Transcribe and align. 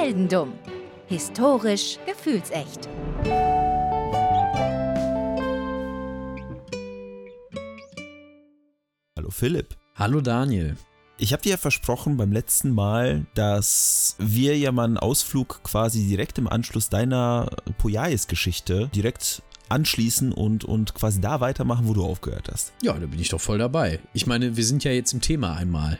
Heldendumm. 0.00 0.54
Historisch 1.08 1.98
gefühlsecht. 2.06 2.88
Hallo 9.14 9.28
Philipp. 9.28 9.76
Hallo 9.96 10.22
Daniel. 10.22 10.78
Ich 11.18 11.34
habe 11.34 11.42
dir 11.42 11.50
ja 11.50 11.56
versprochen 11.58 12.16
beim 12.16 12.32
letzten 12.32 12.70
Mal, 12.70 13.26
dass 13.34 14.16
wir 14.18 14.56
ja 14.56 14.72
mal 14.72 14.84
einen 14.84 14.96
Ausflug 14.96 15.62
quasi 15.64 16.06
direkt 16.06 16.38
im 16.38 16.48
Anschluss 16.48 16.88
deiner 16.88 17.50
Poyais-Geschichte 17.76 18.88
direkt 18.94 19.42
anschließen 19.68 20.32
und, 20.32 20.64
und 20.64 20.94
quasi 20.94 21.20
da 21.20 21.40
weitermachen, 21.40 21.86
wo 21.86 21.92
du 21.92 22.04
aufgehört 22.06 22.48
hast. 22.50 22.72
Ja, 22.82 22.94
da 22.94 23.04
bin 23.04 23.20
ich 23.20 23.28
doch 23.28 23.40
voll 23.40 23.58
dabei. 23.58 24.00
Ich 24.14 24.26
meine, 24.26 24.56
wir 24.56 24.64
sind 24.64 24.82
ja 24.82 24.92
jetzt 24.92 25.12
im 25.12 25.20
Thema 25.20 25.56
einmal. 25.56 25.98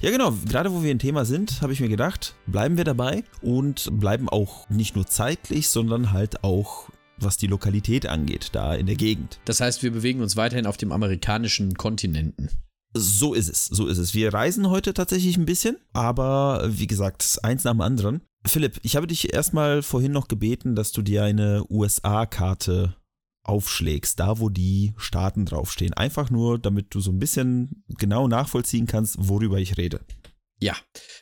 Ja, 0.00 0.10
genau. 0.10 0.32
Gerade 0.48 0.72
wo 0.72 0.82
wir 0.82 0.92
im 0.92 0.98
Thema 0.98 1.24
sind, 1.24 1.60
habe 1.60 1.72
ich 1.72 1.80
mir 1.80 1.88
gedacht, 1.88 2.34
bleiben 2.46 2.76
wir 2.76 2.84
dabei 2.84 3.24
und 3.40 3.88
bleiben 3.98 4.28
auch 4.28 4.68
nicht 4.68 4.94
nur 4.94 5.06
zeitlich, 5.06 5.68
sondern 5.68 6.12
halt 6.12 6.44
auch 6.44 6.88
was 7.18 7.36
die 7.36 7.46
Lokalität 7.46 8.06
angeht, 8.06 8.50
da 8.52 8.74
in 8.74 8.86
der 8.86 8.96
Gegend. 8.96 9.38
Das 9.44 9.60
heißt, 9.60 9.82
wir 9.82 9.92
bewegen 9.92 10.22
uns 10.22 10.36
weiterhin 10.36 10.66
auf 10.66 10.76
dem 10.76 10.92
amerikanischen 10.92 11.74
Kontinenten. 11.74 12.50
So 12.94 13.32
ist 13.32 13.48
es, 13.48 13.66
so 13.66 13.86
ist 13.86 13.98
es. 13.98 14.12
Wir 14.12 14.34
reisen 14.34 14.68
heute 14.68 14.92
tatsächlich 14.92 15.36
ein 15.36 15.46
bisschen, 15.46 15.76
aber 15.92 16.62
wie 16.68 16.86
gesagt, 16.86 17.38
eins 17.42 17.64
nach 17.64 17.72
dem 17.72 17.80
anderen. 17.80 18.22
Philipp, 18.46 18.80
ich 18.82 18.96
habe 18.96 19.06
dich 19.06 19.32
erstmal 19.32 19.82
vorhin 19.82 20.12
noch 20.12 20.28
gebeten, 20.28 20.74
dass 20.74 20.92
du 20.92 21.00
dir 21.00 21.24
eine 21.24 21.64
USA-Karte 21.70 22.96
aufschlägst, 23.44 24.20
da 24.20 24.38
wo 24.38 24.48
die 24.48 24.94
Staaten 24.96 25.44
draufstehen. 25.44 25.94
Einfach 25.94 26.30
nur, 26.30 26.58
damit 26.58 26.94
du 26.94 27.00
so 27.00 27.10
ein 27.10 27.18
bisschen 27.18 27.84
genau 27.98 28.28
nachvollziehen 28.28 28.86
kannst, 28.86 29.16
worüber 29.18 29.58
ich 29.58 29.76
rede. 29.76 30.00
Ja, 30.60 30.76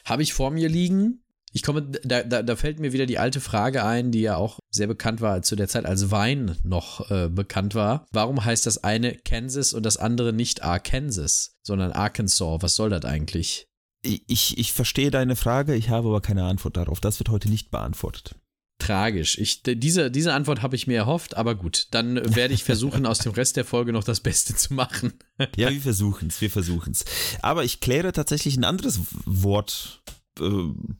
habe 0.05 0.23
ich 0.23 0.35
vor 0.35 0.51
mir 0.51 0.69
liegen. 0.69 1.25
Ich 1.53 1.63
komme, 1.63 1.83
da, 1.83 2.23
da, 2.23 2.43
da 2.43 2.57
fällt 2.57 2.79
mir 2.79 2.93
wieder 2.93 3.07
die 3.07 3.19
alte 3.19 3.41
Frage 3.41 3.85
ein, 3.85 4.13
die 4.13 4.21
ja 4.21 4.37
auch 4.37 4.61
sehr 4.71 4.87
bekannt 4.87 5.21
war 5.21 5.43
zu 5.43 5.57
der 5.57 5.67
Zeit, 5.67 5.85
als 5.85 6.11
Wein 6.11 6.57
noch 6.63 7.11
äh, 7.11 7.29
bekannt 7.29 7.75
war. 7.75 8.07
Warum 8.13 8.45
heißt 8.45 8.67
das 8.67 8.85
eine 8.85 9.17
Kansas 9.17 9.73
und 9.73 9.85
das 9.85 9.97
andere 9.97 10.33
nicht 10.33 10.63
Arkansas, 10.63 11.57
sondern 11.63 11.91
Arkansas? 11.91 12.63
Was 12.63 12.77
soll 12.77 12.91
das 12.91 13.05
eigentlich? 13.05 13.67
Ich, 14.03 14.57
ich 14.59 14.73
verstehe 14.73 15.11
deine 15.11 15.37
Frage, 15.37 15.75
ich 15.75 15.91
habe 15.91 16.09
aber 16.09 16.21
keine 16.21 16.45
Antwort 16.45 16.77
darauf. 16.77 17.01
Das 17.01 17.19
wird 17.19 17.31
heute 17.31 17.51
nicht 17.51 17.71
beantwortet. 17.71 18.37
Tragisch. 18.81 19.39
Ich, 19.39 19.63
diese, 19.63 20.11
diese 20.11 20.35
Antwort 20.35 20.63
habe 20.63 20.75
ich 20.75 20.87
mir 20.87 20.97
erhofft, 20.97 21.37
aber 21.37 21.55
gut, 21.55 21.87
dann 21.93 22.17
werde 22.35 22.55
ich 22.55 22.65
versuchen, 22.65 23.07
aus 23.07 23.21
dem 23.21 23.33
Rest 23.33 23.57
der 23.57 23.65
Folge 23.65 23.93
noch 23.93 24.05
das 24.05 24.21
Beste 24.21 24.57
zu 24.57 24.75
machen. 24.75 25.15
ja, 25.57 25.71
wir 25.71 25.81
versuchen 25.81 26.29
es, 26.29 26.41
wir 26.41 26.51
versuchen 26.51 26.93
es. 26.93 27.05
Aber 27.43 27.63
ich 27.63 27.81
kläre 27.81 28.13
tatsächlich 28.13 28.57
ein 28.57 28.65
anderes 28.65 29.01
Wort 29.25 30.03
äh, 30.41 30.51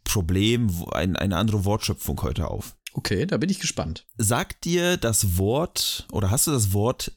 Problem, 0.05 0.71
ein, 0.93 1.17
eine 1.17 1.37
andere 1.37 1.65
Wortschöpfung 1.65 2.23
heute 2.23 2.49
auf. 2.49 2.77
Okay, 2.93 3.27
da 3.27 3.37
bin 3.39 3.51
ich 3.51 3.61
gespannt. 3.61 4.07
Sagt 4.19 4.65
dir 4.65 4.97
das 4.97 5.39
Wort 5.39 6.07
oder 6.13 6.31
hast 6.31 6.47
du 6.47 6.51
das 6.51 6.73
Wort 6.73 7.13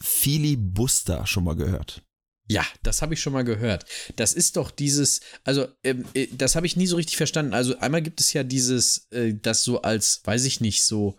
Filibuster 0.00 1.26
schon 1.26 1.44
mal 1.44 1.56
gehört? 1.56 2.03
Ja, 2.46 2.64
das 2.82 3.00
habe 3.00 3.14
ich 3.14 3.20
schon 3.20 3.32
mal 3.32 3.44
gehört. 3.44 3.86
Das 4.16 4.34
ist 4.34 4.56
doch 4.56 4.70
dieses, 4.70 5.20
also 5.44 5.66
ähm, 5.82 6.04
äh, 6.14 6.26
das 6.32 6.56
habe 6.56 6.66
ich 6.66 6.76
nie 6.76 6.86
so 6.86 6.96
richtig 6.96 7.16
verstanden. 7.16 7.54
Also 7.54 7.78
einmal 7.78 8.02
gibt 8.02 8.20
es 8.20 8.32
ja 8.32 8.42
dieses, 8.42 9.06
äh, 9.12 9.34
das 9.34 9.64
so 9.64 9.82
als, 9.82 10.20
weiß 10.24 10.44
ich 10.44 10.60
nicht, 10.60 10.82
so 10.84 11.18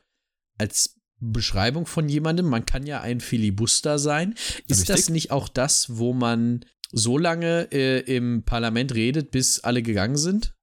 als 0.58 0.96
Beschreibung 1.20 1.88
von 1.88 2.08
jemandem. 2.10 2.46
Man 2.46 2.66
kann 2.66 2.86
ja 2.86 3.02
ein 3.02 3.22
Filibuster 3.22 3.98
sein. 3.98 4.36
Ist 4.68 4.82
Richtig? 4.82 4.88
das 4.88 5.10
nicht 5.10 5.32
auch 5.32 5.50
das, 5.50 5.98
wo 5.98 6.14
man 6.14 6.64
so 6.92 7.18
lange 7.18 7.70
äh, 7.72 8.00
im 8.02 8.44
Parlament 8.44 8.94
redet, 8.94 9.32
bis 9.32 9.60
alle 9.62 9.82
gegangen 9.82 10.18
sind? 10.18 10.54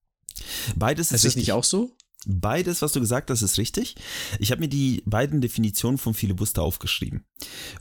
Beides 0.77 1.08
ist, 1.08 1.16
ist 1.16 1.24
das 1.24 1.36
nicht 1.36 1.52
auch 1.52 1.64
so? 1.64 1.96
Beides, 2.26 2.82
was 2.82 2.92
du 2.92 3.00
gesagt 3.00 3.30
hast, 3.30 3.42
ist 3.42 3.58
richtig. 3.58 3.96
Ich 4.38 4.52
habe 4.52 4.60
mir 4.60 4.68
die 4.68 5.02
beiden 5.06 5.40
Definitionen 5.40 5.98
von 5.98 6.14
Filibuster 6.14 6.62
aufgeschrieben. 6.62 7.24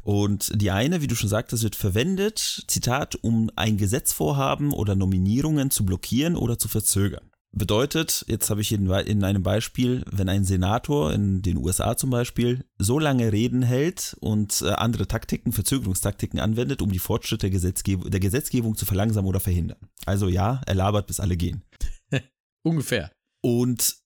Und 0.04 0.52
die 0.60 0.72
eine, 0.72 1.02
wie 1.02 1.08
du 1.08 1.16
schon 1.16 1.30
sagtest, 1.30 1.64
wird 1.64 1.76
verwendet, 1.76 2.64
Zitat, 2.68 3.16
um 3.22 3.52
ein 3.56 3.78
Gesetzvorhaben 3.78 4.74
oder 4.74 4.96
Nominierungen 4.96 5.70
zu 5.70 5.86
blockieren 5.86 6.36
oder 6.36 6.58
zu 6.58 6.68
verzögern. 6.68 7.32
Bedeutet, 7.54 8.24
jetzt 8.28 8.50
habe 8.50 8.62
ich 8.62 8.72
in, 8.72 8.90
in 8.90 9.26
einem 9.26 9.44
Beispiel, 9.44 10.06
wenn 10.10 10.30
ein 10.30 10.46
Senator 10.46 11.14
in 11.14 11.42
den 11.42 11.58
USA 11.58 11.98
zum 11.98 12.10
Beispiel 12.10 12.64
so 12.78 12.98
lange 12.98 13.34
Reden 13.34 13.62
hält 13.62 14.16
und 14.22 14.62
äh, 14.62 14.70
andere 14.70 15.06
Taktiken, 15.06 15.52
Verzögerungstaktiken 15.52 16.40
anwendet, 16.40 16.82
um 16.82 16.94
die 16.94 17.00
Fortschritte 17.00 17.48
der, 17.48 17.50
Gesetzgeb 17.50 18.10
der 18.10 18.22
Gesetzgebung 18.22 18.78
zu 18.78 18.86
verlangsamen 18.86 19.28
oder 19.28 19.42
verhindern. 19.42 19.80
Also 20.06 20.30
ja, 20.30 20.62
er 20.66 20.76
labert, 20.76 21.08
bis 21.08 21.20
alle 21.20 21.36
gehen. 21.36 21.64
Ungefähr. 22.64 23.12
Und 23.44 24.01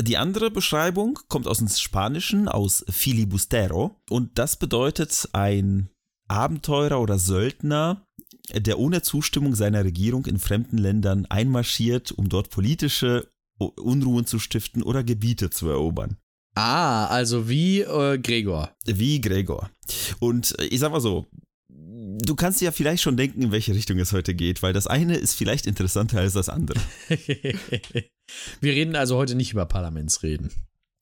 die 0.00 0.16
andere 0.16 0.50
Beschreibung 0.50 1.18
kommt 1.28 1.46
aus 1.46 1.58
dem 1.58 1.68
Spanischen, 1.68 2.48
aus 2.48 2.84
filibustero, 2.88 4.00
und 4.08 4.38
das 4.38 4.56
bedeutet 4.56 5.28
ein 5.32 5.90
Abenteurer 6.28 7.00
oder 7.00 7.18
Söldner, 7.18 8.06
der 8.54 8.78
ohne 8.78 9.02
Zustimmung 9.02 9.54
seiner 9.54 9.84
Regierung 9.84 10.26
in 10.26 10.38
fremden 10.38 10.78
Ländern 10.78 11.26
einmarschiert, 11.26 12.12
um 12.12 12.28
dort 12.28 12.50
politische 12.50 13.28
Unruhen 13.58 14.26
zu 14.26 14.38
stiften 14.38 14.82
oder 14.82 15.04
Gebiete 15.04 15.50
zu 15.50 15.68
erobern. 15.68 16.16
Ah, 16.54 17.06
also 17.06 17.48
wie 17.48 17.80
äh, 17.80 18.18
Gregor. 18.18 18.74
Wie 18.84 19.20
Gregor. 19.20 19.70
Und 20.20 20.58
äh, 20.58 20.64
ich 20.64 20.80
sag 20.80 20.92
mal 20.92 21.00
so, 21.00 21.26
du 21.92 22.34
kannst 22.34 22.60
dir 22.60 22.66
ja 22.66 22.72
vielleicht 22.72 23.02
schon 23.02 23.16
denken, 23.16 23.42
in 23.42 23.52
welche 23.52 23.74
Richtung 23.74 23.98
es 23.98 24.12
heute 24.12 24.34
geht, 24.34 24.62
weil 24.62 24.72
das 24.72 24.86
eine 24.86 25.16
ist 25.16 25.34
vielleicht 25.34 25.66
interessanter 25.66 26.18
als 26.18 26.32
das 26.32 26.48
andere. 26.48 26.80
Wir 28.60 28.72
reden 28.72 28.96
also 28.96 29.16
heute 29.16 29.34
nicht 29.34 29.52
über 29.52 29.66
Parlamentsreden. 29.66 30.50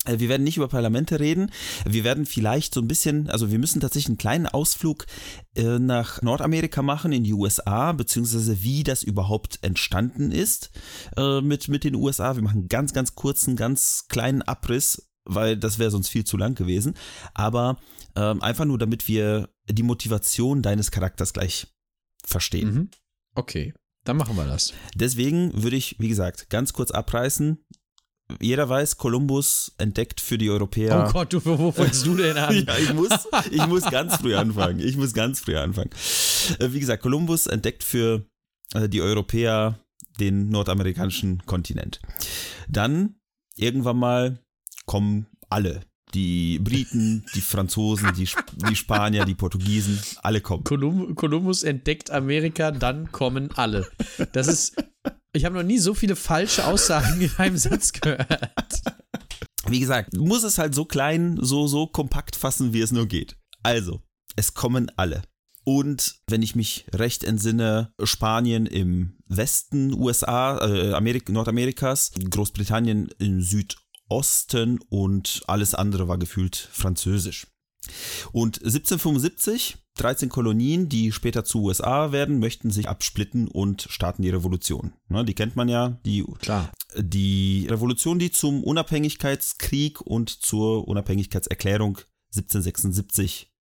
Äh, 0.05 0.19
wir 0.19 0.29
werden 0.29 0.43
nicht 0.45 0.57
über 0.57 0.69
Parlamente 0.69 1.21
reden. 1.21 1.51
Wir 1.85 2.03
werden 2.03 2.27
vielleicht 2.27 2.75
so 2.75 2.81
ein 2.81 2.89
bisschen, 2.89 3.29
also 3.31 3.51
wir 3.51 3.59
müssen 3.59 3.81
tatsächlich 3.81 4.09
einen 4.09 4.19
kleinen 4.19 4.47
Ausflug 4.47 5.07
äh, 5.55 5.79
nach 5.79 6.23
Nordamerika 6.23 6.83
machen, 6.83 7.13
in 7.13 7.25
die 7.25 7.35
USA, 7.35 7.93
beziehungsweise 7.93 8.63
wie 8.63 8.83
das 8.83 9.03
überhaupt 9.03 9.59
entstanden 9.63 10.33
ist 10.33 10.71
äh, 11.17 11.41
mit, 11.41 11.69
mit 11.69 11.85
den 11.85 11.95
USA. 11.95 12.35
Wir 12.35 12.43
machen 12.43 12.61
einen 12.61 12.69
ganz, 12.69 12.93
ganz 12.93 13.15
kurzen, 13.15 13.57
ganz 13.57 14.07
kleinen 14.09 14.43
Abriss, 14.43 15.11
weil 15.25 15.57
das 15.57 15.79
wäre 15.79 15.91
sonst 15.91 16.09
viel 16.09 16.25
zu 16.25 16.37
lang 16.37 16.55
gewesen. 16.55 16.95
Aber 17.35 17.79
ähm, 18.17 18.43
einfach 18.43 18.65
nur, 18.65 18.79
damit 18.79 19.07
wir 19.07 19.49
die 19.73 19.83
Motivation 19.83 20.63
deines 20.63 20.91
Charakters 20.91 21.33
gleich 21.33 21.67
verstehen. 22.25 22.75
Mhm. 22.75 22.91
Okay, 23.35 23.75
dann 24.05 24.17
machen 24.17 24.37
wir 24.37 24.47
das. 24.47 24.73
Deswegen 24.95 25.63
würde 25.63 25.77
ich, 25.77 25.97
wie 25.99 26.09
gesagt, 26.09 26.51
ganz 26.51 26.73
kurz 26.73 26.91
abreißen 26.91 27.59
jeder 28.41 28.69
weiß, 28.69 28.97
Kolumbus 28.97 29.73
entdeckt 29.79 30.21
für 30.21 30.39
die 30.39 30.51
Europäer. 30.51 31.07
Oh 31.09 31.13
Gott, 31.13 31.33
du, 31.33 31.45
wo 31.45 31.73
fängst 31.73 32.07
du 32.07 32.17
denn 32.17 32.37
an? 32.37 32.55
ja, 32.67 32.79
ich 32.79 32.93
muss, 32.93 33.11
ich 33.51 33.67
muss 33.67 33.85
ganz 33.85 34.17
früh 34.17 34.35
anfangen. 34.35 34.81
Ich 34.81 34.97
muss 34.97 35.13
ganz 35.15 35.41
früh 35.41 35.57
anfangen. 35.57 35.91
Äh, 36.59 36.73
wie 36.73 36.81
gesagt, 36.81 37.03
Kolumbus 37.03 37.47
entdeckt 37.47 37.83
für 37.83 38.27
äh, 38.75 38.89
die 38.89 39.03
Europäer 39.03 39.79
den 40.19 40.49
nordamerikanischen 40.49 41.45
Kontinent. 41.47 42.01
Dann 42.69 43.17
irgendwann 43.57 43.99
mal 43.99 44.39
kommen 44.87 45.27
alle. 45.49 45.81
Die 46.15 46.59
Briten, 46.59 47.25
die 47.35 47.41
Franzosen, 47.41 48.13
die, 48.15 48.29
die 48.69 48.77
Spanier, 48.77 49.25
die 49.25 49.35
Portugiesen, 49.35 50.01
alle 50.23 50.41
kommen. 50.41 50.65
Kolumbus 50.65 51.63
entdeckt 51.63 52.11
Amerika, 52.11 52.73
dann 52.73 53.13
kommen 53.13 53.51
alle. 53.53 53.87
Das 54.33 54.49
ist 54.49 54.75
ich 55.33 55.45
habe 55.45 55.55
noch 55.55 55.63
nie 55.63 55.79
so 55.79 55.95
viele 55.95 56.17
falsche 56.17 56.67
Aussagen 56.67 57.21
in 57.21 57.31
einem 57.37 57.57
Satz 57.57 57.93
gehört. 57.93 58.83
Wie 59.67 59.81
gesagt, 59.81 60.17
muss 60.17 60.43
es 60.43 60.59
halt 60.59 60.75
so 60.75 60.85
klein, 60.85 61.39
so, 61.41 61.67
so 61.67 61.87
kompakt 61.87 62.35
fassen, 62.35 62.73
wie 62.73 62.81
es 62.81 62.93
nur 62.93 63.07
geht. 63.07 63.37
Also, 63.63 64.03
es 64.37 64.55
kommen 64.55 64.91
alle. 64.97 65.23
Und 65.63 66.21
wenn 66.27 66.43
ich 66.43 66.57
mich 66.57 66.87
recht 66.95 67.23
entsinne, 67.23 67.93
Spanien 68.03 68.67
im 68.67 69.19
Westen 69.27 69.93
USA, 69.93 70.59
äh, 70.67 70.95
Amerik 70.95 71.29
Nordamerikas, 71.29 72.13
Großbritannien 72.31 73.11
im 73.19 73.43
Südosten 73.43 73.90
und 74.89 75.43
alles 75.47 75.75
andere 75.75 76.09
war 76.09 76.19
gefühlt 76.19 76.57
französisch. 76.57 77.47
Und 78.33 78.59
1775 78.59 79.79
13 79.97 80.29
Kolonien, 80.29 80.89
die 80.89 81.13
später 81.13 81.45
zu 81.45 81.63
USA 81.63 82.11
werden, 82.13 82.39
möchten 82.39 82.71
sich 82.71 82.89
absplitten 82.89 83.49
und 83.49 83.83
starten 83.83 84.23
die 84.23 84.31
Revolution. 84.31 84.95
Ne, 85.09 85.25
die 85.25 85.35
kennt 85.35 85.57
man 85.57 85.69
ja, 85.69 86.01
die, 86.07 86.25
Klar. 86.41 86.73
die 86.97 87.67
Revolution, 87.69 88.19
die 88.19 88.31
zum 88.31 88.65
Unabhängigkeitskrieg 88.65 90.01
und 90.01 90.31
zur 90.31 90.89
Unabhängigkeitserklärung 90.89 91.99
1776 92.35 93.53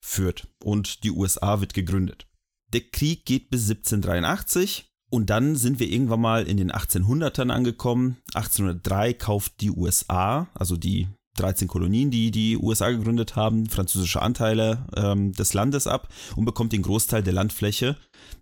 führt. 0.00 0.48
Und 0.62 1.04
die 1.04 1.12
USA 1.12 1.60
wird 1.60 1.74
gegründet. 1.74 2.26
Der 2.72 2.80
Krieg 2.80 3.24
geht 3.24 3.50
bis 3.50 3.70
1783 3.70 4.92
und 5.10 5.30
dann 5.30 5.56
sind 5.56 5.78
wir 5.78 5.88
irgendwann 5.88 6.20
mal 6.20 6.46
in 6.46 6.56
den 6.56 6.72
1800ern 6.72 7.50
angekommen. 7.50 8.16
1803 8.34 9.14
kauft 9.14 9.60
die 9.60 9.70
USA, 9.70 10.48
also 10.54 10.76
die 10.76 11.08
13 11.36 11.68
Kolonien, 11.68 12.10
die 12.10 12.30
die 12.30 12.56
USA 12.56 12.90
gegründet 12.90 13.36
haben, 13.36 13.68
französische 13.68 14.22
Anteile 14.22 14.86
ähm, 14.96 15.32
des 15.32 15.52
Landes 15.52 15.86
ab 15.86 16.08
und 16.36 16.44
bekommt 16.44 16.72
den 16.72 16.82
Großteil 16.82 17.22
der 17.22 17.32
Landfläche, 17.32 17.96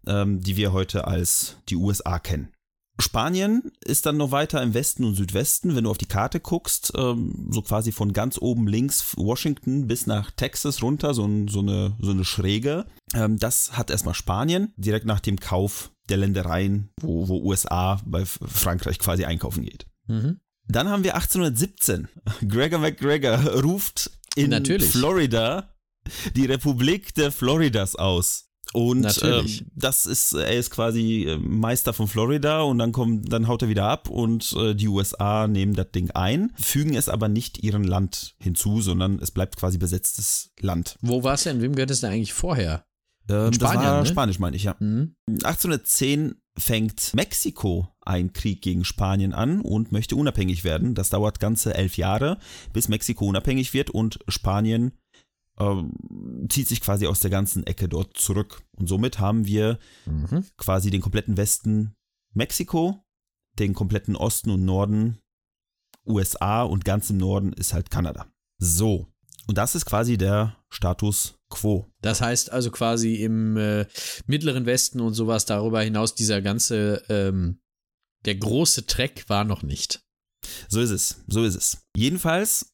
ähm, 0.07 0.41
die 0.41 0.57
wir 0.57 0.73
heute 0.73 1.07
als 1.07 1.57
die 1.69 1.77
USA 1.77 2.19
kennen. 2.19 2.53
Spanien 2.99 3.73
ist 3.85 4.07
dann 4.07 4.19
noch 4.19 4.31
weiter 4.31 4.63
im 4.63 4.75
Westen 4.75 5.05
und 5.05 5.15
Südwesten, 5.15 5.75
wenn 5.75 5.85
du 5.85 5.91
auf 5.91 5.99
die 5.99 6.07
Karte 6.07 6.41
guckst, 6.41 6.93
ähm, 6.97 7.49
so 7.51 7.63
quasi 7.63 7.91
von 7.91 8.13
ganz 8.13 8.39
oben 8.41 8.67
links 8.67 9.17
Washington 9.17 9.87
bis 9.87 10.07
nach 10.07 10.31
Texas 10.31 10.83
runter, 10.83 11.15
so, 11.15 11.29
so, 11.49 11.61
eine, 11.61 11.97
so 12.01 12.11
eine 12.11 12.25
Schräge. 12.25 12.87
Ähm, 13.15 13.39
das 13.39 13.77
hat 13.77 13.91
erstmal 13.91 14.15
Spanien, 14.15 14.73
direkt 14.77 15.07
nach 15.07 15.21
dem 15.21 15.41
Kauf 15.41 15.91
der 16.13 16.19
Ländereien, 16.19 16.91
wo, 17.01 17.27
wo 17.27 17.43
USA 17.43 18.01
bei 18.05 18.25
Frankreich 18.27 18.99
quasi 18.99 19.25
einkaufen 19.25 19.65
geht. 19.65 19.87
Mhm. 20.07 20.41
Dann 20.69 20.89
haben 20.89 21.03
wir 21.03 21.15
1817. 21.15 22.09
Gregor 22.49 22.79
McGregor 22.79 23.39
ruft 23.63 24.11
in 24.37 24.51
Natürlich. 24.51 24.91
Florida 24.91 25.69
die 26.35 26.47
Republik 26.47 27.15
der 27.15 27.33
Floridas 27.33 27.97
aus. 27.97 28.49
Und 28.73 29.21
ähm, 29.23 29.47
das 29.75 30.07
ist, 30.07 30.33
er 30.33 30.57
ist 30.57 30.71
quasi 30.71 31.27
äh, 31.29 31.37
Meister 31.37 31.93
von 31.93 32.09
Florida 32.09 32.63
und 32.63 32.79
dann 32.79 32.93
kommt, 32.93 33.31
dann 33.31 33.47
haut 33.47 33.63
er 33.63 33.69
wieder 33.69 33.85
ab 33.85 34.09
und 34.09 34.55
äh, 34.57 34.75
die 34.75 34.89
USA 34.89 35.47
nehmen 35.47 35.75
das 35.75 35.91
Ding 35.91 36.11
ein, 36.13 36.53
fügen 36.59 36.95
es 36.95 37.11
aber 37.11 37.29
nicht 37.29 37.63
ihrem 37.63 37.85
Land 37.85 38.35
hinzu, 38.39 38.81
sondern 38.81 39.19
es 39.19 39.31
bleibt 39.31 39.57
quasi 39.57 39.77
besetztes 39.77 40.53
Land. 40.59 40.97
Wo 41.03 41.23
war 41.23 41.35
es 41.35 41.43
denn? 41.43 41.61
Wem 41.61 41.75
gehört 41.75 41.91
es 41.91 42.01
denn 42.01 42.13
eigentlich 42.13 42.33
vorher? 42.33 42.87
Ähm, 43.29 43.51
das 43.51 43.57
Spanien, 43.57 43.85
war 43.85 44.01
ne? 44.01 44.07
Spanisch, 44.07 44.39
meine 44.39 44.57
ich, 44.57 44.65
ja. 44.65 44.77
Mhm. 44.79 45.15
1810 45.29 46.35
fängt 46.59 47.15
Mexiko 47.15 47.89
einen 48.03 48.33
Krieg 48.33 48.61
gegen 48.63 48.85
Spanien 48.85 49.33
an 49.33 49.61
und 49.61 49.93
möchte 49.93 50.17
unabhängig 50.17 50.65
werden. 50.65 50.95
Das 50.95 51.09
dauert 51.11 51.41
ganze 51.41 51.75
elf 51.75 51.97
Jahre, 51.97 52.39
bis 52.73 52.89
Mexiko 52.89 53.27
unabhängig 53.27 53.73
wird 53.73 53.91
und 53.91 54.19
Spanien 54.29 54.93
ähm, 55.59 55.93
zieht 56.49 56.69
sich 56.69 56.81
quasi 56.81 57.07
aus 57.07 57.21
der 57.21 57.31
ganzen 57.31 57.67
Ecke 57.67 57.89
dort 57.89 58.17
zurück. 58.17 58.63
Und 58.77 58.89
somit 58.89 59.19
haben 59.19 59.47
wir 59.47 59.79
Mhm. 60.07 60.45
quasi 60.57 60.91
den 60.91 61.01
kompletten 61.03 61.37
Westen 61.37 61.95
Mexiko, 62.35 63.05
den 63.59 63.75
kompletten 63.75 64.17
Osten 64.17 64.51
und 64.51 64.65
Norden 64.65 65.19
USA 66.07 66.63
und 66.63 66.85
ganz 66.85 67.11
im 67.11 67.19
Norden 67.19 67.53
ist 67.53 67.75
halt 67.75 67.91
Kanada. 67.91 68.27
So. 68.59 69.07
Und 69.47 69.59
das 69.59 69.75
ist 69.75 69.85
quasi 69.87 70.17
der 70.17 70.57
Status 70.71 71.39
quo. 71.53 71.87
Das 72.01 72.21
heißt 72.21 72.51
also 72.51 72.71
quasi 72.71 73.17
im 73.23 73.57
äh, 73.57 73.87
mittleren 74.27 74.67
Westen 74.67 75.01
und 75.01 75.15
sowas 75.15 75.45
darüber 75.45 75.81
hinaus, 75.83 76.15
dieser 76.15 76.43
ganze, 76.43 77.03
ähm, 77.09 77.61
der 78.25 78.35
große 78.37 78.87
Treck 78.87 79.25
war 79.29 79.45
noch 79.45 79.63
nicht. 79.63 80.03
So 80.69 80.81
ist 80.81 80.91
es, 80.91 81.23
so 81.29 81.45
ist 81.45 81.55
es. 81.55 81.87
Jedenfalls, 81.97 82.73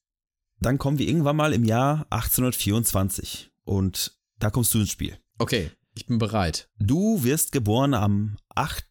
dann 0.61 0.79
kommen 0.79 0.99
wir 0.99 1.07
irgendwann 1.07 1.37
mal 1.37 1.53
im 1.53 1.65
Jahr 1.65 2.07
1824 2.11 3.51
und 3.65 4.17
da 4.39 4.51
kommst 4.51 4.73
du 4.75 4.81
ins 4.81 4.91
Spiel. 4.91 5.19
Okay, 5.39 5.71
ich 5.95 6.07
bin 6.07 6.19
bereit. 6.19 6.69
Du 6.79 7.23
wirst 7.25 7.53
geboren 7.53 7.93
am 7.95 8.37
8. 8.55 8.87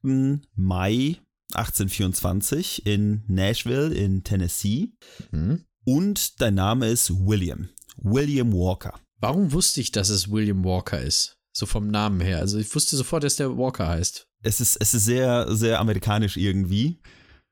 Mai 0.55 1.17
1824 1.53 2.85
in 2.85 3.23
Nashville 3.27 3.93
in 3.93 4.23
Tennessee 4.23 4.91
Mhm. 5.31 5.63
und 5.85 6.41
dein 6.41 6.55
Name 6.55 6.87
ist 6.89 7.11
William. 7.25 7.69
William 7.97 8.53
Walker. 8.53 8.99
Warum 9.19 9.51
wusste 9.51 9.81
ich, 9.81 9.91
dass 9.91 10.09
es 10.09 10.29
William 10.31 10.63
Walker 10.63 10.99
ist? 11.01 11.37
So 11.53 11.65
vom 11.65 11.87
Namen 11.87 12.21
her. 12.21 12.37
Also 12.39 12.59
ich 12.59 12.73
wusste 12.75 12.95
sofort, 12.95 13.23
dass 13.23 13.35
der 13.35 13.57
Walker 13.57 13.87
heißt. 13.87 14.27
Es 14.43 14.61
ist, 14.61 14.77
es 14.79 14.93
ist 14.93 15.05
sehr, 15.05 15.47
sehr 15.55 15.79
amerikanisch 15.79 16.37
irgendwie. 16.37 16.99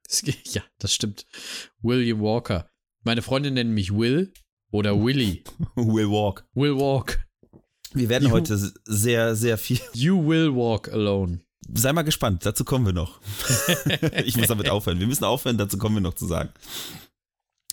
Das, 0.07 0.21
ja, 0.53 0.61
das 0.77 0.93
stimmt. 0.93 1.25
William 1.81 2.21
Walker. 2.21 2.69
Meine 3.03 3.23
Freundin 3.23 3.55
nennt 3.55 3.71
mich 3.71 3.91
Will 3.95 4.31
oder 4.71 5.03
Willy. 5.03 5.43
Will 5.75 6.09
Walk. 6.09 6.45
Will 6.53 6.75
walk. 6.75 7.25
Wir 7.93 8.09
werden 8.09 8.25
You- 8.27 8.31
heute 8.33 8.73
sehr, 8.85 9.35
sehr 9.35 9.57
viel. 9.57 9.79
You 9.93 10.27
will 10.27 10.53
walk 10.53 10.89
alone. 10.93 11.41
Sei 11.73 11.91
mal 11.93 12.03
gespannt, 12.03 12.45
dazu 12.45 12.63
kommen 12.63 12.85
wir 12.85 12.93
noch. 12.93 13.19
ich 14.23 14.37
muss 14.37 14.47
damit 14.47 14.69
aufhören. 14.69 14.99
Wir 14.99 15.07
müssen 15.07 15.23
aufhören, 15.23 15.57
dazu 15.57 15.79
kommen 15.79 15.95
wir 15.95 16.01
noch 16.01 16.13
zu 16.13 16.27
sagen. 16.27 16.51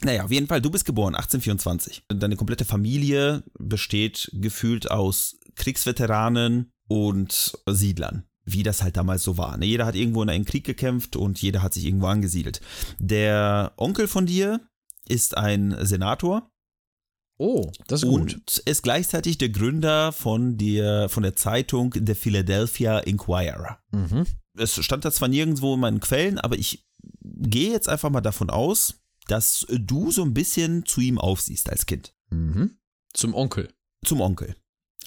Naja, 0.04 0.24
auf 0.24 0.30
jeden 0.32 0.46
Fall, 0.48 0.60
du 0.60 0.70
bist 0.70 0.84
geboren 0.84 1.14
1824. 1.14 2.04
Deine 2.08 2.36
komplette 2.36 2.64
Familie 2.64 3.44
besteht 3.58 4.30
gefühlt 4.34 4.90
aus 4.90 5.38
Kriegsveteranen 5.54 6.70
und 6.88 7.52
Siedlern, 7.68 8.24
wie 8.44 8.62
das 8.62 8.82
halt 8.82 8.96
damals 8.96 9.22
so 9.22 9.36
war. 9.38 9.56
ne? 9.56 9.66
Jeder 9.66 9.86
hat 9.86 9.94
irgendwo 9.94 10.22
in 10.22 10.28
einen 10.30 10.44
Krieg 10.44 10.64
gekämpft 10.64 11.14
und 11.16 11.40
jeder 11.40 11.62
hat 11.62 11.74
sich 11.74 11.84
irgendwo 11.84 12.06
angesiedelt. 12.06 12.60
Der 12.98 13.72
Onkel 13.76 14.08
von 14.08 14.26
dir 14.26 14.60
ist 15.08 15.36
ein 15.36 15.76
Senator 15.80 16.48
Oh, 17.38 17.72
das 17.88 18.02
ist 18.02 18.08
gut. 18.08 18.20
und 18.20 18.58
ist 18.66 18.82
gleichzeitig 18.82 19.38
der 19.38 19.48
Gründer 19.48 20.12
von 20.12 20.58
der, 20.58 21.08
von 21.08 21.22
der 21.22 21.34
Zeitung 21.34 21.92
The 21.94 22.14
Philadelphia 22.14 22.98
Inquirer 23.00 23.78
Mhm. 23.90 24.26
es 24.56 24.74
stand 24.84 25.04
da 25.04 25.10
zwar 25.10 25.28
nirgendwo 25.28 25.74
in 25.74 25.80
meinen 25.80 26.00
Quellen, 26.00 26.38
aber 26.38 26.56
ich 26.56 26.84
gehe 27.22 27.72
jetzt 27.72 27.88
einfach 27.88 28.10
mal 28.10 28.20
davon 28.20 28.48
aus, 28.50 29.01
dass 29.32 29.66
du 29.70 30.10
so 30.10 30.22
ein 30.22 30.34
bisschen 30.34 30.84
zu 30.84 31.00
ihm 31.00 31.18
aufsiehst 31.18 31.70
als 31.70 31.86
Kind. 31.86 32.14
Mhm. 32.28 32.76
Zum 33.14 33.34
Onkel. 33.34 33.72
Zum 34.04 34.20
Onkel. 34.20 34.54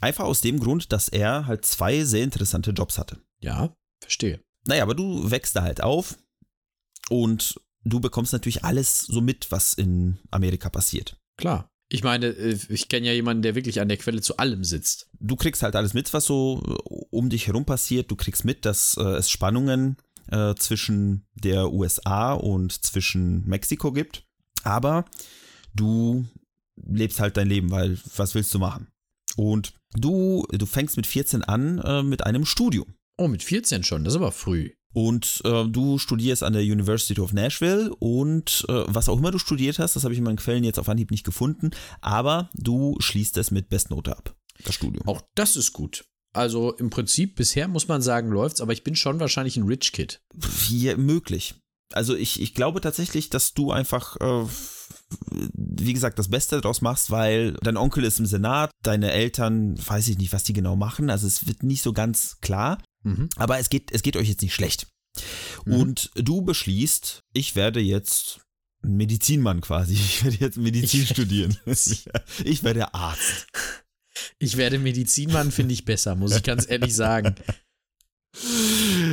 Einfach 0.01 0.25
aus 0.25 0.41
dem 0.41 0.59
Grund, 0.59 0.91
dass 0.91 1.09
er 1.09 1.45
halt 1.45 1.63
zwei 1.63 2.03
sehr 2.03 2.23
interessante 2.23 2.71
Jobs 2.71 2.97
hatte. 2.97 3.21
Ja, 3.39 3.75
verstehe. 4.01 4.43
Naja, 4.65 4.81
aber 4.81 4.95
du 4.95 5.29
wächst 5.29 5.55
da 5.55 5.61
halt 5.61 5.81
auf 5.81 6.17
und 7.09 7.61
du 7.83 7.99
bekommst 7.99 8.33
natürlich 8.33 8.63
alles 8.63 9.01
so 9.01 9.21
mit, 9.21 9.51
was 9.51 9.75
in 9.75 10.17
Amerika 10.31 10.69
passiert. 10.69 11.19
Klar. 11.37 11.69
Ich 11.87 12.03
meine, 12.03 12.29
äh, 12.29 12.57
ich 12.69 12.89
kenne 12.89 13.05
ja 13.05 13.13
jemanden, 13.13 13.43
der 13.43 13.53
wirklich 13.53 13.79
an 13.79 13.89
der 13.89 13.97
Quelle 13.97 14.21
zu 14.21 14.37
allem 14.37 14.63
sitzt. 14.63 15.07
Du 15.19 15.35
kriegst 15.35 15.61
halt 15.61 15.75
alles 15.75 15.93
mit, 15.93 16.11
was 16.13 16.25
so 16.25 16.63
um 17.11 17.29
dich 17.29 17.45
herum 17.45 17.65
passiert. 17.65 18.09
Du 18.09 18.15
kriegst 18.15 18.43
mit, 18.43 18.65
dass 18.65 18.97
äh, 18.97 19.03
es 19.03 19.29
Spannungen 19.29 19.97
äh, 20.31 20.55
zwischen 20.55 21.25
der 21.33 21.71
USA 21.71 22.33
und 22.33 22.71
zwischen 22.83 23.47
Mexiko 23.47 23.91
gibt. 23.91 24.25
Aber 24.63 25.05
du 25.73 26.25
lebst 26.75 27.19
halt 27.19 27.37
dein 27.37 27.47
Leben, 27.47 27.71
weil 27.71 27.97
was 28.15 28.35
willst 28.35 28.53
du 28.53 28.59
machen? 28.59 28.87
Und 29.35 29.73
du, 29.93 30.45
du 30.51 30.65
fängst 30.65 30.97
mit 30.97 31.07
14 31.07 31.43
an 31.43 31.79
äh, 31.79 32.03
mit 32.03 32.25
einem 32.25 32.45
Studium. 32.45 32.95
Oh, 33.17 33.27
mit 33.27 33.43
14 33.43 33.83
schon, 33.83 34.03
das 34.03 34.13
ist 34.13 34.17
aber 34.17 34.31
früh. 34.31 34.71
Und 34.93 35.41
äh, 35.43 35.65
du 35.65 35.97
studierst 35.97 36.41
an 36.41 36.53
der 36.53 36.61
University 36.61 37.19
of 37.19 37.33
Nashville 37.33 37.93
und 37.99 38.65
äh, 38.69 38.83
was 38.87 39.09
auch 39.09 39.17
immer 39.17 39.31
du 39.31 39.39
studiert 39.39 39.77
hast, 39.77 39.95
das 39.95 40.05
habe 40.05 40.13
ich 40.13 40.19
in 40.19 40.23
meinen 40.23 40.37
Quellen 40.37 40.63
jetzt 40.63 40.79
auf 40.79 40.87
Anhieb 40.87 41.11
nicht 41.11 41.25
gefunden, 41.25 41.71
aber 41.99 42.49
du 42.53 42.95
schließt 42.99 43.35
es 43.37 43.51
mit 43.51 43.67
Bestnote 43.67 44.17
ab, 44.17 44.33
das 44.63 44.75
Studium. 44.75 45.05
Auch 45.05 45.21
das 45.35 45.57
ist 45.57 45.73
gut. 45.73 46.05
Also 46.35 46.73
im 46.73 46.89
Prinzip, 46.89 47.35
bisher 47.35 47.67
muss 47.67 47.87
man 47.87 48.01
sagen, 48.01 48.29
läuft's, 48.29 48.61
aber 48.61 48.73
ich 48.73 48.83
bin 48.83 48.95
schon 48.95 49.19
wahrscheinlich 49.19 49.57
ein 49.57 49.63
Rich 49.67 49.91
Kid. 49.93 50.21
Hier 50.67 50.97
möglich. 50.97 51.55
Also 51.93 52.15
ich, 52.15 52.41
ich 52.41 52.53
glaube 52.53 52.81
tatsächlich, 52.81 53.29
dass 53.29 53.53
du 53.53 53.71
einfach, 53.71 54.17
äh, 54.19 54.45
wie 55.53 55.93
gesagt, 55.93 56.19
das 56.19 56.29
Beste 56.29 56.59
daraus 56.59 56.81
machst, 56.81 57.11
weil 57.11 57.53
dein 57.61 57.77
Onkel 57.77 58.03
ist 58.03 58.19
im 58.19 58.25
Senat, 58.25 58.71
deine 58.83 59.11
Eltern, 59.11 59.77
weiß 59.87 60.07
ich 60.09 60.17
nicht, 60.17 60.33
was 60.33 60.43
die 60.43 60.53
genau 60.53 60.75
machen, 60.75 61.09
also 61.09 61.27
es 61.27 61.47
wird 61.47 61.63
nicht 61.63 61.81
so 61.81 61.93
ganz 61.93 62.39
klar, 62.41 62.81
Mhm. 63.03 63.29
aber 63.35 63.59
es 63.59 63.69
geht, 63.69 63.91
es 63.91 64.01
geht 64.01 64.17
euch 64.17 64.27
jetzt 64.27 64.41
nicht 64.41 64.55
schlecht. 64.55 64.87
Mhm. 65.65 65.73
Und 65.73 66.11
du 66.15 66.41
beschließt, 66.41 67.19
ich 67.33 67.55
werde 67.55 67.79
jetzt 67.79 68.39
ein 68.83 68.95
Medizinmann 68.97 69.61
quasi, 69.61 69.93
ich 69.93 70.23
werde 70.23 70.37
jetzt 70.37 70.57
Medizin 70.57 71.03
Ich 71.03 71.09
studieren. 71.09 71.55
Ich 72.43 72.63
werde 72.63 72.93
Arzt. 72.93 73.47
Ich 74.39 74.57
werde 74.57 74.79
Medizinmann, 74.79 75.51
finde 75.51 75.73
ich 75.73 75.85
besser, 75.85 76.15
muss 76.15 76.35
ich 76.35 76.43
ganz 76.43 76.69
ehrlich 76.69 76.95
sagen. 76.95 77.35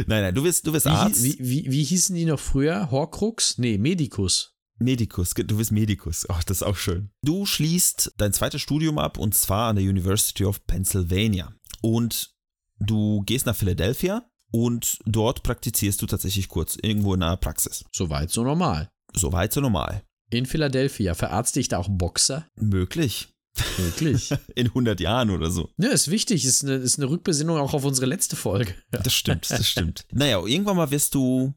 Nein, 0.07 0.23
nein, 0.23 0.35
du 0.35 0.45
wirst, 0.45 0.67
du 0.67 0.73
wirst 0.73 0.87
Wie, 0.87 0.91
Arzt. 0.91 1.23
wie, 1.23 1.37
wie, 1.39 1.71
wie 1.71 1.85
hießen 1.85 2.15
die 2.15 2.25
noch 2.25 2.41
früher? 2.41 2.91
Horcrux? 2.91 3.59
Nee, 3.59 3.79
Medicus. 3.79 4.55
Medikus, 4.79 5.31
du 5.35 5.57
bist 5.57 5.71
Medikus. 5.71 6.27
Ach, 6.29 6.43
das 6.43 6.59
ist 6.59 6.63
auch 6.63 6.77
schön. 6.77 7.11
Du 7.23 7.47
schließt 7.47 8.15
dein 8.17 8.33
zweites 8.33 8.61
Studium 8.63 8.99
ab 8.99 9.19
und 9.19 9.35
zwar 9.35 9.69
an 9.69 9.77
der 9.77 9.85
University 9.85 10.45
of 10.45 10.67
Pennsylvania. 10.67 11.55
Und 11.83 12.35
du 12.81 13.23
gehst 13.23 13.47
nach 13.47 13.55
Philadelphia 13.55 14.29
und 14.51 14.99
dort 15.07 15.43
praktizierst 15.45 16.03
du 16.03 16.07
tatsächlich 16.07 16.49
kurz 16.49 16.77
irgendwo 16.81 17.15
in 17.15 17.23
einer 17.23 17.37
Praxis. 17.37 17.85
Soweit 17.93 18.31
so 18.31 18.43
normal. 18.43 18.89
Soweit 19.15 19.53
so 19.53 19.61
normal. 19.61 20.03
In 20.31 20.47
Philadelphia 20.47 21.15
verarzte 21.15 21.61
ich 21.61 21.69
da 21.69 21.79
auch 21.79 21.89
Boxer? 21.91 22.47
Möglich. 22.57 23.29
Wirklich. 23.77 24.31
In 24.55 24.69
100 24.69 24.99
Jahren 25.01 25.31
oder 25.31 25.51
so. 25.51 25.71
ja, 25.79 25.91
ist 25.91 26.11
wichtig, 26.11 26.45
ist 26.45 26.63
eine, 26.65 26.75
ist 26.77 26.99
eine 26.99 27.09
Rückbesinnung 27.11 27.59
auch 27.59 27.75
auf 27.75 27.85
unsere 27.85 28.07
letzte 28.07 28.37
Folge. 28.37 28.75
Das 28.91 29.13
stimmt, 29.13 29.51
das 29.51 29.69
stimmt. 29.69 30.07
naja, 30.13 30.41
irgendwann 30.45 30.77
mal 30.77 30.91
wirst 30.91 31.15
du 31.15 31.55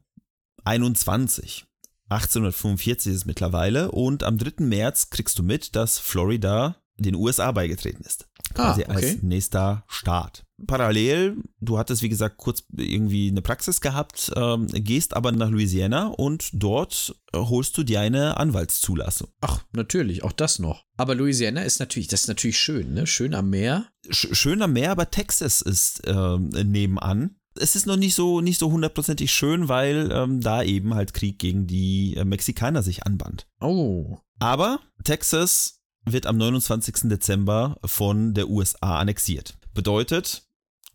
21. 0.64 1.66
1845 2.08 3.10
ist 3.12 3.18
es 3.18 3.24
mittlerweile 3.24 3.90
und 3.90 4.22
am 4.22 4.38
3. 4.38 4.64
März 4.64 5.10
kriegst 5.10 5.38
du 5.38 5.42
mit, 5.42 5.74
dass 5.74 5.98
Florida 5.98 6.76
den 6.98 7.14
USA 7.14 7.50
beigetreten 7.52 8.04
ist. 8.04 8.28
Quasi 8.54 8.84
Ah, 8.84 8.90
okay. 8.90 9.10
als 9.10 9.22
nächster 9.22 9.84
Staat. 9.88 10.45
Parallel, 10.66 11.36
du 11.60 11.78
hattest 11.78 12.02
wie 12.02 12.08
gesagt 12.08 12.38
kurz 12.38 12.64
irgendwie 12.74 13.28
eine 13.28 13.42
Praxis 13.42 13.80
gehabt, 13.80 14.32
ähm, 14.34 14.66
gehst 14.68 15.14
aber 15.14 15.30
nach 15.32 15.50
Louisiana 15.50 16.06
und 16.06 16.48
dort 16.54 17.14
äh, 17.32 17.38
holst 17.38 17.76
du 17.76 17.82
dir 17.82 18.00
eine 18.00 18.38
Anwaltszulassung. 18.38 19.28
Ach, 19.40 19.62
natürlich, 19.72 20.24
auch 20.24 20.32
das 20.32 20.58
noch. 20.58 20.84
Aber 20.96 21.14
Louisiana 21.14 21.62
ist 21.62 21.78
natürlich, 21.78 22.08
das 22.08 22.22
ist 22.22 22.28
natürlich 22.28 22.58
schön, 22.58 22.94
ne? 22.94 23.06
Schön 23.06 23.34
am 23.34 23.50
Meer. 23.50 23.86
Sch 24.08 24.28
schön 24.32 24.62
am 24.62 24.72
Meer, 24.72 24.92
aber 24.92 25.10
Texas 25.10 25.60
ist 25.60 26.02
ähm, 26.06 26.48
nebenan. 26.48 27.36
es 27.58 27.76
ist 27.76 27.86
noch 27.86 27.96
nicht 27.96 28.14
so 28.14 28.40
nicht 28.40 28.58
so 28.58 28.70
hundertprozentig 28.70 29.32
schön, 29.32 29.68
weil 29.68 30.10
ähm, 30.10 30.40
da 30.40 30.62
eben 30.62 30.94
halt 30.94 31.12
Krieg 31.12 31.38
gegen 31.38 31.66
die 31.66 32.16
äh, 32.16 32.24
Mexikaner 32.24 32.82
sich 32.82 33.04
anband. 33.04 33.46
Oh. 33.60 34.18
Aber 34.38 34.80
Texas 35.04 35.82
wird 36.06 36.26
am 36.26 36.38
29. 36.38 37.10
Dezember 37.10 37.78
von 37.84 38.32
der 38.32 38.48
USA 38.48 38.98
annexiert. 38.98 39.58
Bedeutet, 39.74 40.45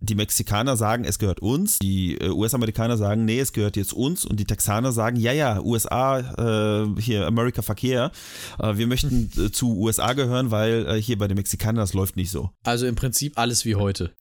die 0.02 0.16
Mexikaner 0.16 0.76
sagen, 0.76 1.04
es 1.06 1.20
gehört 1.20 1.40
uns, 1.42 1.80
die 1.80 2.18
äh, 2.18 2.30
US-Amerikaner 2.30 2.98
sagen, 2.98 3.24
nee, 3.24 3.40
es 3.40 3.54
gehört 3.54 3.78
jetzt 3.78 3.94
uns 3.94 4.26
und 4.26 4.40
die 4.40 4.46
Texaner 4.46 4.92
sagen, 4.92 5.16
ja, 5.18 5.32
ja, 5.32 5.62
USA, 5.62 6.20
äh, 6.20 7.02
hier 7.02 7.28
America 7.28 7.62
Verkehr, 7.62 8.12
äh, 8.60 8.78
wir 8.78 8.88
möchten 8.88 9.32
äh, 9.38 9.52
zu 9.52 9.78
USA 9.78 10.14
gehören, 10.14 10.50
weil 10.50 10.88
äh, 10.88 11.02
hier 11.02 11.18
bei 11.18 11.28
den 11.28 11.38
Mexikanern 11.38 11.78
das 11.78 11.94
läuft 11.94 12.18
nicht 12.18 12.32
so. 12.32 12.50
Also 12.64 12.88
im 12.88 12.96
Prinzip 12.96 13.38
alles 13.38 13.64
wie 13.66 13.76
heute. 13.76 14.14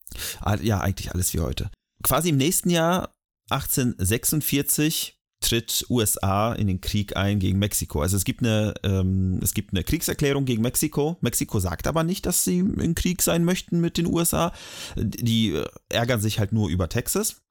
Ja, 0.61 0.81
eigentlich 0.81 1.11
alles 1.13 1.33
wie 1.33 1.39
heute. 1.39 1.71
Quasi 2.03 2.29
im 2.29 2.37
nächsten 2.37 2.69
Jahr, 2.69 3.13
1846, 3.49 5.17
tritt 5.41 5.85
USA 5.89 6.53
in 6.53 6.67
den 6.67 6.81
Krieg 6.81 7.17
ein 7.17 7.39
gegen 7.39 7.59
Mexiko. 7.59 8.01
Also 8.01 8.15
es 8.15 8.23
gibt 8.23 8.41
eine, 8.41 8.73
ähm, 8.83 9.39
es 9.41 9.53
gibt 9.53 9.73
eine 9.73 9.83
Kriegserklärung 9.83 10.45
gegen 10.45 10.61
Mexiko. 10.61 11.17
Mexiko 11.21 11.59
sagt 11.59 11.87
aber 11.87 12.03
nicht, 12.03 12.25
dass 12.25 12.43
sie 12.43 12.59
im 12.59 12.95
Krieg 12.95 13.21
sein 13.21 13.43
möchten 13.43 13.81
mit 13.81 13.97
den 13.97 14.05
USA. 14.05 14.53
Die 14.95 15.53
äh, 15.53 15.67
ärgern 15.89 16.21
sich 16.21 16.39
halt 16.39 16.53
nur 16.53 16.69
über 16.69 16.87
Texas. 16.87 17.41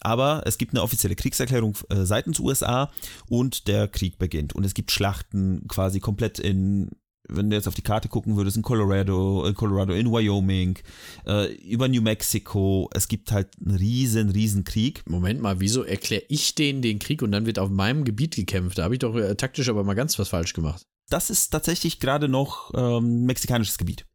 Aber 0.00 0.42
es 0.46 0.56
gibt 0.56 0.72
eine 0.72 0.82
offizielle 0.82 1.16
Kriegserklärung 1.16 1.76
äh, 1.88 2.04
seitens 2.04 2.38
USA 2.38 2.92
und 3.28 3.66
der 3.66 3.88
Krieg 3.88 4.18
beginnt. 4.18 4.54
Und 4.54 4.64
es 4.64 4.74
gibt 4.74 4.92
Schlachten 4.92 5.66
quasi 5.66 5.98
komplett 5.98 6.38
in, 6.38 6.90
wenn 7.30 7.50
du 7.50 7.56
jetzt 7.56 7.68
auf 7.68 7.74
die 7.74 7.82
Karte 7.82 8.08
gucken 8.08 8.36
würdest, 8.36 8.56
in 8.56 8.62
Colorado, 8.62 9.44
in 9.46 9.54
Colorado, 9.54 9.92
in 9.94 10.10
Wyoming, 10.10 10.78
äh, 11.26 11.52
über 11.66 11.88
New 11.88 12.02
Mexico. 12.02 12.88
Es 12.94 13.08
gibt 13.08 13.32
halt 13.32 13.48
einen 13.64 13.76
riesen, 13.76 14.30
riesen 14.30 14.64
Krieg. 14.64 15.02
Moment 15.08 15.40
mal, 15.40 15.60
wieso 15.60 15.82
erkläre 15.82 16.22
ich 16.28 16.54
denen 16.54 16.82
den 16.82 16.98
Krieg 16.98 17.22
und 17.22 17.32
dann 17.32 17.46
wird 17.46 17.58
auf 17.58 17.70
meinem 17.70 18.04
Gebiet 18.04 18.36
gekämpft? 18.36 18.78
Da 18.78 18.84
habe 18.84 18.94
ich 18.94 18.98
doch 19.00 19.14
äh, 19.16 19.34
taktisch 19.36 19.68
aber 19.68 19.84
mal 19.84 19.94
ganz 19.94 20.18
was 20.18 20.28
falsch 20.28 20.52
gemacht. 20.52 20.86
Das 21.08 21.30
ist 21.30 21.50
tatsächlich 21.50 21.98
gerade 22.00 22.28
noch 22.28 22.70
ähm, 22.74 23.24
mexikanisches 23.24 23.78
Gebiet. 23.78 24.06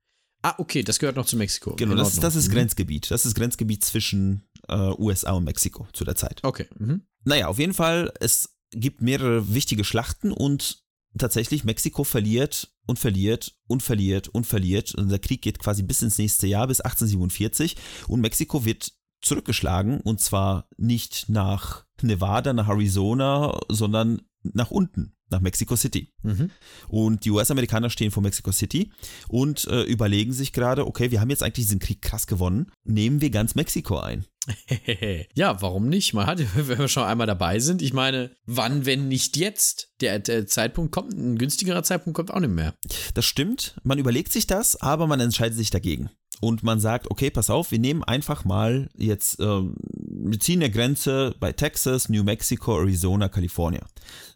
Ah, 0.44 0.54
okay, 0.60 0.84
das 0.84 1.00
gehört 1.00 1.16
noch 1.16 1.26
zu 1.26 1.38
Mexiko. 1.38 1.76
Genau, 1.76 1.96
das, 1.96 2.14
ist- 2.14 2.24
das 2.24 2.36
ist. 2.36 2.50
Mhm. 2.50 2.54
Grenzgebiet. 2.54 3.10
Das 3.10 3.26
ist 3.26 3.34
Grenzgebiet 3.36 3.84
zwischen 3.84 4.44
äh, 4.70 4.92
USA 4.98 5.32
und 5.34 5.44
Mexiko 5.44 5.88
zu 5.92 6.06
der 6.06 6.16
Zeit. 6.16 6.40
Okay. 6.44 6.68
Mhm. 6.78 7.02
Naja, 7.24 7.48
auf 7.48 7.58
jeden 7.58 7.74
Fall, 7.74 8.14
es 8.20 8.56
gibt 8.72 9.02
mehrere 9.02 9.54
wichtige 9.54 9.84
Schlachten 9.84 10.32
und 10.32 10.84
tatsächlich 11.18 11.64
Mexiko 11.64 12.04
verliert 12.04 12.72
und 12.86 13.00
verliert 13.00 13.56
und 13.68 13.84
verliert 13.84 14.28
und 14.30 14.46
verliert. 14.46 14.96
Und 14.96 15.10
der 15.10 15.20
Krieg 15.20 15.42
geht 15.42 15.60
quasi 15.60 15.84
bis 15.84 16.02
ins 16.02 16.18
nächste 16.18 16.48
Jahr, 16.48 16.68
bis 16.68 16.82
1847. 16.82 17.76
Und 18.08 18.22
Mexiko 18.22 18.66
wird 18.66 18.92
zurückgeschlagen 19.22 20.02
und 20.02 20.22
zwar 20.22 20.70
nicht 20.78 21.30
nach 21.30 21.85
Nevada, 22.04 22.54
nach 22.54 22.70
Arizona, 22.70 23.60
sondern 23.70 24.22
nach 24.54 24.72
unten, 24.72 25.14
nach 25.30 25.42
Mexico 25.42 25.76
City. 25.76 26.14
Mhm. 26.22 26.52
Und 26.88 27.26
die 27.26 27.32
US-Amerikaner 27.32 27.90
stehen 27.90 28.12
vor 28.12 28.24
Mexico 28.24 28.52
City 28.52 28.92
und 29.28 29.66
äh, 29.68 29.84
überlegen 29.84 30.34
sich 30.34 30.54
gerade, 30.54 30.86
okay, 30.86 31.12
wir 31.12 31.22
haben 31.22 31.30
jetzt 31.30 31.44
eigentlich 31.44 31.66
diesen 31.66 31.80
Krieg 31.80 32.02
krass 32.02 32.28
gewonnen, 32.28 32.72
nehmen 32.84 33.22
wir 33.22 33.30
ganz 33.32 33.56
Mexiko 33.56 34.00
ein. 34.00 34.26
ja, 35.34 35.60
warum 35.62 35.90
nicht? 35.90 36.14
Man 36.14 36.28
hat, 36.28 36.40
wenn 36.56 36.78
wir 36.78 36.88
schon 36.88 37.04
einmal 37.04 37.28
dabei 37.28 37.60
sind, 37.60 37.82
ich 37.82 37.94
meine, 37.94 38.32
wann, 38.46 38.86
wenn 38.86 39.08
nicht 39.08 39.38
jetzt? 39.38 39.94
Der, 40.02 40.20
der 40.20 40.46
Zeitpunkt 40.46 40.92
kommt, 40.92 41.14
ein 41.14 41.38
günstigerer 41.38 41.84
Zeitpunkt 41.84 42.16
kommt 42.16 42.32
auch 42.32 42.40
nicht 42.40 42.54
mehr. 42.54 42.76
Das 43.14 43.26
stimmt, 43.26 43.76
man 43.84 43.98
überlegt 43.98 44.32
sich 44.32 44.46
das, 44.46 44.76
aber 44.76 45.08
man 45.08 45.20
entscheidet 45.20 45.58
sich 45.58 45.70
dagegen. 45.70 46.10
Und 46.42 46.64
man 46.64 46.80
sagt, 46.80 47.10
okay, 47.10 47.30
pass 47.30 47.50
auf, 47.50 47.72
wir 47.72 47.80
nehmen 47.80 48.04
einfach 48.04 48.44
mal 48.46 48.90
jetzt, 48.98 49.40
ähm, 49.40 49.76
wir 49.82 50.40
ziehen 50.40 50.62
eine 50.62 50.72
Grenze 50.72 51.34
bei 51.40 51.54
Texas, 51.54 52.10
New 52.10 52.24
Mexico, 52.24 52.78
Arizona, 52.80 53.30
Kalifornien. 53.30 53.84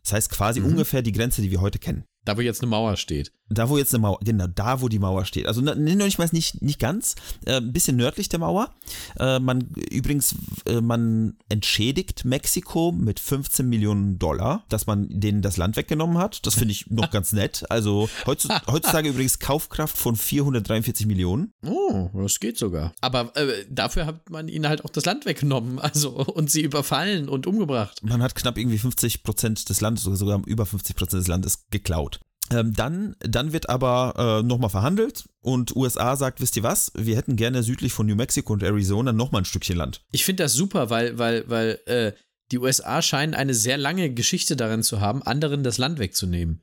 Das 0.04 0.14
heißt 0.14 0.30
quasi 0.32 0.60
Mhm. 0.62 0.68
ungefähr 0.68 1.02
die 1.02 1.12
Grenze, 1.12 1.42
die 1.42 1.52
wir 1.52 1.62
heute 1.62 1.78
kennen. 1.80 2.04
Da, 2.30 2.38
wo 2.38 2.42
jetzt 2.42 2.62
eine 2.62 2.70
Mauer 2.70 2.96
steht. 2.96 3.32
Da, 3.50 3.70
wo 3.70 3.80
jetzt 3.80 3.92
eine 3.96 4.04
Mauer, 4.04 4.20
genau, 4.24 4.46
da, 4.46 4.82
wo 4.82 4.88
die 4.88 5.00
Mauer 5.00 5.26
steht. 5.26 5.48
Also 5.48 5.62
noch 5.62 5.74
nicht 5.74 6.20
mal 6.20 6.30
nicht, 6.32 6.62
nicht 6.62 6.78
ganz, 6.78 7.16
äh, 7.48 7.56
ein 7.56 7.74
bisschen 7.74 7.98
nördlich 7.98 8.30
der 8.30 8.38
Mauer. 8.38 8.70
Äh, 9.18 9.40
man, 9.40 9.62
übrigens, 9.90 10.36
äh, 10.68 10.80
man 10.80 11.38
entschädigt 11.50 12.26
Mexiko 12.26 12.92
mit 12.92 13.20
15 13.20 13.68
Millionen 13.68 14.20
Dollar, 14.20 14.64
dass 14.70 14.86
man 14.86 15.08
denen 15.10 15.42
das 15.42 15.58
Land 15.58 15.76
weggenommen 15.76 16.20
hat. 16.20 16.46
Das 16.46 16.54
finde 16.54 16.74
ich 16.74 16.92
noch 16.92 17.10
ganz 17.12 17.34
nett. 17.34 17.66
Also 17.72 18.08
heutzutage, 18.28 18.72
heutzutage 18.72 19.10
übrigens 19.10 19.40
Kaufkraft 19.40 19.98
von 19.98 20.16
443 20.16 21.08
Millionen. 21.08 21.52
Oh, 21.66 22.10
das 22.14 22.40
geht 22.40 22.60
sogar. 22.60 22.94
Aber 23.02 23.36
äh, 23.36 23.66
dafür 23.72 24.06
hat 24.06 24.30
man 24.30 24.48
ihnen 24.48 24.68
halt 24.68 24.86
auch 24.86 24.92
das 24.92 25.06
Land 25.06 25.26
weggenommen, 25.26 25.80
also 25.80 26.12
und 26.12 26.52
sie 26.52 26.62
überfallen 26.62 27.28
und 27.28 27.48
umgebracht. 27.48 28.04
Man 28.04 28.22
hat 28.22 28.36
knapp 28.36 28.60
irgendwie 28.60 28.78
50 28.78 29.24
Prozent 29.24 29.68
des 29.70 29.82
Landes, 29.82 30.04
sogar 30.04 30.40
über 30.46 30.68
50 30.68 30.96
Prozent 30.96 31.22
des 31.22 31.28
Landes 31.28 31.66
geklaut. 31.72 32.19
Ähm, 32.52 32.74
dann, 32.74 33.16
dann 33.20 33.54
wird 33.54 33.70
aber 33.70 34.42
äh, 34.42 34.48
nochmal 34.48 34.70
verhandelt 34.70 35.30
und 35.42 35.76
USA 35.76 36.16
sagt, 36.16 36.42
wisst 36.42 36.58
ihr 36.58 36.64
was, 36.64 36.92
wir 36.96 37.16
hätten 37.16 37.36
gerne 37.36 37.64
südlich 37.64 37.94
von 37.94 38.08
New 38.08 38.16
Mexico 38.16 38.54
und 38.54 38.64
Arizona 38.64 39.14
nochmal 39.14 39.42
ein 39.42 39.46
Stückchen 39.46 39.78
Land. 39.78 40.02
Ich 40.12 40.26
finde 40.26 40.44
das 40.44 40.54
super, 40.54 40.90
weil, 40.90 41.18
weil, 41.18 41.50
weil 41.50 41.80
äh, 41.86 42.14
die 42.52 42.58
USA 42.58 43.02
scheinen 43.02 43.36
eine 43.36 43.54
sehr 43.54 43.78
lange 43.78 44.12
Geschichte 44.12 44.56
darin 44.56 44.84
zu 44.84 45.00
haben, 45.00 45.22
anderen 45.22 45.64
das 45.64 45.78
Land 45.78 46.00
wegzunehmen. 46.00 46.62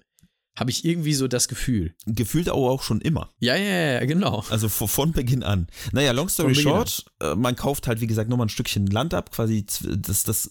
Habe 0.56 0.70
ich 0.70 0.86
irgendwie 0.86 1.12
so 1.12 1.28
das 1.28 1.48
Gefühl. 1.48 1.94
Gefühlt 2.06 2.48
aber 2.48 2.70
auch 2.70 2.82
schon 2.82 3.02
immer. 3.02 3.30
Ja, 3.38 3.56
ja, 3.56 3.92
ja, 3.92 4.04
genau. 4.06 4.42
Also 4.48 4.70
von, 4.70 5.12
Beginn 5.12 5.42
an. 5.42 5.66
Naja, 5.92 6.12
long 6.12 6.30
story 6.30 6.54
short, 6.54 7.04
äh, 7.20 7.34
man 7.34 7.56
kauft 7.56 7.86
halt, 7.86 8.00
wie 8.00 8.06
gesagt, 8.06 8.30
nochmal 8.30 8.46
ein 8.46 8.50
Stückchen 8.50 8.86
Land 8.86 9.12
ab, 9.12 9.30
quasi 9.32 9.66
das, 9.82 10.24
das 10.24 10.50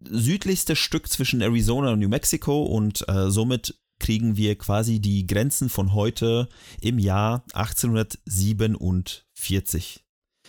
südlichste 0.00 0.76
Stück 0.76 1.08
zwischen 1.08 1.42
Arizona 1.42 1.92
und 1.92 2.00
New 2.00 2.08
Mexico 2.08 2.64
und 2.64 3.06
äh, 3.08 3.30
somit 3.30 3.78
kriegen 4.00 4.36
wir 4.36 4.56
quasi 4.56 5.00
die 5.00 5.26
Grenzen 5.26 5.68
von 5.68 5.92
heute 5.94 6.48
im 6.80 6.98
Jahr 6.98 7.44
1847. 7.52 10.04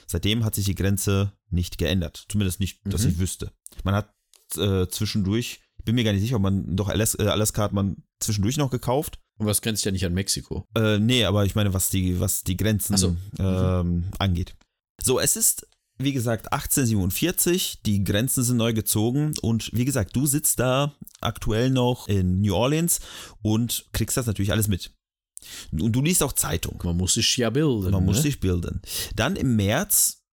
Seitdem 0.07 0.43
hat 0.43 0.55
sich 0.55 0.65
die 0.65 0.75
Grenze 0.75 1.31
nicht 1.49 1.77
geändert. 1.77 2.25
Zumindest 2.29 2.59
nicht, 2.59 2.79
dass 2.85 3.03
Mhm. 3.03 3.09
ich 3.11 3.19
wüsste. 3.19 3.51
Man 3.83 3.95
hat 3.95 4.11
äh, 4.57 4.87
zwischendurch, 4.87 5.61
ich 5.79 5.85
bin 5.85 5.95
mir 5.95 6.03
gar 6.03 6.13
nicht 6.13 6.21
sicher, 6.21 6.35
ob 6.35 6.41
man, 6.43 6.75
doch 6.75 6.87
Alaska, 6.89 7.23
äh, 7.23 7.27
Alaska 7.27 7.63
hat 7.63 7.73
man 7.73 7.97
zwischendurch 8.19 8.57
noch 8.57 8.69
gekauft. 8.69 9.19
Und 9.37 9.47
was 9.47 9.61
grenzt 9.61 9.83
ja 9.85 9.91
nicht 9.91 10.05
an 10.05 10.13
Mexiko? 10.13 10.67
Äh, 10.75 10.99
nee, 10.99 11.25
aber 11.25 11.45
ich 11.45 11.55
meine, 11.55 11.73
was 11.73 11.89
die, 11.89 12.19
was 12.19 12.43
die 12.43 12.55
Grenzen 12.55 12.95
so. 12.95 13.15
ähm, 13.39 14.05
angeht. 14.19 14.55
So, 15.01 15.19
es 15.19 15.35
ist, 15.35 15.67
wie 15.97 16.13
gesagt, 16.13 16.51
1847, 16.51 17.81
die 17.85 18.03
Grenzen 18.03 18.43
sind 18.43 18.57
neu 18.57 18.73
gezogen 18.73 19.33
und 19.41 19.69
wie 19.73 19.85
gesagt, 19.85 20.15
du 20.15 20.25
sitzt 20.25 20.59
da 20.59 20.93
aktuell 21.21 21.69
noch 21.69 22.07
in 22.07 22.41
New 22.41 22.53
Orleans 22.53 22.99
und 23.41 23.85
kriegst 23.93 24.17
das 24.17 24.27
natürlich 24.27 24.51
alles 24.51 24.67
mit. 24.67 24.91
Und 25.71 25.93
du 25.93 26.01
liest 26.01 26.23
auch 26.23 26.33
Zeitung. 26.33 26.81
Man 26.83 26.97
muss 26.97 27.13
sich 27.13 27.37
ja 27.37 27.49
bilden. 27.49 27.91
Man 27.91 28.05
muss 28.05 28.17
ne? 28.17 28.23
sich 28.23 28.39
bilden. 28.39 28.81
Dann 29.15 29.35
im 29.35 29.55
März 29.55 30.23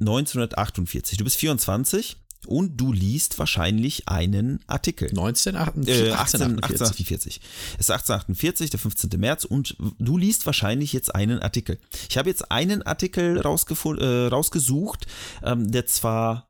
1948, 0.00 1.18
du 1.18 1.24
bist 1.24 1.36
24 1.36 2.16
und 2.46 2.76
du 2.76 2.92
liest 2.92 3.38
wahrscheinlich 3.38 4.08
einen 4.08 4.60
Artikel. 4.66 5.08
1948. 5.08 6.06
Äh, 6.06 6.12
18, 6.12 6.42
1848. 6.42 7.40
Es 7.74 7.80
ist 7.80 7.90
1848, 7.90 8.70
der 8.70 8.80
15. 8.80 9.10
März 9.20 9.44
und 9.44 9.76
du 9.98 10.18
liest 10.18 10.46
wahrscheinlich 10.46 10.92
jetzt 10.92 11.14
einen 11.14 11.38
Artikel. 11.40 11.78
Ich 12.08 12.18
habe 12.18 12.28
jetzt 12.28 12.50
einen 12.50 12.82
Artikel 12.82 13.38
äh, 13.38 14.26
rausgesucht, 14.28 15.06
ähm, 15.42 15.70
der 15.70 15.86
zwar 15.86 16.48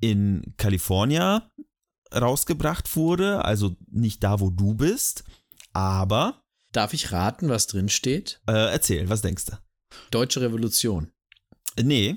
in 0.00 0.54
Kalifornien 0.56 1.42
rausgebracht 2.14 2.96
wurde, 2.96 3.44
also 3.44 3.76
nicht 3.90 4.22
da, 4.24 4.40
wo 4.40 4.50
du 4.50 4.74
bist, 4.74 5.24
aber 5.72 6.42
Darf 6.72 6.92
ich 6.94 7.10
raten, 7.12 7.48
was 7.48 7.66
drin 7.66 7.88
steht? 7.88 8.40
äh, 8.46 8.52
erzähl, 8.72 9.08
was 9.08 9.22
denkst 9.22 9.46
du? 9.46 9.52
Deutsche 10.10 10.40
Revolution. 10.40 11.10
Äh, 11.76 11.82
Nee, 11.82 12.16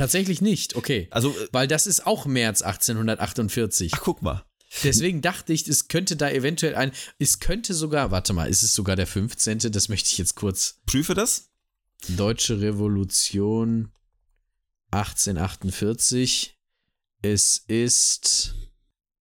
Tatsächlich 0.00 0.40
nicht, 0.40 0.76
okay. 0.76 1.08
also, 1.10 1.30
äh, 1.30 1.48
Weil 1.52 1.68
das 1.68 1.86
ist 1.86 2.06
auch 2.06 2.24
März 2.24 2.62
1848. 2.62 3.92
ach 3.94 4.00
guck 4.00 4.22
mal. 4.22 4.44
Deswegen 4.82 5.20
dachte 5.20 5.52
ich, 5.52 5.68
es 5.68 5.88
könnte 5.88 6.16
da 6.16 6.30
eventuell 6.30 6.74
ein, 6.74 6.92
es 7.18 7.38
könnte 7.38 7.74
sogar, 7.74 8.10
warte 8.10 8.32
mal, 8.32 8.48
ist 8.48 8.62
es 8.62 8.72
sogar 8.72 8.96
der 8.96 9.06
15., 9.06 9.58
das 9.70 9.88
möchte 9.88 10.08
ich 10.08 10.16
jetzt 10.16 10.36
kurz. 10.36 10.80
Prüfe 10.86 11.12
das. 11.14 11.50
Deutsche 12.08 12.60
Revolution 12.60 13.92
1848. 14.92 16.56
Es 17.22 17.58
ist, 17.66 18.54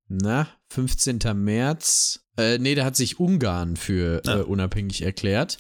na, 0.08 0.48
15. 0.70 1.20
März. 1.36 2.22
Äh, 2.38 2.58
nee, 2.60 2.76
da 2.76 2.86
hat 2.86 2.96
sich 2.96 3.20
Ungarn 3.20 3.76
für 3.76 4.22
Ah. 4.26 4.38
äh, 4.40 4.42
unabhängig 4.44 5.02
erklärt. 5.02 5.58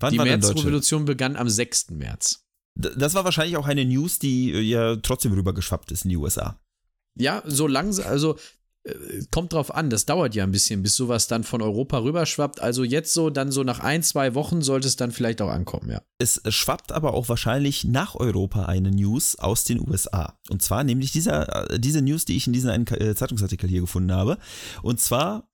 Wann 0.00 0.12
Die? 0.12 0.18
Märzrevolution 0.18 1.04
begann 1.04 1.36
am 1.36 1.48
6. 1.48 1.90
März. 1.90 2.45
Das 2.76 3.14
war 3.14 3.24
wahrscheinlich 3.24 3.56
auch 3.56 3.66
eine 3.66 3.84
News, 3.84 4.18
die 4.18 4.52
äh, 4.52 4.60
ja 4.60 4.96
trotzdem 4.96 5.32
rübergeschwappt 5.32 5.90
ist 5.92 6.04
in 6.04 6.10
die 6.10 6.16
USA. 6.16 6.60
Ja, 7.18 7.42
so 7.46 7.66
langsam, 7.66 8.06
also 8.06 8.36
äh, 8.84 9.24
kommt 9.30 9.54
drauf 9.54 9.74
an, 9.74 9.88
das 9.88 10.04
dauert 10.04 10.34
ja 10.34 10.44
ein 10.44 10.50
bisschen, 10.50 10.82
bis 10.82 10.94
sowas 10.94 11.26
dann 11.26 11.42
von 11.42 11.62
Europa 11.62 11.98
rüberschwappt. 11.98 12.60
Also 12.60 12.84
jetzt 12.84 13.14
so, 13.14 13.30
dann 13.30 13.50
so 13.50 13.62
nach 13.62 13.80
ein, 13.80 14.02
zwei 14.02 14.34
Wochen 14.34 14.60
sollte 14.60 14.88
es 14.88 14.96
dann 14.96 15.10
vielleicht 15.10 15.40
auch 15.40 15.48
ankommen, 15.48 15.90
ja. 15.90 16.02
Es 16.18 16.42
schwappt 16.48 16.92
aber 16.92 17.14
auch 17.14 17.30
wahrscheinlich 17.30 17.84
nach 17.84 18.14
Europa 18.14 18.66
eine 18.66 18.90
News 18.90 19.36
aus 19.36 19.64
den 19.64 19.80
USA. 19.80 20.38
Und 20.50 20.60
zwar 20.60 20.84
nämlich 20.84 21.12
dieser, 21.12 21.70
äh, 21.70 21.80
diese 21.80 22.02
News, 22.02 22.26
die 22.26 22.36
ich 22.36 22.46
in 22.46 22.52
diesem 22.52 22.70
einen 22.70 22.86
Zeitungsartikel 22.86 23.68
hier 23.68 23.80
gefunden 23.80 24.12
habe. 24.12 24.36
Und 24.82 25.00
zwar 25.00 25.48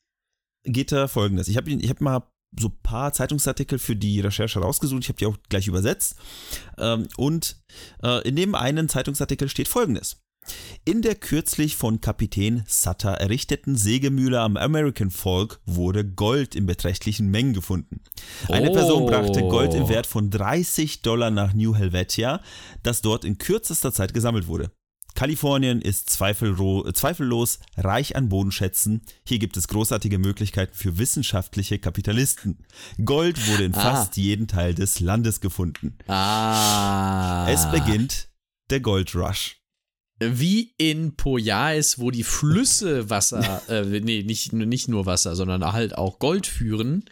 geht 0.65 0.91
da 0.91 1.07
folgendes. 1.07 1.49
Ich 1.49 1.57
habe 1.57 1.71
ich 1.71 1.91
hab 1.91 2.01
mal 2.01 2.23
so 2.59 2.69
ein 2.69 2.79
paar 2.83 3.13
Zeitungsartikel 3.13 3.79
für 3.79 3.97
die 3.97 4.21
Recherche 4.21 4.61
rausgesucht. 4.61 5.03
Ich 5.03 5.09
habe 5.09 5.19
die 5.19 5.27
auch 5.27 5.37
gleich 5.49 5.67
übersetzt. 5.67 6.17
Ähm, 6.79 7.09
und 7.17 7.57
in 8.25 8.37
dem 8.37 8.55
einen 8.55 8.89
Zeitungsartikel 8.89 9.49
steht 9.49 9.69
folgendes. 9.69 10.23
In 10.85 11.03
der 11.03 11.15
kürzlich 11.15 11.77
von 11.77 12.01
Kapitän 12.01 12.65
Sutter 12.67 13.13
errichteten 13.13 13.77
Sägemühle 13.77 14.41
am 14.41 14.57
American 14.57 15.11
Fork 15.11 15.61
wurde 15.67 16.05
Gold 16.05 16.55
in 16.55 16.67
beträchtlichen 16.67 17.29
Mengen 17.29 17.53
gefunden. 17.53 18.01
Eine 18.49 18.71
Oh. 18.71 18.75
Person 18.75 19.07
brachte 19.07 19.41
Gold 19.43 19.75
im 19.75 19.89
Wert 19.89 20.07
von 20.07 20.31
30 20.31 21.03
Dollar 21.03 21.31
nach 21.31 21.55
New 21.55 21.77
Helvetia, 21.77 22.41
das 22.83 23.03
dort 23.03 23.25
in 23.25 23.39
kürzester 23.39 23.93
Zeit 23.93 24.15
gesammelt 24.15 24.49
wurde. 24.49 24.73
Kalifornien 25.15 25.81
ist 25.83 26.11
zweifellos 26.11 27.59
reich 27.77 28.17
an 28.17 28.29
Bodenschätzen. 28.29 29.03
Hier 29.27 29.39
gibt 29.39 29.57
es 29.57 29.69
großartige 29.69 30.19
Möglichkeiten 30.19 30.75
für 30.75 30.99
wissenschaftliche 30.99 31.79
Kapitalisten. 31.79 32.59
Gold 33.05 33.49
wurde 33.49 33.65
in 33.65 33.75
Ah. 33.75 33.81
fast 33.81 34.17
jedem 34.17 34.49
Teil 34.49 34.75
des 34.75 35.01
Landes 35.01 35.41
gefunden. 35.41 35.97
Ah. 36.09 37.47
Es 37.51 37.71
beginnt 37.71 38.29
der 38.71 38.81
Gold 38.81 39.15
Rush. 39.15 39.59
Wie 40.25 40.73
in 40.79 41.17
Poyais, 41.17 41.99
wo 41.99 42.13
die 42.13 42.23
Flüsse 42.23 43.11
Wasser, 43.11 43.61
äh, 43.69 44.01
nee, 44.01 44.23
nicht, 44.23 44.53
nicht 44.53 44.87
nur 44.89 45.05
Wasser, 45.05 45.35
sondern 45.35 45.65
halt 45.73 45.99
auch 45.99 46.21
Gold 46.21 46.47
führen. 46.47 47.05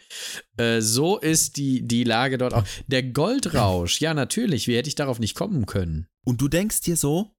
Äh, 0.55 0.79
so 0.79 1.17
ist 1.19 1.57
die, 1.57 1.85
die 1.85 2.05
Lage 2.05 2.37
dort 2.37 2.53
auch. 2.53 2.63
Der 2.87 3.03
Goldrausch, 3.03 3.99
ja, 3.99 4.13
natürlich, 4.13 4.67
wie 4.67 4.77
hätte 4.77 4.87
ich 4.87 4.95
darauf 4.95 5.19
nicht 5.19 5.35
kommen 5.35 5.65
können? 5.65 6.07
Und 6.23 6.39
du 6.39 6.47
denkst 6.47 6.81
dir 6.81 6.95
so, 6.95 7.35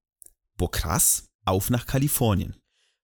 boah 0.56 0.70
krass, 0.70 1.28
auf 1.44 1.70
nach 1.70 1.86
Kalifornien. 1.86 2.56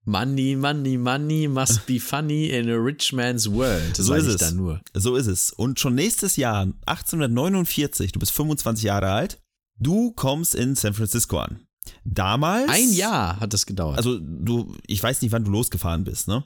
Money, 0.05 0.55
money, 0.55 0.97
money 0.97 1.47
must 1.47 1.85
be 1.85 1.99
funny 1.99 2.47
in 2.47 2.69
a 2.69 2.75
rich 2.75 3.13
man's 3.13 3.51
world. 3.51 3.95
So 3.95 4.13
ist 4.13 4.25
es. 4.25 4.55
So 4.93 5.15
ist 5.15 5.27
es. 5.27 5.51
Und 5.51 5.79
schon 5.79 5.93
nächstes 5.93 6.35
Jahr, 6.35 6.61
1849, 6.85 8.13
du 8.13 8.19
bist 8.19 8.31
25 8.31 8.85
Jahre 8.85 9.11
alt, 9.11 9.39
du 9.77 10.11
kommst 10.13 10.55
in 10.55 10.75
San 10.75 10.93
Francisco 10.93 11.39
an. 11.39 11.59
Damals. 12.05 12.71
Ein 12.71 12.91
Jahr 12.93 13.39
hat 13.39 13.53
das 13.53 13.65
gedauert. 13.65 13.97
Also 13.97 14.19
du, 14.19 14.75
ich 14.87 15.01
weiß 15.01 15.21
nicht, 15.21 15.31
wann 15.31 15.43
du 15.43 15.51
losgefahren 15.51 16.03
bist, 16.05 16.27
ne? 16.27 16.43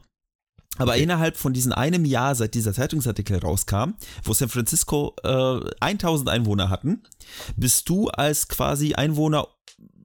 Aber 0.77 0.97
innerhalb 0.97 1.37
von 1.37 1.53
diesem 1.53 1.71
einem 1.71 2.03
Jahr, 2.03 2.33
seit 2.33 2.55
dieser 2.55 2.73
Zeitungsartikel 2.73 3.37
rauskam, 3.37 3.91
wo 4.23 4.33
San 4.33 4.49
Francisco 4.49 5.15
äh, 5.23 5.59
1000 5.79 6.29
Einwohner 6.29 6.69
hatten, 6.69 7.03
bist 7.55 7.87
du 7.89 8.07
als 8.07 8.47
quasi 8.47 8.95
Einwohner 8.95 9.47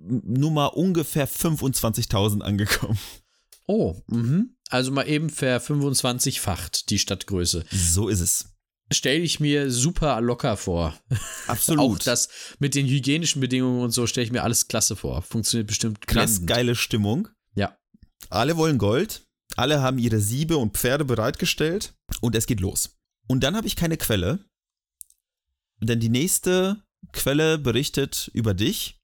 Nummer 0.01 0.77
ungefähr 0.77 1.29
25.000 1.29 2.41
angekommen. 2.43 2.99
oh, 3.67 3.97
mhm. 4.07 4.57
Also 4.71 4.93
mal 4.93 5.09
eben 5.09 5.31
ver 5.31 5.61
25-facht 5.63 6.91
die 6.91 6.99
Stadtgröße. 6.99 7.65
So 7.71 8.09
ist 8.09 8.21
es. 8.21 8.55
Stelle 8.91 9.21
ich 9.21 9.41
mir 9.41 9.71
super 9.71 10.21
locker 10.21 10.57
vor. 10.57 10.99
Absolut. 11.47 11.81
Auch 11.81 11.99
das 11.99 12.29
mit 12.59 12.75
den 12.75 12.87
hygienischen 12.87 13.41
Bedingungen 13.41 13.83
und 13.83 13.91
so 13.91 14.07
stelle 14.07 14.25
ich 14.25 14.33
mir 14.33 14.43
alles 14.43 14.69
klasse 14.69 14.97
vor. 14.97 15.23
Funktioniert 15.23 15.67
bestimmt 15.67 16.07
Krass 16.07 16.33
blendend. 16.33 16.47
geile 16.49 16.75
Stimmung. 16.75 17.29
Ja. 17.55 17.77
Alle 18.31 18.57
wollen 18.57 18.79
Gold. 18.79 19.27
Alle 19.57 19.83
haben 19.83 19.99
ihre 19.99 20.21
Siebe 20.21 20.57
und 20.57 20.77
Pferde 20.77 21.05
bereitgestellt. 21.05 21.95
Und 22.21 22.35
es 22.35 22.47
geht 22.47 22.61
los. 22.61 22.97
Und 23.27 23.41
dann 23.43 23.57
habe 23.57 23.67
ich 23.67 23.77
keine 23.77 23.97
Quelle. 23.97 24.39
Denn 25.81 26.01
die 26.01 26.09
nächste 26.09 26.83
Quelle 27.13 27.59
berichtet 27.59 28.31
über 28.35 28.55
dich 28.55 28.98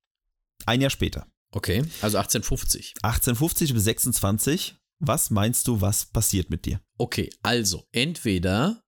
ein 0.66 0.80
Jahr 0.80 0.90
später. 0.90 1.26
Okay, 1.52 1.78
also 2.02 2.18
1850. 2.18 2.94
1850 3.02 3.74
bis 3.74 3.84
26. 3.84 4.76
Was 5.00 5.30
meinst 5.30 5.68
du, 5.68 5.80
was 5.80 6.06
passiert 6.06 6.50
mit 6.50 6.66
dir? 6.66 6.80
Okay, 6.98 7.30
also 7.42 7.84
entweder 7.92 8.82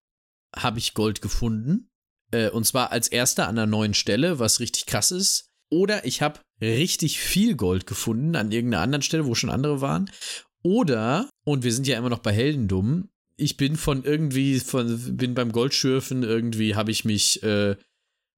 habe 0.55 0.79
ich 0.79 0.95
Gold 0.95 1.21
gefunden, 1.21 1.89
äh, 2.33 2.49
und 2.51 2.67
zwar 2.67 2.93
als 2.93 3.09
erster 3.09 3.49
an 3.49 3.59
einer 3.59 3.67
neuen 3.67 3.95
Stelle, 3.95 4.39
was 4.39 4.61
richtig 4.61 4.87
krass 4.87 5.11
ist, 5.11 5.51
oder 5.71 6.05
ich 6.05 6.23
habe 6.23 6.41
richtig 6.61 7.21
viel 7.21 7.57
Gold 7.57 7.87
gefunden 7.87 8.37
an 8.37 8.53
irgendeiner 8.53 8.83
anderen 8.83 9.03
Stelle, 9.03 9.27
wo 9.27 9.35
schon 9.35 9.51
andere 9.51 9.81
waren, 9.81 10.11
oder, 10.62 11.29
und 11.45 11.65
wir 11.65 11.73
sind 11.73 11.87
ja 11.87 11.99
immer 11.99 12.11
noch 12.11 12.21
bei 12.21 12.33
Heldendum, 12.33 13.11
ich 13.37 13.57
bin 13.57 13.77
von 13.77 14.03
irgendwie, 14.05 14.59
von, 14.61 15.17
bin 15.17 15.35
beim 15.35 15.53
Goldschürfen, 15.53 16.23
irgendwie 16.23 16.75
habe 16.75 16.91
ich 16.91 17.05
mich, 17.05 17.43
äh, 17.43 17.77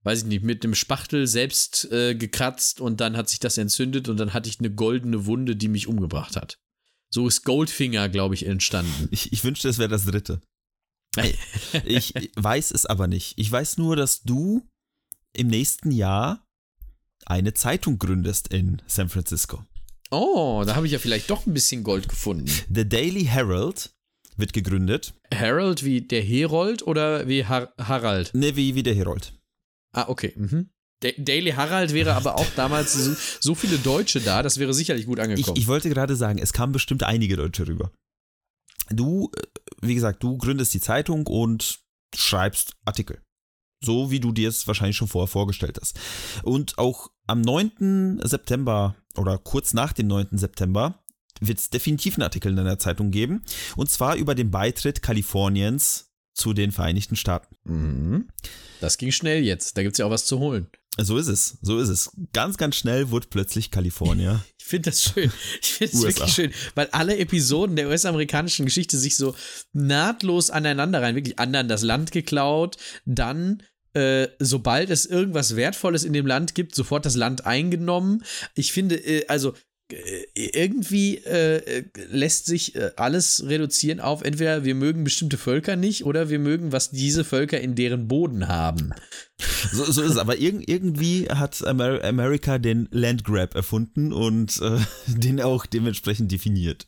weiß 0.04 0.20
ich 0.20 0.26
nicht, 0.26 0.44
mit 0.44 0.64
dem 0.64 0.74
Spachtel 0.74 1.26
selbst 1.26 1.90
äh, 1.92 2.14
gekratzt 2.14 2.80
und 2.80 3.00
dann 3.00 3.16
hat 3.16 3.28
sich 3.28 3.40
das 3.40 3.58
entzündet 3.58 4.08
und 4.08 4.18
dann 4.18 4.32
hatte 4.32 4.48
ich 4.48 4.58
eine 4.58 4.70
goldene 4.70 5.26
Wunde, 5.26 5.56
die 5.56 5.68
mich 5.68 5.87
umgebracht 5.87 6.37
hat. 6.37 6.58
So 7.11 7.26
ist 7.26 7.44
Goldfinger, 7.44 8.08
glaube 8.08 8.34
ich, 8.34 8.46
entstanden. 8.46 9.08
Ich, 9.11 9.32
ich 9.32 9.42
wünschte, 9.44 9.68
es 9.68 9.78
wäre 9.78 9.88
das 9.88 10.04
dritte. 10.04 10.40
Ich 11.84 12.14
weiß 12.37 12.70
es 12.70 12.87
aber 12.87 13.08
nicht. 13.08 13.38
Ich 13.38 13.50
weiß 13.50 13.78
nur, 13.78 13.96
dass 13.96 14.22
du 14.22 14.62
im 15.32 15.48
nächsten 15.48 15.90
Jahr 15.90 16.46
eine 17.26 17.54
Zeitung 17.54 17.98
gründest 17.98 18.48
in 18.48 18.82
San 18.87 19.08
Francisco. 19.08 19.64
Oh, 20.11 20.62
da 20.66 20.76
habe 20.76 20.87
ich 20.87 20.92
ja 20.92 20.98
vielleicht 20.98 21.28
doch 21.30 21.46
ein 21.46 21.54
bisschen 21.54 21.82
Gold 21.82 22.08
gefunden. 22.08 22.50
The 22.72 22.88
Daily 22.88 23.24
Herald 23.24 23.90
wird 24.37 24.52
gegründet. 24.52 25.14
Harold 25.34 25.84
wie 25.84 26.00
der 26.00 26.22
Herold 26.22 26.82
oder 26.87 27.26
wie 27.28 27.44
Har 27.44 27.72
Harald? 27.78 28.32
Ne, 28.34 28.56
wie, 28.56 28.74
wie 28.74 28.82
der 28.82 28.94
Herold. 28.94 29.38
Ah, 29.92 30.07
okay. 30.09 30.33
Mhm. 30.37 30.70
Da 31.01 31.11
Daily 31.16 31.53
Harald 31.53 31.92
wäre 31.94 32.14
aber 32.14 32.35
auch 32.37 32.46
damals 32.57 32.92
so, 32.92 33.14
so 33.40 33.55
viele 33.55 33.79
Deutsche 33.79 34.20
da, 34.20 34.42
das 34.42 34.59
wäre 34.59 34.74
sicherlich 34.74 35.07
gut 35.07 35.18
Ich, 35.18 35.24
angekommen. 35.24 35.57
ich 35.57 35.68
wollte 35.68 35.88
gerade 35.88 36.16
sagen, 36.16 36.38
es 36.38 36.53
kamen 36.53 36.72
bestimmt 36.72 37.05
einige 37.05 37.37
Deutsche 37.37 37.68
rüber. 37.68 37.92
Du, 38.90 39.31
äh, 39.37 39.42
wie 39.81 39.94
gesagt, 39.94 40.22
du 40.22 40.37
gründest 40.38 40.74
die 40.74 40.81
Zeitung 40.81 41.27
und 41.27 41.81
schreibst 42.16 42.74
Artikel. 42.85 43.22
So 43.85 44.11
wie 44.11 44.18
du 44.18 44.33
dir 44.33 44.48
es 44.48 44.66
wahrscheinlich 44.66 44.96
schon 44.96 45.07
vorher 45.07 45.29
vorgestellt 45.29 45.79
hast. 45.81 46.01
Und 46.42 46.79
auch 46.79 47.11
am 47.29 47.42
9. 47.42 48.20
September 48.24 48.96
oder 49.16 49.38
kurz 49.38 49.72
nach 49.72 49.92
dem 49.92 50.09
9. 50.09 50.31
September 50.33 51.05
wird 51.40 51.59
es 51.61 51.70
definitiv 51.70 52.16
einen 52.16 52.24
Artikel 52.24 52.51
in 52.51 52.57
deiner 52.57 52.81
Zeitung 52.81 53.12
geben. 53.12 53.44
Und 53.77 53.88
zwar 53.88 54.16
über 54.16 54.35
den 54.35 54.51
Beitritt 54.51 55.03
Kaliforniens 55.03 56.08
zu 56.38 56.53
den 56.53 56.72
Vereinigten 56.72 57.16
Staaten. 57.16 57.55
mhm. 57.64 58.29
Das 58.81 58.96
ging 58.96 59.11
schnell 59.11 59.42
jetzt. 59.42 59.77
Da 59.77 59.83
gibt 59.83 59.94
es 59.94 59.98
ja 59.98 60.07
auch 60.07 60.11
was 60.11 60.24
zu 60.24 60.38
holen. 60.38 60.68
So 61.01 61.16
ist 61.16 61.29
es, 61.29 61.59
so 61.62 61.79
ist 61.79 61.88
es. 61.88 62.11
Ganz, 62.33 62.57
ganz 62.57 62.77
schnell 62.77 63.11
wurde 63.11 63.29
plötzlich 63.29 63.70
Kalifornien. 63.70 64.40
Ich 64.61 64.70
finde 64.70 64.90
das 64.90 65.03
schön. 65.03 65.33
Ich 65.62 65.72
finde 65.72 65.96
es 65.96 66.03
wirklich 66.03 66.31
schön, 66.31 66.53
weil 66.74 66.88
alle 66.92 67.16
Episoden 67.16 67.74
der 67.74 67.88
US-amerikanischen 67.88 68.66
Geschichte 68.66 68.98
sich 68.98 69.16
so 69.16 69.35
nahtlos 69.72 70.51
aneinander 70.51 71.01
rein, 71.01 71.14
wirklich 71.14 71.38
anderen 71.38 71.68
das 71.68 71.83
Land 71.83 72.12
geklaut, 72.12 72.77
dann 73.07 73.62
äh, 73.94 74.29
sobald 74.38 74.90
es 74.90 75.07
irgendwas 75.07 75.57
Wertvolles 75.57 76.05
in 76.05 76.12
dem 76.12 76.27
Land 76.27 76.55
gibt, 76.55 76.74
sofort 76.74 77.07
das 77.07 77.16
Land 77.16 77.46
eingenommen. 77.46 78.22
Ich 78.55 78.72
finde, 78.72 78.96
äh, 78.96 79.27
also 79.29 79.55
irgendwie 80.35 81.16
äh, 81.18 81.85
lässt 82.11 82.44
sich 82.44 82.74
äh, 82.74 82.90
alles 82.96 83.44
reduzieren 83.46 84.01
auf 84.01 84.22
entweder 84.22 84.64
wir 84.64 84.74
mögen 84.74 85.03
bestimmte 85.03 85.38
Völker 85.38 85.77
nicht 85.77 86.05
oder 86.05 86.29
wir 86.29 86.38
mögen, 86.38 86.72
was 86.72 86.90
diese 86.90 87.24
Völker 87.24 87.61
in 87.61 87.74
deren 87.74 88.07
Boden 88.07 88.48
haben. 88.48 88.92
So, 89.72 89.90
so 89.90 90.03
ist 90.03 90.12
es. 90.12 90.18
Aber 90.18 90.38
irg 90.38 90.62
irgendwie 90.66 91.29
hat 91.29 91.66
Amer 91.66 92.05
America 92.05 92.59
den 92.59 92.88
Landgrab 92.90 93.55
erfunden 93.55 94.12
und 94.12 94.61
äh, 94.61 94.79
den 95.07 95.40
auch 95.40 95.64
dementsprechend 95.64 96.31
definiert. 96.33 96.87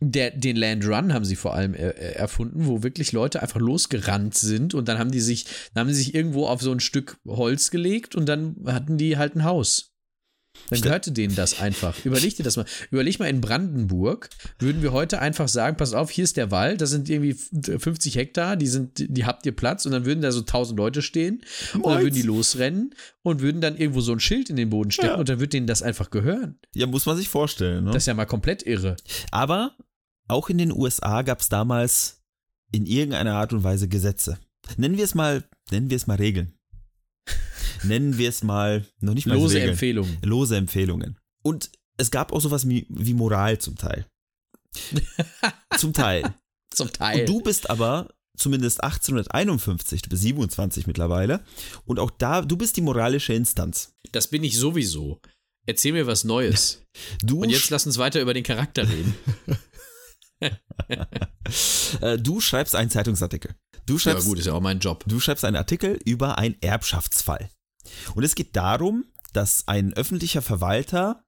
Der, 0.00 0.30
den 0.30 0.56
Land 0.56 0.86
Run 0.86 1.12
haben 1.12 1.24
sie 1.24 1.36
vor 1.36 1.54
allem 1.54 1.74
äh, 1.74 1.88
äh, 1.88 2.12
erfunden, 2.14 2.66
wo 2.66 2.82
wirklich 2.82 3.12
Leute 3.12 3.42
einfach 3.42 3.60
losgerannt 3.60 4.34
sind 4.36 4.72
und 4.72 4.88
dann 4.88 4.98
haben 4.98 5.10
die 5.10 5.20
sich, 5.20 5.46
dann 5.74 5.82
haben 5.82 5.92
sie 5.92 6.02
sich 6.02 6.14
irgendwo 6.14 6.46
auf 6.46 6.62
so 6.62 6.70
ein 6.70 6.80
Stück 6.80 7.18
Holz 7.26 7.70
gelegt 7.70 8.14
und 8.14 8.26
dann 8.26 8.56
hatten 8.66 8.96
die 8.96 9.18
halt 9.18 9.34
ein 9.34 9.44
Haus. 9.44 9.92
Dann 10.70 10.80
gehörte 10.82 11.12
denen 11.12 11.34
das 11.34 11.60
einfach. 11.60 11.94
Überleg 12.04 12.36
dir 12.36 12.42
das 12.42 12.56
mal. 12.56 12.66
Überleg 12.90 13.18
mal 13.18 13.26
in 13.28 13.40
Brandenburg, 13.40 14.28
würden 14.58 14.82
wir 14.82 14.92
heute 14.92 15.20
einfach 15.20 15.48
sagen, 15.48 15.76
pass 15.76 15.94
auf, 15.94 16.10
hier 16.10 16.24
ist 16.24 16.36
der 16.36 16.50
Wald, 16.50 16.80
das 16.80 16.90
sind 16.90 17.08
irgendwie 17.08 17.32
50 17.34 18.16
Hektar, 18.16 18.56
die 18.56 18.66
sind, 18.66 18.98
die 18.98 19.24
habt 19.24 19.46
ihr 19.46 19.56
Platz 19.56 19.86
und 19.86 19.92
dann 19.92 20.04
würden 20.04 20.20
da 20.20 20.30
so 20.30 20.40
1000 20.40 20.78
Leute 20.78 21.00
stehen 21.02 21.42
und 21.74 21.86
dann 21.86 22.02
würden 22.02 22.14
die 22.14 22.22
losrennen 22.22 22.94
und 23.22 23.40
würden 23.40 23.60
dann 23.60 23.76
irgendwo 23.76 24.00
so 24.00 24.12
ein 24.12 24.20
Schild 24.20 24.50
in 24.50 24.56
den 24.56 24.70
Boden 24.70 24.90
stecken 24.90 25.08
Ja. 25.08 25.16
und 25.16 25.28
dann 25.28 25.40
wird 25.40 25.52
denen 25.52 25.66
das 25.66 25.82
einfach 25.82 26.10
gehören. 26.10 26.58
Ja, 26.74 26.86
muss 26.86 27.06
man 27.06 27.16
sich 27.16 27.28
vorstellen. 27.28 27.84
Ne? 27.84 27.92
Das 27.92 28.02
ist 28.02 28.06
ja 28.06 28.14
mal 28.14 28.26
komplett 28.26 28.62
irre. 28.64 28.96
Aber 29.30 29.76
auch 30.28 30.50
in 30.50 30.58
den 30.58 30.72
USA 30.72 31.22
gab 31.22 31.40
es 31.40 31.48
damals 31.48 32.20
in 32.72 32.84
irgendeiner 32.84 33.34
Art 33.34 33.54
und 33.54 33.64
Weise 33.64 33.88
Gesetze. 33.88 34.38
Nennen 34.76 34.98
wir 34.98 35.04
es 35.04 35.14
mal, 35.14 35.44
nennen 35.70 35.88
wir 35.88 35.96
es 35.96 36.06
mal 36.06 36.16
Regeln. 36.18 36.52
Nennen 37.84 38.18
wir 38.18 38.28
es 38.28 38.42
mal, 38.42 38.84
noch 39.00 39.14
nicht 39.14 39.26
mal 39.26 39.34
Lose 39.36 39.54
Regeln. 39.56 39.70
Empfehlungen. 39.72 40.18
Lose 40.22 40.56
Empfehlungen. 40.56 41.18
Und 41.42 41.70
es 41.96 42.10
gab 42.10 42.32
auch 42.32 42.40
sowas 42.40 42.68
wie, 42.68 42.86
wie 42.90 43.14
Moral 43.14 43.58
zum 43.58 43.76
Teil. 43.76 44.06
Zum 45.78 45.92
Teil. 45.92 46.34
Zum 46.74 46.92
Teil. 46.92 47.20
Und 47.20 47.28
du 47.28 47.40
bist 47.40 47.70
aber 47.70 48.12
zumindest 48.36 48.82
1851, 48.84 50.02
du 50.02 50.10
bist 50.10 50.22
27 50.22 50.86
mittlerweile, 50.86 51.42
und 51.86 51.98
auch 51.98 52.10
da, 52.10 52.42
du 52.42 52.56
bist 52.56 52.76
die 52.76 52.82
moralische 52.82 53.32
Instanz. 53.32 53.94
das 54.12 54.28
bin 54.28 54.44
ich 54.44 54.56
sowieso. 54.58 55.20
Erzähl 55.66 55.92
mir 55.92 56.06
was 56.06 56.24
Neues. 56.24 56.84
Du, 57.22 57.42
Und 57.42 57.50
jetzt 57.50 57.70
lass 57.70 57.86
uns 57.86 57.96
weiter 57.98 58.20
über 58.20 58.34
den 58.34 58.42
Charakter 58.44 58.88
reden. 58.88 59.14
äh, 62.00 62.18
du 62.18 62.40
schreibst 62.40 62.74
einen 62.74 62.90
Zeitungsartikel. 62.90 63.54
Du 63.86 63.94
Ja, 63.94 63.98
schreibst, 64.00 64.26
gut, 64.26 64.38
ist 64.38 64.46
ja 64.46 64.52
auch 64.52 64.60
mein 64.60 64.78
Job. 64.80 65.04
du 65.06 65.18
schreibst 65.20 65.44
einen 65.44 65.56
Artikel 65.56 65.98
über 66.04 66.38
einen 66.38 66.56
Erbschaftsfall. 66.60 67.48
Und 68.14 68.24
es 68.24 68.34
geht 68.34 68.56
darum, 68.56 69.04
dass 69.32 69.66
ein 69.66 69.92
öffentlicher 69.94 70.42
Verwalter, 70.42 71.22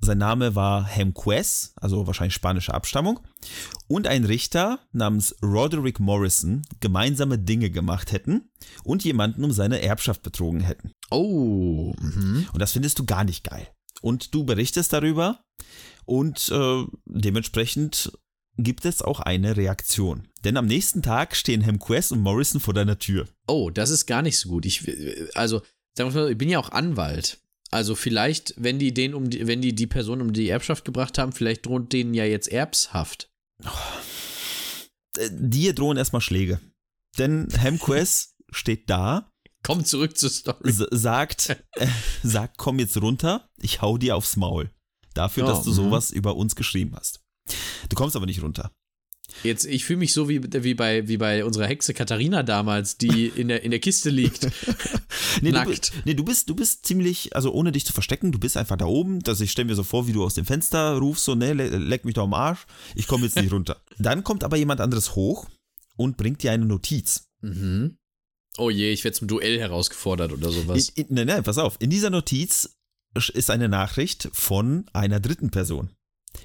sein 0.00 0.18
Name 0.18 0.54
war 0.54 0.84
Hemquez, 0.84 1.72
also 1.76 2.06
wahrscheinlich 2.06 2.34
spanische 2.34 2.74
Abstammung, 2.74 3.20
und 3.88 4.06
ein 4.06 4.24
Richter 4.24 4.80
namens 4.92 5.34
Roderick 5.42 6.00
Morrison 6.00 6.62
gemeinsame 6.80 7.38
Dinge 7.38 7.70
gemacht 7.70 8.12
hätten 8.12 8.50
und 8.82 9.04
jemanden 9.04 9.44
um 9.44 9.52
seine 9.52 9.82
Erbschaft 9.82 10.22
betrogen 10.22 10.60
hätten. 10.60 10.92
Oh. 11.10 11.94
Mhm. 12.00 12.48
Und 12.52 12.60
das 12.60 12.72
findest 12.72 12.98
du 12.98 13.04
gar 13.04 13.24
nicht 13.24 13.44
geil. 13.44 13.68
Und 14.02 14.34
du 14.34 14.44
berichtest 14.44 14.92
darüber 14.92 15.40
und 16.04 16.50
äh, 16.50 16.84
dementsprechend 17.06 18.12
gibt 18.56 18.84
es 18.84 19.02
auch 19.02 19.20
eine 19.20 19.56
Reaktion. 19.56 20.28
Denn 20.44 20.56
am 20.56 20.66
nächsten 20.66 21.02
Tag 21.02 21.34
stehen 21.34 21.62
Hemquest 21.62 22.12
und 22.12 22.20
Morrison 22.20 22.60
vor 22.60 22.74
deiner 22.74 22.98
Tür. 22.98 23.26
Oh, 23.46 23.70
das 23.70 23.90
ist 23.90 24.06
gar 24.06 24.22
nicht 24.22 24.38
so 24.38 24.48
gut. 24.48 24.66
Ich, 24.66 24.86
also, 25.34 25.62
sagen 25.96 26.14
wir 26.14 26.22
mal, 26.22 26.30
ich 26.32 26.38
bin 26.38 26.48
ja 26.48 26.58
auch 26.58 26.70
Anwalt. 26.70 27.38
Also 27.70 27.94
vielleicht, 27.94 28.54
wenn 28.56 28.78
die 28.78 28.94
den 28.94 29.14
um 29.14 29.30
die, 29.30 29.46
wenn 29.46 29.60
die 29.60 29.74
die 29.74 29.86
Person 29.86 30.20
um 30.20 30.32
die 30.32 30.48
Erbschaft 30.48 30.84
gebracht 30.84 31.18
haben, 31.18 31.32
vielleicht 31.32 31.66
droht 31.66 31.92
denen 31.92 32.14
ja 32.14 32.24
jetzt 32.24 32.48
Erbshaft. 32.48 33.30
Äh, 35.18 35.30
Dir 35.32 35.74
drohen 35.74 35.96
erstmal 35.96 36.22
Schläge. 36.22 36.60
Denn 37.18 37.48
Hemquest 37.50 38.36
steht 38.50 38.88
da, 38.90 39.30
Komm 39.64 39.84
zurück 39.84 40.18
zur 40.18 40.28
Story. 40.28 40.70
sagt, 40.70 41.56
äh, 41.72 41.86
sagt, 42.22 42.58
komm 42.58 42.78
jetzt 42.78 43.00
runter, 43.00 43.48
ich 43.56 43.80
hau 43.80 43.96
dir 43.96 44.14
aufs 44.14 44.36
Maul. 44.36 44.70
Dafür, 45.14 45.44
Ja, 45.44 45.50
dass 45.50 45.64
du 45.64 45.70
mhm. 45.70 45.74
sowas 45.74 46.10
über 46.10 46.36
uns 46.36 46.54
geschrieben 46.54 46.94
hast. 46.94 47.24
Du 47.88 47.96
kommst 47.96 48.14
aber 48.14 48.26
nicht 48.26 48.42
runter. 48.42 48.70
Jetzt, 49.42 49.64
ich 49.64 49.84
fühle 49.84 49.98
mich 49.98 50.12
so 50.12 50.28
wie, 50.28 50.40
wie, 50.42 50.74
bei, 50.74 51.08
wie 51.08 51.16
bei 51.16 51.44
unserer 51.44 51.66
Hexe 51.66 51.92
Katharina 51.94 52.42
damals, 52.42 52.98
die 52.98 53.26
in 53.36 53.48
der, 53.48 53.62
in 53.62 53.70
der 53.70 53.80
Kiste 53.80 54.10
liegt. 54.10 54.48
Nee, 55.40 55.50
du, 55.50 55.56
Nackt. 55.56 55.68
bist- 55.70 55.92
nee, 56.04 56.14
du 56.14 56.24
bist, 56.24 56.48
du 56.48 56.54
bist 56.54 56.86
ziemlich, 56.86 57.34
also 57.34 57.52
ohne 57.52 57.72
dich 57.72 57.84
zu 57.84 57.92
verstecken, 57.92 58.30
du 58.30 58.38
bist 58.38 58.56
einfach 58.56 58.76
da 58.76 58.86
oben. 58.86 59.18
Also 59.26 59.42
ich 59.42 59.50
stelle 59.50 59.66
mir 59.66 59.74
so 59.74 59.82
vor, 59.82 60.06
wie 60.06 60.12
du 60.12 60.24
aus 60.24 60.34
dem 60.34 60.44
Fenster 60.44 60.96
rufst, 60.98 61.24
so, 61.24 61.34
ne, 61.34 61.52
le 61.54 61.68
leck 61.76 62.04
mich 62.04 62.14
doch 62.14 62.22
am 62.24 62.34
Arsch, 62.34 62.66
ich 62.94 63.08
komme 63.08 63.24
jetzt 63.24 63.34
nicht 63.36 63.52
runter. 63.52 63.82
Dann 63.98 64.22
kommt 64.22 64.44
aber 64.44 64.56
jemand 64.56 64.80
anderes 64.80 65.16
hoch 65.16 65.48
und 65.96 66.16
bringt 66.16 66.42
dir 66.44 66.52
eine 66.52 66.66
Notiz. 66.66 67.26
Mhm. 67.40 67.96
Oh 68.58 68.70
je, 68.70 68.92
ich 68.92 69.02
werde 69.02 69.16
zum 69.18 69.26
Duell 69.28 69.58
herausgefordert 69.58 70.32
oder 70.32 70.50
sowas. 70.52 70.90
In, 70.90 71.06
in, 71.08 71.14
nein, 71.14 71.26
nein, 71.26 71.42
pass 71.42 71.58
auf. 71.58 71.76
In 71.80 71.90
dieser 71.90 72.10
Notiz 72.10 72.76
ist 73.32 73.50
eine 73.50 73.68
Nachricht 73.68 74.28
von 74.32 74.86
einer 74.92 75.18
dritten 75.18 75.50
Person. 75.50 75.90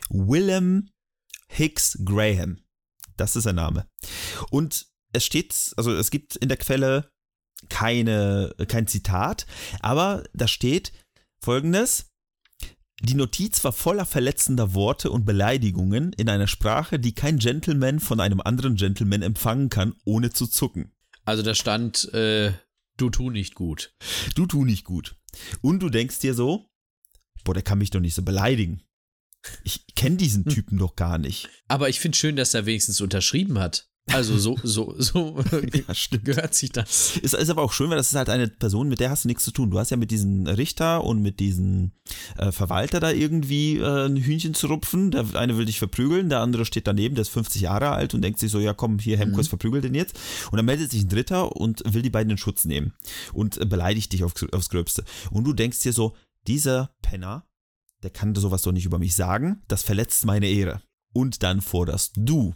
Willem 0.09 0.89
Hicks 1.47 1.99
Graham. 2.03 2.57
Das 3.19 3.36
ist 3.36 3.43
sein 3.43 3.55
Name. 3.55 3.86
Und 4.49 4.88
es 5.12 5.25
steht, 5.25 5.73
also 5.75 5.93
es 5.93 6.12
gibt 6.12 6.36
in 6.38 6.49
der 6.49 6.58
Quelle 6.58 7.12
keine, 7.67 8.55
kein 8.67 8.88
Zitat, 8.88 9.45
aber 9.82 10.23
da 10.34 10.47
steht 10.47 10.93
folgendes. 11.43 12.08
Die 13.01 13.15
Notiz 13.15 13.63
war 13.63 13.71
voller 13.71 14.05
verletzender 14.05 14.73
Worte 14.73 15.10
und 15.12 15.25
Beleidigungen 15.25 16.13
in 16.13 16.29
einer 16.29 16.47
Sprache, 16.47 16.99
die 16.99 17.13
kein 17.13 17.39
Gentleman 17.39 17.99
von 17.99 18.19
einem 18.19 18.41
anderen 18.41 18.75
Gentleman 18.75 19.21
empfangen 19.21 19.69
kann, 19.69 19.95
ohne 20.05 20.32
zu 20.32 20.47
zucken. 20.47 20.91
Also 21.25 21.43
da 21.43 21.55
stand, 21.55 22.13
äh, 22.13 22.53
du 22.97 23.10
tu 23.10 23.29
nicht 23.29 23.55
gut. 23.55 23.93
Du 24.36 24.45
tu 24.45 24.65
nicht 24.65 24.84
gut. 24.84 25.15
Und 25.62 25.79
du 25.79 25.89
denkst 25.89 26.19
dir 26.19 26.34
so, 26.34 26.69
boah, 27.43 27.53
der 27.53 27.63
kann 27.63 27.77
mich 27.77 27.89
doch 27.89 28.01
nicht 28.01 28.15
so 28.15 28.21
beleidigen. 28.21 28.84
Ich 29.63 29.86
kenne 29.95 30.17
diesen 30.17 30.45
Typen 30.45 30.78
doch 30.78 30.95
gar 30.95 31.17
nicht. 31.17 31.49
Aber 31.67 31.89
ich 31.89 31.99
finde 31.99 32.17
schön, 32.17 32.36
dass 32.36 32.54
er 32.54 32.65
wenigstens 32.65 33.02
unterschrieben 33.02 33.60
hat. 33.60 33.88
Also 34.12 34.38
so, 34.38 34.58
so, 34.63 34.95
so 34.97 35.39
Ja, 35.88 35.93
stimmt. 35.93 36.25
gehört 36.25 36.56
sich 36.56 36.71
das. 36.71 37.17
Ist, 37.17 37.34
ist 37.34 37.49
aber 37.49 37.62
auch 37.62 37.71
schön, 37.71 37.89
weil 37.89 37.97
das 37.97 38.10
ist 38.10 38.15
halt 38.15 38.30
eine 38.30 38.47
Person, 38.47 38.89
mit 38.89 38.99
der 38.99 39.12
hast 39.12 39.23
du 39.23 39.28
nichts 39.28 39.43
zu 39.43 39.52
tun. 39.52 39.69
Du 39.69 39.78
hast 39.80 39.91
ja 39.91 39.97
mit 39.97 40.12
diesem 40.12 40.47
Richter 40.47 41.04
und 41.04 41.21
mit 41.21 41.39
diesem 41.39 41.91
äh, 42.38 42.52
Verwalter 42.52 42.99
da 42.99 43.12
irgendwie 43.12 43.78
äh, 43.78 44.06
ein 44.08 44.17
Hühnchen 44.17 44.54
zu 44.54 44.67
rupfen. 44.67 45.12
Der 45.12 45.25
eine 45.36 45.58
will 45.58 45.65
dich 45.65 45.80
verprügeln, 45.80 46.30
der 46.30 46.39
andere 46.39 46.65
steht 46.65 46.88
daneben, 46.88 47.15
der 47.15 47.21
ist 47.21 47.30
50 47.30 47.62
Jahre 47.62 47.91
alt 47.91 48.13
und 48.13 48.21
denkt 48.21 48.39
sich 48.39 48.52
so, 48.52 48.60
ja 48.60 48.73
komm, 48.73 48.99
hier 48.99 49.17
Hemkos 49.17 49.47
verprügelt 49.47 49.84
den 49.84 49.93
jetzt. 49.95 50.17
Und 50.52 50.58
dann 50.58 50.65
meldet 50.65 50.91
sich 50.91 51.04
ein 51.04 51.10
Dritter 51.10 51.56
und 51.56 51.84
will 51.93 52.02
die 52.02 52.10
beiden 52.10 52.32
in 52.32 52.38
Schutz 52.38 52.65
nehmen 52.65 52.93
und 53.34 53.58
äh, 53.58 53.65
beleidigt 53.65 54.12
dich 54.12 54.23
auf, 54.23 54.34
aufs 54.52 54.69
Gröbste. 54.69 55.04
Und 55.30 55.43
du 55.43 55.54
denkst 55.54 55.80
dir 55.82 55.93
so, 55.93 56.15
dieser 56.47 56.95
Penner, 57.02 57.45
der 58.03 58.09
kann 58.09 58.35
sowas 58.35 58.62
doch 58.62 58.71
nicht 58.71 58.85
über 58.85 58.99
mich 58.99 59.15
sagen, 59.15 59.62
das 59.67 59.83
verletzt 59.83 60.25
meine 60.25 60.47
Ehre. 60.47 60.81
Und 61.13 61.43
dann 61.43 61.62
forderst 61.62 62.13
du 62.15 62.55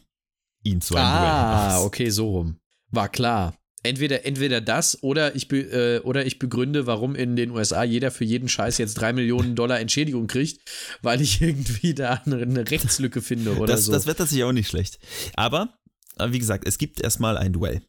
ihn 0.64 0.82
zu 0.82 0.96
einem 0.96 1.06
Duell 1.06 1.32
Ah, 1.32 1.82
okay, 1.82 2.10
so 2.10 2.30
rum. 2.30 2.58
War 2.92 3.10
klar. 3.10 3.56
Entweder, 3.86 4.26
entweder 4.26 4.62
das 4.62 5.04
oder 5.04 5.36
ich, 5.36 5.52
äh, 5.52 6.00
oder 6.00 6.26
ich 6.26 6.40
begründe, 6.40 6.88
warum 6.88 7.16
in 7.16 7.36
den 7.36 7.52
USA 7.52 7.84
jeder 7.84 8.12
für 8.12 8.24
jeden 8.24 8.48
Scheiß 8.48 8.78
jetzt 8.78 8.94
drei 8.94 9.12
Millionen 9.12 9.58
Dollar 9.58 9.82
Entschädigung 9.82 10.28
kriegt, 10.28 10.62
weil 11.02 11.20
ich 11.20 11.42
irgendwie 11.42 11.94
da 11.94 12.22
eine, 12.26 12.38
eine 12.38 12.72
Rechtslücke 12.72 13.22
finde 13.22 13.58
oder 13.58 13.74
das, 13.74 13.86
so. 13.86 13.92
das 13.92 14.06
wird 14.06 14.20
tatsächlich 14.20 14.46
auch 14.46 14.54
nicht 14.54 14.70
schlecht. 14.70 15.00
Aber, 15.36 15.78
äh, 16.18 16.32
wie 16.32 16.40
gesagt, 16.40 16.66
es 16.66 16.78
gibt 16.78 17.02
erstmal 17.02 17.38
ein 17.38 17.52
Duell. 17.52 17.82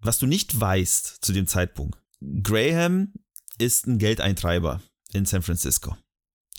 Was 0.00 0.18
du 0.18 0.26
nicht 0.26 0.60
weißt 0.60 1.18
zu 1.22 1.32
dem 1.32 1.46
Zeitpunkt, 1.46 1.98
Graham 2.42 3.14
ist 3.56 3.86
ein 3.86 3.98
Geldeintreiber 3.98 4.82
in 5.14 5.24
San 5.24 5.40
Francisco. 5.40 5.96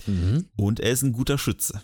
Mhm. 0.06 0.46
Und 0.56 0.80
er 0.80 0.92
ist 0.92 1.04
ein 1.04 1.14
guter 1.14 1.38
Schütze. 1.38 1.82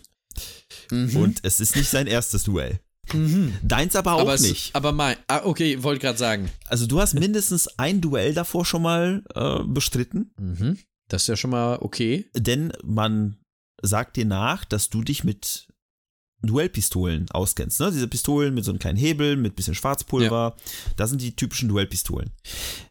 Mhm. 0.90 1.16
Und 1.16 1.40
es 1.42 1.60
ist 1.60 1.76
nicht 1.76 1.90
sein 1.90 2.06
erstes 2.06 2.44
Duell. 2.44 2.80
mhm. 3.12 3.54
Deins 3.62 3.96
aber 3.96 4.14
auch 4.14 4.20
aber, 4.20 4.34
es, 4.34 4.42
nicht. 4.42 4.74
aber 4.74 4.92
mein, 4.92 5.16
ah, 5.28 5.42
okay, 5.44 5.82
wollte 5.82 6.00
gerade 6.00 6.18
sagen. 6.18 6.50
Also 6.66 6.86
du 6.86 7.00
hast 7.00 7.14
mindestens 7.14 7.68
ein 7.78 8.00
Duell 8.00 8.34
davor 8.34 8.64
schon 8.64 8.82
mal 8.82 9.22
äh, 9.34 9.64
bestritten, 9.64 10.32
Mhm. 10.38 10.78
Das 11.08 11.22
ist 11.22 11.28
ja 11.28 11.36
schon 11.36 11.50
mal 11.50 11.76
okay. 11.82 12.30
denn 12.34 12.72
man 12.82 13.36
sagt 13.82 14.16
dir 14.16 14.24
nach, 14.24 14.64
dass 14.64 14.88
du 14.88 15.02
dich 15.02 15.24
mit 15.24 15.68
Duellpistolen 16.42 17.30
auskennst. 17.30 17.80
Ne? 17.80 17.90
Diese 17.92 18.08
Pistolen 18.08 18.54
mit 18.54 18.64
so 18.64 18.70
einem 18.70 18.78
kleinen 18.78 18.98
Hebel, 18.98 19.36
mit 19.36 19.54
bisschen 19.54 19.74
Schwarzpulver. 19.74 20.56
Das 20.96 21.10
sind 21.10 21.20
die 21.20 21.36
typischen 21.36 21.68
Duellpistolen. 21.68 22.30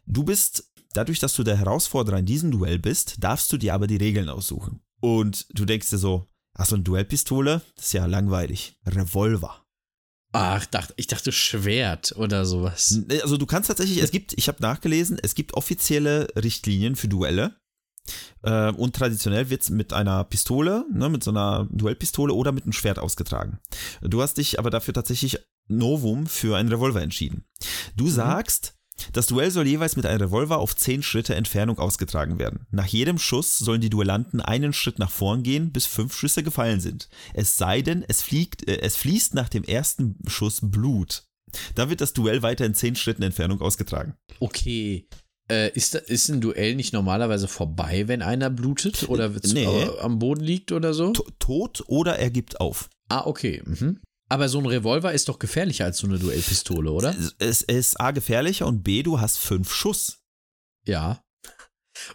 Du 0.06 0.22
bist, 0.24 0.70
dadurch, 0.94 1.18
dass 1.18 1.34
du 1.34 1.42
der 1.42 1.56
Herausforderer 1.56 2.18
in 2.18 2.26
diesem 2.26 2.50
Duell 2.50 2.78
bist, 2.78 3.16
darfst 3.18 3.52
du 3.52 3.56
dir 3.56 3.74
aber 3.74 3.86
die 3.86 3.96
Regeln 3.96 4.28
aussuchen. 4.28 4.80
Und 5.02 5.46
du 5.50 5.64
denkst 5.64 5.90
dir 5.90 5.98
so, 5.98 6.28
ach 6.54 6.66
so 6.66 6.76
eine 6.76 6.84
Duellpistole, 6.84 7.60
das 7.74 7.86
ist 7.86 7.92
ja 7.92 8.06
langweilig. 8.06 8.76
Revolver. 8.86 9.66
Ach, 10.32 10.64
dachte, 10.64 10.94
ich 10.96 11.08
dachte 11.08 11.32
Schwert 11.32 12.14
oder 12.16 12.46
sowas. 12.46 13.02
Also 13.22 13.36
du 13.36 13.44
kannst 13.44 13.68
tatsächlich, 13.68 13.98
es 13.98 14.12
gibt, 14.12 14.32
ich 14.38 14.48
habe 14.48 14.62
nachgelesen, 14.62 15.18
es 15.20 15.34
gibt 15.34 15.54
offizielle 15.54 16.28
Richtlinien 16.36 16.94
für 16.96 17.08
Duelle. 17.08 17.56
Äh, 18.42 18.70
und 18.70 18.94
traditionell 18.94 19.50
wird 19.50 19.62
es 19.62 19.70
mit 19.70 19.92
einer 19.92 20.24
Pistole, 20.24 20.86
ne, 20.92 21.08
mit 21.08 21.24
so 21.24 21.32
einer 21.32 21.68
Duellpistole 21.70 22.32
oder 22.32 22.52
mit 22.52 22.64
einem 22.64 22.72
Schwert 22.72 22.98
ausgetragen. 22.98 23.58
Du 24.00 24.22
hast 24.22 24.38
dich 24.38 24.58
aber 24.58 24.70
dafür 24.70 24.94
tatsächlich 24.94 25.38
Novum 25.68 26.26
für 26.26 26.56
einen 26.56 26.68
Revolver 26.68 27.02
entschieden. 27.02 27.44
Du 27.96 28.08
sagst, 28.08 28.74
das 29.12 29.26
Duell 29.26 29.50
soll 29.50 29.66
jeweils 29.66 29.96
mit 29.96 30.06
einem 30.06 30.20
Revolver 30.20 30.58
auf 30.58 30.76
10 30.76 31.02
Schritte 31.02 31.34
Entfernung 31.34 31.78
ausgetragen 31.78 32.38
werden. 32.38 32.66
Nach 32.70 32.86
jedem 32.86 33.18
Schuss 33.18 33.58
sollen 33.58 33.80
die 33.80 33.90
Duellanten 33.90 34.40
einen 34.40 34.72
Schritt 34.72 34.98
nach 34.98 35.10
vorn 35.10 35.42
gehen, 35.42 35.72
bis 35.72 35.86
fünf 35.86 36.16
Schüsse 36.16 36.42
gefallen 36.42 36.80
sind. 36.80 37.08
Es 37.34 37.56
sei 37.56 37.82
denn, 37.82 38.04
es, 38.06 38.22
fliegt, 38.22 38.68
äh, 38.68 38.80
es 38.80 38.96
fließt 38.96 39.34
nach 39.34 39.48
dem 39.48 39.64
ersten 39.64 40.16
Schuss 40.26 40.60
Blut. 40.62 41.24
Dann 41.74 41.90
wird 41.90 42.00
das 42.00 42.12
Duell 42.12 42.42
weiter 42.42 42.64
in 42.64 42.74
10 42.74 42.96
Schritten 42.96 43.22
Entfernung 43.22 43.60
ausgetragen. 43.60 44.14
Okay. 44.40 45.06
Äh, 45.50 45.70
ist, 45.74 45.94
ist 45.96 46.28
ein 46.28 46.40
Duell 46.40 46.76
nicht 46.76 46.92
normalerweise 46.92 47.48
vorbei, 47.48 48.08
wenn 48.08 48.22
einer 48.22 48.48
blutet 48.48 49.08
oder 49.08 49.30
Nee. 49.52 49.66
am 50.00 50.18
Boden 50.18 50.42
liegt 50.42 50.72
oder 50.72 50.94
so? 50.94 51.10
To- 51.12 51.26
Tot 51.40 51.82
oder 51.88 52.18
er 52.18 52.30
gibt 52.30 52.60
auf. 52.60 52.88
Ah, 53.08 53.26
okay. 53.26 53.60
Mhm. 53.66 53.98
Aber 54.32 54.48
so 54.48 54.58
ein 54.60 54.64
Revolver 54.64 55.12
ist 55.12 55.28
doch 55.28 55.38
gefährlicher 55.38 55.84
als 55.84 55.98
so 55.98 56.06
eine 56.06 56.18
Duellpistole, 56.18 56.90
oder? 56.90 57.14
Es, 57.38 57.60
ist 57.60 58.00
A 58.00 58.12
gefährlicher 58.12 58.66
und 58.66 58.82
B, 58.82 59.02
du 59.02 59.20
hast 59.20 59.38
fünf 59.38 59.70
Schuss. 59.70 60.22
Ja. 60.86 61.22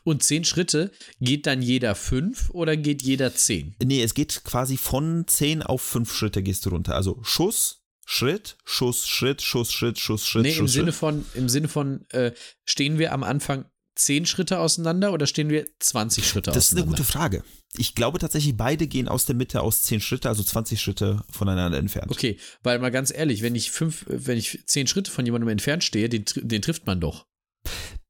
Und 0.03 0.23
zehn 0.23 0.43
Schritte, 0.43 0.91
geht 1.19 1.45
dann 1.45 1.61
jeder 1.61 1.93
fünf 1.93 2.49
oder 2.49 2.75
geht 2.75 3.03
jeder 3.03 3.35
zehn? 3.35 3.75
Nee, 3.83 4.01
es 4.01 4.15
geht 4.15 4.43
quasi 4.43 4.77
von 4.77 5.25
10 5.27 5.61
auf 5.61 5.83
5 5.83 6.11
Schritte 6.11 6.41
gehst 6.41 6.65
du 6.65 6.71
runter. 6.71 6.95
Also 6.95 7.19
Schuss, 7.21 7.83
Schritt, 8.03 8.57
Schuss, 8.65 9.07
Schritt, 9.07 9.43
Schuss, 9.43 9.71
Schritt, 9.71 9.99
Schuss, 9.99 10.25
Schritt, 10.25 10.41
Nee, 10.41 10.53
im 10.53 10.55
Schuss, 10.55 10.73
Sinne 10.73 10.85
Schritt. 10.85 10.95
von, 10.95 11.25
im 11.35 11.49
Sinne 11.49 11.67
von, 11.67 12.09
äh, 12.09 12.31
stehen 12.65 12.97
wir 12.97 13.13
am 13.13 13.21
Anfang 13.21 13.65
10 13.97 14.25
Schritte 14.25 14.59
auseinander 14.59 15.11
oder 15.13 15.27
stehen 15.27 15.49
wir 15.49 15.65
20 15.79 16.27
Schritte 16.27 16.51
Das 16.51 16.65
ist 16.65 16.71
eine 16.73 16.81
auseinander? 16.81 16.97
gute 17.03 17.11
Frage. 17.11 17.43
Ich 17.77 17.95
glaube 17.95 18.19
tatsächlich, 18.19 18.55
beide 18.55 18.87
gehen 18.87 19.07
aus 19.07 19.25
der 19.25 19.35
Mitte 19.35 19.61
aus 19.61 19.81
10 19.83 20.01
Schritte, 20.01 20.29
also 20.29 20.43
20 20.43 20.79
Schritte 20.81 21.23
voneinander 21.29 21.77
entfernt. 21.77 22.11
Okay, 22.11 22.37
weil 22.63 22.79
mal 22.79 22.91
ganz 22.91 23.11
ehrlich, 23.13 23.41
wenn 23.41 23.55
ich 23.55 23.71
fünf, 23.71 24.05
wenn 24.07 24.37
ich 24.37 24.63
zehn 24.65 24.87
Schritte 24.87 25.11
von 25.11 25.25
jemandem 25.25 25.49
entfernt 25.49 25.83
stehe, 25.83 26.09
den, 26.09 26.25
den 26.35 26.61
trifft 26.61 26.85
man 26.85 26.99
doch. 27.01 27.25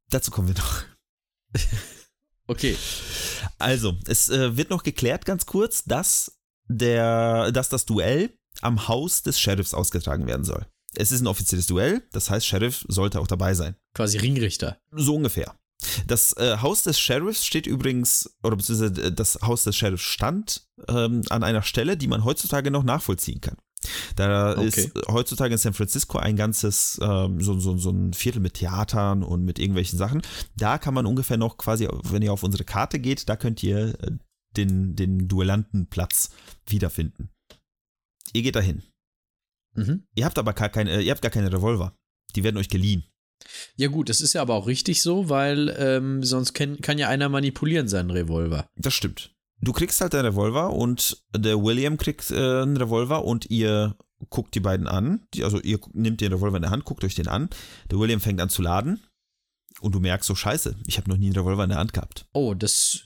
Dazu 0.09 0.31
kommen 0.31 0.47
wir 0.49 0.55
noch. 0.55 0.83
Okay. 2.49 2.77
Also, 3.59 3.97
es 4.07 4.29
äh, 4.29 4.55
wird 4.55 4.69
noch 4.69 4.83
geklärt 4.83 5.25
ganz 5.25 5.45
kurz, 5.45 5.83
dass, 5.83 6.39
der, 6.69 7.51
dass 7.51 7.67
das 7.67 7.85
Duell 7.85 8.37
am 8.61 8.87
Haus 8.87 9.21
des 9.21 9.37
Sheriffs 9.37 9.73
ausgetragen 9.73 10.27
werden 10.27 10.45
soll. 10.45 10.65
Es 10.95 11.11
ist 11.11 11.19
ein 11.19 11.27
offizielles 11.27 11.65
Duell, 11.65 12.03
das 12.13 12.29
heißt, 12.29 12.45
Sheriff 12.47 12.85
sollte 12.87 13.19
auch 13.19 13.27
dabei 13.27 13.53
sein. 13.53 13.75
Quasi 13.93 14.17
Ringrichter. 14.17 14.79
So 14.91 15.15
ungefähr. 15.15 15.56
Das 16.07 16.33
äh, 16.37 16.57
Haus 16.57 16.83
des 16.83 16.99
Sheriffs 16.99 17.45
steht 17.45 17.67
übrigens, 17.67 18.35
oder 18.43 18.55
beziehungsweise 18.55 19.01
äh, 19.03 19.11
das 19.11 19.39
Haus 19.41 19.63
des 19.63 19.75
Sheriffs 19.75 20.03
stand 20.03 20.67
ähm, 20.87 21.21
an 21.29 21.43
einer 21.43 21.61
Stelle, 21.61 21.97
die 21.97 22.07
man 22.07 22.23
heutzutage 22.23 22.71
noch 22.71 22.83
nachvollziehen 22.83 23.41
kann. 23.41 23.57
Da 24.15 24.57
Okay. 24.57 24.65
ist 24.65 24.91
heutzutage 25.07 25.53
in 25.53 25.59
San 25.59 25.73
Francisco 25.73 26.17
ein 26.17 26.35
ganzes, 26.35 26.99
ähm, 27.01 27.41
so, 27.41 27.59
so, 27.59 27.77
so 27.77 27.91
ein 27.91 28.13
Viertel 28.13 28.39
mit 28.39 28.55
Theatern 28.55 29.23
und 29.23 29.45
mit 29.45 29.59
irgendwelchen 29.59 29.99
Sachen. 29.99 30.23
Da 30.55 30.79
kann 30.79 30.95
man 30.95 31.05
ungefähr 31.05 31.37
noch 31.37 31.57
quasi, 31.57 31.87
wenn 32.03 32.23
ihr 32.23 32.33
auf 32.33 32.43
unsere 32.43 32.63
Karte 32.63 32.99
geht, 32.99 33.29
da 33.29 33.35
könnt 33.35 33.61
ihr 33.61 33.93
äh, 34.01 34.11
den, 34.57 34.95
den 34.95 35.27
Duellantenplatz 35.27 36.31
wiederfinden. 36.65 37.29
Ihr 38.33 38.41
geht 38.41 38.55
dahin. 38.55 38.81
Mhm. 39.75 40.07
Ihr 40.15 40.25
habt 40.25 40.39
aber 40.39 40.53
gar 40.53 40.69
keine, 40.69 40.91
äh, 40.91 41.01
ihr 41.01 41.11
habt 41.11 41.21
gar 41.21 41.31
keine 41.31 41.53
Revolver. 41.53 41.95
Die 42.35 42.43
werden 42.43 42.57
euch 42.57 42.69
geliehen. 42.69 43.05
Ja 43.75 43.87
gut, 43.87 44.09
das 44.09 44.21
ist 44.21 44.33
ja 44.33 44.41
aber 44.41 44.55
auch 44.55 44.67
richtig 44.67 45.01
so, 45.01 45.29
weil 45.29 45.75
ähm, 45.77 46.23
sonst 46.23 46.53
kann, 46.53 46.79
kann 46.81 46.97
ja 46.97 47.09
einer 47.09 47.29
manipulieren 47.29 47.87
seinen 47.87 48.11
Revolver. 48.11 48.67
Das 48.75 48.93
stimmt. 48.93 49.31
Du 49.59 49.73
kriegst 49.73 50.01
halt 50.01 50.13
einen 50.13 50.27
Revolver 50.27 50.71
und 50.71 51.23
der 51.35 51.61
William 51.63 51.97
kriegt 51.97 52.29
äh, 52.31 52.61
einen 52.61 52.77
Revolver 52.77 53.25
und 53.25 53.49
ihr 53.49 53.95
guckt 54.29 54.55
die 54.55 54.59
beiden 54.59 54.87
an. 54.87 55.27
Die, 55.33 55.43
also 55.43 55.59
ihr 55.59 55.79
nehmt 55.93 56.21
den 56.21 56.33
Revolver 56.33 56.57
in 56.57 56.63
der 56.63 56.71
Hand, 56.71 56.85
guckt 56.85 57.03
euch 57.03 57.15
den 57.15 57.27
an. 57.27 57.49
Der 57.91 57.99
William 57.99 58.19
fängt 58.19 58.41
an 58.41 58.49
zu 58.49 58.61
laden 58.61 59.01
und 59.81 59.93
du 59.93 59.99
merkst 59.99 60.27
so, 60.27 60.35
scheiße, 60.35 60.75
ich 60.87 60.97
habe 60.97 61.09
noch 61.09 61.17
nie 61.17 61.27
einen 61.27 61.35
Revolver 61.35 61.63
in 61.63 61.69
der 61.69 61.79
Hand 61.79 61.93
gehabt. 61.93 62.25
Oh, 62.33 62.53
das, 62.53 63.01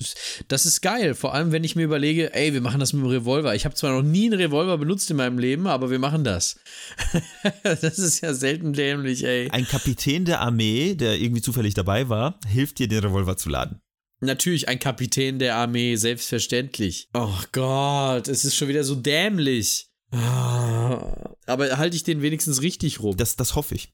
das 0.48 0.66
ist 0.66 0.82
geil. 0.82 1.16
Vor 1.16 1.34
allem, 1.34 1.52
wenn 1.52 1.64
ich 1.64 1.76
mir 1.76 1.84
überlege, 1.84 2.34
ey, 2.34 2.54
wir 2.54 2.62
machen 2.62 2.80
das 2.80 2.94
mit 2.94 3.04
dem 3.04 3.10
Revolver. 3.10 3.56
Ich 3.56 3.66
habe 3.66 3.76
zwar 3.76 3.92
noch 3.92 4.04
nie 4.04 4.28
einen 4.28 4.40
Revolver 4.40 4.78
benutzt 4.78 5.10
in 5.12 5.18
meinem 5.18 5.38
Leben, 5.38 5.68
aber 5.68 5.92
wir 5.92 6.00
machen 6.00 6.24
das. 6.24 6.60
das 7.64 7.84
ist 7.84 8.22
ja 8.22 8.34
selten 8.34 8.74
dämlich, 8.74 9.24
ey. 9.24 9.50
Ein 9.52 9.68
Kapitän 9.68 10.26
der 10.26 10.42
Armee, 10.42 10.96
der 10.96 11.20
irgendwie 11.20 11.42
zufällig 11.42 11.74
dabei 11.74 12.10
war, 12.10 12.40
hilft 12.48 12.80
dir, 12.80 12.88
den 12.88 13.00
Revolver 13.00 13.38
zu 13.38 13.50
laden. 13.50 13.82
Natürlich 14.24 14.70
ein 14.70 14.78
Kapitän 14.80 15.40
der 15.40 15.56
Armee, 15.56 15.96
selbstverständlich. 15.96 17.10
Oh 17.14 17.40
Gott, 17.52 18.28
es 18.28 18.46
ist 18.46 18.56
schon 18.56 18.68
wieder 18.68 18.84
so 18.84 18.96
dämlich. 18.96 19.88
Ah, 20.12 21.36
Aber 21.48 21.78
halte 21.78 21.96
ich 21.96 22.04
den 22.04 22.22
wenigstens 22.22 22.62
richtig 22.62 23.00
rum? 23.00 23.18
Das, 23.18 23.36
das 23.36 23.56
hoffe 23.56 23.76
ich. 23.76 23.94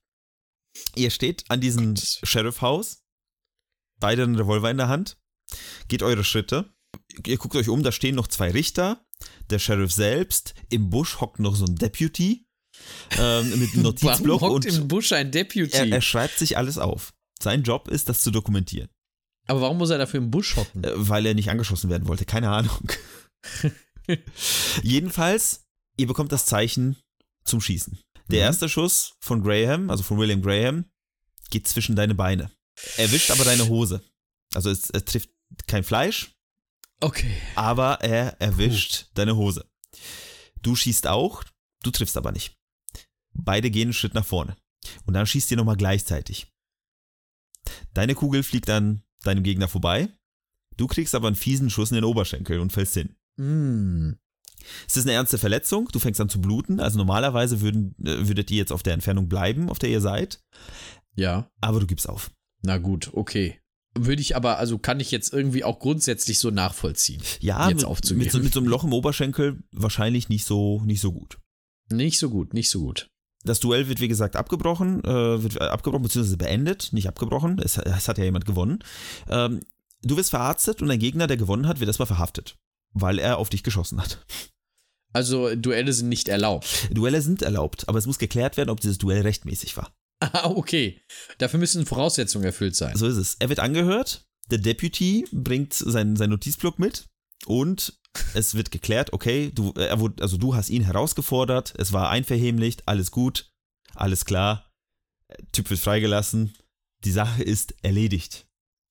Ihr 0.96 1.10
steht 1.12 1.44
an 1.50 1.62
diesem. 1.62 1.96
Sheriff-Haus, 1.96 3.04
beide 4.00 4.24
einen 4.24 4.36
Revolver 4.36 4.70
in 4.72 4.78
der 4.78 4.88
Hand, 4.88 5.18
geht 5.88 6.04
eure 6.04 6.24
Schritte. 6.24 6.74
Ihr 7.26 7.38
guckt 7.38 7.56
euch 7.56 7.70
um, 7.70 7.84
da 7.84 7.92
stehen 7.92 8.16
noch 8.16 8.28
zwei 8.28 8.52
Richter, 8.52 9.06
der 9.50 9.60
Sheriff 9.60 9.92
selbst, 9.92 10.54
im 10.70 10.90
Busch 10.90 11.20
hockt 11.20 11.40
noch 11.40 11.56
so 11.56 11.66
ein 11.66 11.76
Deputy 11.76 12.48
ähm, 13.18 13.50
mit 13.60 13.74
einem 13.74 13.82
Notizblock 13.84 14.42
Warum 14.42 14.56
hockt 14.56 14.66
und 14.66 14.76
im 14.76 14.88
Busch 14.88 15.12
ein 15.14 15.32
Deputy? 15.32 15.76
er, 15.78 15.88
er 15.88 16.02
schreibt 16.02 16.38
sich 16.38 16.58
alles 16.58 16.78
auf. 16.78 17.14
Sein 17.42 17.64
Job 17.64 17.88
ist, 17.88 18.10
das 18.10 18.22
zu 18.22 18.32
dokumentieren, 18.32 18.90
Aber 19.48 19.62
warum 19.62 19.78
muss 19.78 19.90
er 19.92 19.98
dafür 20.00 20.20
im 20.20 20.32
Busch 20.32 20.56
hocken? 20.56 20.84
äh, 20.84 20.92
weil 20.96 21.26
er 21.26 21.34
nicht 21.36 21.50
angeschossen 21.50 21.90
werden 21.90 22.08
wollte. 22.08 22.26
Keine 22.26 22.50
Ahnung. 22.50 22.92
Jedenfalls, 24.84 25.66
ihr 25.98 26.08
bekommt 26.08 26.32
das 26.32 26.46
Zeichen 26.46 26.98
zum 27.44 27.62
Schießen. 27.62 28.00
Der 28.30 28.40
Mhm. 28.40 28.44
erste 28.46 28.70
Schuss 28.70 29.16
von 29.20 29.42
Graham, 29.44 29.90
also 29.90 30.04
von 30.04 30.18
William 30.18 30.42
Graham, 30.42 30.86
geht 31.50 31.68
zwischen 31.68 31.96
deine 31.96 32.16
Beine. 32.16 32.52
Erwischt 32.98 33.32
aber 33.32 33.44
deine 33.46 33.68
Hose. 33.70 34.04
Also 34.54 34.70
es, 34.70 34.90
es 34.90 35.06
trifft 35.06 35.30
kein 35.68 35.84
Fleisch, 35.84 36.32
Okay. 37.00 37.36
aber 37.56 38.02
er 38.02 38.40
erwischt 38.42 39.08
deine 39.14 39.36
Hose. 39.36 39.70
Du 40.62 40.76
schießt 40.76 41.08
auch, 41.08 41.44
du 41.84 41.92
triffst 41.92 42.18
aber 42.18 42.32
nicht. 42.32 42.58
Beide 43.34 43.70
gehen 43.72 43.88
einen 43.88 43.94
Schritt 43.94 44.14
nach 44.14 44.26
vorne. 44.26 44.56
Und 45.06 45.14
dann 45.14 45.26
schießt 45.28 45.52
ihr 45.52 45.58
nochmal 45.58 45.78
gleichzeitig. 45.78 46.48
Deine 47.94 48.16
Kugel 48.16 48.44
fliegt 48.44 48.70
an 48.70 49.04
deinem 49.24 49.44
Gegner 49.44 49.68
vorbei. 49.68 50.10
Du 50.78 50.88
kriegst 50.88 51.16
aber 51.16 51.28
einen 51.28 51.36
fiesen 51.36 51.70
Schuss 51.70 51.92
in 51.92 51.96
den 51.96 52.04
Oberschenkel 52.04 52.60
und 52.60 52.72
fällst 52.72 52.94
hin. 52.94 53.16
Mm. 53.38 54.14
Es 54.88 54.98
ist 54.98 55.06
eine 55.06 55.14
ernste 55.14 55.38
Verletzung, 55.38 55.90
du 55.92 56.00
fängst 56.00 56.20
an 56.22 56.30
zu 56.30 56.42
bluten. 56.42 56.80
Also 56.80 56.98
normalerweise 56.98 57.62
würden, 57.62 57.96
äh, 58.04 58.28
würdet 58.28 58.52
ihr 58.52 58.58
jetzt 58.58 58.72
auf 58.72 58.84
der 58.84 58.94
Entfernung 58.94 59.28
bleiben, 59.28 59.70
auf 59.70 59.80
der 59.80 59.90
ihr 59.90 60.02
seid. 60.02 60.42
Ja. 61.16 61.50
Aber 61.62 61.80
du 61.80 61.88
gibst 61.88 62.08
auf. 62.08 62.32
Na 62.62 62.78
gut, 62.78 63.12
okay. 63.14 63.60
Würde 63.98 64.22
ich 64.22 64.36
aber, 64.36 64.60
also 64.60 64.78
kann 64.78 65.00
ich 65.00 65.12
jetzt 65.12 65.34
irgendwie 65.34 65.64
auch 65.64 65.80
grundsätzlich 65.80 66.40
so 66.40 66.52
nachvollziehen. 66.52 67.22
Ja, 67.40 67.70
Jetzt 67.70 67.78
mit, 67.78 67.86
aufzugeben. 67.86 68.24
mit, 68.24 68.32
so, 68.32 68.40
mit 68.40 68.54
so 68.54 68.60
einem 68.60 68.70
Loch 68.70 68.84
im 68.84 68.94
Oberschenkel 68.94 69.64
wahrscheinlich 69.72 70.30
nicht 70.30 70.46
so, 70.46 70.82
nicht 70.86 71.02
so 71.02 71.12
gut. 71.12 71.40
Nicht 71.90 72.20
so 72.20 72.30
gut, 72.30 72.54
nicht 72.54 72.70
so 72.70 72.82
gut. 72.82 73.10
Das 73.44 73.60
Duell 73.60 73.88
wird, 73.88 74.02
wie 74.02 74.08
gesagt, 74.08 74.36
abgebrochen, 74.36 75.04
äh, 75.04 75.42
wird 75.44 75.60
abgebrochen 75.62 76.04
bzw. 76.04 76.36
beendet, 76.36 76.90
nicht 76.92 77.08
abgebrochen. 77.08 77.60
Es, 77.60 77.78
es 77.78 78.08
hat 78.08 78.18
ja 78.18 78.26
jemand 78.26 78.46
gewonnen. 78.46 78.80
Ähm, 79.30 79.62
du 80.04 80.18
wirst 80.18 80.32
verarztet 80.32 80.82
und 80.82 80.90
dein 80.90 81.00
Gegner, 81.00 81.28
der 81.28 81.38
gewonnen 81.38 81.68
hat, 81.68 81.80
wird 81.80 81.88
erstmal 81.88 82.08
verhaftet, 82.08 82.58
weil 82.94 83.20
er 83.20 83.38
auf 83.38 83.50
dich 83.50 83.64
geschossen 83.64 84.02
hat. 84.02 84.26
Also 85.18 85.56
Duelle 85.56 85.94
sind 85.94 86.10
nicht 86.10 86.28
erlaubt. 86.28 86.90
Duelle 86.92 87.24
sind 87.24 87.42
erlaubt, 87.42 87.90
aber 87.90 87.98
es 87.98 88.06
muss 88.06 88.20
geklärt 88.20 88.56
werden, 88.56 88.70
ob 88.70 88.82
dieses 88.82 89.00
Duell 89.00 89.24
rechtmäßig 89.24 89.76
war. 89.76 89.92
Ah, 90.20 90.52
okay. 90.52 91.02
Dafür 91.40 91.60
müssen 91.60 91.88
Voraussetzungen 91.88 92.46
erfüllt 92.46 92.76
sein. 92.76 92.96
So 92.96 93.08
ist 93.08 93.18
es. 93.18 93.36
Er 93.40 93.50
wird 93.50 93.60
angehört, 93.60 94.28
der 94.52 94.60
Deputy 94.60 95.28
bringt 95.32 95.74
seinen, 95.74 96.18
seinen 96.18 96.30
Notizblock 96.30 96.78
mit 96.78 97.06
und 97.48 98.00
es 98.36 98.54
wird 98.54 98.70
geklärt, 98.70 99.12
okay, 99.12 99.52
du, 99.52 99.74
er 99.74 100.00
wurde, 100.00 100.22
also 100.22 100.38
du 100.38 100.54
hast 100.54 100.70
ihn 100.70 100.84
herausgefordert, 100.84 101.74
es 101.80 101.94
war 101.94 102.12
einverhämlicht, 102.12 102.88
alles 102.88 103.10
gut, 103.10 103.52
alles 103.96 104.26
klar, 104.26 104.72
Typ 105.52 105.68
wird 105.72 105.80
freigelassen, 105.80 106.54
die 107.06 107.12
Sache 107.12 107.42
ist 107.42 107.74
erledigt. 107.82 108.47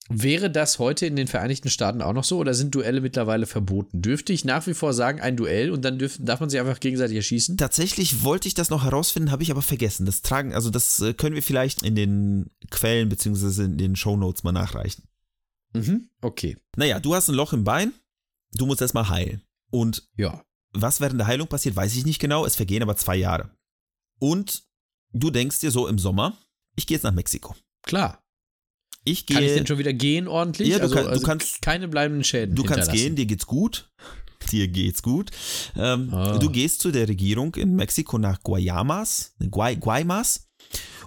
Wäre 0.08 0.50
das 0.50 0.78
heute 0.78 1.04
in 1.06 1.16
den 1.16 1.26
Vereinigten 1.26 1.68
Staaten 1.68 2.00
auch 2.00 2.12
noch 2.12 2.22
so 2.22 2.38
oder 2.38 2.54
sind 2.54 2.74
Duelle 2.74 3.00
mittlerweile 3.00 3.46
verboten? 3.46 4.02
Dürfte 4.02 4.32
ich 4.32 4.44
nach 4.44 4.64
wie 4.68 4.74
vor 4.74 4.94
sagen, 4.94 5.20
ein 5.20 5.36
Duell 5.36 5.70
und 5.72 5.82
dann 5.84 5.98
dürf, 5.98 6.16
darf 6.20 6.38
man 6.38 6.48
sich 6.48 6.60
einfach 6.60 6.78
gegenseitig 6.78 7.16
erschießen? 7.16 7.56
Tatsächlich 7.56 8.22
wollte 8.22 8.46
ich 8.46 8.54
das 8.54 8.70
noch 8.70 8.84
herausfinden, 8.84 9.32
habe 9.32 9.42
ich 9.42 9.50
aber 9.50 9.62
vergessen. 9.62 10.06
Das 10.06 10.22
tragen, 10.22 10.54
also 10.54 10.70
das 10.70 11.00
äh, 11.00 11.12
können 11.12 11.34
wir 11.34 11.42
vielleicht 11.42 11.82
in 11.82 11.96
den 11.96 12.50
Quellen 12.70 13.08
beziehungsweise 13.08 13.64
in 13.64 13.78
den 13.78 13.96
Shownotes 13.96 14.44
mal 14.44 14.52
nachreichen. 14.52 15.02
Mhm. 15.74 16.08
Okay. 16.20 16.56
Naja, 16.76 17.00
du 17.00 17.14
hast 17.14 17.28
ein 17.28 17.34
Loch 17.34 17.52
im 17.52 17.64
Bein, 17.64 17.92
du 18.52 18.66
musst 18.66 18.80
erstmal 18.82 19.08
heilen. 19.08 19.42
Und 19.72 20.08
Ja. 20.16 20.44
was 20.72 21.00
während 21.00 21.18
der 21.18 21.26
Heilung 21.26 21.48
passiert, 21.48 21.74
weiß 21.74 21.96
ich 21.96 22.06
nicht 22.06 22.20
genau. 22.20 22.46
Es 22.46 22.54
vergehen 22.54 22.82
aber 22.82 22.96
zwei 22.96 23.16
Jahre. 23.16 23.50
Und 24.20 24.62
du 25.12 25.30
denkst 25.30 25.58
dir 25.60 25.72
so 25.72 25.88
im 25.88 25.98
Sommer, 25.98 26.38
ich 26.76 26.86
gehe 26.86 26.96
jetzt 26.96 27.02
nach 27.04 27.12
Mexiko. 27.12 27.56
Klar. 27.82 28.22
Ich 29.08 29.24
Kann 29.24 29.36
ich 29.42 29.46
gehe, 29.48 29.54
denn 29.54 29.66
schon 29.66 29.78
wieder 29.78 29.92
gehen 29.92 30.26
ordentlich? 30.26 30.68
Ja, 30.68 30.78
du 30.78 30.82
also, 30.84 30.94
kann- 30.96 31.04
du 31.04 31.10
also 31.10 31.26
kannst- 31.26 31.62
keine 31.62 31.86
bleibenden 31.88 32.24
Schäden. 32.24 32.56
du 32.56 32.64
kannst 32.64 32.90
gehen, 32.90 33.14
dir 33.16 33.24
geht's 33.26 33.46
gut. 33.46 33.88
Dir 34.52 34.68
geht's 34.68 35.02
gut. 35.02 35.30
Ähm, 35.76 36.12
Ah. 36.12 36.38
Du 36.38 36.50
gehst 36.50 36.80
zu 36.80 36.92
der 36.92 37.08
Regierung 37.08 37.54
in 37.56 37.74
Mexiko 37.74 38.16
nach 38.18 38.42
Guayamas, 38.44 39.34
Guay, 39.50 39.76
Guaymas 39.76 40.48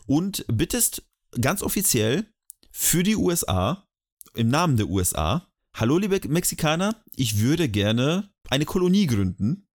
und 0.08 0.44
bittest 0.52 1.04
ganz 1.40 1.62
offiziell 1.62 2.26
für 2.72 3.04
die 3.04 3.16
USA, 3.16 3.88
im 4.36 4.50
Namen 4.50 4.76
der 4.78 4.90
USA, 4.90 5.48
hallo 5.76 5.98
liebe 6.00 6.20
Mexikaner, 6.28 6.96
ich 7.16 7.40
würde 7.40 7.70
gerne 7.70 8.30
eine 8.50 8.66
Kolonie 8.66 9.06
gründen, 9.08 9.68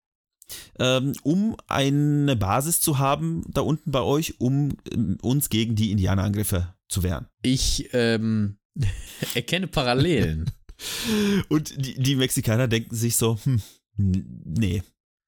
ähm, 0.79 1.15
um 1.23 1.57
eine 1.67 2.37
Basis 2.37 2.81
zu 2.83 2.99
haben 2.99 3.45
da 3.49 3.63
unten 3.63 3.93
bei 3.93 4.01
euch, 4.03 4.41
um 4.41 4.77
ähm, 4.93 5.17
uns 5.23 5.49
gegen 5.49 5.75
die 5.75 5.91
Indianerangriffe 5.91 6.74
zu 6.88 7.03
wehren. 7.03 7.29
Ich 7.42 7.88
ähm, 7.92 8.59
erkenne 9.35 9.66
Parallelen. 9.66 10.51
Und 11.49 11.75
die, 11.85 11.94
die 11.94 12.16
Mexikaner 12.16 12.68
denken 12.68 12.94
sich 12.94 13.16
so, 13.16 13.38
hm, 13.44 13.62
nee, 13.97 14.83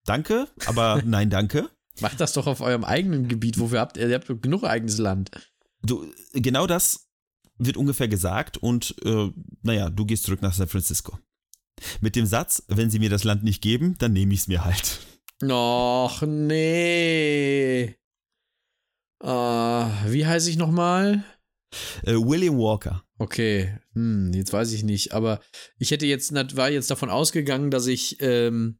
danke, 0.04 0.48
aber 0.66 1.02
nein, 1.04 1.30
danke. 1.30 1.70
Macht 2.00 2.20
das 2.20 2.34
doch 2.34 2.46
auf 2.46 2.60
eurem 2.60 2.84
eigenen 2.84 3.28
Gebiet. 3.28 3.58
Wofür 3.58 3.80
habt 3.80 3.96
ihr? 3.96 4.08
Ihr 4.08 4.14
habt 4.16 4.42
genug 4.42 4.64
eigenes 4.64 4.98
Land. 4.98 5.30
Du, 5.82 6.12
genau 6.32 6.66
das 6.66 7.08
wird 7.58 7.78
ungefähr 7.78 8.08
gesagt 8.08 8.58
und 8.58 8.94
äh, 9.02 9.30
naja, 9.62 9.88
du 9.88 10.04
gehst 10.04 10.24
zurück 10.24 10.42
nach 10.42 10.52
San 10.52 10.68
Francisco. 10.68 11.18
Mit 12.00 12.16
dem 12.16 12.26
Satz, 12.26 12.62
wenn 12.68 12.90
sie 12.90 12.98
mir 12.98 13.08
das 13.08 13.24
Land 13.24 13.44
nicht 13.44 13.62
geben, 13.62 13.96
dann 13.98 14.12
nehme 14.12 14.34
ich 14.34 14.40
es 14.40 14.48
mir 14.48 14.64
halt. 14.64 15.00
Och, 15.42 16.22
nee. 16.22 17.96
Ah, 19.22 19.90
wie 20.06 20.26
heiße 20.26 20.50
ich 20.50 20.56
nochmal? 20.56 21.24
Äh, 22.02 22.14
William 22.14 22.58
Walker. 22.58 23.04
Okay, 23.18 23.78
hm, 23.94 24.32
jetzt 24.34 24.52
weiß 24.52 24.72
ich 24.72 24.82
nicht, 24.82 25.12
aber 25.12 25.40
ich 25.78 25.90
hätte 25.90 26.06
jetzt, 26.06 26.32
war 26.56 26.70
jetzt 26.70 26.90
davon 26.90 27.10
ausgegangen, 27.10 27.70
dass 27.70 27.86
ich, 27.86 28.20
ähm, 28.20 28.78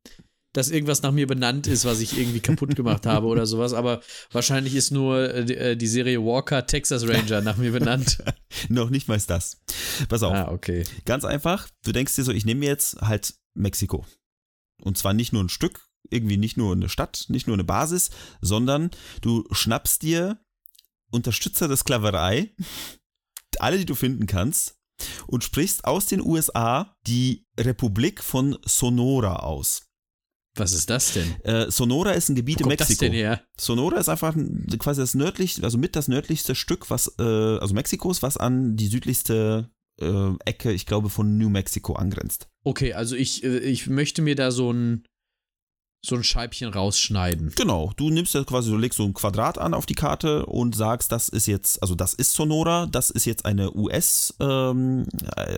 dass 0.52 0.70
irgendwas 0.70 1.02
nach 1.02 1.12
mir 1.12 1.26
benannt 1.26 1.66
ist, 1.66 1.84
was 1.84 2.00
ich 2.00 2.18
irgendwie 2.18 2.40
kaputt 2.40 2.76
gemacht 2.76 3.06
habe 3.06 3.26
oder 3.26 3.46
sowas, 3.46 3.72
aber 3.72 4.00
wahrscheinlich 4.30 4.74
ist 4.74 4.90
nur 4.90 5.34
äh, 5.34 5.76
die 5.76 5.86
Serie 5.86 6.22
Walker 6.22 6.66
Texas 6.66 7.08
Ranger 7.08 7.40
nach 7.40 7.56
mir 7.56 7.72
benannt. 7.72 8.18
Noch 8.68 8.90
nicht 8.90 9.08
mal 9.08 9.20
das. 9.26 9.62
Pass 10.08 10.22
auf. 10.22 10.34
Ah, 10.34 10.52
okay. 10.52 10.84
Ganz 11.04 11.24
einfach, 11.24 11.68
du 11.84 11.92
denkst 11.92 12.14
dir 12.14 12.24
so, 12.24 12.32
ich 12.32 12.44
nehme 12.44 12.64
jetzt 12.66 13.00
halt 13.00 13.34
Mexiko. 13.54 14.04
Und 14.82 14.98
zwar 14.98 15.14
nicht 15.14 15.32
nur 15.32 15.42
ein 15.42 15.48
Stück, 15.48 15.88
irgendwie 16.10 16.36
nicht 16.36 16.56
nur 16.56 16.72
eine 16.72 16.88
Stadt, 16.88 17.26
nicht 17.28 17.46
nur 17.46 17.56
eine 17.56 17.64
Basis, 17.64 18.10
sondern 18.40 18.90
du 19.22 19.44
schnappst 19.50 20.02
dir 20.02 20.38
Unterstützer 21.10 21.68
der 21.68 21.76
Sklaverei, 21.76 22.54
alle, 23.58 23.78
die 23.78 23.86
du 23.86 23.94
finden 23.94 24.26
kannst, 24.26 24.76
und 25.26 25.44
sprichst 25.44 25.84
aus 25.84 26.06
den 26.06 26.20
USA 26.20 26.96
die 27.06 27.46
Republik 27.58 28.22
von 28.22 28.58
Sonora 28.64 29.36
aus. 29.40 29.82
Was 30.56 30.72
ist 30.72 30.88
das 30.88 31.12
denn? 31.12 31.40
Äh, 31.42 31.70
Sonora 31.70 32.12
ist 32.12 32.30
ein 32.30 32.34
Gebiet 32.34 32.60
Wo 32.60 32.64
in 32.64 32.68
Mexiko. 32.70 32.88
das 32.88 32.98
denn 32.98 33.12
her? 33.12 33.42
Sonora 33.60 33.98
ist 33.98 34.08
einfach 34.08 34.34
quasi 34.78 35.02
das 35.02 35.14
nördlichste, 35.14 35.62
also 35.62 35.76
mit 35.76 35.94
das 35.96 36.08
nördlichste 36.08 36.54
Stück, 36.54 36.88
was, 36.88 37.14
äh, 37.18 37.22
also 37.22 37.74
Mexikos, 37.74 38.22
was 38.22 38.38
an 38.38 38.76
die 38.76 38.86
südlichste 38.86 39.70
äh, 40.00 40.32
Ecke, 40.44 40.72
ich 40.72 40.86
glaube, 40.86 41.10
von 41.10 41.36
New 41.36 41.50
Mexico 41.50 41.94
angrenzt. 41.94 42.48
Okay, 42.64 42.94
also 42.94 43.16
ich, 43.16 43.44
äh, 43.44 43.58
ich 43.58 43.86
möchte 43.86 44.22
mir 44.22 44.34
da 44.34 44.50
so 44.50 44.72
ein, 44.72 45.04
so 46.06 46.16
ein 46.16 46.24
Scheibchen 46.24 46.72
rausschneiden. 46.72 47.52
Genau, 47.56 47.92
du 47.96 48.10
nimmst 48.10 48.34
ja 48.34 48.44
quasi, 48.44 48.70
du 48.70 48.76
legst 48.76 48.96
so 48.96 49.04
ein 49.04 49.14
Quadrat 49.14 49.58
an 49.58 49.74
auf 49.74 49.86
die 49.86 49.94
Karte 49.94 50.46
und 50.46 50.74
sagst, 50.74 51.12
das 51.12 51.28
ist 51.28 51.46
jetzt, 51.46 51.82
also 51.82 51.94
das 51.94 52.14
ist 52.14 52.34
Sonora, 52.34 52.86
das 52.86 53.10
ist 53.10 53.24
jetzt 53.24 53.44
eine 53.44 53.74
US, 53.74 54.34
ähm, 54.40 55.06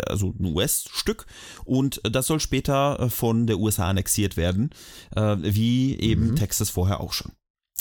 also 0.06 0.34
ein 0.38 0.44
US-Stück 0.46 1.26
und 1.64 2.00
das 2.04 2.26
soll 2.26 2.40
später 2.40 2.98
äh, 3.00 3.10
von 3.10 3.46
der 3.46 3.58
USA 3.58 3.88
annexiert 3.88 4.36
werden, 4.36 4.70
äh, 5.14 5.36
wie 5.40 5.98
eben 5.98 6.28
Mhm. 6.28 6.36
Texas 6.36 6.70
vorher 6.70 7.00
auch 7.00 7.12
schon. 7.12 7.32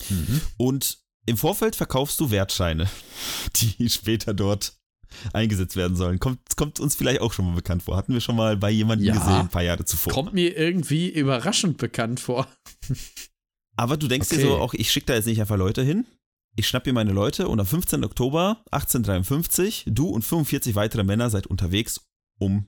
Mhm. 0.10 0.42
Und 0.58 1.00
im 1.26 1.38
Vorfeld 1.38 1.76
verkaufst 1.76 2.20
du 2.20 2.32
Wertscheine, 2.32 2.90
die 3.56 3.90
später 3.90 4.34
dort 4.34 4.77
eingesetzt 5.34 5.76
werden 5.76 5.96
sollen. 5.96 6.20
Kommt, 6.20 6.40
kommt 6.56 6.80
uns 6.80 6.96
vielleicht 6.96 7.22
auch 7.22 7.34
schon 7.34 7.46
mal 7.46 7.56
bekannt 7.56 7.84
vor. 7.84 7.98
Hatten 7.98 8.14
wir 8.14 8.22
schon 8.22 8.36
mal 8.36 8.58
bei 8.58 8.70
jemandem 8.70 9.08
Ja. 9.08 9.14
gesehen, 9.14 9.34
ein 9.34 9.50
paar 9.50 9.64
Jahre 9.64 9.86
zuvor. 9.86 10.14
Kommt 10.14 10.34
mir 10.34 10.58
irgendwie 10.58 11.10
überraschend 11.10 11.78
bekannt 11.78 12.20
vor. 12.20 12.48
Aber 13.78 13.98
du 13.98 14.08
denkst 14.08 14.28
Okay. 14.32 14.42
dir 14.42 14.48
so, 14.48 14.58
auch 14.58 14.74
ich 14.74 14.92
schicke 14.92 15.08
da 15.08 15.14
jetzt 15.16 15.26
nicht 15.28 15.40
einfach 15.40 15.58
Leute 15.58 15.84
hin. 15.84 16.06
Ich 16.56 16.68
schnapp 16.68 16.86
mir 16.88 16.94
meine 16.94 17.12
Leute 17.12 17.48
und 17.48 17.60
am 17.60 17.68
15. 17.68 18.04
Oktober 18.04 18.64
1853, 18.72 19.86
du 19.88 20.08
und 20.08 20.24
45 20.24 20.74
weitere 20.74 21.04
Männer 21.04 21.30
seid 21.30 21.46
unterwegs, 21.46 22.02
um 22.40 22.66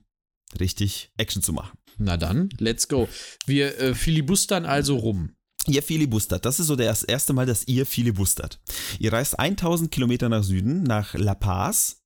richtig 0.60 1.10
Action 1.16 1.42
zu 1.42 1.52
machen. 1.52 1.76
Na 1.98 2.16
dann, 2.16 2.48
let's 2.58 2.86
go. 2.86 3.08
Wir 3.46 3.78
äh, 3.80 3.94
filibustern 3.94 4.64
also 4.64 4.96
rum. 4.96 5.34
Ihr 5.66 5.82
filibustert. 5.82 6.46
Das 6.46 6.58
ist 6.60 6.68
so 6.68 6.76
das 6.76 7.02
erste 7.02 7.32
Mal, 7.32 7.44
dass 7.46 7.66
ihr 7.68 7.84
filibustert. 7.84 8.60
Ihr 8.98 9.12
reist 9.12 9.38
1000 9.38 9.90
Kilometer 9.90 10.28
nach 10.28 10.42
Süden, 10.44 10.84
nach 10.84 11.14
La 11.14 11.34
Paz. 11.34 11.99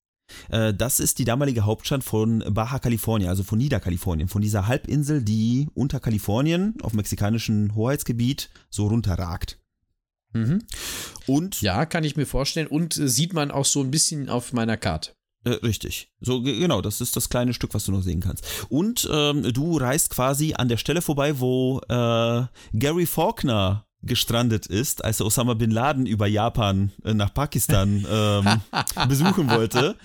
Äh, 0.50 0.74
Das 0.74 1.00
ist 1.00 1.18
die 1.18 1.24
damalige 1.24 1.64
Hauptstadt 1.64 2.04
von 2.04 2.44
Baja 2.50 2.78
California, 2.78 3.28
also 3.28 3.42
von 3.42 3.58
Niederkalifornien, 3.58 4.28
von 4.28 4.42
dieser 4.42 4.66
Halbinsel, 4.66 5.22
die 5.22 5.68
unter 5.74 6.00
Kalifornien 6.00 6.74
auf 6.82 6.92
mexikanischem 6.92 7.74
Hoheitsgebiet 7.74 8.50
so 8.70 8.86
runterragt. 8.86 9.58
Mhm. 10.32 10.62
Und 11.26 11.60
Ja, 11.62 11.86
kann 11.86 12.04
ich 12.04 12.16
mir 12.16 12.26
vorstellen. 12.26 12.66
Und 12.66 12.96
äh, 12.96 13.08
sieht 13.08 13.32
man 13.32 13.50
auch 13.50 13.64
so 13.64 13.80
ein 13.80 13.90
bisschen 13.90 14.28
auf 14.28 14.52
meiner 14.52 14.76
Karte. 14.76 15.12
Äh, 15.44 15.50
richtig. 15.62 16.08
So, 16.20 16.40
ge- 16.42 16.58
genau, 16.58 16.80
das 16.80 17.00
ist 17.00 17.16
das 17.16 17.28
kleine 17.28 17.52
Stück, 17.54 17.74
was 17.74 17.84
du 17.84 17.92
noch 17.92 18.02
sehen 18.02 18.20
kannst. 18.20 18.44
Und 18.68 19.08
ähm, 19.12 19.42
du 19.52 19.76
reist 19.76 20.10
quasi 20.10 20.54
an 20.54 20.68
der 20.68 20.78
Stelle 20.78 21.02
vorbei, 21.02 21.38
wo 21.38 21.80
äh, 21.88 22.44
Gary 22.76 23.06
Faulkner 23.06 23.86
gestrandet 24.06 24.66
ist, 24.66 25.04
als 25.04 25.20
er 25.20 25.26
Osama 25.26 25.54
Bin 25.54 25.70
Laden 25.70 26.06
über 26.06 26.26
Japan 26.26 26.92
äh, 27.04 27.14
nach 27.14 27.32
Pakistan 27.32 28.06
ähm, 28.10 28.60
besuchen 29.08 29.50
wollte. 29.50 29.96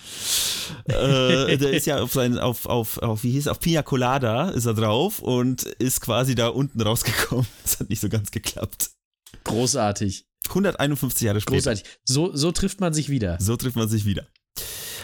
Äh, 0.84 1.56
der 1.56 1.70
ist 1.70 1.86
ja 1.86 2.00
auf 2.02 2.12
sein, 2.12 2.38
auf, 2.38 2.66
auf, 2.66 2.98
auf, 2.98 3.22
wie 3.22 3.32
hieß 3.32 3.42
es, 3.42 3.48
auf 3.48 3.60
Pina 3.60 3.82
Colada 3.82 4.50
ist 4.50 4.66
er 4.66 4.74
drauf 4.74 5.20
und 5.20 5.62
ist 5.62 6.00
quasi 6.00 6.34
da 6.34 6.48
unten 6.48 6.80
rausgekommen. 6.80 7.46
Das 7.62 7.78
hat 7.78 7.88
nicht 7.88 8.00
so 8.00 8.08
ganz 8.08 8.30
geklappt. 8.30 8.90
Großartig. 9.44 10.26
151 10.48 11.22
Jahre 11.22 11.40
später. 11.40 11.56
Großartig. 11.56 11.84
So, 12.04 12.34
so 12.34 12.52
trifft 12.52 12.80
man 12.80 12.92
sich 12.92 13.08
wieder. 13.08 13.36
So 13.40 13.56
trifft 13.56 13.76
man 13.76 13.88
sich 13.88 14.04
wieder. 14.04 14.26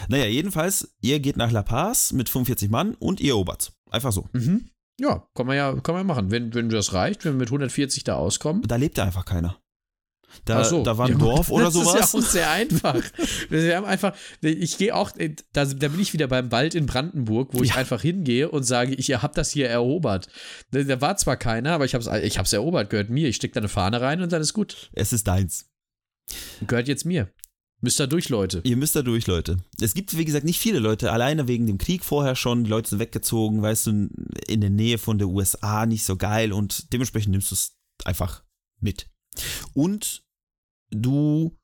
Naja, 0.09 0.25
jedenfalls, 0.25 0.95
ihr 1.01 1.19
geht 1.19 1.37
nach 1.37 1.51
La 1.51 1.63
Paz 1.63 2.11
mit 2.13 2.29
45 2.29 2.69
Mann 2.69 2.95
und 2.95 3.19
ihr 3.19 3.31
erobert. 3.31 3.73
Einfach 3.89 4.11
so. 4.11 4.27
Mhm. 4.33 4.69
Ja, 4.99 5.27
kann 5.35 5.45
man 5.47 5.55
ja, 5.55 5.73
kann 5.81 5.95
man 5.95 6.05
machen. 6.07 6.31
Wenn, 6.31 6.53
wenn 6.53 6.69
das 6.69 6.93
reicht, 6.93 7.23
wenn 7.25 7.33
wir 7.33 7.39
mit 7.39 7.49
140 7.49 8.03
da 8.03 8.15
auskommen. 8.15 8.63
Da 8.63 8.75
lebt 8.77 8.97
einfach 8.99 9.25
keiner. 9.25 9.59
Da, 10.45 10.59
Ach 10.61 10.65
so. 10.65 10.83
da 10.83 10.97
war 10.97 11.05
ein 11.07 11.13
Ja, 11.13 11.17
Dorf 11.19 11.49
oder 11.49 11.71
sowas. 11.71 11.93
Das 11.93 12.13
ist 12.13 12.13
ja 12.13 12.19
auch 12.19 12.31
sehr 12.31 12.51
einfach. 12.51 13.01
Wir 13.49 13.77
haben 13.77 13.85
einfach, 13.85 14.13
ich 14.41 14.77
gehe 14.77 14.93
auch, 14.93 15.15
äh, 15.17 15.35
da, 15.53 15.65
da 15.65 15.87
bin 15.87 15.99
ich 15.99 16.13
wieder 16.13 16.27
beim 16.27 16.51
Wald 16.51 16.75
in 16.75 16.85
Brandenburg, 16.85 17.49
wo 17.53 17.63
ich 17.63 17.69
Ja. 17.71 17.75
einfach 17.77 18.01
hingehe 18.01 18.49
und 18.49 18.63
sage, 18.63 18.93
ich 18.93 19.09
habe 19.13 19.33
das 19.33 19.51
hier 19.51 19.69
erobert. 19.69 20.27
Da, 20.71 20.83
da 20.83 20.99
war 21.01 21.15
zwar 21.17 21.37
keiner, 21.37 21.71
aber 21.71 21.85
ich 21.85 21.93
habe 21.95 22.03
es 22.03 22.23
ich 22.23 22.37
hab's 22.37 22.53
erobert, 22.53 22.89
gehört 22.89 23.09
mir. 23.09 23.27
Ich 23.29 23.37
stecke 23.37 23.53
da 23.53 23.61
eine 23.61 23.69
Fahne 23.69 24.01
rein 24.01 24.21
und 24.21 24.31
dann 24.31 24.41
ist 24.41 24.53
gut. 24.53 24.89
es 24.93 25.13
ist 25.13 25.27
deins. 25.27 25.69
Gehört 26.67 26.87
jetzt 26.87 27.05
mir. 27.05 27.29
Müsst 27.79 27.99
da 27.99 28.07
durch, 28.07 28.29
Leute. 28.29 28.61
Ihr 28.63 28.75
müsst 28.75 28.95
da 28.95 29.03
durch, 29.03 29.27
Leute. 29.27 29.57
Es 29.79 29.93
gibt, 29.93 30.17
wie 30.17 30.25
gesagt, 30.25 30.45
nicht 30.45 30.59
viele 30.59 30.79
Leute, 30.79 31.11
alleine 31.11 31.47
wegen 31.47 31.67
dem 31.67 31.77
Krieg 31.77 32.03
vorher 32.03 32.35
schon. 32.35 32.63
Die 32.63 32.69
Leute 32.69 32.89
sind 32.89 32.99
weggezogen, 32.99 33.61
weißt 33.61 33.87
du, 33.87 34.09
in 34.47 34.61
der 34.61 34.71
Nähe 34.71 34.97
von 34.97 35.19
der 35.19 35.27
USA, 35.27 35.85
nicht 35.85 36.03
so 36.03 36.15
geil 36.15 36.53
und 36.53 36.91
dementsprechend 36.91 37.31
nimmst 37.31 37.51
du 37.51 37.55
es 37.55 37.77
einfach 38.03 38.43
mit. 38.79 39.09
Und 39.73 40.25
du 40.89 41.55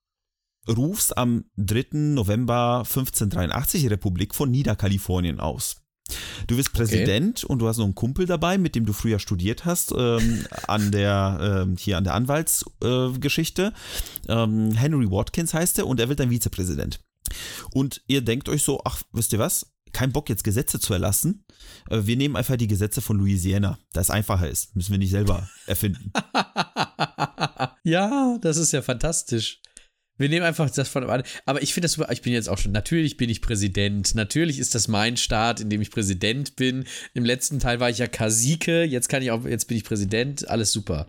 rufst 0.68 1.18
am 1.18 1.46
3. 1.58 1.88
November 2.14 2.80
1583 2.80 3.82
die 3.82 3.88
Republik 3.88 4.36
von 4.36 4.52
Niederkalifornien 4.52 5.40
aus. 5.40 5.83
Du 6.48 6.58
bist 6.58 6.74
Präsident 6.74 7.44
und 7.44 7.60
du 7.60 7.68
hast 7.68 7.78
noch 7.78 7.86
einen 7.86 7.96
Kumpel 7.96 8.26
dabei, 8.26 8.58
mit 8.58 8.76
dem 8.76 8.86
du 8.86 8.94
früher 8.94 9.20
studiert 9.20 9.66
hast, 9.66 9.94
ähm, 9.98 10.46
an 10.68 10.92
der, 10.92 11.64
ähm, 11.64 11.78
hier 11.78 11.98
an 11.98 12.04
der 12.04 12.14
Anwaltsgeschichte. 12.14 13.74
Äh, 14.28 14.34
ähm, 14.34 14.72
Henry 14.72 15.10
Watkins 15.10 15.54
heißt 15.54 15.80
er 15.80 15.88
und 15.88 16.00
er 16.00 16.10
wird 16.10 16.20
dein 16.20 16.30
Vizepräsident. 16.30 17.00
Und 17.72 18.02
ihr 18.08 18.22
denkt 18.22 18.50
euch 18.50 18.64
so, 18.64 18.82
ach, 18.86 19.02
wisst 19.12 19.34
ihr 19.34 19.40
was? 19.40 19.74
Kein 19.92 20.12
Bock 20.12 20.30
jetzt 20.30 20.44
Gesetze 20.44 20.80
zu 20.80 20.94
erlassen. 20.94 21.46
Äh, 21.90 22.02
wir 22.04 22.18
nehmen 22.18 22.36
einfach 22.36 22.58
die 22.58 22.68
Gesetze 22.68 23.02
von 23.02 23.18
Louisiana, 23.18 23.78
da 23.94 24.02
es 24.02 24.10
einfacher 24.10 24.50
ist. 24.50 24.76
Müssen 24.76 24.92
wir 24.92 25.00
nicht 25.00 25.12
selber 25.12 25.48
erfinden. 25.66 26.12
ja, 27.84 28.38
das 28.42 28.58
ist 28.58 28.74
ja 28.74 28.82
fantastisch. 28.82 29.62
Wir 30.18 30.30
nehmen 30.30 30.46
einfach 30.46 30.70
das 30.70 30.90
von 30.90 31.10
an. 31.10 31.24
Aber 31.46 31.64
ich 31.64 31.74
finde 31.74 31.86
das 31.86 31.94
super. 31.94 32.12
Ich 32.12 32.22
bin 32.22 32.34
jetzt 32.34 32.50
auch 32.50 32.58
schon, 32.58 32.72
natürlich 32.72 33.18
bin 33.18 33.30
ich 33.30 33.42
Präsident. 33.42 34.14
Natürlich 34.16 34.60
ist 34.60 34.76
das 34.76 34.88
mein 34.88 35.18
Staat, 35.18 35.60
in 35.60 35.70
dem 35.70 35.82
ich 35.82 35.92
Präsident 35.92 36.56
bin. 36.56 36.86
Im 37.14 37.26
letzten 37.26 37.60
Teil 37.60 37.80
war 37.80 37.90
ich 37.90 37.98
ja 37.98 38.08
Kasike. 38.08 38.84
Jetzt 38.84 39.10
kann 39.10 39.24
ich 39.24 39.32
auch, 39.32 39.46
jetzt 39.46 39.68
bin 39.68 39.78
ich 39.78 39.84
Präsident. 39.84 40.48
Alles 40.48 40.72
super. 40.72 41.08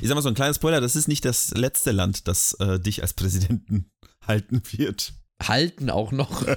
Ich 0.00 0.08
sag 0.08 0.14
mal 0.14 0.22
so 0.22 0.28
ein 0.28 0.34
kleiner 0.34 0.54
Spoiler, 0.54 0.80
das 0.80 0.96
ist 0.96 1.08
nicht 1.08 1.24
das 1.24 1.50
letzte 1.50 1.92
Land, 1.92 2.28
das 2.28 2.54
äh, 2.60 2.78
dich 2.78 3.02
als 3.02 3.14
Präsidenten 3.14 3.90
halten 4.26 4.62
wird. 4.70 5.14
Halten 5.42 5.90
auch 5.90 6.12
noch. 6.12 6.46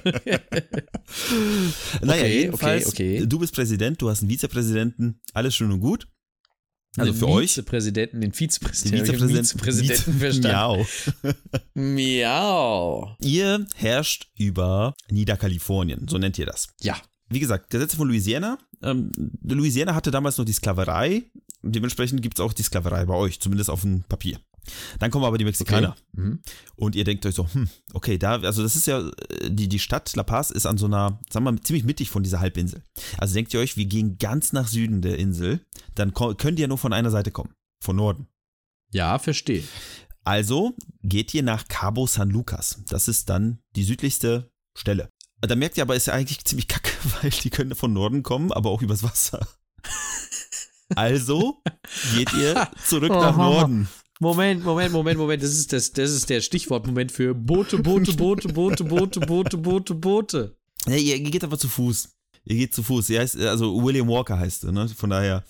Naja, 2.02 2.22
Okay, 2.22 2.40
jedenfalls, 2.40 2.86
okay, 2.86 3.16
okay. 3.18 3.26
du 3.26 3.38
bist 3.38 3.54
Präsident, 3.54 4.02
du 4.02 4.10
hast 4.10 4.20
einen 4.20 4.30
Vizepräsidenten, 4.30 5.20
alles 5.34 5.54
schön 5.54 5.70
und 5.72 5.80
gut. 5.80 6.08
Also 6.96 7.12
Den 7.12 7.18
für 7.18 7.28
euch, 7.28 7.50
Vizepräsidenten, 7.50 8.20
den 8.20 8.30
den 8.30 8.32
Vizepräsidenten, 8.32 9.04
den 9.04 9.06
Vizepräsidenten, 9.06 9.46
Vizepräsidenten 9.46 10.12
verstanden. 10.18 10.86
Miau. 11.74 12.16
Miau. 13.06 13.16
Ihr 13.20 13.66
herrscht 13.74 14.28
über 14.38 14.94
Niederkalifornien, 15.10 16.08
so 16.08 16.18
nennt 16.18 16.38
ihr 16.38 16.46
das. 16.46 16.68
Ja. 16.80 16.96
Wie 17.28 17.40
gesagt, 17.40 17.70
Gesetze 17.70 17.96
von 17.96 18.08
Louisiana. 18.08 18.58
Ähm, 18.82 19.10
Louisiana 19.42 19.94
hatte 19.94 20.10
damals 20.10 20.38
noch 20.38 20.44
die 20.44 20.52
Sklaverei. 20.52 21.24
Dementsprechend 21.62 22.22
gibt 22.22 22.38
es 22.38 22.44
auch 22.44 22.52
die 22.52 22.62
Sklaverei 22.62 23.04
bei 23.04 23.14
euch, 23.14 23.40
zumindest 23.40 23.70
auf 23.70 23.80
dem 23.80 24.04
Papier. 24.04 24.38
Dann 24.98 25.10
kommen 25.10 25.24
aber 25.24 25.38
die 25.38 25.44
Mexikaner. 25.44 25.90
Okay. 25.90 26.00
Mhm. 26.12 26.40
Und 26.76 26.94
ihr 26.94 27.04
denkt 27.04 27.24
euch 27.26 27.34
so, 27.34 27.48
hm, 27.52 27.68
okay, 27.92 28.18
da, 28.18 28.40
also 28.40 28.62
das 28.62 28.76
ist 28.76 28.86
ja, 28.86 29.00
äh, 29.00 29.50
die, 29.50 29.68
die 29.68 29.78
Stadt 29.78 30.14
La 30.16 30.22
Paz 30.22 30.50
ist 30.50 30.66
an 30.66 30.78
so 30.78 30.86
einer, 30.86 31.20
sagen 31.30 31.44
wir 31.44 31.52
mal, 31.52 31.60
ziemlich 31.60 31.84
mittig 31.84 32.10
von 32.10 32.22
dieser 32.22 32.40
Halbinsel. 32.40 32.82
Also 33.18 33.34
denkt 33.34 33.54
ihr 33.54 33.60
euch, 33.60 33.76
wir 33.76 33.86
gehen 33.86 34.18
ganz 34.18 34.52
nach 34.52 34.68
Süden 34.68 35.02
der 35.02 35.18
Insel, 35.18 35.60
dann 35.94 36.12
könnt 36.14 36.58
ihr 36.58 36.62
ja 36.62 36.68
nur 36.68 36.78
von 36.78 36.92
einer 36.92 37.10
Seite 37.10 37.30
kommen, 37.30 37.54
von 37.82 37.96
Norden. 37.96 38.28
Ja, 38.92 39.18
verstehe. 39.18 39.64
Also 40.24 40.74
geht 41.02 41.34
ihr 41.34 41.42
nach 41.42 41.68
Cabo 41.68 42.06
San 42.06 42.30
Lucas. 42.30 42.82
Das 42.88 43.06
ist 43.06 43.28
dann 43.30 43.60
die 43.76 43.84
südlichste 43.84 44.50
Stelle. 44.76 45.10
Da 45.40 45.54
merkt 45.54 45.76
ihr 45.76 45.82
aber, 45.82 45.94
ist 45.94 46.06
ja 46.06 46.14
eigentlich 46.14 46.44
ziemlich 46.44 46.66
kacke, 46.66 46.90
weil 47.22 47.30
die 47.30 47.50
können 47.50 47.74
von 47.74 47.92
Norden 47.92 48.22
kommen, 48.22 48.52
aber 48.52 48.70
auch 48.70 48.82
übers 48.82 49.02
Wasser. 49.02 49.46
Also 50.94 51.60
geht 52.14 52.32
ihr 52.34 52.70
zurück 52.84 53.10
nach 53.10 53.36
Norden. 53.36 53.88
Moment, 54.20 54.64
Moment, 54.64 54.92
Moment, 54.92 55.18
Moment. 55.18 55.42
Das 55.42 55.50
ist, 55.50 55.72
das, 55.72 55.92
das 55.92 56.10
ist 56.10 56.30
der 56.30 56.40
Stichwortmoment 56.40 57.12
für 57.12 57.34
Boote, 57.34 57.78
Boote, 57.78 58.12
Boote, 58.14 58.48
Boote, 58.48 58.84
Boote, 58.84 59.20
Boote, 59.20 59.56
Boote, 59.58 59.94
Boote. 59.94 60.56
Ja, 60.86 60.96
ihr, 60.96 61.20
geht 61.20 61.44
aber 61.44 61.58
zu 61.58 61.68
Fuß. 61.68 62.08
Ihr 62.44 62.56
geht 62.56 62.74
zu 62.74 62.82
Fuß. 62.82 63.10
Ihr 63.10 63.20
heißt, 63.20 63.36
also 63.40 63.82
William 63.84 64.08
Walker 64.08 64.38
heißt 64.38 64.64
er, 64.64 64.72
ne? 64.72 64.88
Von 64.88 65.10
daher. 65.10 65.44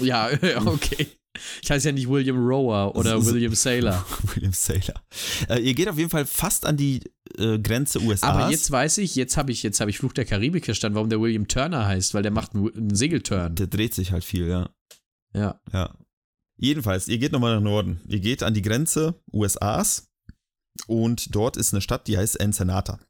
Ja, 0.00 0.28
okay. 0.66 1.06
Ich 1.62 1.70
heiße 1.70 1.88
ja 1.88 1.92
nicht 1.92 2.08
William 2.08 2.36
Rower 2.36 2.94
oder 2.94 3.16
ist- 3.16 3.26
William 3.26 3.54
Sailor. 3.54 4.04
William 4.34 4.52
Sailor. 4.52 4.94
Äh, 5.48 5.60
ihr 5.60 5.74
geht 5.74 5.88
auf 5.88 5.96
jeden 5.98 6.10
Fall 6.10 6.26
fast 6.26 6.66
an 6.66 6.76
die 6.76 7.00
äh, 7.38 7.58
Grenze 7.58 8.00
USA. 8.02 8.28
Aber 8.28 8.50
jetzt 8.50 8.70
weiß 8.70 8.98
ich, 8.98 9.16
jetzt 9.16 9.36
habe 9.36 9.50
ich, 9.50 9.62
jetzt 9.62 9.80
habe 9.80 9.90
ich 9.90 9.98
Fluch 9.98 10.12
der 10.12 10.26
Karibik 10.26 10.64
verstanden, 10.66 10.94
warum 10.96 11.08
der 11.08 11.20
William 11.20 11.48
Turner 11.48 11.86
heißt, 11.86 12.14
weil 12.14 12.22
der 12.22 12.30
macht 12.32 12.54
einen, 12.54 12.68
einen 12.76 12.94
Segelturn. 12.94 13.54
Der 13.56 13.66
dreht 13.66 13.94
sich 13.94 14.12
halt 14.12 14.22
viel, 14.24 14.46
ja. 14.46 14.68
Ja. 15.34 15.60
Ja. 15.72 15.94
Jedenfalls, 16.56 17.08
ihr 17.08 17.18
geht 17.18 17.32
nochmal 17.32 17.56
nach 17.56 17.62
Norden. 17.62 18.00
Ihr 18.06 18.20
geht 18.20 18.42
an 18.42 18.54
die 18.54 18.62
Grenze 18.62 19.20
USAs 19.32 20.10
und 20.86 21.34
dort 21.34 21.56
ist 21.56 21.72
eine 21.72 21.80
Stadt, 21.80 22.06
die 22.06 22.16
heißt 22.16 22.40
Ensenada. 22.40 23.00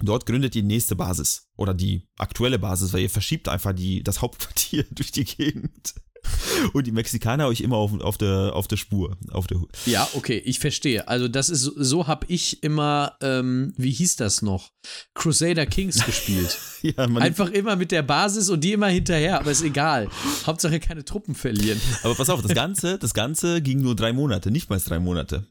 Dort 0.00 0.26
gründet 0.26 0.56
ihr 0.56 0.62
die 0.62 0.68
nächste 0.68 0.96
Basis 0.96 1.48
oder 1.56 1.74
die 1.74 2.08
aktuelle 2.16 2.58
Basis, 2.58 2.92
weil 2.92 3.02
ihr 3.02 3.10
verschiebt 3.10 3.48
einfach 3.48 3.72
die, 3.72 4.02
das 4.02 4.22
Hauptquartier 4.22 4.84
durch 4.90 5.12
die 5.12 5.24
Gegend. 5.24 5.94
Und 6.72 6.86
die 6.86 6.92
Mexikaner 6.92 7.46
euch 7.48 7.60
immer 7.60 7.76
auf, 7.76 7.98
auf, 8.00 8.18
der, 8.18 8.52
auf 8.54 8.68
der 8.68 8.76
Spur. 8.76 9.16
Auf 9.30 9.46
der, 9.46 9.60
Ja, 9.86 10.08
okay, 10.14 10.38
ich 10.44 10.58
verstehe. 10.58 11.08
Also 11.08 11.28
das 11.28 11.48
ist 11.48 11.62
so, 11.62 12.06
habe 12.06 12.26
ich 12.28 12.62
immer, 12.62 13.16
ähm, 13.20 13.74
wie 13.76 13.90
hieß 13.90 14.16
das 14.16 14.42
noch? 14.42 14.70
Crusader 15.14 15.66
Kings 15.66 16.04
gespielt. 16.06 16.58
ja, 16.82 17.04
Einfach 17.04 17.50
immer 17.50 17.76
mit 17.76 17.90
der 17.92 18.02
Basis 18.02 18.48
und 18.50 18.62
die 18.62 18.72
immer 18.72 18.88
hinterher, 18.88 19.40
aber 19.40 19.50
ist 19.50 19.62
egal. 19.62 20.08
Hauptsache 20.46 20.80
keine 20.80 21.04
Truppen 21.04 21.34
verlieren. 21.34 21.80
Aber 22.02 22.14
pass 22.14 22.30
auf, 22.30 22.42
das 22.42 22.54
Ganze, 22.54 22.98
das 22.98 23.14
Ganze 23.14 23.62
ging 23.62 23.80
nur 23.80 23.94
drei 23.94 24.12
Monate, 24.12 24.50
nicht 24.50 24.70
mal 24.70 24.80
drei 24.80 24.98
Monate. 24.98 25.46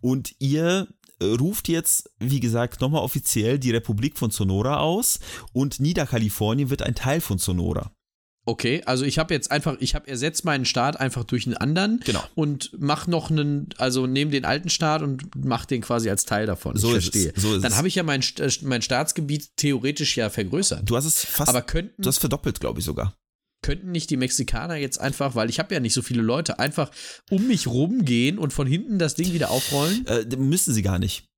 Und 0.00 0.34
ihr 0.38 0.88
äh, 1.20 1.24
ruft 1.24 1.68
jetzt, 1.68 2.10
wie 2.18 2.40
gesagt, 2.40 2.80
nochmal 2.80 3.02
offiziell 3.02 3.58
die 3.58 3.70
Republik 3.70 4.18
von 4.18 4.30
Sonora 4.30 4.78
aus 4.78 5.20
und 5.52 5.80
Niederkalifornien 5.80 6.70
wird 6.70 6.82
ein 6.82 6.94
Teil 6.94 7.20
von 7.20 7.38
Sonora. 7.38 7.92
Okay, 8.50 8.82
also 8.84 9.04
ich 9.04 9.20
habe 9.20 9.32
jetzt 9.32 9.52
einfach, 9.52 9.76
ich 9.78 9.94
habe 9.94 10.08
ersetzt 10.08 10.44
meinen 10.44 10.64
Staat 10.64 10.98
einfach 10.98 11.22
durch 11.22 11.46
einen 11.46 11.56
anderen 11.56 12.00
Genau. 12.04 12.20
und 12.34 12.72
mach 12.76 13.06
noch 13.06 13.30
einen, 13.30 13.68
also 13.78 14.08
nehme 14.08 14.32
den 14.32 14.44
alten 14.44 14.70
Staat 14.70 15.02
und 15.02 15.22
mach 15.36 15.66
den 15.66 15.82
quasi 15.82 16.10
als 16.10 16.24
Teil 16.24 16.46
davon. 16.46 16.76
So 16.76 16.90
ich 16.90 16.96
ist 17.06 17.14
es, 17.14 17.22
verstehe. 17.22 17.40
so 17.40 17.54
ist 17.54 17.62
Dann 17.62 17.70
es. 17.70 17.78
habe 17.78 17.86
ich 17.86 17.94
ja 17.94 18.02
mein, 18.02 18.22
äh, 18.40 18.50
mein 18.62 18.82
Staatsgebiet 18.82 19.50
theoretisch 19.56 20.16
ja 20.16 20.30
vergrößert. 20.30 20.82
Du 20.90 20.96
hast 20.96 21.04
es 21.04 21.24
fast, 21.24 21.48
Aber 21.48 21.62
könnten, 21.62 22.02
du 22.02 22.08
hast 22.08 22.18
verdoppelt, 22.18 22.58
glaube 22.58 22.80
ich 22.80 22.84
sogar. 22.84 23.14
könnten 23.62 23.92
nicht 23.92 24.10
die 24.10 24.16
Mexikaner 24.16 24.74
jetzt 24.74 25.00
einfach, 25.00 25.36
weil 25.36 25.48
ich 25.48 25.60
habe 25.60 25.72
ja 25.72 25.78
nicht 25.78 25.94
so 25.94 26.02
viele 26.02 26.22
Leute, 26.22 26.58
einfach 26.58 26.90
um 27.30 27.46
mich 27.46 27.68
rumgehen 27.68 28.36
und 28.36 28.52
von 28.52 28.66
hinten 28.66 28.98
das 28.98 29.14
Ding 29.14 29.32
wieder 29.32 29.50
aufrollen? 29.50 30.04
Äh, 30.08 30.24
müssen 30.36 30.74
sie 30.74 30.82
gar 30.82 30.98
nicht. 30.98 31.29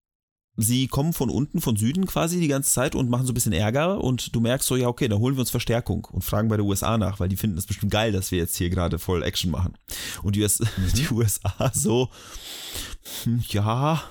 Sie 0.56 0.86
kommen 0.86 1.14
von 1.14 1.30
unten, 1.30 1.60
von 1.60 1.76
Süden 1.76 2.06
quasi 2.06 2.38
die 2.38 2.48
ganze 2.48 2.70
Zeit 2.70 2.94
und 2.94 3.08
machen 3.08 3.24
so 3.24 3.32
ein 3.32 3.34
bisschen 3.34 3.54
Ärger 3.54 4.02
und 4.02 4.34
du 4.34 4.40
merkst 4.40 4.68
so, 4.68 4.76
ja, 4.76 4.88
okay, 4.88 5.08
dann 5.08 5.18
holen 5.18 5.34
wir 5.36 5.40
uns 5.40 5.50
Verstärkung 5.50 6.06
und 6.10 6.22
fragen 6.22 6.48
bei 6.48 6.56
der 6.56 6.66
USA 6.66 6.98
nach, 6.98 7.20
weil 7.20 7.28
die 7.28 7.38
finden 7.38 7.56
es 7.56 7.66
bestimmt 7.66 7.92
geil, 7.92 8.12
dass 8.12 8.30
wir 8.30 8.38
jetzt 8.38 8.56
hier 8.56 8.68
gerade 8.68 8.98
voll 8.98 9.22
Action 9.22 9.50
machen. 9.50 9.78
Und 10.22 10.36
die, 10.36 10.42
US, 10.42 10.58
die 10.94 11.08
USA 11.10 11.72
so, 11.72 12.10
hm, 13.24 13.42
ja, 13.48 14.02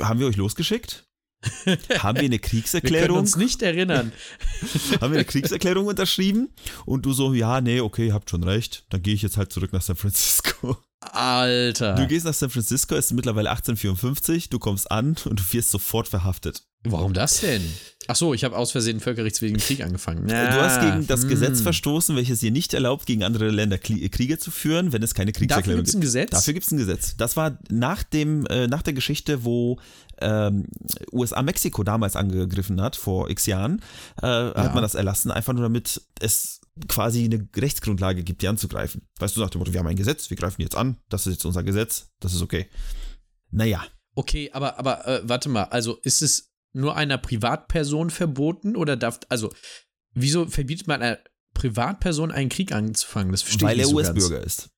haben 0.00 0.20
wir 0.20 0.26
euch 0.26 0.36
losgeschickt? 0.36 1.07
Haben 1.98 2.16
wir 2.18 2.24
eine 2.24 2.32
Wir 2.32 2.38
können 2.38 2.40
Kriegserklärung? 2.40 3.18
uns 3.18 3.36
nicht 3.36 3.62
erinnern. 3.62 4.12
Haben 5.00 5.12
wir 5.12 5.18
eine 5.18 5.24
Kriegserklärung 5.24 5.86
unterschrieben? 5.86 6.48
Und 6.84 7.06
du 7.06 7.12
so, 7.12 7.32
ja, 7.32 7.60
nee, 7.60 7.80
okay, 7.80 8.12
habt 8.12 8.30
schon 8.30 8.44
recht. 8.44 8.84
Dann 8.90 9.02
gehe 9.02 9.14
ich 9.14 9.22
jetzt 9.22 9.36
halt 9.36 9.52
zurück 9.52 9.72
nach 9.72 9.82
San 9.82 9.96
Francisco. 9.96 10.76
Alter. 11.00 11.94
Du 11.94 12.06
gehst 12.08 12.24
nach 12.26 12.34
San 12.34 12.50
Francisco, 12.50 12.96
es 12.96 13.06
ist 13.06 13.12
mittlerweile 13.12 13.50
1854, 13.50 14.48
du 14.50 14.58
kommst 14.58 14.90
an 14.90 15.16
und 15.24 15.38
du 15.38 15.44
wirst 15.52 15.70
sofort 15.70 16.08
verhaftet. 16.08 16.64
Warum 16.84 17.12
das 17.12 17.40
denn? 17.40 17.62
Ach 18.06 18.16
so, 18.16 18.34
ich 18.34 18.44
habe 18.44 18.56
aus 18.56 18.72
Versehen 18.72 19.00
völkerrechtswidrigen 19.00 19.60
Krieg 19.60 19.82
angefangen. 19.82 20.26
du 20.26 20.34
hast 20.34 20.80
gegen 20.80 21.06
das 21.06 21.22
hm. 21.22 21.28
Gesetz 21.28 21.60
verstoßen, 21.60 22.16
welches 22.16 22.40
dir 22.40 22.50
nicht 22.50 22.72
erlaubt, 22.72 23.04
gegen 23.06 23.22
andere 23.22 23.50
Länder 23.50 23.76
Kli- 23.76 24.08
Kriege 24.10 24.38
zu 24.38 24.50
führen, 24.50 24.92
wenn 24.92 25.02
es 25.02 25.14
keine 25.14 25.32
Dafür 25.32 25.46
Kriegserklärung 25.46 25.78
gibt 25.80 25.88
es 25.88 25.94
ein 25.94 26.00
gibt. 26.00 26.06
Gesetz? 26.06 26.30
Dafür 26.30 26.54
gibt 26.54 26.66
es 26.66 26.72
ein 26.72 26.78
Gesetz. 26.78 27.16
Das 27.16 27.36
war 27.36 27.58
nach 27.68 28.02
dem, 28.02 28.46
äh, 28.46 28.66
nach 28.68 28.82
der 28.82 28.92
Geschichte, 28.94 29.44
wo 29.44 29.78
ähm, 30.20 30.66
USA 31.12 31.42
Mexiko 31.42 31.82
damals 31.82 32.16
angegriffen 32.16 32.80
hat, 32.80 32.96
vor 32.96 33.30
x 33.30 33.46
Jahren, 33.46 33.82
äh, 34.22 34.26
hat 34.26 34.74
man 34.74 34.82
das 34.82 34.94
erlassen, 34.94 35.30
einfach 35.30 35.52
nur 35.52 35.62
damit 35.62 36.00
es 36.20 36.60
quasi 36.88 37.24
eine 37.24 37.48
Rechtsgrundlage 37.56 38.22
gibt, 38.22 38.42
die 38.42 38.48
anzugreifen. 38.48 39.02
Weißt 39.18 39.36
du, 39.36 39.40
nach 39.40 39.50
dem 39.50 39.58
Motto, 39.58 39.72
wir 39.72 39.80
haben 39.80 39.86
ein 39.86 39.96
Gesetz, 39.96 40.30
wir 40.30 40.36
greifen 40.36 40.62
jetzt 40.62 40.76
an, 40.76 40.98
das 41.08 41.26
ist 41.26 41.34
jetzt 41.34 41.44
unser 41.44 41.62
Gesetz, 41.62 42.10
das 42.20 42.34
ist 42.34 42.42
okay. 42.42 42.68
Naja, 43.50 43.82
Okay, 44.18 44.50
aber, 44.52 44.80
aber 44.80 45.06
äh, 45.06 45.20
warte 45.22 45.48
mal, 45.48 45.62
also 45.66 45.96
ist 46.02 46.22
es 46.22 46.50
nur 46.72 46.96
einer 46.96 47.18
Privatperson 47.18 48.10
verboten 48.10 48.74
oder 48.74 48.96
darf, 48.96 49.20
also, 49.28 49.52
wieso 50.12 50.46
verbietet 50.46 50.88
man 50.88 51.00
einer 51.00 51.20
Privatperson 51.54 52.32
einen 52.32 52.48
Krieg 52.48 52.72
anzufangen? 52.72 53.30
Das 53.30 53.42
verstehe 53.42 53.68
weil 53.68 53.76
ich 53.76 53.82
er 53.82 53.86
nicht 53.86 53.90
so 53.92 53.96
ganz. 53.96 54.08
US-Bürger 54.08 54.44
ist. 54.44 54.70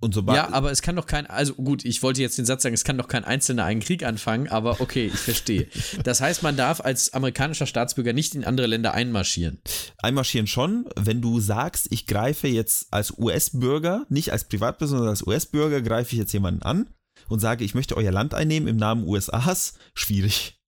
Und 0.00 0.14
sobald, 0.14 0.36
Ja, 0.36 0.52
aber 0.52 0.70
es 0.70 0.80
kann 0.80 0.96
doch 0.96 1.06
kein, 1.06 1.26
also 1.26 1.54
gut, 1.54 1.84
ich 1.84 2.02
wollte 2.02 2.22
jetzt 2.22 2.38
den 2.38 2.46
Satz 2.46 2.62
sagen, 2.62 2.74
es 2.74 2.84
kann 2.84 2.96
doch 2.96 3.06
kein 3.06 3.24
Einzelner 3.24 3.64
einen 3.64 3.80
Krieg 3.80 4.02
anfangen, 4.02 4.48
aber 4.48 4.80
okay, 4.80 5.06
ich 5.06 5.18
verstehe. 5.18 5.68
Das 6.04 6.20
heißt, 6.20 6.42
man 6.42 6.56
darf 6.56 6.80
als 6.80 7.12
amerikanischer 7.12 7.66
Staatsbürger 7.66 8.12
nicht 8.12 8.34
in 8.34 8.44
andere 8.44 8.66
Länder 8.66 8.94
einmarschieren. 8.94 9.58
einmarschieren 9.98 10.46
schon, 10.46 10.86
wenn 10.96 11.20
du 11.20 11.40
sagst, 11.40 11.88
ich 11.90 12.06
greife 12.06 12.48
jetzt 12.48 12.92
als 12.92 13.16
US-Bürger, 13.18 14.06
nicht 14.08 14.32
als 14.32 14.44
Privatperson, 14.44 14.98
sondern 14.98 15.10
als 15.10 15.26
US-Bürger, 15.26 15.82
greife 15.82 16.12
ich 16.12 16.18
jetzt 16.18 16.32
jemanden 16.32 16.62
an 16.62 16.88
und 17.28 17.40
sage, 17.40 17.64
ich 17.64 17.74
möchte 17.74 17.96
euer 17.96 18.12
Land 18.12 18.34
einnehmen 18.34 18.68
im 18.68 18.76
Namen 18.76 19.04
USAs, 19.04 19.74
schwierig. 19.94 20.59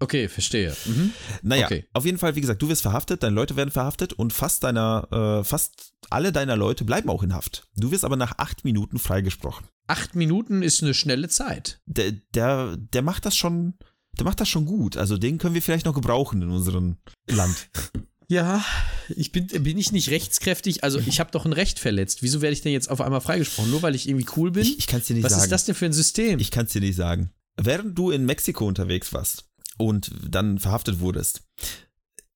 Okay, 0.00 0.28
verstehe. 0.28 0.74
Mhm. 0.86 1.12
Naja, 1.42 1.66
Okay. 1.66 1.84
auf 1.92 2.04
jeden 2.06 2.18
Fall, 2.18 2.34
wie 2.34 2.40
gesagt, 2.40 2.60
du 2.62 2.68
wirst 2.68 2.82
verhaftet, 2.82 3.22
deine 3.22 3.34
Leute 3.36 3.54
werden 3.56 3.70
verhaftet 3.70 4.12
und 4.14 4.32
fast 4.32 4.64
deiner, 4.64 5.40
äh, 5.40 5.44
fast 5.44 5.92
alle 6.08 6.32
deiner 6.32 6.56
Leute 6.56 6.84
bleiben 6.84 7.10
auch 7.10 7.22
in 7.22 7.34
Haft. 7.34 7.68
Du 7.76 7.90
wirst 7.92 8.04
aber 8.04 8.16
nach 8.16 8.32
acht 8.38 8.64
Minuten 8.64 8.98
freigesprochen. 8.98 9.66
Acht 9.86 10.14
Minuten 10.14 10.62
ist 10.62 10.82
eine 10.82 10.94
schnelle 10.94 11.28
Zeit. 11.28 11.80
Der, 11.86 12.12
der, 12.34 12.76
der 12.76 13.02
macht 13.02 13.26
das 13.26 13.36
schon, 13.36 13.74
der 14.18 14.24
macht 14.24 14.40
das 14.40 14.48
schon 14.48 14.64
gut. 14.64 14.96
Also 14.96 15.18
den 15.18 15.38
können 15.38 15.54
wir 15.54 15.62
vielleicht 15.62 15.86
noch 15.86 15.94
gebrauchen 15.94 16.40
in 16.42 16.50
unserem 16.50 16.96
Land. 17.28 17.68
Ja, 18.32 18.64
ich 19.08 19.32
bin, 19.32 19.48
bin 19.48 19.76
ich 19.76 19.90
nicht 19.90 20.08
rechtskräftig? 20.10 20.84
Also, 20.84 21.00
ich 21.00 21.18
habe 21.18 21.32
doch 21.32 21.46
ein 21.46 21.52
Recht 21.52 21.80
verletzt. 21.80 22.22
Wieso 22.22 22.40
werde 22.40 22.52
ich 22.52 22.60
denn 22.62 22.70
jetzt 22.70 22.88
auf 22.88 23.00
einmal 23.00 23.20
freigesprochen? 23.20 23.72
Nur 23.72 23.82
weil 23.82 23.96
ich 23.96 24.08
irgendwie 24.08 24.26
cool 24.36 24.52
bin? 24.52 24.62
Ich, 24.62 24.78
ich 24.78 24.86
kann 24.86 25.00
es 25.00 25.08
dir 25.08 25.14
nicht 25.14 25.24
Was 25.24 25.32
sagen. 25.32 25.42
ist 25.42 25.50
das 25.50 25.64
denn 25.64 25.74
für 25.74 25.86
ein 25.86 25.92
System? 25.92 26.38
Ich 26.38 26.52
kann 26.52 26.66
es 26.66 26.72
dir 26.72 26.80
nicht 26.80 26.94
sagen. 26.94 27.32
Während 27.60 27.98
du 27.98 28.12
in 28.12 28.24
Mexiko 28.26 28.68
unterwegs 28.68 29.12
warst 29.12 29.49
und 29.80 30.12
dann 30.28 30.58
verhaftet 30.58 31.00
wurdest, 31.00 31.42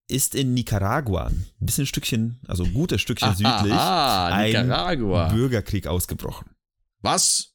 ist 0.08 0.34
in 0.34 0.54
Nicaragua, 0.54 1.26
ein 1.26 1.46
bisschen 1.60 1.86
Stückchen, 1.86 2.40
also 2.46 2.64
ein 2.64 2.72
gutes 2.72 3.00
Stückchen 3.00 3.34
südlich, 3.34 3.72
ah, 3.72 4.28
ein 4.28 4.46
Nicaragua. 4.46 5.28
Bürgerkrieg 5.28 5.86
ausgebrochen. 5.86 6.50
Was? 7.02 7.54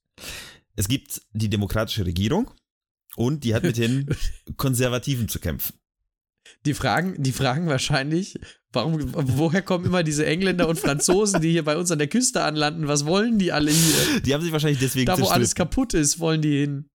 Es 0.76 0.88
gibt 0.88 1.22
die 1.34 1.50
demokratische 1.50 2.06
Regierung 2.06 2.52
und 3.16 3.44
die 3.44 3.54
hat 3.56 3.64
mit 3.64 3.78
den 3.78 4.08
Konservativen 4.58 5.28
zu 5.28 5.40
kämpfen. 5.40 5.74
Die 6.66 6.74
fragen, 6.74 7.22
die 7.22 7.32
fragen 7.32 7.68
wahrscheinlich, 7.68 8.40
warum, 8.72 9.12
woher 9.14 9.62
kommen 9.62 9.86
immer 9.86 10.04
diese 10.04 10.26
Engländer 10.26 10.68
und 10.68 10.80
Franzosen, 10.80 11.42
die 11.42 11.52
hier 11.52 11.64
bei 11.66 11.78
uns 11.78 11.92
an 11.92 12.00
der 12.00 12.08
Küste 12.08 12.44
anlanden? 12.44 12.88
Was 12.88 13.06
wollen 13.06 13.40
die 13.40 13.52
alle 13.52 13.72
hier? 13.72 14.22
Die 14.22 14.34
haben 14.34 14.42
sich 14.42 14.52
wahrscheinlich 14.52 14.80
deswegen 14.80 15.08
Da, 15.08 15.20
wo 15.20 15.28
alles 15.28 15.56
kaputt 15.56 15.94
ist, 15.94 16.20
wollen 16.20 16.42
die 16.42 16.60
hin. 16.60 16.90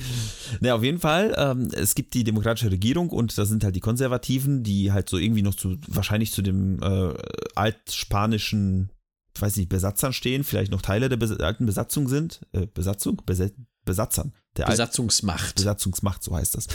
Na, 0.60 0.74
auf 0.74 0.82
jeden 0.82 1.00
Fall, 1.00 1.34
ähm, 1.36 1.68
es 1.72 1.94
gibt 1.94 2.14
die 2.14 2.24
demokratische 2.24 2.70
Regierung 2.70 3.10
und 3.10 3.36
da 3.36 3.44
sind 3.44 3.64
halt 3.64 3.76
die 3.76 3.80
Konservativen, 3.80 4.62
die 4.62 4.92
halt 4.92 5.08
so 5.08 5.18
irgendwie 5.18 5.42
noch 5.42 5.54
zu, 5.54 5.76
wahrscheinlich 5.86 6.32
zu 6.32 6.42
dem 6.42 6.82
äh, 6.82 7.14
altspanischen, 7.54 8.90
ich 9.34 9.42
weiß 9.42 9.56
nicht, 9.56 9.68
Besatzern 9.68 10.12
stehen, 10.12 10.44
vielleicht 10.44 10.70
noch 10.72 10.82
Teile 10.82 11.08
der 11.08 11.16
Bes 11.16 11.32
alten 11.32 11.66
Besatzung 11.66 12.08
sind. 12.08 12.40
Äh, 12.52 12.66
Besatzung? 12.66 13.22
Bes 13.26 13.40
Besatzern. 13.84 14.32
Der 14.56 14.66
Besatzungsmacht. 14.66 15.54
Besatzungsmacht, 15.54 16.22
so 16.22 16.36
heißt 16.36 16.54
das. 16.56 16.66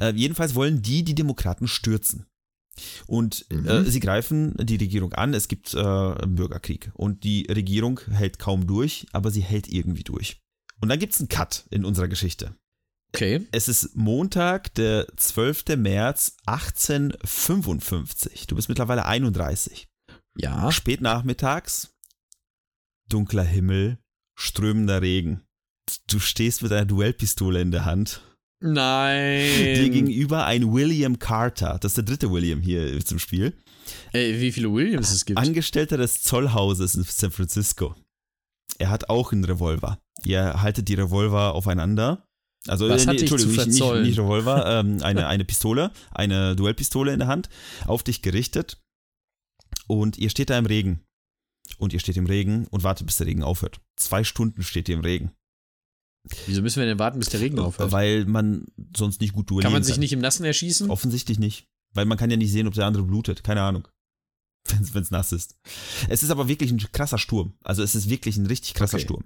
Äh, 0.00 0.12
jedenfalls 0.14 0.54
wollen 0.54 0.82
die 0.82 1.02
die 1.02 1.14
Demokraten 1.14 1.66
stürzen. 1.66 2.26
Und 3.06 3.46
Mhm. 3.50 3.66
äh, 3.68 3.84
sie 3.84 4.00
greifen 4.00 4.54
die 4.58 4.76
Regierung 4.76 5.12
an. 5.14 5.32
Es 5.34 5.48
gibt 5.48 5.72
äh, 5.74 5.78
einen 5.78 6.34
Bürgerkrieg. 6.34 6.90
Und 6.94 7.24
die 7.24 7.46
Regierung 7.50 8.00
hält 8.10 8.38
kaum 8.38 8.66
durch, 8.66 9.06
aber 9.12 9.30
sie 9.30 9.42
hält 9.42 9.68
irgendwie 9.68 10.04
durch. 10.04 10.41
Und 10.82 10.88
dann 10.88 10.98
gibt 10.98 11.14
es 11.14 11.20
einen 11.20 11.28
Cut 11.28 11.64
in 11.70 11.84
unserer 11.84 12.08
Geschichte. 12.08 12.56
Okay. 13.14 13.46
Es 13.52 13.68
ist 13.68 13.94
Montag, 13.94 14.74
der 14.74 15.06
12. 15.16 15.76
März 15.76 16.36
1855. 16.46 18.48
Du 18.48 18.56
bist 18.56 18.68
mittlerweile 18.68 19.06
31. 19.06 19.86
Ja. 20.36 20.72
Spät 20.72 21.00
nachmittags, 21.00 21.94
dunkler 23.08 23.44
Himmel, 23.44 23.98
strömender 24.34 25.02
Regen. 25.02 25.42
Du 26.08 26.18
stehst 26.18 26.62
mit 26.62 26.72
einer 26.72 26.86
Duellpistole 26.86 27.60
in 27.60 27.70
der 27.70 27.84
Hand. 27.84 28.22
Dir 28.60 28.70
Nein. 28.70 29.92
gegenüber 29.92 30.46
ein 30.46 30.72
William 30.72 31.18
Carter. 31.18 31.78
Das 31.80 31.92
ist 31.92 31.98
der 31.98 32.04
dritte 32.04 32.32
William 32.32 32.60
hier 32.60 33.04
zum 33.04 33.18
Spiel. 33.18 33.56
Ey, 34.12 34.40
wie 34.40 34.52
viele 34.52 34.72
Williams 34.72 35.12
es 35.12 35.26
gibt. 35.26 35.38
Angestellter 35.38 35.96
des 35.96 36.22
Zollhauses 36.22 36.94
in 36.94 37.04
San 37.04 37.30
Francisco. 37.30 37.94
Er 38.78 38.90
hat 38.90 39.10
auch 39.10 39.32
einen 39.32 39.44
Revolver. 39.44 40.01
Ihr 40.24 40.62
haltet 40.62 40.88
die 40.88 40.94
Revolver 40.94 41.54
aufeinander. 41.54 42.26
Also, 42.68 42.88
Was 42.88 43.04
äh, 43.04 43.08
hat 43.08 43.20
dich 43.20 43.28
zu 43.28 43.34
Entschuldigung, 43.34 43.66
nicht, 43.66 43.80
nicht, 43.80 44.02
nicht 44.02 44.18
Revolver, 44.18 44.64
ähm, 44.80 45.02
eine, 45.02 45.26
eine 45.26 45.44
Pistole, 45.44 45.90
eine 46.10 46.54
Duellpistole 46.54 47.12
in 47.12 47.18
der 47.18 47.28
Hand, 47.28 47.48
auf 47.86 48.02
dich 48.02 48.22
gerichtet. 48.22 48.80
Und 49.88 50.18
ihr 50.18 50.30
steht 50.30 50.50
da 50.50 50.58
im 50.58 50.66
Regen. 50.66 51.00
Und 51.78 51.92
ihr 51.92 51.98
steht 51.98 52.16
im 52.16 52.26
Regen 52.26 52.66
und 52.68 52.84
wartet, 52.84 53.06
bis 53.06 53.16
der 53.16 53.26
Regen 53.26 53.42
aufhört. 53.42 53.80
Zwei 53.96 54.24
Stunden 54.24 54.62
steht 54.62 54.88
ihr 54.88 54.94
im 54.94 55.00
Regen. 55.00 55.32
Wieso 56.46 56.62
müssen 56.62 56.80
wir 56.80 56.86
denn 56.86 56.98
warten, 56.98 57.18
bis 57.18 57.30
der 57.30 57.40
Regen 57.40 57.58
aufhört? 57.58 57.90
Weil 57.90 58.26
man 58.26 58.66
sonst 58.96 59.20
nicht 59.20 59.32
gut 59.32 59.50
duellieren 59.50 59.64
Kann 59.64 59.72
man 59.72 59.82
sich 59.82 59.98
nicht 59.98 60.12
im 60.12 60.20
Nassen 60.20 60.44
erschießen? 60.44 60.88
Offensichtlich 60.90 61.38
nicht. 61.38 61.66
Weil 61.94 62.06
man 62.06 62.16
kann 62.16 62.30
ja 62.30 62.36
nicht 62.36 62.52
sehen, 62.52 62.68
ob 62.68 62.74
der 62.74 62.86
andere 62.86 63.02
blutet. 63.02 63.42
Keine 63.42 63.62
Ahnung. 63.62 63.88
Wenn 64.92 65.02
es 65.02 65.10
nass 65.10 65.32
ist. 65.32 65.56
Es 66.08 66.22
ist 66.22 66.30
aber 66.30 66.48
wirklich 66.48 66.70
ein 66.70 66.78
krasser 66.92 67.18
Sturm. 67.18 67.54
Also 67.62 67.82
es 67.82 67.94
ist 67.94 68.08
wirklich 68.08 68.36
ein 68.36 68.46
richtig 68.46 68.74
krasser 68.74 68.96
Okay. 68.96 69.04
Sturm. 69.04 69.24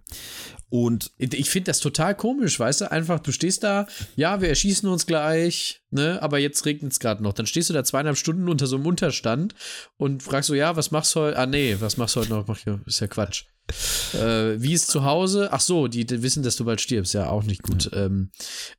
Und 0.69 1.13
Ich 1.19 1.51
finde 1.51 1.71
das 1.71 1.81
total 1.81 2.15
komisch, 2.15 2.59
weißt 2.59 2.81
du? 2.83 2.91
Einfach, 2.91 3.21
du 3.21 3.33
stehst 3.33 3.63
da, 3.63 3.87
ja, 4.17 4.41
wir 4.41 4.49
erschießen 4.49 4.89
uns 4.89 5.07
gleich, 5.07 5.83
ne? 5.91 6.21
Aber 6.23 6.39
jetzt 6.39 6.65
regnet 6.65 6.93
es 6.93 7.01
gerade 7.01 7.23
noch. 7.23 7.33
Dann 7.35 7.47
stehst 7.47 7.71
du 7.71 7.75
da 7.75 7.85
zweieinhalb 7.85 8.17
Stunden 8.17 8.49
unter 8.49 8.67
so 8.67 8.77
einem 8.77 8.87
Unterstand 8.87 9.55
und 9.97 10.23
fragst 10.23 10.49
so, 10.49 10.55
ja, 10.55 10.75
was 10.77 10.91
machst 10.91 11.15
du 11.15 11.21
heute? 11.21 11.39
Ah, 11.39 11.47
nee, 11.47 11.77
was 11.79 11.97
machst 11.97 12.17
du 12.17 12.21
heute 12.21 12.31
noch? 12.31 12.87
Ist 12.87 13.01
ja 13.01 13.07
Quatsch. 13.07 13.45
Äh, 14.15 14.61
wie 14.63 14.73
ist 14.73 14.89
zu 14.89 15.05
Hause? 15.05 15.49
Ach 15.53 15.61
so, 15.61 15.89
die, 15.89 16.07
die 16.07 16.23
wissen, 16.23 16.43
dass 16.43 16.57
du 16.57 16.65
bald 16.65 16.81
stirbst. 16.81 17.15
Ja, 17.15 17.31
auch 17.31 17.43
nicht 17.43 17.63
gut. 17.63 17.91
Ähm, 17.93 18.31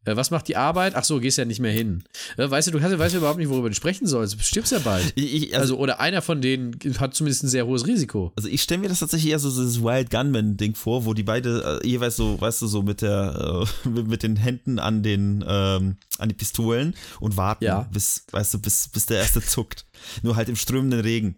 äh, 0.06 0.16
was 0.16 0.32
macht 0.32 0.48
die 0.48 0.56
Arbeit? 0.56 0.96
Ach 0.96 1.04
so, 1.04 1.20
gehst 1.20 1.38
ja 1.38 1.46
nicht 1.46 1.60
mehr 1.60 1.72
hin. 1.72 2.04
Äh, 2.38 2.50
weißt 2.50 2.68
du, 2.68 2.72
du 2.72 2.82
hast, 2.82 2.98
weißt 2.98 3.14
ja 3.14 3.20
überhaupt 3.20 3.38
nicht, 3.40 3.50
worüber 3.50 3.70
du 3.70 3.76
sprechen 3.76 4.08
sollst. 4.08 4.36
Du 4.36 4.40
stirbst 4.40 4.72
ja 4.72 4.80
bald. 4.80 5.12
ich, 5.16 5.34
ich, 5.34 5.44
also, 5.56 5.74
Also, 5.74 5.78
oder 5.78 6.00
einer 6.00 6.22
von 6.22 6.42
denen 6.42 6.78
hat 7.00 7.14
zumindest 7.16 7.44
ein 7.44 7.50
sehr 7.50 7.66
hohes 7.68 7.86
Risiko. 7.86 8.32
also 8.36 8.48
ich 8.48 8.62
stelle 8.62 8.80
mir 8.82 8.90
das 8.90 9.00
tatsächlich 9.00 9.32
eher 9.32 9.40
so 9.40 9.50
dieses 9.50 9.82
Wild 9.84 10.10
Gunman-Ding 10.10 10.76
vor, 10.76 11.06
wo 11.06 11.14
die 11.14 11.24
beide 11.24 11.82
äh, 11.84 11.88
jeweils 11.88 12.16
so, 12.16 12.40
weißt 12.40 12.62
du, 12.62 12.68
so 12.68 12.82
mit 12.84 13.02
der, 13.02 13.66
äh, 13.86 13.90
mit, 13.90 14.08
mit 14.08 14.24
den 14.24 14.38
Händen 14.38 14.80
an 14.80 15.04
den, 15.04 15.44
ähm, 15.48 15.98
an 16.18 16.30
die 16.30 16.36
Pistolen 16.36 16.96
und 17.20 17.36
warten, 17.38 17.66
Ja. 17.66 17.88
bis, 17.92 18.24
weißt 18.32 18.54
du, 18.54 18.60
bis, 18.60 18.88
bis 18.88 19.06
der 19.06 19.18
erste 19.20 19.42
zuckt. 19.42 19.86
Nur 20.24 20.36
halt 20.36 20.48
im 20.50 20.56
strömenden 20.56 21.02
Regen. 21.02 21.36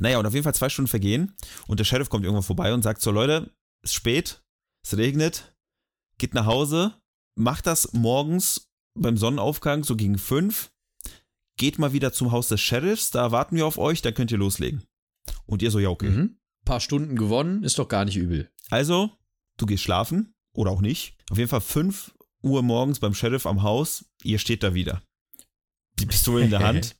Naja, 0.00 0.18
und 0.18 0.26
auf 0.26 0.34
jeden 0.34 0.44
Fall 0.44 0.54
zwei 0.54 0.68
Stunden 0.68 0.88
vergehen 0.88 1.34
und 1.66 1.80
der 1.80 1.84
Sheriff 1.84 2.08
kommt 2.08 2.24
irgendwann 2.24 2.42
vorbei 2.42 2.72
und 2.72 2.82
sagt 2.82 3.00
so, 3.00 3.10
Leute, 3.10 3.50
es 3.82 3.90
ist 3.90 3.94
spät, 3.94 4.42
es 4.84 4.96
regnet, 4.96 5.56
geht 6.18 6.34
nach 6.34 6.46
Hause, 6.46 6.94
macht 7.36 7.66
das 7.66 7.92
morgens 7.92 8.70
beim 8.94 9.16
Sonnenaufgang 9.16 9.84
so 9.84 9.96
gegen 9.96 10.18
fünf, 10.18 10.70
geht 11.56 11.78
mal 11.78 11.92
wieder 11.92 12.12
zum 12.12 12.32
Haus 12.32 12.48
des 12.48 12.60
Sheriffs, 12.60 13.10
da 13.10 13.32
warten 13.32 13.56
wir 13.56 13.66
auf 13.66 13.78
euch, 13.78 14.02
dann 14.02 14.14
könnt 14.14 14.30
ihr 14.30 14.38
loslegen. 14.38 14.84
Und 15.46 15.62
ihr 15.62 15.70
so, 15.70 15.78
ja, 15.78 15.88
okay. 15.88 16.10
Mhm. 16.10 16.38
Paar 16.64 16.80
Stunden 16.80 17.16
gewonnen, 17.16 17.62
ist 17.62 17.78
doch 17.78 17.88
gar 17.88 18.04
nicht 18.04 18.16
übel. 18.16 18.50
Also, 18.70 19.10
du 19.58 19.66
gehst 19.66 19.82
schlafen 19.82 20.34
oder 20.54 20.70
auch 20.70 20.80
nicht. 20.80 21.16
Auf 21.30 21.38
jeden 21.38 21.50
Fall 21.50 21.60
5 21.60 22.14
Uhr 22.42 22.62
morgens 22.62 23.00
beim 23.00 23.14
Sheriff 23.14 23.46
am 23.46 23.62
Haus, 23.62 24.04
ihr 24.22 24.38
steht 24.38 24.62
da 24.62 24.74
wieder. 24.74 25.02
Die 25.98 26.06
Pistole 26.06 26.44
in 26.44 26.50
der 26.50 26.60
Hand. 26.66 26.96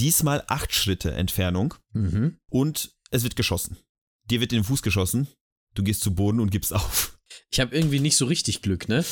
Diesmal 0.00 0.44
acht 0.46 0.72
Schritte 0.74 1.12
Entfernung 1.12 1.74
Mhm. 1.92 2.38
und 2.50 2.92
es 3.10 3.22
wird 3.22 3.36
geschossen. 3.36 3.78
Dir 4.30 4.40
wird 4.40 4.52
in 4.52 4.58
den 4.60 4.64
Fuß 4.64 4.82
geschossen, 4.82 5.26
du 5.74 5.82
gehst 5.82 6.02
zu 6.02 6.14
Boden 6.14 6.40
und 6.40 6.50
gibst 6.50 6.72
auf. 6.72 7.18
Ich 7.50 7.60
habe 7.60 7.74
irgendwie 7.74 8.00
nicht 8.00 8.16
so 8.16 8.26
richtig 8.26 8.62
Glück, 8.62 8.88
ne? 8.88 9.04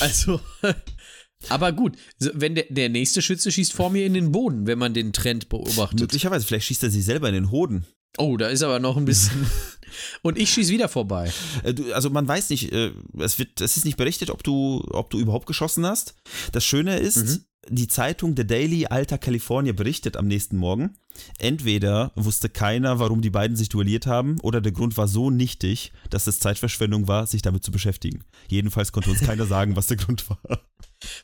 Also, 0.00 0.40
aber 1.48 1.72
gut, 1.72 1.96
wenn 2.18 2.54
der, 2.54 2.66
der 2.68 2.88
nächste 2.88 3.22
Schütze 3.22 3.50
schießt 3.52 3.72
vor 3.72 3.90
mir 3.90 4.04
in 4.06 4.14
den 4.14 4.32
Boden, 4.32 4.66
wenn 4.66 4.78
man 4.78 4.94
den 4.94 5.12
Trend 5.12 5.48
beobachtet. 5.48 6.00
Möglicherweise, 6.00 6.46
vielleicht 6.46 6.66
schießt 6.66 6.82
er 6.82 6.90
sich 6.90 7.04
selber 7.04 7.28
in 7.28 7.34
den 7.34 7.50
Hoden. 7.50 7.86
Oh, 8.18 8.36
da 8.36 8.48
ist 8.48 8.62
aber 8.62 8.78
noch 8.78 8.96
ein 8.96 9.04
bisschen. 9.04 9.46
Und 10.22 10.38
ich 10.38 10.50
schieße 10.50 10.72
wieder 10.72 10.88
vorbei. 10.88 11.32
Äh, 11.64 11.92
Also 11.92 12.10
man 12.10 12.26
weiß 12.26 12.50
nicht, 12.50 12.72
äh, 12.72 12.92
es 13.18 13.38
wird, 13.38 13.60
es 13.60 13.76
ist 13.76 13.84
nicht 13.84 13.96
berichtet, 13.96 14.30
ob 14.30 14.42
du, 14.42 14.84
ob 14.90 15.10
du 15.10 15.18
überhaupt 15.18 15.46
geschossen 15.46 15.86
hast. 15.86 16.14
Das 16.52 16.64
Schöne 16.64 16.98
ist, 16.98 17.16
Mhm. 17.16 17.44
Die 17.68 17.88
Zeitung 17.88 18.34
The 18.36 18.46
Daily 18.46 18.86
Alta 18.86 19.18
California 19.18 19.72
berichtet 19.72 20.16
am 20.16 20.26
nächsten 20.26 20.56
Morgen. 20.56 20.96
Entweder 21.38 22.12
wusste 22.14 22.48
keiner, 22.48 22.98
warum 22.98 23.22
die 23.22 23.30
beiden 23.30 23.56
sich 23.56 23.68
duelliert 23.68 24.06
haben, 24.06 24.38
oder 24.40 24.60
der 24.60 24.72
Grund 24.72 24.96
war 24.96 25.08
so 25.08 25.30
nichtig, 25.30 25.92
dass 26.10 26.26
es 26.26 26.40
Zeitverschwendung 26.40 27.08
war, 27.08 27.26
sich 27.26 27.42
damit 27.42 27.64
zu 27.64 27.70
beschäftigen. 27.70 28.24
Jedenfalls 28.48 28.92
konnte 28.92 29.10
uns 29.10 29.20
keiner 29.20 29.46
sagen, 29.46 29.76
was 29.76 29.86
der 29.86 29.96
Grund 29.96 30.28
war. 30.28 30.60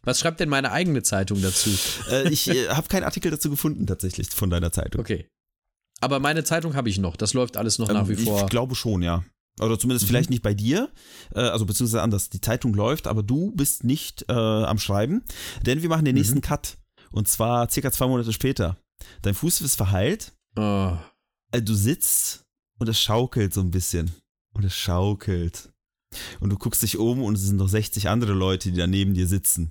Was 0.03 0.21
schreibt 0.21 0.41
denn 0.41 0.49
meine 0.49 0.73
eigene 0.73 1.03
Zeitung 1.03 1.43
dazu? 1.43 1.71
Äh, 2.11 2.29
ich 2.29 2.49
äh, 2.49 2.69
habe 2.69 2.89
keinen 2.89 3.05
Artikel 3.05 3.31
dazu 3.31 3.51
gefunden, 3.51 3.87
tatsächlich, 3.87 4.29
von 4.31 4.51
deiner 4.51 4.73
Zeitung. 4.73 5.01
Okay. 5.01 5.27
Aber 6.01 6.19
meine 6.19 6.43
Zeitung 6.43 6.75
habe 6.75 6.89
ich 6.89 6.99
noch. 6.99 7.17
Das 7.17 7.33
läuft 7.33 7.57
alles 7.57 7.79
noch 7.79 7.89
nach 7.89 8.09
wie 8.09 8.15
Ähm, 8.15 8.25
vor. 8.25 8.41
Ich 8.43 8.51
glaube 8.51 8.75
schon, 8.75 9.03
ja. 9.03 9.25
Oder 9.61 9.79
zumindest 9.79 10.05
Mhm. 10.07 10.09
vielleicht 10.09 10.31
nicht 10.31 10.43
bei 10.43 10.55
dir, 10.55 10.91
äh, 11.35 11.41
also 11.41 11.67
beziehungsweise 11.67 12.03
anders. 12.03 12.31
Die 12.31 12.41
Zeitung 12.41 12.73
läuft, 12.75 13.07
aber 13.07 13.23
du 13.23 13.53
bist 13.53 13.85
nicht 13.85 14.25
äh, 14.29 14.33
am 14.33 14.79
Schreiben, 14.79 15.23
denn 15.67 15.83
wir 15.83 15.89
machen 15.91 16.05
den 16.07 16.15
nächsten 16.15 16.37
Mhm. 16.37 16.43
Cut. 16.43 16.79
Und 17.11 17.29
zwar 17.29 17.69
circa 17.71 17.93
zwei 17.93 18.07
Monate 18.07 18.33
später. 18.33 18.79
Dein 19.23 19.35
Fuß 19.35 19.61
ist 19.61 19.77
verheilt, 19.77 20.33
Oh. 20.57 20.97
du 21.53 21.75
sitzt 21.75 22.45
und 22.79 22.89
es 22.89 22.99
schaukelt 23.01 23.53
so 23.53 23.61
ein 23.61 23.71
bisschen. 23.71 24.13
Und 24.55 24.65
es 24.65 24.75
schaukelt. 24.75 25.71
Und 26.41 26.51
du 26.51 26.57
guckst 26.59 26.83
dich 26.83 26.99
um 26.99 27.23
und 27.23 27.35
es 27.37 27.43
sind 27.43 27.57
noch 27.57 27.69
60 27.69 28.09
andere 28.09 28.33
Leute, 28.35 28.71
die 28.71 28.77
da 28.79 28.87
neben 28.87 29.15
dir 29.15 29.27
sitzen. 29.27 29.71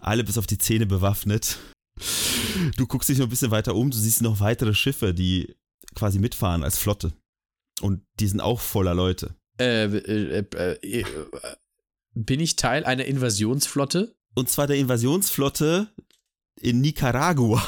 Alle 0.00 0.22
bis 0.24 0.36
auf 0.38 0.46
die 0.46 0.58
Zähne 0.58 0.84
bewaffnet. 0.86 1.58
Du 2.76 2.86
guckst 2.86 3.08
dich 3.08 3.18
noch 3.18 3.26
ein 3.26 3.30
bisschen 3.30 3.50
weiter 3.50 3.74
um, 3.74 3.90
du 3.90 3.96
siehst 3.96 4.22
noch 4.22 4.40
weitere 4.40 4.74
Schiffe, 4.74 5.12
die 5.14 5.54
quasi 5.94 6.18
mitfahren 6.18 6.62
als 6.62 6.78
Flotte. 6.78 7.12
Und 7.80 8.02
die 8.20 8.28
sind 8.28 8.40
auch 8.40 8.60
voller 8.60 8.94
Leute. 8.94 9.34
Äh, 9.60 9.84
äh, 9.84 10.44
äh, 10.54 11.00
äh, 11.00 11.04
bin 12.14 12.40
ich 12.40 12.56
Teil 12.56 12.84
einer 12.84 13.04
Invasionsflotte? 13.04 14.14
Und 14.34 14.48
zwar 14.48 14.66
der 14.66 14.76
Invasionsflotte 14.76 15.88
in 16.60 16.80
Nicaragua. 16.80 17.66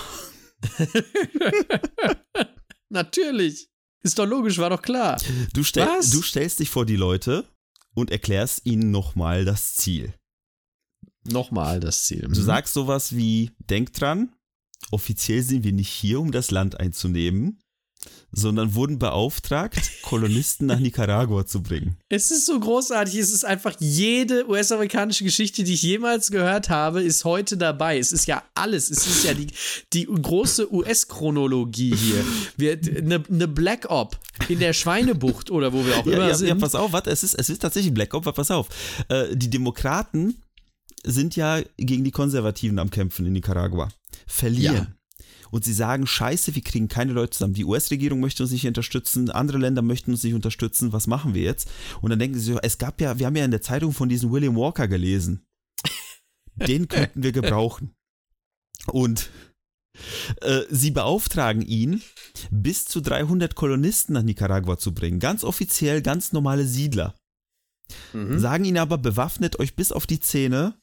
Natürlich. 2.88 3.68
Ist 4.02 4.18
doch 4.18 4.26
logisch, 4.26 4.58
war 4.58 4.70
doch 4.70 4.82
klar. 4.82 5.20
Du, 5.52 5.62
stell, 5.62 5.86
du 6.10 6.22
stellst 6.22 6.60
dich 6.60 6.70
vor 6.70 6.86
die 6.86 6.96
Leute 6.96 7.44
und 7.94 8.10
erklärst 8.10 8.64
ihnen 8.64 8.90
nochmal 8.90 9.44
das 9.44 9.74
Ziel. 9.74 10.14
Nochmal 11.24 11.80
das 11.80 12.04
Ziel. 12.04 12.22
Du 12.22 12.40
sagst 12.40 12.72
sowas 12.72 13.14
wie, 13.14 13.50
denk 13.58 13.92
dran, 13.92 14.34
offiziell 14.90 15.42
sind 15.42 15.64
wir 15.64 15.72
nicht 15.72 15.90
hier, 15.90 16.18
um 16.18 16.32
das 16.32 16.50
Land 16.50 16.80
einzunehmen, 16.80 17.60
sondern 18.32 18.74
wurden 18.74 18.98
beauftragt, 18.98 19.78
Kolonisten 20.02 20.66
nach 20.66 20.78
Nicaragua 20.78 21.44
zu 21.46 21.62
bringen. 21.62 21.96
Es 22.08 22.30
ist 22.30 22.46
so 22.46 22.58
großartig. 22.58 23.16
Es 23.16 23.30
ist 23.32 23.44
einfach 23.44 23.74
jede 23.80 24.48
US-amerikanische 24.48 25.24
Geschichte, 25.24 25.64
die 25.64 25.74
ich 25.74 25.82
jemals 25.82 26.30
gehört 26.30 26.68
habe, 26.68 27.02
ist 27.02 27.24
heute 27.24 27.56
dabei. 27.56 27.98
Es 27.98 28.12
ist 28.12 28.26
ja 28.26 28.42
alles. 28.54 28.90
Es 28.90 29.06
ist 29.06 29.24
ja 29.24 29.34
die, 29.34 29.48
die 29.92 30.06
große 30.06 30.72
US-Chronologie 30.72 31.94
hier. 31.94 32.76
Eine, 32.98 33.24
eine 33.28 33.48
Black 33.48 33.86
Op 33.90 34.18
in 34.48 34.58
der 34.60 34.72
Schweinebucht 34.72 35.50
oder 35.50 35.72
wo 35.72 35.84
wir 35.84 35.96
auch 35.98 36.06
immer 36.06 36.18
Ja, 36.18 36.28
ja, 36.28 36.34
sind. 36.34 36.48
ja, 36.48 36.54
pass 36.54 36.74
auf, 36.74 36.92
warte, 36.92 37.10
es 37.10 37.22
ist, 37.22 37.34
es 37.34 37.50
ist 37.50 37.60
tatsächlich 37.60 37.92
Black 37.92 38.14
Ops, 38.14 38.26
aber 38.26 38.34
pass 38.36 38.50
auf. 38.50 38.68
Äh, 39.08 39.36
die 39.36 39.50
Demokraten 39.50 40.42
sind 41.02 41.34
ja 41.36 41.60
gegen 41.76 42.04
die 42.04 42.10
Konservativen 42.10 42.78
am 42.78 42.90
Kämpfen 42.90 43.26
in 43.26 43.32
Nicaragua. 43.32 43.88
Verlieren. 44.26 44.76
Ja. 44.76 44.86
Und 45.50 45.64
sie 45.64 45.72
sagen, 45.72 46.06
scheiße, 46.06 46.54
wir 46.54 46.62
kriegen 46.62 46.88
keine 46.88 47.12
Leute 47.12 47.30
zusammen. 47.30 47.54
Die 47.54 47.64
US-Regierung 47.64 48.20
möchte 48.20 48.42
uns 48.42 48.52
nicht 48.52 48.66
unterstützen, 48.66 49.30
andere 49.30 49.58
Länder 49.58 49.82
möchten 49.82 50.12
uns 50.12 50.22
nicht 50.22 50.34
unterstützen, 50.34 50.92
was 50.92 51.06
machen 51.06 51.34
wir 51.34 51.42
jetzt? 51.42 51.70
Und 52.00 52.10
dann 52.10 52.18
denken 52.18 52.38
sie 52.38 52.52
so, 52.52 52.58
es 52.60 52.78
gab 52.78 53.00
ja, 53.00 53.18
wir 53.18 53.26
haben 53.26 53.36
ja 53.36 53.44
in 53.44 53.50
der 53.50 53.62
Zeitung 53.62 53.92
von 53.92 54.08
diesem 54.08 54.30
William 54.30 54.56
Walker 54.56 54.88
gelesen. 54.88 55.46
Den 56.54 56.88
könnten 56.88 57.22
wir 57.22 57.32
gebrauchen. 57.32 57.94
Und 58.86 59.30
äh, 60.40 60.62
sie 60.70 60.90
beauftragen 60.90 61.62
ihn, 61.62 62.02
bis 62.50 62.84
zu 62.84 63.00
300 63.00 63.54
Kolonisten 63.54 64.14
nach 64.14 64.22
Nicaragua 64.22 64.78
zu 64.78 64.94
bringen. 64.94 65.18
Ganz 65.18 65.44
offiziell, 65.44 66.02
ganz 66.02 66.32
normale 66.32 66.66
Siedler. 66.66 67.14
Mhm. 68.12 68.38
Sagen 68.38 68.64
ihnen 68.64 68.78
aber, 68.78 68.98
bewaffnet 68.98 69.58
euch 69.58 69.74
bis 69.74 69.92
auf 69.92 70.06
die 70.06 70.20
Zähne 70.20 70.78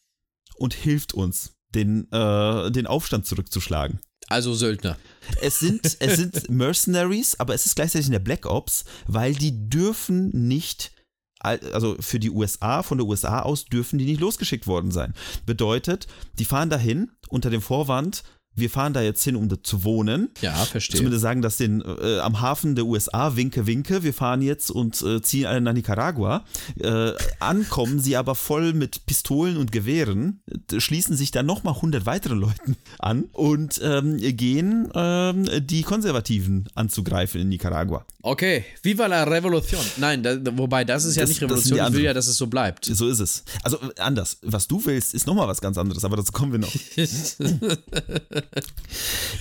und 0.55 0.74
hilft 0.74 1.13
uns, 1.13 1.53
den, 1.74 2.11
äh, 2.11 2.72
den 2.72 2.88
Aufstand 2.88 3.26
zurückzuschlagen. 3.26 3.99
Also 4.30 4.53
Söldner. 4.53 4.97
Es 5.41 5.59
sind, 5.59 5.86
es 5.99 6.15
sind 6.17 6.49
Mercenaries, 6.49 7.39
aber 7.39 7.53
es 7.53 7.65
ist 7.65 7.75
gleichzeitig 7.75 8.07
in 8.07 8.11
der 8.13 8.19
Black 8.19 8.45
Ops, 8.45 8.86
weil 9.07 9.34
die 9.34 9.69
dürfen 9.69 10.30
nicht, 10.47 10.91
al- 11.39 11.59
also 11.73 11.95
für 11.99 12.19
die 12.19 12.30
USA, 12.32 12.84
von 12.84 12.97
der 12.97 13.07
USA 13.07 13.41
aus 13.41 13.65
dürfen 13.65 13.99
die 13.99 14.05
nicht 14.05 14.19
losgeschickt 14.21 14.67
worden 14.67 14.91
sein. 14.91 15.13
Bedeutet, 15.45 16.07
die 16.39 16.45
fahren 16.45 16.69
dahin 16.69 17.11
unter 17.30 17.49
dem 17.49 17.61
Vorwand, 17.61 18.23
wir 18.59 18.71
fahren 18.71 18.91
da 18.91 19.03
jetzt 19.03 19.23
hin, 19.23 19.36
um 19.36 19.63
zu 19.63 19.84
wohnen. 19.84 20.30
Ja, 20.41 20.51
verstehe. 20.65 20.97
Zumindest 20.97 21.21
sagen 21.21 21.43
das 21.43 21.57
den 21.57 21.80
äh, 21.82 22.17
am 22.17 22.41
Hafen 22.41 22.73
der 22.73 22.88
USA, 22.88 23.36
winke, 23.36 23.67
winke, 23.67 24.01
wir 24.01 24.15
fahren 24.15 24.41
jetzt 24.41 24.71
und 24.71 24.99
äh, 25.03 25.21
ziehen 25.21 25.45
alle 25.45 25.61
nach 25.61 25.73
Nicaragua. 25.73 26.43
Äh, 26.80 27.11
ankommen 27.39 27.99
sie 27.99 28.17
aber 28.17 28.34
voll 28.34 28.73
mit 28.73 29.05
Pistolen 29.05 29.57
und 29.57 29.71
Gewehren, 29.71 30.41
schließen 30.78 31.15
sich 31.15 31.32
dann 31.32 31.45
nochmal 31.45 31.76
100 31.76 32.05
weiteren 32.05 32.39
Leuten 32.39 32.76
an 32.99 33.24
und 33.32 33.80
ähm, 33.84 34.18
gehen 34.18 34.89
ähm, 34.93 35.47
die 35.65 35.82
Konservativen 35.84 36.68
anzugreifen 36.76 37.41
in 37.41 37.49
Nicaragua. 37.49 38.05
Okay, 38.22 38.65
viva 38.84 39.05
la 39.07 39.24
Revolution. 39.24 39.80
Nein, 39.97 40.22
da, 40.24 40.38
wobei 40.57 40.84
das 40.84 41.05
ist 41.05 41.15
ja 41.15 41.22
Das- 41.24 41.30
nicht 41.30 41.41
das 41.41 41.49
sind 41.63 41.74
Revolution, 41.74 41.88
ich 41.88 41.93
will 41.97 42.03
ja, 42.05 42.13
dass 42.13 42.28
es 42.28 42.36
so 42.38 42.47
bleibt. 42.47 42.86
So 42.86 43.07
ist 43.07 43.20
es. 43.20 43.43
Also 43.63 43.80
anders. 43.97 44.38
Was 44.41 44.68
du 44.68 44.84
willst, 44.86 45.13
ist 45.13 45.26
nochmal 45.28 45.47
was 45.47 45.61
ganz 45.61 45.78
anderes, 45.78 46.03
aber 46.03 46.18
dazu 46.18 46.32
kommen 46.34 46.51
wir 46.51 46.59
noch. 46.59 46.74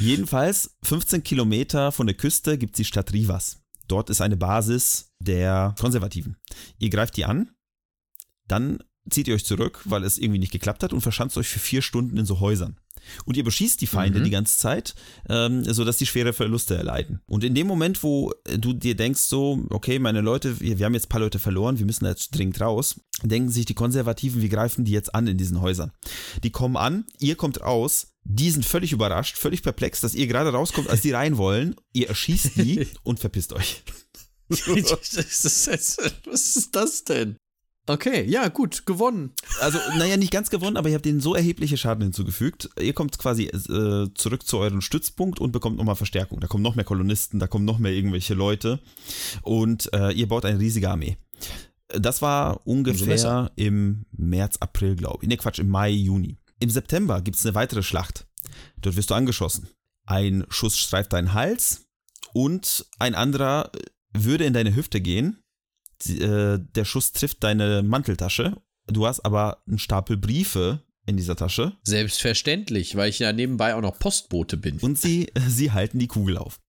Jedenfalls 0.00 0.76
15 0.84 1.22
Kilometer 1.24 1.92
von 1.92 2.06
der 2.06 2.16
Küste 2.16 2.58
gibt 2.58 2.74
es 2.74 2.78
die 2.78 2.84
Stadt 2.84 3.12
Rivas. 3.12 3.58
Dort 3.88 4.10
ist 4.10 4.20
eine 4.20 4.36
Basis 4.36 5.12
der 5.20 5.74
Konservativen. 5.80 6.36
Ihr 6.78 6.90
greift 6.90 7.16
die 7.16 7.24
an, 7.24 7.50
dann 8.48 8.82
zieht 9.10 9.28
ihr 9.28 9.34
euch 9.34 9.44
zurück, 9.44 9.80
weil 9.84 10.04
es 10.04 10.18
irgendwie 10.18 10.38
nicht 10.38 10.52
geklappt 10.52 10.82
hat 10.82 10.92
und 10.92 11.00
verschanzt 11.00 11.36
euch 11.38 11.48
für 11.48 11.58
vier 11.58 11.82
Stunden 11.82 12.16
in 12.16 12.26
so 12.26 12.40
Häusern. 12.40 12.76
Und 13.24 13.36
ihr 13.36 13.44
beschießt 13.44 13.80
die 13.80 13.86
Feinde 13.86 14.18
Mhm. 14.18 14.24
die 14.24 14.30
ganze 14.30 14.58
Zeit, 14.58 14.94
ähm, 15.28 15.64
sodass 15.64 15.96
die 15.96 16.06
schwere 16.06 16.32
Verluste 16.32 16.76
erleiden. 16.76 17.20
Und 17.26 17.44
in 17.44 17.54
dem 17.54 17.66
Moment, 17.66 18.02
wo 18.02 18.32
äh, 18.44 18.58
du 18.58 18.72
dir 18.72 18.96
denkst, 18.96 19.20
so, 19.20 19.64
okay, 19.70 19.98
meine 19.98 20.20
Leute, 20.20 20.60
wir, 20.60 20.78
wir 20.78 20.86
haben 20.86 20.94
jetzt 20.94 21.06
ein 21.06 21.10
paar 21.10 21.20
Leute 21.20 21.38
verloren, 21.38 21.78
wir 21.78 21.86
müssen 21.86 22.04
da 22.04 22.10
jetzt 22.10 22.30
dringend 22.36 22.60
raus, 22.60 23.00
denken 23.22 23.50
sich 23.50 23.64
die 23.64 23.74
Konservativen, 23.74 24.42
wir 24.42 24.48
greifen 24.48 24.84
die 24.84 24.92
jetzt 24.92 25.14
an 25.14 25.26
in 25.28 25.38
diesen 25.38 25.60
Häusern. 25.60 25.92
Die 26.42 26.50
kommen 26.50 26.76
an, 26.76 27.04
ihr 27.18 27.36
kommt 27.36 27.60
raus, 27.60 28.08
die 28.24 28.50
sind 28.50 28.64
völlig 28.64 28.92
überrascht, 28.92 29.36
völlig 29.36 29.62
perplex, 29.62 30.00
dass 30.00 30.14
ihr 30.14 30.26
gerade 30.26 30.50
rauskommt, 30.50 30.90
als 30.90 31.02
die 31.02 31.12
rein 31.12 31.36
wollen. 31.36 31.76
Ihr 31.92 32.08
erschießt 32.08 32.56
die 32.56 32.88
und 33.04 33.20
verpisst 33.20 33.52
euch. 33.52 33.82
ist 34.48 34.68
was 36.24 36.56
ist 36.56 36.74
das 36.74 37.04
denn? 37.04 37.36
Okay, 37.88 38.24
ja, 38.24 38.48
gut, 38.48 38.84
gewonnen. 38.84 39.32
Also, 39.60 39.78
naja, 39.96 40.16
nicht 40.16 40.32
ganz 40.32 40.50
gewonnen, 40.50 40.76
aber 40.76 40.88
ihr 40.88 40.96
habt 40.96 41.04
denen 41.04 41.20
so 41.20 41.36
erhebliche 41.36 41.76
Schaden 41.76 42.02
hinzugefügt. 42.02 42.68
Ihr 42.80 42.92
kommt 42.92 43.16
quasi 43.18 43.44
äh, 43.44 44.08
zurück 44.14 44.44
zu 44.44 44.58
eurem 44.58 44.80
Stützpunkt 44.80 45.38
und 45.38 45.52
bekommt 45.52 45.76
nochmal 45.76 45.94
Verstärkung. 45.94 46.40
Da 46.40 46.48
kommen 46.48 46.64
noch 46.64 46.74
mehr 46.74 46.84
Kolonisten, 46.84 47.38
da 47.38 47.46
kommen 47.46 47.64
noch 47.64 47.78
mehr 47.78 47.92
irgendwelche 47.92 48.34
Leute 48.34 48.80
und 49.42 49.92
äh, 49.94 50.10
ihr 50.10 50.26
baut 50.26 50.44
eine 50.44 50.58
riesige 50.58 50.90
Armee. 50.90 51.16
Das 51.88 52.22
war 52.22 52.66
ungefähr 52.66 53.52
im 53.54 54.06
März, 54.10 54.56
April, 54.58 54.96
glaube 54.96 55.18
ich. 55.22 55.28
Ne, 55.28 55.36
Quatsch, 55.36 55.60
im 55.60 55.68
Mai, 55.68 55.90
Juni. 55.90 56.38
Im 56.58 56.70
September 56.70 57.20
gibt 57.20 57.36
es 57.36 57.46
eine 57.46 57.54
weitere 57.54 57.84
Schlacht. 57.84 58.26
Dort 58.80 58.96
wirst 58.96 59.10
du 59.10 59.14
angeschossen. 59.14 59.68
Ein 60.06 60.44
Schuss 60.48 60.76
streift 60.76 61.12
deinen 61.12 61.34
Hals 61.34 61.86
und 62.32 62.86
ein 62.98 63.14
anderer 63.14 63.70
würde 64.12 64.44
in 64.44 64.52
deine 64.52 64.74
Hüfte 64.74 65.00
gehen. 65.00 65.38
Die, 66.02 66.20
äh, 66.20 66.58
der 66.74 66.84
Schuss 66.84 67.12
trifft 67.12 67.42
deine 67.44 67.82
Manteltasche. 67.82 68.56
Du 68.86 69.06
hast 69.06 69.20
aber 69.20 69.62
einen 69.66 69.78
Stapel 69.78 70.16
Briefe 70.16 70.82
in 71.06 71.16
dieser 71.16 71.36
Tasche 71.36 71.72
Selbstverständlich, 71.84 72.96
weil 72.96 73.10
ich 73.10 73.18
ja 73.20 73.32
nebenbei 73.32 73.74
auch 73.74 73.80
noch 73.80 73.98
Postbote 73.98 74.56
bin. 74.56 74.78
und 74.80 74.98
sie, 74.98 75.32
sie 75.48 75.72
halten 75.72 75.98
die 75.98 76.08
Kugel 76.08 76.36
auf. 76.38 76.60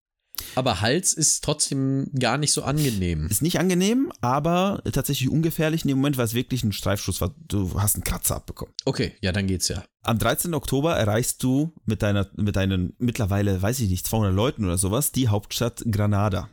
Aber 0.53 0.81
Hals 0.81 1.13
ist 1.13 1.43
trotzdem 1.43 2.11
gar 2.17 2.37
nicht 2.37 2.51
so 2.51 2.61
angenehm. 2.61 3.25
Ist 3.27 3.41
nicht 3.41 3.59
angenehm, 3.59 4.11
aber 4.21 4.83
tatsächlich 4.91 5.29
ungefährlich 5.29 5.83
in 5.83 5.87
dem 5.87 5.97
Moment, 5.97 6.17
weil 6.17 6.25
es 6.25 6.35
wirklich 6.35 6.63
ein 6.63 6.73
Streifschuss 6.73 7.21
war. 7.21 7.33
Du 7.47 7.81
hast 7.81 7.95
einen 7.95 8.03
Kratzer 8.03 8.35
abbekommen. 8.35 8.73
Okay, 8.85 9.13
ja, 9.21 9.31
dann 9.31 9.47
geht's 9.47 9.67
ja. 9.67 9.83
Am 10.03 10.19
13. 10.19 10.53
Oktober 10.53 10.95
erreichst 10.95 11.41
du 11.41 11.73
mit, 11.85 12.03
deiner, 12.03 12.29
mit 12.35 12.55
deinen 12.55 12.93
mittlerweile, 12.99 13.59
weiß 13.59 13.79
ich 13.79 13.89
nicht, 13.89 14.05
200 14.05 14.33
Leuten 14.33 14.63
oder 14.63 14.77
sowas, 14.77 15.11
die 15.11 15.27
Hauptstadt 15.27 15.83
Granada 15.89 16.49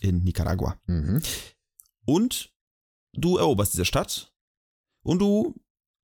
in 0.00 0.24
Nicaragua. 0.24 0.76
Mhm. 0.86 1.22
Und 2.06 2.50
du 3.16 3.36
eroberst 3.38 3.72
diese 3.74 3.84
Stadt 3.84 4.32
und 5.04 5.18
du 5.20 5.54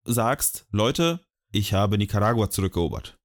sagst, 0.04 0.66
Leute, 0.70 1.20
ich 1.52 1.72
habe 1.72 1.98
Nicaragua 1.98 2.50
zurückerobert. 2.50 3.16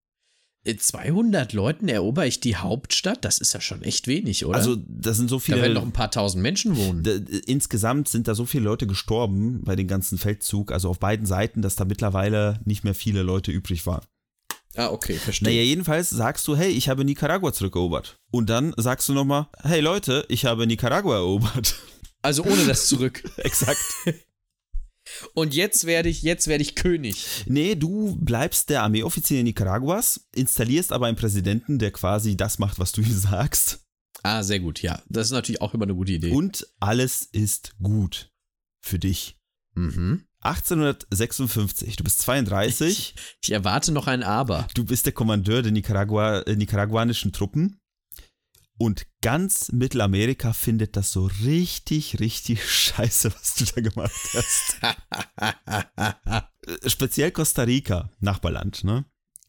In 0.67 0.79
200 0.79 1.53
Leuten 1.53 1.87
erober 1.89 2.25
ich 2.25 2.39
die 2.39 2.55
Hauptstadt? 2.55 3.23
Das 3.23 3.37
ist 3.37 3.53
ja 3.53 3.61
schon 3.61 3.83
echt 3.83 4.07
wenig, 4.07 4.45
oder? 4.47 4.57
Also, 4.57 4.75
das 4.87 5.15
sind 5.17 5.29
so 5.29 5.37
da 5.37 5.47
werden 5.49 5.61
viele. 5.61 5.73
noch 5.75 5.83
ein 5.83 5.91
paar 5.91 6.09
tausend 6.09 6.41
Menschen 6.41 6.75
wohnen. 6.75 7.03
D- 7.03 7.23
Insgesamt 7.45 8.07
sind 8.07 8.27
da 8.27 8.33
so 8.33 8.47
viele 8.47 8.63
Leute 8.63 8.87
gestorben 8.87 9.61
bei 9.63 9.75
dem 9.75 9.87
ganzen 9.87 10.17
Feldzug, 10.17 10.71
also 10.71 10.89
auf 10.89 10.97
beiden 10.97 11.27
Seiten, 11.27 11.61
dass 11.61 11.75
da 11.75 11.85
mittlerweile 11.85 12.59
nicht 12.65 12.83
mehr 12.83 12.95
viele 12.95 13.21
Leute 13.21 13.51
übrig 13.51 13.85
waren. 13.85 14.03
Ah, 14.75 14.87
okay, 14.89 15.13
verstehe. 15.17 15.49
Naja, 15.49 15.61
jedenfalls 15.61 16.09
sagst 16.09 16.47
du, 16.47 16.55
hey, 16.57 16.71
ich 16.71 16.89
habe 16.89 17.05
Nicaragua 17.05 17.53
zurückerobert. 17.53 18.15
Und 18.31 18.49
dann 18.49 18.73
sagst 18.75 19.07
du 19.07 19.13
nochmal, 19.13 19.47
hey 19.61 19.81
Leute, 19.81 20.25
ich 20.29 20.45
habe 20.45 20.65
Nicaragua 20.65 21.15
erobert. 21.17 21.75
Also 22.25 22.43
ohne 22.43 22.65
das 22.65 22.87
zurück. 22.87 23.23
Exakt. 23.37 23.79
Und 25.35 25.53
jetzt 25.53 25.85
werde 25.85 26.09
ich, 26.09 26.23
jetzt 26.23 26.47
werde 26.47 26.63
ich 26.63 26.73
König. 26.73 27.45
Nee, 27.45 27.75
du 27.75 28.17
bleibst 28.19 28.71
der 28.71 28.81
Armeeoffizier 28.81 29.43
Nicaraguas, 29.43 30.27
installierst 30.33 30.91
aber 30.91 31.05
einen 31.05 31.17
Präsidenten, 31.17 31.77
der 31.77 31.91
quasi 31.91 32.35
das 32.35 32.57
macht, 32.57 32.79
was 32.79 32.91
du 32.93 33.01
ihm 33.01 33.13
sagst. 33.13 33.81
Ah, 34.23 34.41
sehr 34.41 34.59
gut, 34.59 34.81
ja. 34.81 35.03
Das 35.07 35.27
ist 35.27 35.33
natürlich 35.33 35.61
auch 35.61 35.75
immer 35.75 35.83
eine 35.83 35.93
gute 35.93 36.13
Idee. 36.13 36.31
Und 36.31 36.67
alles 36.79 37.29
ist 37.31 37.75
gut 37.79 38.31
für 38.81 38.97
dich. 38.97 39.37
Mhm. 39.75 40.25
1856, 40.39 41.95
du 41.95 42.03
bist 42.03 42.19
32, 42.21 43.13
Ich 43.43 43.51
erwarte 43.51 43.91
noch 43.91 44.07
ein 44.07 44.23
Aber. 44.23 44.67
du 44.73 44.83
bist 44.83 45.05
der 45.05 45.13
Kommandeur 45.13 45.61
der 45.61 45.71
Nicaragua, 45.71 46.39
äh, 46.41 46.55
nicaraguanischen 46.55 47.31
Truppen 47.31 47.79
und 48.77 49.07
ganz 49.21 49.71
Mittelamerika 49.71 50.53
findet 50.53 50.97
das 50.97 51.11
so 51.11 51.29
richtig, 51.43 52.19
richtig 52.19 52.63
scheiße, 52.69 53.33
was 53.33 53.55
du 53.55 53.65
da 53.65 53.81
gemacht 53.81 54.29
hast. 54.33 54.77
Speziell 56.91 57.31
Costa 57.31 57.63
Rica, 57.63 58.09
Nachbarland, 58.19 58.83
ne? 58.83 59.05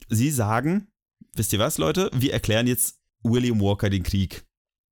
Sie 0.09 0.31
sagen, 0.31 0.89
wisst 1.35 1.53
ihr 1.53 1.59
was, 1.59 1.79
Leute? 1.79 2.11
Wir 2.15 2.33
erklären 2.33 2.67
jetzt 2.67 3.01
William 3.23 3.61
Walker 3.61 3.91
den 3.91 4.03
Krieg. 4.03 4.47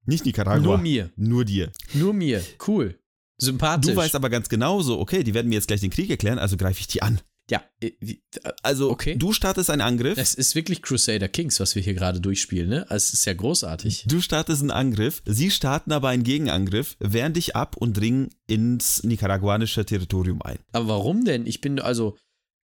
Nicht 0.07 0.27
Nicaragua. 0.27 0.63
Nur 0.63 0.79
mir. 0.79 1.11
Nur 1.17 1.45
dir. 1.45 1.71
Nur 1.95 2.13
mir. 2.13 2.45
Cool. 2.67 2.99
Sympathisch. 3.39 3.93
Du 3.93 3.97
weißt 3.97 4.15
aber 4.15 4.31
ganz 4.31 4.49
genau 4.49 4.83
so, 4.83 4.99
okay, 4.99 5.23
die 5.23 5.35
werden 5.35 5.49
mir 5.49 5.57
jetzt 5.57 5.69
gleich 5.69 5.81
den 5.81 5.91
Krieg 5.91 6.11
erklären, 6.11 6.39
also 6.39 6.57
greife 6.57 6.81
ich 6.81 6.87
die 6.87 7.03
an. 7.03 7.21
Ja, 7.51 7.63
äh, 7.81 7.89
äh, 8.01 8.17
Also, 8.63 8.91
Okay. 8.91 9.17
du 9.17 9.33
startest 9.33 9.69
einen 9.71 9.83
Angriff. 9.83 10.17
es 10.19 10.35
ist 10.35 10.55
wirklich 10.55 10.81
Crusader 10.83 11.29
Kings, 11.29 11.61
was 11.61 11.75
wir 11.75 11.83
hier 11.83 11.95
gerade 11.95 12.21
durchspielen, 12.21 12.69
ne? 12.71 12.87
Es 12.91 13.13
ist 13.13 13.27
ja 13.27 13.35
großartig. 13.35 14.05
Du 14.09 14.21
startest 14.21 14.63
einen 14.63 14.71
Angriff, 14.71 15.23
sie 15.27 15.51
starten 15.51 15.93
aber 15.93 16.09
einen 16.09 16.23
Gegenangriff, 16.25 16.97
wehren 17.01 17.35
dich 17.35 17.55
ab 17.55 17.77
und 17.77 17.95
dringen 17.97 18.31
ins 18.47 19.03
nicaraguanische 19.05 19.85
Territorium 19.85 20.41
ein. 20.43 20.59
Aber 20.73 20.89
warum 20.89 21.25
denn? 21.25 21.47
Ich 21.47 21.61
bin, 21.61 21.81
also, 21.81 22.17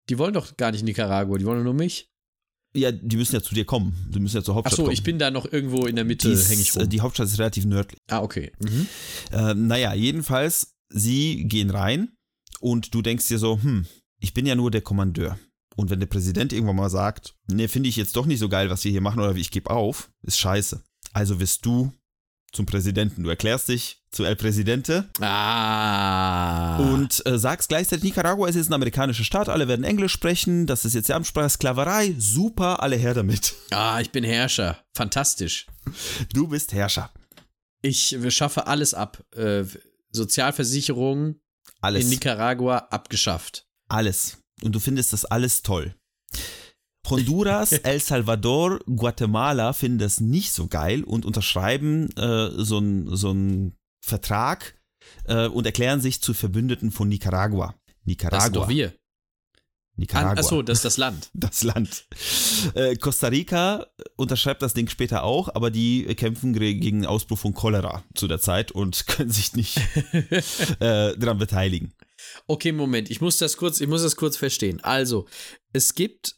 die 0.08 0.18
wollen 0.18 0.32
doch 0.34 0.56
gar 0.56 0.72
nicht 0.72 0.82
Nicaragua, 0.84 1.36
die 1.38 1.44
wollen 1.44 1.62
nur 1.62 1.74
mich. 1.74 2.08
Ja, 2.74 2.92
die 2.92 3.16
müssen 3.16 3.34
ja 3.34 3.42
zu 3.42 3.52
dir 3.54 3.64
kommen. 3.64 3.94
Die 4.14 4.20
müssen 4.20 4.36
ja 4.36 4.42
zur 4.44 4.54
Hauptstadt 4.54 4.74
Achso, 4.74 4.84
kommen. 4.84 4.92
ich 4.94 5.02
bin 5.02 5.18
da 5.18 5.30
noch 5.32 5.52
irgendwo 5.52 5.86
in 5.86 5.96
der 5.96 6.04
Mitte, 6.04 6.28
hänge 6.28 6.62
ich 6.62 6.74
äh, 6.76 6.80
rum. 6.80 6.88
die 6.88 7.00
Hauptstadt 7.00 7.26
ist 7.26 7.38
relativ 7.38 7.64
nördlich. 7.64 7.98
ah, 8.08 8.20
okay. 8.22 8.52
Mhm. 8.60 8.86
Ähm, 9.32 9.66
naja, 9.66 9.92
jedenfalls, 9.92 10.72
sie 10.88 11.44
gehen 11.48 11.70
rein 11.70 12.12
und 12.60 12.94
du 12.94 13.02
denkst 13.02 13.26
dir 13.26 13.38
so, 13.38 13.60
hm, 13.60 13.86
ich 14.20 14.34
bin 14.34 14.46
ja 14.46 14.54
nur 14.54 14.70
der 14.70 14.82
Kommandeur. 14.82 15.38
Und 15.76 15.88
wenn 15.90 16.00
der 16.00 16.06
Präsident 16.06 16.52
irgendwann 16.52 16.76
mal 16.76 16.90
sagt, 16.90 17.34
nee, 17.46 17.68
finde 17.68 17.88
ich 17.88 17.96
jetzt 17.96 18.16
doch 18.16 18.26
nicht 18.26 18.38
so 18.40 18.48
geil, 18.48 18.70
was 18.70 18.84
wir 18.84 18.90
hier 18.90 19.00
machen, 19.00 19.20
oder 19.20 19.34
ich 19.36 19.50
gebe 19.50 19.70
auf, 19.70 20.10
ist 20.22 20.38
scheiße. 20.38 20.82
Also 21.12 21.40
wirst 21.40 21.64
du 21.64 21.92
zum 22.52 22.66
Präsidenten. 22.66 23.22
Du 23.22 23.30
erklärst 23.30 23.68
dich 23.68 24.02
zu 24.10 24.24
El 24.24 24.34
Presidente 24.34 25.08
Ah. 25.20 26.78
und 26.78 27.24
äh, 27.24 27.38
sagst 27.38 27.68
gleichzeitig, 27.68 28.02
Nicaragua 28.02 28.48
ist 28.48 28.56
jetzt 28.56 28.68
ein 28.70 28.74
amerikanischer 28.74 29.22
Staat, 29.22 29.48
alle 29.48 29.68
werden 29.68 29.84
Englisch 29.84 30.12
sprechen, 30.12 30.66
das 30.66 30.84
ist 30.84 30.94
jetzt 30.94 31.08
die 31.08 31.12
Amtssprache, 31.12 31.48
Sklaverei, 31.48 32.14
super, 32.18 32.82
alle 32.82 32.96
her 32.96 33.14
damit. 33.14 33.54
ah, 33.70 34.00
ich 34.00 34.10
bin 34.10 34.24
Herrscher. 34.24 34.78
Fantastisch. 34.96 35.66
Du 36.34 36.48
bist 36.48 36.72
Herrscher. 36.72 37.10
Ich 37.82 38.16
schaffe 38.30 38.66
alles 38.66 38.92
ab. 38.94 39.22
Äh, 39.34 39.64
Sozialversicherung 40.12 41.36
Alles. 41.80 42.02
in 42.04 42.10
Nicaragua 42.10 42.78
abgeschafft. 42.90 43.66
Alles. 43.90 44.38
Und 44.62 44.74
du 44.74 44.80
findest 44.80 45.12
das 45.12 45.24
alles 45.24 45.62
toll. 45.62 45.94
Honduras, 47.08 47.72
El 47.84 48.00
Salvador, 48.00 48.78
Guatemala 48.86 49.72
finden 49.72 49.98
das 49.98 50.20
nicht 50.20 50.52
so 50.52 50.68
geil 50.68 51.02
und 51.02 51.24
unterschreiben 51.24 52.08
äh, 52.16 52.50
so 52.56 52.78
einen 52.78 53.16
so 53.16 53.72
Vertrag 54.04 54.80
äh, 55.24 55.46
und 55.46 55.66
erklären 55.66 56.00
sich 56.00 56.22
zu 56.22 56.34
Verbündeten 56.34 56.90
von 56.90 57.08
Nicaragua. 57.08 57.66
Das 57.66 57.74
sind 57.74 58.06
Nicaragua. 58.06 58.48
doch 58.50 58.68
wir. 58.68 58.94
Nicaragua. 59.96 60.30
An, 60.30 60.38
achso, 60.38 60.62
das 60.62 60.78
ist 60.78 60.84
das 60.84 60.96
Land. 60.96 61.30
das 61.34 61.62
Land. 61.62 62.06
Äh, 62.74 62.96
Costa 62.96 63.28
Rica 63.28 63.86
unterschreibt 64.16 64.62
das 64.62 64.72
Ding 64.72 64.88
später 64.88 65.24
auch, 65.24 65.54
aber 65.54 65.70
die 65.70 66.04
kämpfen 66.14 66.52
gegen 66.52 67.00
den 67.00 67.06
Ausbruch 67.06 67.38
von 67.38 67.54
Cholera 67.54 68.02
zu 68.14 68.26
der 68.26 68.40
Zeit 68.40 68.72
und 68.72 69.06
können 69.06 69.30
sich 69.30 69.54
nicht 69.54 69.78
äh, 70.80 71.16
daran 71.16 71.38
beteiligen. 71.38 71.92
Okay, 72.46 72.72
Moment, 72.72 73.10
ich 73.10 73.20
muss 73.20 73.38
das 73.38 73.56
kurz, 73.56 73.80
ich 73.80 73.88
muss 73.88 74.02
das 74.02 74.16
kurz 74.16 74.36
verstehen. 74.36 74.80
Also, 74.80 75.28
es 75.72 75.94
gibt, 75.94 76.36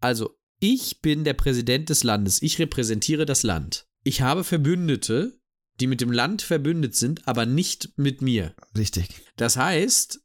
also, 0.00 0.38
ich 0.60 1.00
bin 1.00 1.24
der 1.24 1.34
Präsident 1.34 1.88
des 1.88 2.04
Landes. 2.04 2.40
Ich 2.40 2.58
repräsentiere 2.58 3.26
das 3.26 3.42
Land. 3.42 3.86
Ich 4.04 4.20
habe 4.20 4.44
Verbündete, 4.44 5.38
die 5.80 5.86
mit 5.86 6.00
dem 6.00 6.12
Land 6.12 6.42
verbündet 6.42 6.94
sind, 6.94 7.26
aber 7.26 7.46
nicht 7.46 7.96
mit 7.96 8.22
mir. 8.22 8.54
Richtig. 8.76 9.08
Das 9.36 9.56
heißt, 9.56 10.20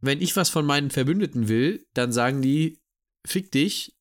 wenn 0.00 0.20
ich 0.20 0.36
was 0.36 0.50
von 0.50 0.66
meinen 0.66 0.90
Verbündeten 0.90 1.48
will, 1.48 1.86
dann 1.94 2.12
sagen 2.12 2.42
die, 2.42 2.80
fick 3.26 3.50
dich, 3.50 3.96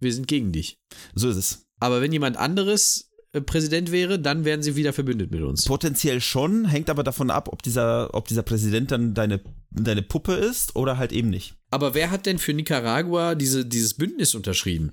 wir 0.00 0.12
sind 0.12 0.28
gegen 0.28 0.52
dich. 0.52 0.78
So 1.14 1.30
ist 1.30 1.36
es. 1.36 1.66
Aber 1.80 2.00
wenn 2.00 2.12
jemand 2.12 2.36
anderes 2.36 3.07
Präsident 3.40 3.92
wäre, 3.92 4.18
dann 4.18 4.44
wären 4.44 4.62
sie 4.62 4.76
wieder 4.76 4.92
verbündet 4.92 5.30
mit 5.30 5.42
uns. 5.42 5.64
Potenziell 5.64 6.20
schon, 6.20 6.66
hängt 6.66 6.90
aber 6.90 7.02
davon 7.02 7.30
ab, 7.30 7.48
ob 7.52 7.62
dieser, 7.62 8.14
ob 8.14 8.28
dieser 8.28 8.42
Präsident 8.42 8.90
dann 8.90 9.14
deine, 9.14 9.40
deine 9.70 10.02
Puppe 10.02 10.34
ist 10.34 10.76
oder 10.76 10.98
halt 10.98 11.12
eben 11.12 11.30
nicht. 11.30 11.54
Aber 11.70 11.94
wer 11.94 12.10
hat 12.10 12.26
denn 12.26 12.38
für 12.38 12.54
Nicaragua 12.54 13.34
diese, 13.34 13.64
dieses 13.66 13.94
Bündnis 13.94 14.34
unterschrieben? 14.34 14.92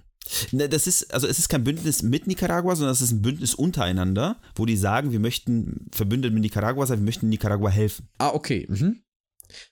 Ne, 0.51 0.67
das 0.67 0.87
ist, 0.87 1.13
also 1.13 1.27
es 1.27 1.37
ist 1.37 1.49
kein 1.49 1.63
Bündnis 1.63 2.01
mit 2.01 2.25
Nicaragua, 2.25 2.75
sondern 2.75 2.93
es 2.93 3.01
ist 3.01 3.11
ein 3.11 3.21
Bündnis 3.21 3.53
untereinander, 3.53 4.41
wo 4.55 4.65
die 4.65 4.77
sagen, 4.77 5.11
wir 5.11 5.19
möchten 5.19 5.87
verbündet 5.91 6.33
mit 6.33 6.41
Nicaragua 6.41 6.85
sein, 6.87 6.99
wir 6.99 7.05
möchten 7.05 7.29
Nicaragua 7.29 7.69
helfen. 7.69 8.09
Ah, 8.17 8.29
okay. 8.29 8.65
Mhm. 8.67 9.01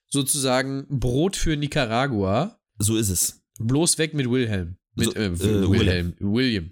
Sozusagen 0.08 0.86
Brot 0.90 1.36
für 1.36 1.58
Nicaragua. 1.58 2.60
So 2.78 2.98
ist 2.98 3.10
es. 3.10 3.42
Bloß 3.60 3.98
weg 3.98 4.14
mit 4.14 4.30
Wilhelm. 4.30 4.78
Mit 4.96 5.06
So, 5.06 5.16
äh, 5.16 5.26
äh, 5.26 5.40
Wilhelm. 5.70 6.14
William. 6.20 6.70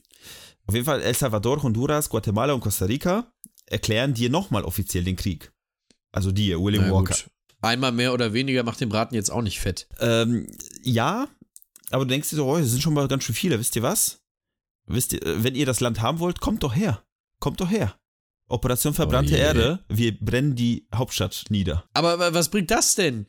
Auf 0.72 0.76
jeden 0.76 0.86
Fall 0.86 1.01
El 1.01 1.13
Salvador, 1.13 1.61
Honduras, 1.61 2.07
Guatemala 2.07 2.53
und 2.53 2.61
Costa 2.61 2.86
Rica 2.86 3.30
erklären 3.65 4.13
dir 4.13 4.30
nochmal 4.30 4.63
offiziell 4.63 5.03
den 5.03 5.17
Krieg. 5.17 5.51
Also 6.13 6.32
dir, 6.32 6.61
William 6.61 6.89
Walker. 6.89 7.13
gut. 7.13 7.30
Einmal 7.61 7.91
mehr 7.91 8.13
oder 8.13 8.32
weniger 8.32 8.63
macht 8.63 8.80
den 8.80 8.88
Braten 8.88 9.13
jetzt 9.13 9.30
auch 9.32 9.41
nicht 9.41 9.59
fett. 9.59 9.89
Ähm, 9.99 10.47
ja, 10.82 11.28
aber 11.89 12.05
du 12.05 12.09
denkst 12.11 12.30
dir 12.30 12.38
so, 12.38 12.45
oh, 12.47 12.57
das 12.57 12.69
sind 12.72 12.82
schon 12.82 12.93
mal 12.93 13.09
ganz 13.09 13.26
schön 13.26 13.36
viele, 13.36 13.59
wisst 13.59 13.76
ihr 13.76 13.82
was? 13.84 14.22
Wisst 14.88 15.11
ihr, 15.11 15.22
äh, 15.26 15.43
wenn 15.43 15.55
ihr 15.55 15.65
das 15.65 15.82
Land 15.82 15.99
haben 16.01 16.19
wollt, 16.19 16.39
kommt 16.39 16.63
doch 16.63 16.74
her. 16.74 17.03
Kommt 17.41 17.59
doch 17.59 17.69
her. 17.69 17.93
Operation 18.47 18.93
Verbrannte 18.93 19.34
Oh. 19.34 19.38
Erde, 19.39 19.84
wir 19.89 20.17
brennen 20.17 20.55
die 20.55 20.88
Hauptstadt 20.95 21.43
nieder. 21.49 21.84
Aber 21.93 22.17
wa- 22.17 22.34
was 22.34 22.47
bringt 22.49 22.72
das 22.72 22.95
denn? 22.95 23.28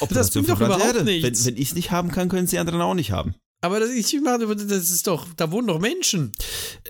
Operation 0.00 0.44
bringt 0.44 0.60
doch 0.60 0.66
überhaupt 0.66 1.04
nichts. 1.04 1.44
Wenn, 1.46 1.54
wenn 1.54 1.62
ich 1.62 1.68
es 1.68 1.74
nicht 1.76 1.92
haben 1.92 2.10
kann, 2.10 2.28
können 2.28 2.44
es 2.46 2.50
die 2.50 2.58
anderen 2.58 2.80
auch 2.80 2.94
nicht 2.94 3.12
haben. 3.12 3.36
Aber 3.60 3.80
das, 3.80 3.90
ich 3.90 4.20
meine, 4.22 4.46
das 4.46 4.90
ist 4.90 5.06
doch, 5.06 5.26
da 5.36 5.50
wohnen 5.50 5.68
doch 5.68 5.78
Menschen. 5.78 6.32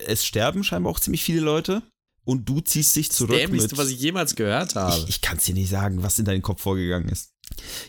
Es 0.07 0.25
sterben 0.25 0.63
scheinbar 0.63 0.93
auch 0.93 1.01
ziemlich 1.01 1.25
viele 1.25 1.41
Leute 1.41 1.83
und 2.25 2.49
du 2.49 2.61
ziehst 2.61 2.95
dich 2.95 3.11
zurück 3.11 3.37
Dämlichste, 3.37 3.75
mit... 3.75 3.79
was 3.79 3.91
ich 3.91 4.01
jemals 4.01 4.37
gehört 4.37 4.77
habe. 4.77 4.97
Ich, 4.97 5.09
ich 5.09 5.21
kann 5.21 5.39
es 5.39 5.45
dir 5.45 5.55
nicht 5.55 5.71
sagen, 5.71 6.03
was 6.03 6.19
in 6.19 6.25
deinem 6.25 6.43
Kopf 6.43 6.63
vorgegangen 6.63 7.09
ist. 7.09 7.33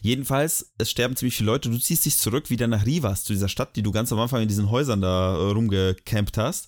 Jedenfalls, 0.02 0.72
es 0.80 0.90
sterben 0.90 1.16
ziemlich 1.16 1.36
viele 1.36 1.52
Leute. 1.52 1.70
Du 1.70 1.78
ziehst 1.78 2.06
dich 2.06 2.18
zurück 2.18 2.50
wieder 2.50 2.68
nach 2.68 2.86
Rivas, 2.86 3.24
zu 3.24 3.34
dieser 3.34 3.48
Stadt, 3.48 3.76
die 3.76 3.84
du 3.84 3.92
ganz 3.92 4.12
am 4.12 4.20
Anfang 4.20 4.42
in 4.42 4.48
diesen 4.48 4.72
Häusern 4.72 5.02
da 5.02 5.36
äh, 5.36 5.52
rumgecampt 5.52 6.38
hast. 6.38 6.68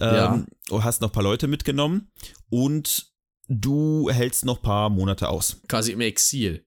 Ja. 0.00 0.34
Ähm, 0.34 0.46
und 0.70 0.84
hast 0.84 1.02
noch 1.02 1.10
ein 1.10 1.12
paar 1.12 1.22
Leute 1.22 1.46
mitgenommen 1.46 2.10
und 2.48 3.12
du 3.48 4.08
hältst 4.10 4.46
noch 4.46 4.56
ein 4.56 4.62
paar 4.62 4.88
Monate 4.88 5.28
aus. 5.28 5.58
Quasi 5.68 5.92
im 5.92 6.00
Exil. 6.00 6.64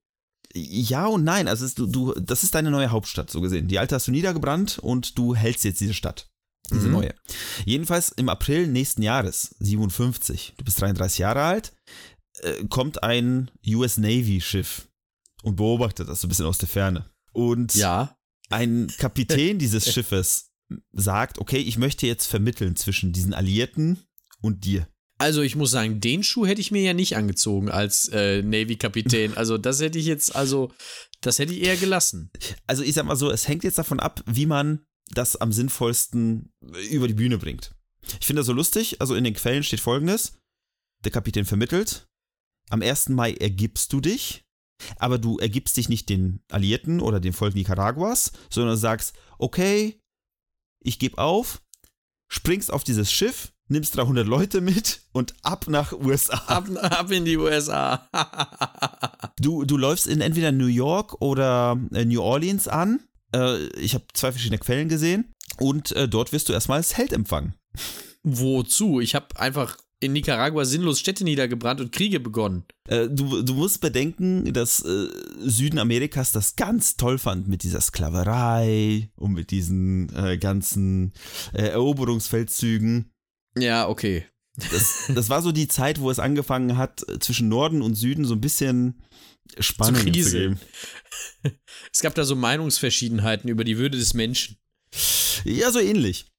Ja 0.58 1.06
und 1.08 1.24
nein, 1.24 1.48
also 1.48 1.68
du, 1.76 1.86
du, 1.88 2.14
das 2.20 2.44
ist 2.44 2.56
deine 2.56 2.72
neue 2.72 2.90
Hauptstadt, 2.92 3.30
so 3.30 3.42
gesehen. 3.42 3.68
Die 3.68 3.80
alte 3.80 3.96
hast 3.96 4.08
du 4.08 4.12
niedergebrannt 4.12 4.80
und 4.80 5.18
du 5.18 5.36
hältst 5.36 5.64
jetzt 5.66 5.82
diese 5.82 5.94
Stadt. 5.94 6.30
Diese 6.74 6.88
Mhm. 6.88 6.94
neue. 6.94 7.14
Jedenfalls 7.66 8.10
im 8.10 8.28
April 8.30 8.68
nächsten 8.68 9.02
Jahres, 9.02 9.56
57, 9.60 10.54
du 10.58 10.66
bist 10.66 10.82
33 10.82 11.20
Jahre 11.20 11.42
alt, 11.44 11.74
äh, 12.42 12.66
kommt 12.66 13.04
ein 13.04 13.50
US 13.66 13.98
Navy 13.98 14.42
Schiff 14.42 14.88
und 15.44 15.56
beobachtet 15.56 16.10
das 16.10 16.22
so 16.22 16.28
ein 16.28 16.30
bisschen 16.30 16.46
aus 16.46 16.58
der 16.58 16.68
Ferne. 16.68 17.10
Und 17.32 17.74
Ja. 17.76 18.18
ein 18.50 18.92
Kapitän 18.98 19.60
dieses 19.60 19.94
Schiffes 19.94 20.50
sagt, 20.92 21.40
okay, 21.40 21.60
ich 21.60 21.78
möchte 21.78 22.06
jetzt 22.08 22.26
vermitteln 22.28 22.76
zwischen 22.76 23.14
diesen 23.14 23.34
Alliierten 23.34 24.00
und 24.42 24.66
dir. 24.66 24.88
Also 25.20 25.42
ich 25.42 25.56
muss 25.56 25.72
sagen, 25.72 26.00
den 26.00 26.24
Schuh 26.24 26.46
hätte 26.46 26.62
ich 26.62 26.72
mir 26.72 26.82
ja 26.82 26.94
nicht 26.94 27.16
angezogen 27.16 27.70
als 27.70 28.08
äh, 28.10 28.44
Navy-Kapitän. 28.44 29.36
Also 29.36 29.58
das 29.58 29.82
hätte 29.82 29.98
ich 29.98 30.06
jetzt, 30.06 30.36
also 30.36 30.72
das 31.22 31.40
hätte 31.40 31.54
ich 31.54 31.64
eher 31.64 31.78
gelassen. 31.78 32.32
Also 32.68 32.84
ich 32.84 32.94
sag 32.94 33.06
mal 33.06 33.16
so, 33.16 33.32
es 33.32 33.48
hängt 33.48 33.64
jetzt 33.64 33.80
davon 33.80 34.00
ab, 34.00 34.24
wie 34.28 34.46
man 34.46 34.86
das 35.10 35.36
am 35.36 35.52
sinnvollsten 35.52 36.52
über 36.92 37.08
die 37.08 37.16
Bühne 37.16 37.38
bringt. 37.38 37.74
Ich 38.20 38.28
finde 38.28 38.42
das 38.42 38.48
so 38.48 38.54
lustig, 38.54 39.02
also 39.02 39.16
in 39.16 39.24
den 39.24 39.34
Quellen 39.34 39.64
steht 39.64 39.80
folgendes, 39.80 40.38
der 41.04 41.12
Kapitän 41.12 41.46
vermittelt, 41.46 42.08
am 42.70 42.82
1. 42.82 43.10
Mai 43.10 43.34
ergibst 43.34 43.94
du 43.94 44.02
dich, 44.02 44.44
aber 44.98 45.18
du 45.18 45.40
ergibst 45.40 45.78
dich 45.78 45.90
nicht 45.90 46.10
den 46.10 46.44
Alliierten 46.50 47.00
oder 47.00 47.20
dem 47.20 47.34
Volk 47.34 47.56
Nicaraguas, 47.56 48.32
sondern 48.50 48.78
sagst, 48.78 49.16
okay, 49.40 50.00
ich 50.84 51.00
gebe 51.00 51.18
auf, 51.18 51.62
springst 52.30 52.72
auf 52.72 52.84
dieses 52.84 53.12
Schiff, 53.12 53.54
nimmst 53.68 53.96
300 53.96 54.28
Leute 54.28 54.62
mit 54.62 55.02
und 55.12 55.34
ab 55.44 55.66
nach 55.68 55.94
USA. 55.94 56.38
Ab, 56.48 56.68
ab 56.82 57.12
in 57.12 57.26
die 57.26 57.38
USA. 57.38 58.08
Du, 59.40 59.66
du 59.66 59.78
läufst 59.78 60.08
in 60.08 60.20
entweder 60.20 60.52
New 60.52 60.66
York 60.66 61.22
oder 61.22 61.80
äh, 61.94 62.06
New 62.06 62.22
Orleans 62.22 62.68
an. 62.68 63.02
Äh, 63.36 63.68
ich 63.80 63.94
habe 63.94 64.06
zwei 64.14 64.32
verschiedene 64.32 64.58
Quellen 64.58 64.90
gesehen. 64.90 65.32
Und 65.60 65.92
äh, 65.92 66.08
dort 66.08 66.34
wirst 66.34 66.50
du 66.50 66.54
erstmal 66.54 66.80
als 66.80 66.98
Held 66.98 67.14
empfangen. 67.14 67.54
Wozu? 68.24 69.00
Ich 69.00 69.14
habe 69.14 69.40
einfach 69.40 69.78
in 70.00 70.14
Nicaragua 70.14 70.66
sinnlos 70.66 71.00
Städte 71.00 71.24
niedergebrannt 71.24 71.82
und 71.82 71.92
Kriege 71.92 72.20
begonnen. 72.20 72.66
Äh, 72.88 73.08
du, 73.10 73.42
du 73.42 73.54
musst 73.54 73.82
bedenken, 73.82 74.54
dass 74.54 74.84
äh, 74.84 75.08
Süden 75.40 75.80
Amerikas 75.80 76.32
das 76.32 76.56
ganz 76.56 76.98
toll 76.98 77.18
fand 77.18 77.48
mit 77.48 77.64
dieser 77.64 77.82
Sklaverei 77.82 79.10
und 79.16 79.34
mit 79.34 79.52
diesen 79.52 80.14
äh, 80.16 80.38
ganzen 80.38 81.14
Eroberungsfeldzügen. 81.54 83.12
Ja, 83.60 83.88
okay. 83.88 84.26
Das, 84.72 85.06
das 85.14 85.30
war 85.30 85.42
so 85.42 85.52
die 85.52 85.68
Zeit, 85.68 86.00
wo 86.00 86.10
es 86.10 86.18
angefangen 86.20 86.78
hat, 86.78 87.06
zwischen 87.20 87.48
Norden 87.48 87.82
und 87.82 87.94
Süden 87.96 88.26
so 88.26 88.34
ein 88.34 88.42
bisschen 88.42 89.04
Spannung 89.60 90.02
zu, 90.02 90.12
kriseln. 90.12 90.60
geben. 91.44 91.58
Es 91.94 92.02
gab 92.02 92.16
da 92.16 92.26
so 92.26 92.36
Meinungsverschiedenheiten 92.36 93.50
über 93.50 93.64
die 93.64 93.78
Würde 93.78 93.98
des 93.98 94.14
Menschen. 94.14 94.58
Ja, 95.46 95.72
so 95.72 95.80
ähnlich. 95.80 96.32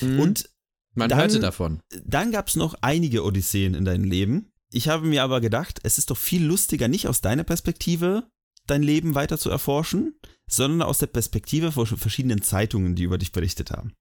Mhm. 0.00 0.18
Und 0.20 0.50
man 0.94 1.08
dann- 1.08 1.18
hörte 1.18 1.40
davon. 1.40 1.80
Dann 2.04 2.32
gab 2.32 2.48
es 2.48 2.56
noch 2.56 2.74
einige 2.80 3.24
Odysseen 3.24 3.74
in 3.74 3.84
deinem 3.84 4.04
Leben. 4.04 4.50
Ich 4.70 4.88
habe 4.88 5.06
mir 5.06 5.22
aber 5.22 5.40
gedacht, 5.40 5.80
es 5.82 5.98
ist 5.98 6.10
doch 6.10 6.16
viel 6.16 6.42
lustiger, 6.44 6.88
nicht 6.88 7.06
aus 7.06 7.20
deiner 7.20 7.44
Perspektive 7.44 8.26
dein 8.66 8.82
Leben 8.82 9.14
weiter 9.14 9.38
zu 9.38 9.50
erforschen, 9.50 10.14
sondern 10.48 10.82
aus 10.82 10.98
der 10.98 11.08
Perspektive 11.08 11.72
von 11.72 11.86
verschiedenen 11.86 12.42
Zeitungen, 12.42 12.94
die 12.94 13.02
über 13.02 13.18
dich 13.18 13.32
berichtet 13.32 13.70
haben. 13.70 13.92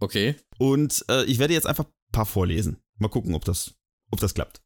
Okay. 0.00 0.36
Und 0.58 1.04
äh, 1.08 1.24
ich 1.24 1.38
werde 1.38 1.54
jetzt 1.54 1.66
einfach 1.66 1.84
ein 1.84 1.92
paar 2.12 2.26
vorlesen. 2.26 2.78
Mal 2.98 3.08
gucken, 3.08 3.34
ob 3.34 3.44
das, 3.44 3.74
ob 4.10 4.20
das 4.20 4.34
klappt. 4.34 4.62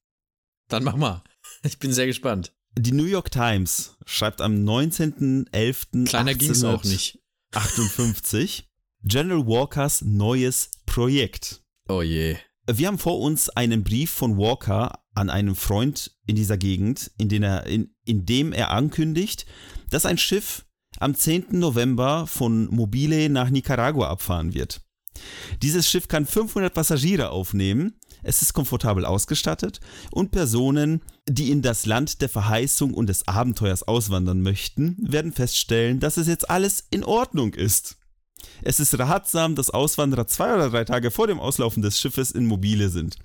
Dann 0.69 0.85
mach 0.85 0.97
mal. 0.97 1.23
Ich 1.63 1.79
bin 1.79 1.93
sehr 1.93 2.07
gespannt. 2.07 2.55
Die 2.79 2.93
New 2.93 3.05
York 3.05 3.31
Times 3.31 3.97
schreibt 4.07 4.41
am 4.41 4.65
19.11. 4.65 6.07
Kleiner 6.07 6.35
ging's 6.35 6.63
auch 6.63 6.85
nicht. 6.85 7.19
58 7.53 8.69
General 9.03 9.47
Walkers 9.47 10.03
neues 10.03 10.71
Projekt. 10.87 11.63
Oh 11.89 12.03
je. 12.03 12.37
Wir 12.71 12.87
haben 12.87 12.99
vor 12.99 13.19
uns 13.21 13.49
einen 13.49 13.83
Brief 13.83 14.11
von 14.11 14.37
Walker 14.37 15.03
an 15.15 15.31
einen 15.31 15.55
Freund 15.57 16.17
in 16.27 16.37
dieser 16.37 16.57
Gegend, 16.57 17.11
in, 17.19 17.29
den 17.29 17.43
er, 17.43 17.67
in, 17.67 17.95
in 18.05 18.27
dem 18.27 18.53
er 18.53 18.71
ankündigt, 18.71 19.47
dass 19.91 20.07
ein 20.07 20.19
Schiff 20.19 20.67
am 20.99 21.15
10. 21.15 21.47
November 21.59 22.27
von 22.27 22.67
Mobile 22.67 23.29
nach 23.29 23.51
Nicaragua 23.51 24.09
abfahren 24.09 24.55
wird. 24.55 24.83
Dieses 25.63 25.89
Schiff 25.89 26.09
kann 26.09 26.27
500 26.27 26.73
Passagiere 26.73 27.31
aufnehmen, 27.31 27.95
es 28.23 28.43
ist 28.43 28.53
komfortabel 28.53 29.05
ausgestattet 29.05 29.81
und 30.11 30.31
Personen, 30.31 31.03
die 31.29 31.51
in 31.51 31.63
das 31.63 31.87
Land 31.87 32.21
der 32.21 32.29
Verheißung 32.29 32.93
und 32.95 33.07
des 33.07 33.27
Abenteuers 33.29 33.83
auswandern 33.83 34.43
möchten, 34.43 34.97
werden 35.01 35.33
feststellen, 35.33 36.01
dass 36.01 36.17
es 36.17 36.27
jetzt 36.27 36.51
alles 36.51 36.85
in 36.91 37.05
Ordnung 37.05 37.55
ist. 37.55 37.97
Es 38.63 38.81
ist 38.81 38.99
ratsam, 38.99 39.55
dass 39.55 39.71
Auswanderer 39.71 40.27
zwei 40.27 40.55
oder 40.55 40.71
drei 40.71 40.85
Tage 40.85 41.11
vor 41.11 41.27
dem 41.27 41.41
Auslaufen 41.41 41.83
des 41.83 42.01
Schiffes 42.01 42.31
in 42.31 42.47
Mobile 42.47 42.89
sind. 42.89 43.17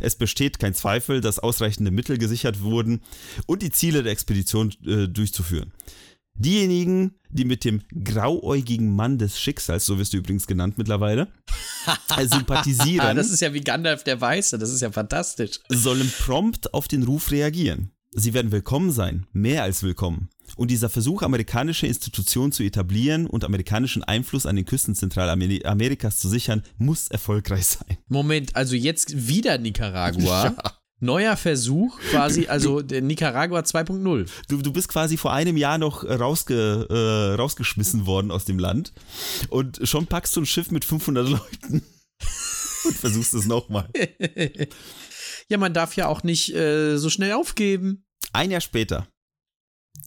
Es 0.00 0.16
besteht 0.16 0.58
kein 0.58 0.74
Zweifel, 0.74 1.20
dass 1.20 1.38
ausreichende 1.38 1.90
Mittel 1.90 2.18
gesichert 2.18 2.62
wurden 2.62 3.02
und 3.46 3.62
die 3.62 3.70
Ziele 3.70 4.02
der 4.02 4.12
Expedition 4.12 4.72
äh, 4.86 5.08
durchzuführen. 5.08 5.72
Diejenigen, 6.34 7.14
die 7.30 7.44
mit 7.44 7.64
dem 7.64 7.82
grauäugigen 8.04 8.94
Mann 8.94 9.18
des 9.18 9.38
Schicksals, 9.38 9.86
so 9.86 9.98
wirst 9.98 10.12
du 10.12 10.18
übrigens 10.18 10.46
genannt 10.46 10.78
mittlerweile, 10.78 11.28
äh, 12.16 12.26
sympathisieren, 12.26 13.16
das 13.16 13.30
ist 13.30 13.40
ja 13.40 13.52
wie 13.52 13.60
Gandalf 13.60 14.04
der 14.04 14.20
Weiße. 14.20 14.58
Das 14.58 14.70
ist 14.70 14.80
ja 14.80 14.90
fantastisch. 14.90 15.60
sollen 15.68 16.10
prompt 16.20 16.74
auf 16.74 16.88
den 16.88 17.02
Ruf 17.02 17.30
reagieren. 17.30 17.92
Sie 18.14 18.34
werden 18.34 18.52
willkommen 18.52 18.90
sein, 18.90 19.26
mehr 19.32 19.62
als 19.62 19.82
willkommen. 19.82 20.28
Und 20.56 20.70
dieser 20.70 20.90
Versuch, 20.90 21.22
amerikanische 21.22 21.86
Institutionen 21.86 22.52
zu 22.52 22.62
etablieren 22.62 23.26
und 23.26 23.42
amerikanischen 23.42 24.04
Einfluss 24.04 24.44
an 24.44 24.56
den 24.56 24.66
Küsten 24.66 24.94
Zentralamerikas 24.94 26.18
zu 26.18 26.28
sichern, 26.28 26.62
muss 26.76 27.08
erfolgreich 27.08 27.64
sein. 27.66 27.96
Moment, 28.08 28.54
also 28.54 28.76
jetzt 28.76 29.28
wieder 29.28 29.56
Nicaragua. 29.56 30.54
Neuer 31.02 31.36
Versuch, 31.36 31.98
quasi, 32.10 32.46
also 32.46 32.80
der 32.80 33.02
Nicaragua 33.02 33.60
2.0. 33.60 34.30
Du, 34.48 34.62
du 34.62 34.72
bist 34.72 34.88
quasi 34.88 35.16
vor 35.16 35.32
einem 35.32 35.56
Jahr 35.56 35.76
noch 35.76 36.04
rausge, 36.04 36.86
äh, 36.88 37.34
rausgeschmissen 37.34 38.06
worden 38.06 38.30
aus 38.30 38.44
dem 38.44 38.60
Land 38.60 38.92
und 39.48 39.80
schon 39.82 40.06
packst 40.06 40.36
du 40.36 40.42
ein 40.42 40.46
Schiff 40.46 40.70
mit 40.70 40.84
500 40.84 41.28
Leuten 41.28 41.72
und 42.84 42.96
versuchst 42.96 43.34
es 43.34 43.46
nochmal. 43.46 43.88
ja, 45.48 45.58
man 45.58 45.74
darf 45.74 45.96
ja 45.96 46.06
auch 46.06 46.22
nicht 46.22 46.54
äh, 46.54 46.96
so 46.98 47.10
schnell 47.10 47.32
aufgeben. 47.32 48.04
Ein 48.32 48.52
Jahr 48.52 48.60
später, 48.60 49.08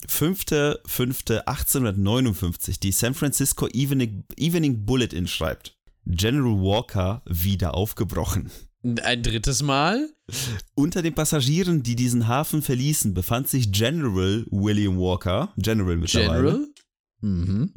5.5.1859, 0.08 2.80
die 2.80 2.94
San 2.94 3.16
Francisco 3.16 3.68
Evening, 3.68 4.24
Evening 4.38 4.86
Bulletin 4.86 5.28
schreibt, 5.28 5.78
General 6.06 6.58
Walker 6.62 7.22
wieder 7.26 7.76
aufgebrochen. 7.76 8.50
Ein 9.04 9.24
drittes 9.24 9.64
Mal? 9.64 10.10
Unter 10.76 11.02
den 11.02 11.16
Passagieren, 11.16 11.82
die 11.82 11.96
diesen 11.96 12.28
Hafen 12.28 12.62
verließen, 12.62 13.16
befand 13.16 13.48
sich 13.48 13.72
General 13.72 14.46
William 14.52 15.00
Walker, 15.00 15.52
General 15.58 15.98
mittlerweile. 15.98 16.52
General? 16.52 16.68
Mhm. 17.22 17.74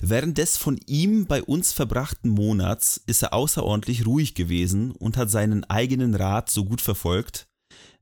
Während 0.00 0.38
des 0.38 0.56
von 0.56 0.80
ihm 0.86 1.26
bei 1.26 1.42
uns 1.42 1.74
verbrachten 1.74 2.30
Monats 2.30 2.98
ist 3.06 3.22
er 3.22 3.34
außerordentlich 3.34 4.06
ruhig 4.06 4.34
gewesen 4.34 4.92
und 4.92 5.18
hat 5.18 5.30
seinen 5.30 5.64
eigenen 5.64 6.14
Rat 6.14 6.48
so 6.48 6.64
gut 6.64 6.80
verfolgt, 6.80 7.48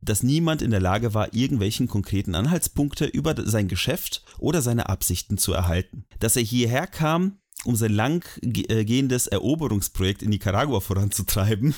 dass 0.01 0.23
niemand 0.23 0.63
in 0.63 0.71
der 0.71 0.81
Lage 0.81 1.13
war, 1.13 1.35
irgendwelchen 1.35 1.89
konkreten 1.89 2.37
Anhaltspunkte 2.37 3.07
über 3.07 3.35
sein 3.49 3.67
Geschäft 3.67 4.23
oder 4.39 4.63
seine 4.63 4.89
Absichten 4.89 5.39
zu 5.39 5.53
erhalten. 5.55 6.05
Dass 6.21 6.37
er 6.37 6.43
hierher 6.43 6.87
kam, 6.87 7.39
um 7.65 7.75
sein 7.75 7.93
langgehendes 7.93 9.27
Eroberungsprojekt 9.27 10.23
in 10.23 10.31
Nicaragua 10.31 10.79
voranzutreiben, 10.79 11.75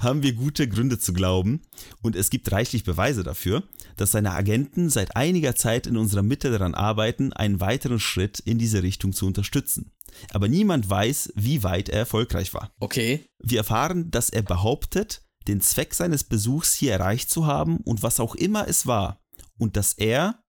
haben 0.00 0.22
wir 0.22 0.32
gute 0.32 0.68
Gründe 0.68 0.98
zu 0.98 1.12
glauben 1.12 1.62
und 2.02 2.16
es 2.16 2.30
gibt 2.30 2.50
reichlich 2.52 2.84
Beweise 2.84 3.22
dafür, 3.22 3.62
dass 3.96 4.12
seine 4.12 4.32
Agenten 4.32 4.90
seit 4.90 5.16
einiger 5.16 5.54
Zeit 5.54 5.86
in 5.86 5.96
unserer 5.96 6.22
Mitte 6.22 6.50
daran 6.50 6.74
arbeiten, 6.74 7.32
einen 7.32 7.60
weiteren 7.60 7.98
Schritt 7.98 8.40
in 8.40 8.58
diese 8.58 8.82
Richtung 8.82 9.12
zu 9.12 9.26
unterstützen. 9.26 9.92
Aber 10.30 10.48
niemand 10.48 10.88
weiß, 10.88 11.32
wie 11.34 11.62
weit 11.62 11.88
er 11.88 12.00
erfolgreich 12.00 12.54
war. 12.54 12.72
Okay. 12.80 13.26
Wir 13.38 13.58
erfahren, 13.58 14.10
dass 14.10 14.30
er 14.30 14.42
behauptet, 14.42 15.22
den 15.48 15.60
Zweck 15.60 15.94
seines 15.94 16.24
Besuchs 16.24 16.74
hier 16.74 16.92
erreicht 16.92 17.30
zu 17.30 17.46
haben 17.46 17.78
und 17.78 18.02
was 18.02 18.20
auch 18.20 18.34
immer 18.34 18.68
es 18.68 18.86
war. 18.86 19.20
Und 19.58 19.76
dass 19.76 19.92
er 19.92 20.42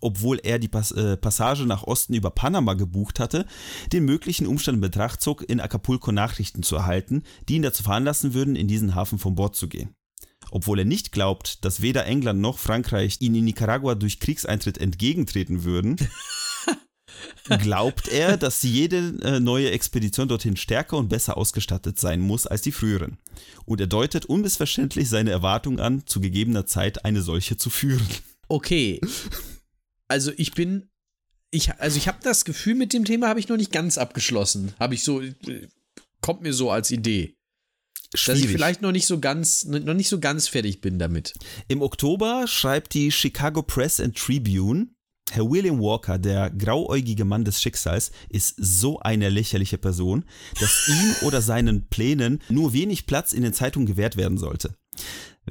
obwohl 0.00 0.38
er 0.42 0.58
die 0.58 0.68
Pas 0.68 0.92
äh, 0.92 1.16
Passage 1.16 1.64
nach 1.64 1.82
Osten 1.82 2.14
über 2.14 2.30
Panama 2.30 2.74
gebucht 2.74 3.20
hatte, 3.20 3.46
den 3.92 4.04
möglichen 4.04 4.46
Umstand 4.46 4.76
in 4.76 4.80
Betracht 4.80 5.20
zog, 5.20 5.48
in 5.48 5.60
Acapulco 5.60 6.12
Nachrichten 6.12 6.62
zu 6.62 6.76
erhalten, 6.76 7.22
die 7.48 7.56
ihn 7.56 7.62
dazu 7.62 7.82
veranlassen 7.82 8.34
würden, 8.34 8.56
in 8.56 8.68
diesen 8.68 8.94
Hafen 8.94 9.18
von 9.18 9.34
Bord 9.34 9.56
zu 9.56 9.68
gehen. 9.68 9.94
Obwohl 10.50 10.80
er 10.80 10.84
nicht 10.84 11.12
glaubt, 11.12 11.64
dass 11.64 11.82
weder 11.82 12.06
England 12.06 12.40
noch 12.40 12.58
Frankreich 12.58 13.16
ihn 13.20 13.34
in 13.34 13.44
Nicaragua 13.44 13.94
durch 13.94 14.20
Kriegseintritt 14.20 14.78
entgegentreten 14.78 15.64
würden, 15.64 15.96
glaubt 17.58 18.08
er, 18.08 18.36
dass 18.36 18.62
jede 18.62 19.18
äh, 19.22 19.40
neue 19.40 19.70
Expedition 19.70 20.28
dorthin 20.28 20.56
stärker 20.56 20.98
und 20.98 21.08
besser 21.08 21.36
ausgestattet 21.36 21.98
sein 21.98 22.20
muss 22.20 22.46
als 22.46 22.62
die 22.62 22.72
früheren. 22.72 23.18
Und 23.64 23.80
er 23.80 23.86
deutet 23.86 24.26
unmissverständlich 24.26 25.08
seine 25.08 25.30
Erwartung 25.30 25.80
an, 25.80 26.06
zu 26.06 26.20
gegebener 26.20 26.66
Zeit 26.66 27.04
eine 27.04 27.22
solche 27.22 27.56
zu 27.56 27.70
führen. 27.70 28.06
Okay, 28.48 29.00
also 30.08 30.32
ich 30.36 30.52
bin, 30.52 30.88
ich, 31.50 31.74
also 31.74 31.96
ich 31.96 32.08
habe 32.08 32.18
das 32.22 32.44
Gefühl, 32.44 32.74
mit 32.74 32.92
dem 32.92 33.04
Thema 33.04 33.28
habe 33.28 33.40
ich 33.40 33.48
noch 33.48 33.56
nicht 33.56 33.72
ganz 33.72 33.98
abgeschlossen. 33.98 34.74
Habe 34.78 34.94
ich 34.94 35.04
so, 35.04 35.22
kommt 36.20 36.42
mir 36.42 36.52
so 36.52 36.70
als 36.70 36.90
Idee. 36.90 37.36
Schwierig. 38.14 38.40
Dass 38.40 38.50
ich 38.50 38.56
vielleicht 38.56 38.82
noch 38.82 38.92
nicht 38.92 39.06
so 39.06 39.18
ganz, 39.18 39.64
noch 39.64 39.94
nicht 39.94 40.08
so 40.08 40.20
ganz 40.20 40.48
fertig 40.48 40.80
bin 40.80 40.98
damit. 40.98 41.34
Im 41.68 41.82
Oktober 41.82 42.46
schreibt 42.46 42.94
die 42.94 43.10
Chicago 43.10 43.62
Press 43.62 44.00
and 44.00 44.16
Tribune, 44.16 44.88
Herr 45.30 45.50
William 45.50 45.80
Walker, 45.80 46.18
der 46.18 46.50
grauäugige 46.50 47.24
Mann 47.24 47.44
des 47.44 47.60
Schicksals, 47.60 48.12
ist 48.28 48.54
so 48.58 49.00
eine 49.00 49.28
lächerliche 49.28 49.76
Person, 49.76 50.24
dass 50.60 50.88
ihm 50.88 51.26
oder 51.26 51.42
seinen 51.42 51.88
Plänen 51.88 52.40
nur 52.48 52.72
wenig 52.72 53.06
Platz 53.06 53.32
in 53.32 53.42
den 53.42 53.52
Zeitungen 53.52 53.86
gewährt 53.86 54.16
werden 54.16 54.38
sollte. 54.38 54.76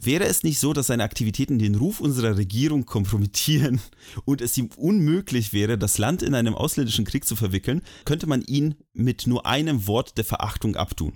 Wäre 0.01 0.25
es 0.25 0.43
nicht 0.43 0.59
so, 0.59 0.73
dass 0.73 0.87
seine 0.87 1.03
Aktivitäten 1.03 1.57
den 1.57 1.75
Ruf 1.75 2.01
unserer 2.01 2.37
Regierung 2.37 2.85
kompromittieren 2.85 3.79
und 4.25 4.41
es 4.41 4.57
ihm 4.57 4.69
unmöglich 4.75 5.53
wäre, 5.53 5.77
das 5.77 5.97
Land 5.97 6.21
in 6.21 6.35
einem 6.35 6.53
ausländischen 6.53 7.05
Krieg 7.05 7.25
zu 7.25 7.35
verwickeln, 7.35 7.81
könnte 8.03 8.27
man 8.27 8.41
ihn 8.41 8.75
mit 8.93 9.25
nur 9.27 9.45
einem 9.45 9.87
Wort 9.87 10.17
der 10.17 10.25
Verachtung 10.25 10.75
abtun. 10.75 11.13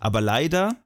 Aber 0.00 0.20
leider 0.20 0.76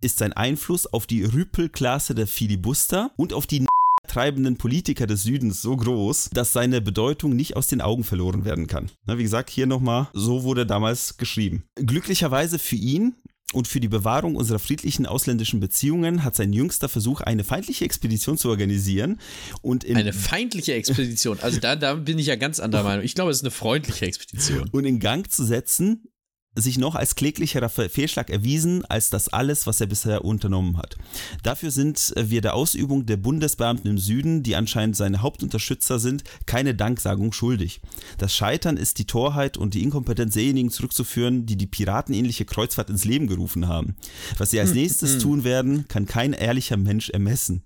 ist 0.00 0.18
sein 0.18 0.32
Einfluss 0.32 0.86
auf 0.86 1.06
die 1.06 1.24
Rüpelklasse 1.24 2.14
der 2.14 2.26
Filibuster 2.26 3.12
und 3.16 3.32
auf 3.32 3.46
die 3.46 3.66
treibenden 4.08 4.56
Politiker 4.56 5.06
des 5.06 5.22
Südens 5.22 5.62
so 5.62 5.76
groß, 5.76 6.30
dass 6.32 6.52
seine 6.52 6.80
Bedeutung 6.80 7.34
nicht 7.34 7.56
aus 7.56 7.66
den 7.66 7.80
Augen 7.80 8.04
verloren 8.04 8.44
werden 8.44 8.66
kann. 8.66 8.90
wie 9.06 9.22
gesagt, 9.22 9.50
hier 9.50 9.66
nochmal, 9.66 10.08
so 10.12 10.42
wurde 10.42 10.66
damals 10.66 11.16
geschrieben. 11.16 11.64
Glücklicherweise 11.76 12.58
für 12.58 12.76
ihn 12.76 13.14
und 13.52 13.68
für 13.68 13.80
die 13.80 13.88
Bewahrung 13.88 14.36
unserer 14.36 14.58
friedlichen 14.58 15.06
ausländischen 15.06 15.60
Beziehungen 15.60 16.24
hat 16.24 16.36
sein 16.36 16.52
jüngster 16.52 16.88
Versuch, 16.88 17.20
eine 17.20 17.44
feindliche 17.44 17.84
Expedition 17.84 18.38
zu 18.38 18.48
organisieren. 18.48 19.20
Und 19.60 19.88
eine 19.88 20.12
feindliche 20.12 20.74
Expedition. 20.74 21.38
Also 21.40 21.60
da, 21.60 21.76
da 21.76 21.94
bin 21.94 22.18
ich 22.18 22.26
ja 22.26 22.36
ganz 22.36 22.60
anderer 22.60 22.82
Meinung. 22.84 23.04
Ich 23.04 23.14
glaube, 23.14 23.30
es 23.30 23.38
ist 23.38 23.44
eine 23.44 23.50
freundliche 23.50 24.06
Expedition. 24.06 24.68
Und 24.70 24.84
in 24.84 24.98
Gang 24.98 25.30
zu 25.30 25.44
setzen, 25.44 26.08
sich 26.54 26.76
noch 26.76 26.94
als 26.94 27.14
kläglicherer 27.14 27.70
Fehlschlag 27.70 28.28
erwiesen 28.28 28.84
als 28.84 29.08
das 29.08 29.28
alles, 29.28 29.66
was 29.66 29.80
er 29.80 29.86
bisher 29.86 30.24
unternommen 30.24 30.76
hat. 30.76 30.96
Dafür 31.42 31.70
sind 31.70 32.12
wir 32.16 32.42
der 32.42 32.54
Ausübung 32.54 33.06
der 33.06 33.16
Bundesbeamten 33.16 33.90
im 33.90 33.98
Süden, 33.98 34.42
die 34.42 34.54
anscheinend 34.54 34.96
seine 34.96 35.22
Hauptunterstützer 35.22 35.98
sind, 35.98 36.24
keine 36.44 36.74
Danksagung 36.74 37.32
schuldig. 37.32 37.80
Das 38.18 38.36
Scheitern 38.36 38.76
ist 38.76 38.98
die 38.98 39.06
Torheit 39.06 39.56
und 39.56 39.72
die 39.74 39.82
Inkompetenz 39.82 40.34
derjenigen 40.34 40.70
zurückzuführen, 40.70 41.46
die 41.46 41.56
die 41.56 41.66
piratenähnliche 41.66 42.44
Kreuzfahrt 42.44 42.90
ins 42.90 43.04
Leben 43.04 43.28
gerufen 43.28 43.66
haben. 43.66 43.96
Was 44.36 44.50
sie 44.50 44.60
als 44.60 44.70
hm, 44.70 44.76
nächstes 44.76 45.14
hm. 45.14 45.20
tun 45.20 45.44
werden, 45.44 45.88
kann 45.88 46.06
kein 46.06 46.34
ehrlicher 46.34 46.76
Mensch 46.76 47.08
ermessen. 47.08 47.64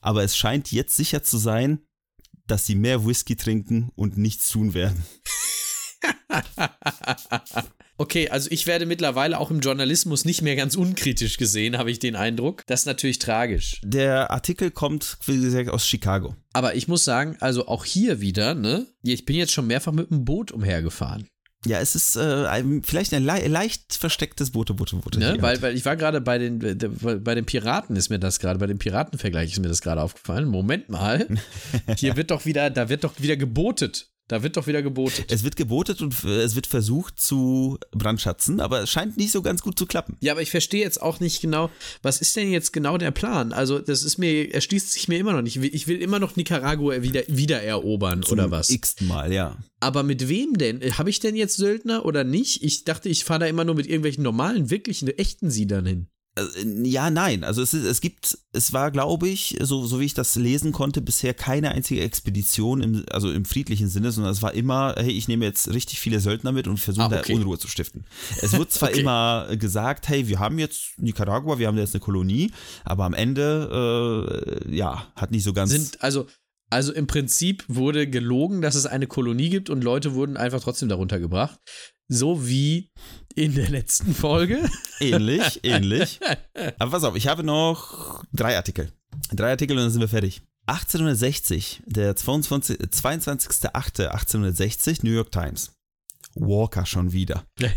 Aber 0.00 0.24
es 0.24 0.36
scheint 0.36 0.72
jetzt 0.72 0.96
sicher 0.96 1.22
zu 1.22 1.38
sein, 1.38 1.80
dass 2.46 2.66
sie 2.66 2.74
mehr 2.74 3.06
Whisky 3.06 3.36
trinken 3.36 3.90
und 3.94 4.16
nichts 4.18 4.48
tun 4.50 4.74
werden. 4.74 5.04
Okay, 7.98 8.28
also 8.28 8.48
ich 8.50 8.66
werde 8.66 8.86
mittlerweile 8.86 9.38
auch 9.38 9.50
im 9.50 9.60
Journalismus 9.60 10.24
nicht 10.24 10.42
mehr 10.42 10.56
ganz 10.56 10.76
unkritisch 10.76 11.38
gesehen, 11.38 11.78
habe 11.78 11.90
ich 11.90 11.98
den 11.98 12.16
Eindruck. 12.16 12.62
Das 12.66 12.80
ist 12.80 12.86
natürlich 12.86 13.18
tragisch. 13.18 13.80
Der 13.82 14.30
Artikel 14.30 14.70
kommt, 14.70 15.18
wie 15.26 15.40
gesagt, 15.40 15.70
aus 15.70 15.86
Chicago. 15.86 16.34
Aber 16.52 16.74
ich 16.74 16.88
muss 16.88 17.04
sagen, 17.04 17.36
also 17.40 17.68
auch 17.68 17.84
hier 17.84 18.20
wieder, 18.20 18.54
ne? 18.54 18.86
Ich 19.02 19.24
bin 19.24 19.36
jetzt 19.36 19.52
schon 19.52 19.66
mehrfach 19.66 19.92
mit 19.92 20.10
dem 20.10 20.24
Boot 20.24 20.52
umhergefahren. 20.52 21.28
Ja, 21.64 21.80
es 21.80 21.94
ist 21.94 22.16
äh, 22.16 22.62
vielleicht 22.82 23.12
ein 23.12 23.24
le 23.24 23.48
leicht 23.48 23.94
verstecktes 23.94 24.50
Boote, 24.50 24.74
Boote, 24.74 24.96
Boote. 24.96 25.18
Ne? 25.18 25.36
Weil, 25.40 25.60
weil 25.62 25.74
ich 25.74 25.84
war 25.84 25.96
gerade 25.96 26.20
bei 26.20 26.38
den, 26.38 26.58
bei 26.58 27.34
den 27.34 27.44
Piraten 27.44 27.96
ist 27.96 28.08
mir 28.08 28.18
das 28.18 28.38
gerade, 28.38 28.58
bei 28.58 28.66
dem 28.66 28.78
Piratenvergleich 28.78 29.52
ist 29.52 29.60
mir 29.60 29.68
das 29.68 29.82
gerade 29.82 30.02
aufgefallen. 30.02 30.46
Moment 30.46 30.88
mal, 30.88 31.26
hier 31.96 32.16
wird 32.16 32.30
doch 32.30 32.44
wieder, 32.44 32.70
da 32.70 32.88
wird 32.88 33.04
doch 33.04 33.14
wieder 33.18 33.36
gebotet. 33.36 34.10
Da 34.28 34.42
wird 34.42 34.56
doch 34.56 34.66
wieder 34.66 34.82
gebotet. 34.82 35.30
Es 35.30 35.44
wird 35.44 35.54
gebotet 35.54 36.02
und 36.02 36.24
es 36.24 36.56
wird 36.56 36.66
versucht 36.66 37.20
zu 37.20 37.78
brandschatzen, 37.92 38.60
aber 38.60 38.82
es 38.82 38.90
scheint 38.90 39.16
nicht 39.16 39.30
so 39.30 39.40
ganz 39.40 39.62
gut 39.62 39.78
zu 39.78 39.86
klappen. 39.86 40.16
Ja, 40.20 40.32
aber 40.32 40.42
ich 40.42 40.50
verstehe 40.50 40.82
jetzt 40.82 41.00
auch 41.00 41.20
nicht 41.20 41.40
genau, 41.40 41.70
was 42.02 42.20
ist 42.20 42.34
denn 42.34 42.50
jetzt 42.50 42.72
genau 42.72 42.98
der 42.98 43.12
Plan? 43.12 43.52
Also, 43.52 43.78
das 43.78 44.02
ist 44.02 44.18
mir, 44.18 44.52
erschließt 44.52 44.92
sich 44.92 45.06
mir 45.06 45.18
immer 45.18 45.32
noch 45.32 45.42
nicht. 45.42 45.56
Ich 45.56 45.86
will 45.86 46.02
immer 46.02 46.18
noch 46.18 46.34
Nicaragua 46.34 47.02
wieder, 47.02 47.22
wieder 47.28 47.62
erobern 47.62 48.24
Zum 48.24 48.32
oder 48.32 48.50
was? 48.50 48.70
X-ten 48.70 49.06
Mal, 49.06 49.32
ja. 49.32 49.56
Aber 49.78 50.02
mit 50.02 50.28
wem 50.28 50.54
denn? 50.54 50.80
Habe 50.98 51.10
ich 51.10 51.20
denn 51.20 51.36
jetzt 51.36 51.56
Söldner 51.56 52.04
oder 52.04 52.24
nicht? 52.24 52.64
Ich 52.64 52.82
dachte, 52.84 53.08
ich 53.08 53.24
fahre 53.24 53.40
da 53.40 53.46
immer 53.46 53.64
nur 53.64 53.76
mit 53.76 53.86
irgendwelchen 53.86 54.24
normalen, 54.24 54.70
wirklichen, 54.70 55.06
echten 55.08 55.50
Siedern 55.50 55.86
hin. 55.86 56.06
Äh, 56.36 56.42
ja, 56.84 57.10
nein. 57.10 57.44
Also 57.44 57.62
es, 57.62 57.74
ist, 57.74 57.84
es 57.84 58.00
gibt, 58.00 58.38
es 58.52 58.72
war, 58.72 58.90
glaube 58.90 59.28
ich, 59.28 59.56
so, 59.60 59.86
so 59.86 60.00
wie 60.00 60.04
ich 60.04 60.14
das 60.14 60.36
lesen 60.36 60.72
konnte, 60.72 61.00
bisher 61.00 61.34
keine 61.34 61.72
einzige 61.72 62.02
Expedition, 62.02 62.82
im, 62.82 63.04
also 63.10 63.30
im 63.30 63.44
friedlichen 63.44 63.88
Sinne, 63.88 64.12
sondern 64.12 64.32
es 64.32 64.42
war 64.42 64.54
immer, 64.54 64.94
hey, 64.96 65.10
ich 65.10 65.28
nehme 65.28 65.44
jetzt 65.44 65.72
richtig 65.72 66.00
viele 66.00 66.20
Söldner 66.20 66.52
mit 66.52 66.68
und 66.68 66.78
versuche 66.78 67.04
ah, 67.04 67.18
okay. 67.18 67.32
da 67.32 67.38
Unruhe 67.38 67.58
zu 67.58 67.68
stiften. 67.68 68.06
Es 68.42 68.52
wird 68.52 68.70
zwar 68.72 68.90
okay. 68.90 69.00
immer 69.00 69.56
gesagt, 69.56 70.08
hey, 70.08 70.28
wir 70.28 70.38
haben 70.38 70.58
jetzt 70.58 70.98
Nicaragua, 70.98 71.58
wir 71.58 71.68
haben 71.68 71.78
jetzt 71.78 71.94
eine 71.94 72.00
Kolonie, 72.00 72.52
aber 72.84 73.04
am 73.04 73.14
Ende, 73.14 74.64
äh, 74.66 74.74
ja, 74.74 75.06
hat 75.16 75.30
nicht 75.30 75.44
so 75.44 75.52
ganz. 75.52 75.70
Sind, 75.70 76.02
also, 76.02 76.26
also 76.68 76.92
im 76.92 77.06
Prinzip 77.06 77.64
wurde 77.68 78.08
gelogen, 78.08 78.60
dass 78.60 78.74
es 78.74 78.86
eine 78.86 79.06
Kolonie 79.06 79.50
gibt 79.50 79.70
und 79.70 79.84
Leute 79.84 80.14
wurden 80.14 80.36
einfach 80.36 80.60
trotzdem 80.60 80.88
darunter 80.88 81.20
gebracht. 81.20 81.58
So 82.08 82.46
wie 82.46 82.90
in 83.36 83.54
der 83.54 83.68
letzten 83.68 84.12
Folge. 84.14 84.68
Ähnlich, 84.98 85.60
ähnlich. 85.62 86.18
Aber 86.78 86.90
pass 86.90 87.04
auf, 87.04 87.14
ich 87.16 87.28
habe 87.28 87.42
noch 87.44 88.24
drei 88.32 88.56
Artikel. 88.56 88.90
Drei 89.30 89.50
Artikel 89.50 89.76
und 89.76 89.82
dann 89.84 89.92
sind 89.92 90.00
wir 90.00 90.08
fertig. 90.08 90.40
1860, 90.66 91.82
der 91.86 92.16
22.08.1860, 92.16 95.00
New 95.02 95.12
York 95.12 95.30
Times. 95.30 95.72
Walker 96.34 96.86
schon 96.86 97.12
wieder. 97.12 97.44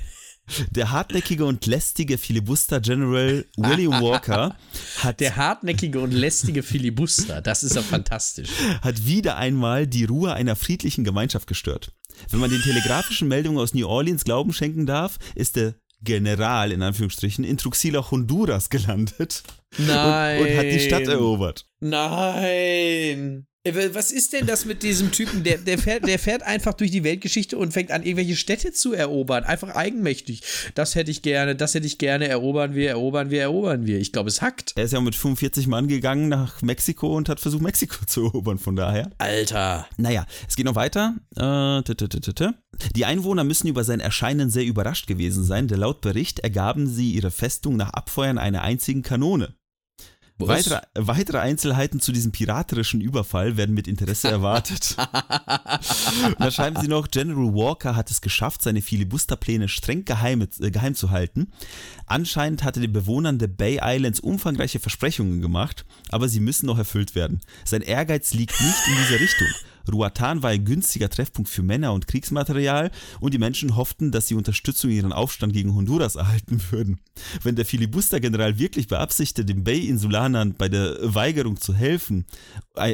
Der 0.72 0.90
hartnäckige 0.90 1.46
und 1.46 1.68
lästige 1.68 2.18
Filibuster 2.18 2.82
General 2.82 3.46
William 3.56 3.94
Walker 4.02 4.58
hat, 4.98 5.20
Der 5.20 5.36
hartnäckige 5.36 6.00
und 6.00 6.12
lästige 6.12 6.64
Filibuster, 6.64 7.44
das 7.44 7.64
ist 7.64 7.76
ja 7.76 7.84
fantastisch. 7.84 8.50
hat 8.82 9.06
wieder 9.06 9.38
einmal 9.38 9.86
die 9.86 10.06
Ruhe 10.06 10.34
einer 10.34 10.56
friedlichen 10.56 11.04
Gemeinschaft 11.04 11.46
gestört. 11.46 11.92
Wenn 12.30 12.40
man 12.40 12.50
den 12.50 12.62
telegrafischen 12.62 13.28
Meldungen 13.28 13.60
aus 13.60 13.74
New 13.74 13.88
Orleans 13.88 14.24
Glauben 14.24 14.54
schenken 14.54 14.86
darf, 14.86 15.18
ist 15.36 15.56
der 15.56 15.76
General 16.02 16.72
in 16.72 16.82
Anführungsstrichen 16.82 17.44
in 17.44 17.58
Truxila, 17.58 18.10
Honduras 18.10 18.70
gelandet 18.70 19.44
Nein. 19.78 20.42
und, 20.42 20.48
und 20.48 20.58
hat 20.58 20.66
die 20.66 20.80
Stadt 20.80 21.08
erobert. 21.08 21.66
Nein. 21.80 23.48
Was 23.76 24.12
ist 24.12 24.34
denn 24.34 24.46
das 24.46 24.66
mit 24.66 24.84
diesem 24.84 25.12
Typen? 25.12 25.44
Der, 25.44 25.58
der, 25.58 25.78
fährt, 25.78 26.08
der 26.08 26.20
fährt 26.20 26.44
einfach 26.44 26.74
durch 26.74 26.92
die 26.92 27.04
Weltgeschichte 27.04 27.58
und 27.58 27.72
fängt 27.72 27.92
an, 27.92 28.04
irgendwelche 28.04 28.36
Städte 28.36 28.72
zu 28.72 28.94
erobern. 28.94 29.44
Einfach 29.44 29.76
eigenmächtig. 29.76 30.42
Das 30.76 30.96
hätte 30.96 31.12
ich 31.12 31.22
gerne, 31.22 31.56
das 31.56 31.74
hätte 31.74 31.88
ich 31.88 31.98
gerne. 31.98 32.28
Erobern 32.28 32.76
wir, 32.76 32.90
erobern 32.90 33.30
wir, 33.30 33.42
erobern 33.42 33.86
wir. 33.86 34.00
Ich 34.00 34.12
glaube, 34.12 34.30
es 34.30 34.42
hackt. 34.42 34.74
Er 34.76 34.84
ist 34.84 34.94
ja 34.94 35.02
mit 35.02 35.16
45 35.16 35.68
Mann 35.68 35.88
gegangen 35.88 36.30
nach 36.30 36.62
Mexiko 36.62 37.16
und 37.16 37.30
hat 37.30 37.40
versucht, 37.40 37.64
Mexiko 37.64 37.98
zu 38.08 38.26
erobern, 38.26 38.58
von 38.58 38.76
daher. 38.76 39.12
Alter. 39.18 39.88
Naja, 39.98 40.26
es 40.48 40.56
geht 40.56 40.66
noch 40.66 40.76
weiter. 40.76 41.16
Äh. 41.36 41.84
Die 42.96 43.06
Einwohner 43.06 43.44
müssen 43.44 43.68
über 43.68 43.84
sein 43.84 44.00
Erscheinen 44.00 44.50
sehr 44.50 44.66
überrascht 44.66 45.08
gewesen 45.08 45.44
sein, 45.44 45.68
denn 45.68 45.80
laut 45.80 46.02
Bericht 46.02 46.40
ergaben 46.40 46.88
sie 46.88 47.12
ihre 47.12 47.32
Festung 47.32 47.76
nach 47.76 47.92
Abfeuern 47.92 48.38
einer 48.38 48.62
einzigen 48.62 49.02
Kanone. 49.02 49.56
Weitere, 50.48 50.82
weitere 50.96 51.40
Einzelheiten 51.40 52.00
zu 52.00 52.12
diesem 52.12 52.32
piraterischen 52.32 53.02
Überfall 53.02 53.58
werden 53.58 53.76
mit 53.76 53.88
Interesse 53.88 54.28
erwartet. 54.30 54.96
Da 54.98 56.52
schreiben 56.52 56.80
sie 56.80 56.88
noch, 56.88 57.10
General 57.10 57.54
Walker 57.54 57.96
hat 57.96 58.10
es 58.10 58.22
geschafft, 58.22 58.62
seine 58.62 58.82
Filibusterpläne 58.82 59.68
streng 59.68 60.06
geheim, 60.06 60.48
äh, 60.60 60.72
geheim 60.72 60.96
zu 60.96 61.10
halten. 61.10 61.52
Anscheinend 62.06 62.64
hatte 62.64 62.80
den 62.80 62.94
Bewohnern 62.94 63.38
der 63.38 63.48
Bay 63.48 63.80
Islands 63.84 64.20
umfangreiche 64.22 64.80
Versprechungen 64.80 65.42
gemacht, 65.42 65.86
aber 66.10 66.30
sie 66.30 66.40
müssen 66.40 66.68
noch 66.68 66.78
erfüllt 66.78 67.16
werden. 67.16 67.42
Sein 67.66 67.82
Ehrgeiz 67.82 68.34
liegt 68.34 68.60
nicht 68.62 68.88
in 68.88 68.96
dieser 68.96 69.20
Richtung. 69.20 69.48
Ruatan 69.92 70.44
war 70.44 70.52
ein 70.52 70.66
günstiger 70.66 71.10
Treffpunkt 71.10 71.50
für 71.50 71.64
Männer 71.64 71.94
und 71.94 72.08
Kriegsmaterial 72.08 72.92
und 73.20 73.34
die 73.34 73.38
Menschen 73.38 73.76
hofften, 73.76 74.12
dass 74.12 74.28
sie 74.28 74.36
Unterstützung 74.36 74.90
in 74.90 74.98
ihren 74.98 75.14
Aufstand 75.14 75.54
gegen 75.54 75.76
Honduras 75.76 76.16
erhalten 76.16 76.62
würden. 76.72 77.00
Wenn 77.44 77.56
der 77.56 77.66
Filibuster-General 77.66 78.60
wirklich 78.60 78.88
beabsichtigte, 78.88 79.46
den 79.46 79.64
Bay-Insulanern 79.64 80.56
bei 80.56 80.70
der 80.70 80.98
Weigerung 81.02 81.58
zu 81.58 81.74
helfen 81.74 82.26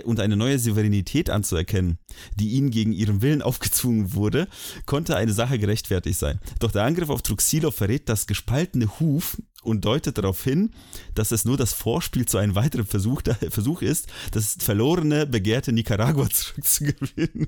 und 0.03 0.19
eine 0.19 0.35
neue 0.35 0.59
Souveränität 0.59 1.29
anzuerkennen, 1.29 1.99
die 2.35 2.49
ihnen 2.49 2.71
gegen 2.71 2.91
ihren 2.91 3.21
Willen 3.21 3.41
aufgezwungen 3.41 4.13
wurde, 4.13 4.47
konnte 4.85 5.15
eine 5.15 5.33
Sache 5.33 5.59
gerechtfertigt 5.59 6.19
sein. 6.19 6.39
Doch 6.59 6.71
der 6.71 6.83
Angriff 6.83 7.09
auf 7.09 7.21
Truxilo 7.21 7.71
verrät 7.71 8.09
das 8.09 8.27
gespaltene 8.27 8.99
Huf 8.99 9.37
und 9.65 9.83
deutet 9.85 10.17
darauf 10.17 10.43
hin, 10.43 10.71
dass 11.13 11.31
es 11.31 11.45
nur 11.45 11.57
das 11.57 11.73
Vorspiel 11.73 12.25
zu 12.25 12.37
einem 12.37 12.55
weiteren 12.55 12.85
Versuch, 12.85 13.21
Versuch 13.49 13.81
ist, 13.81 14.07
das 14.31 14.57
verlorene, 14.59 15.25
begehrte 15.25 15.71
Nicaragua 15.71 16.29
zurückzugewinnen. 16.29 17.47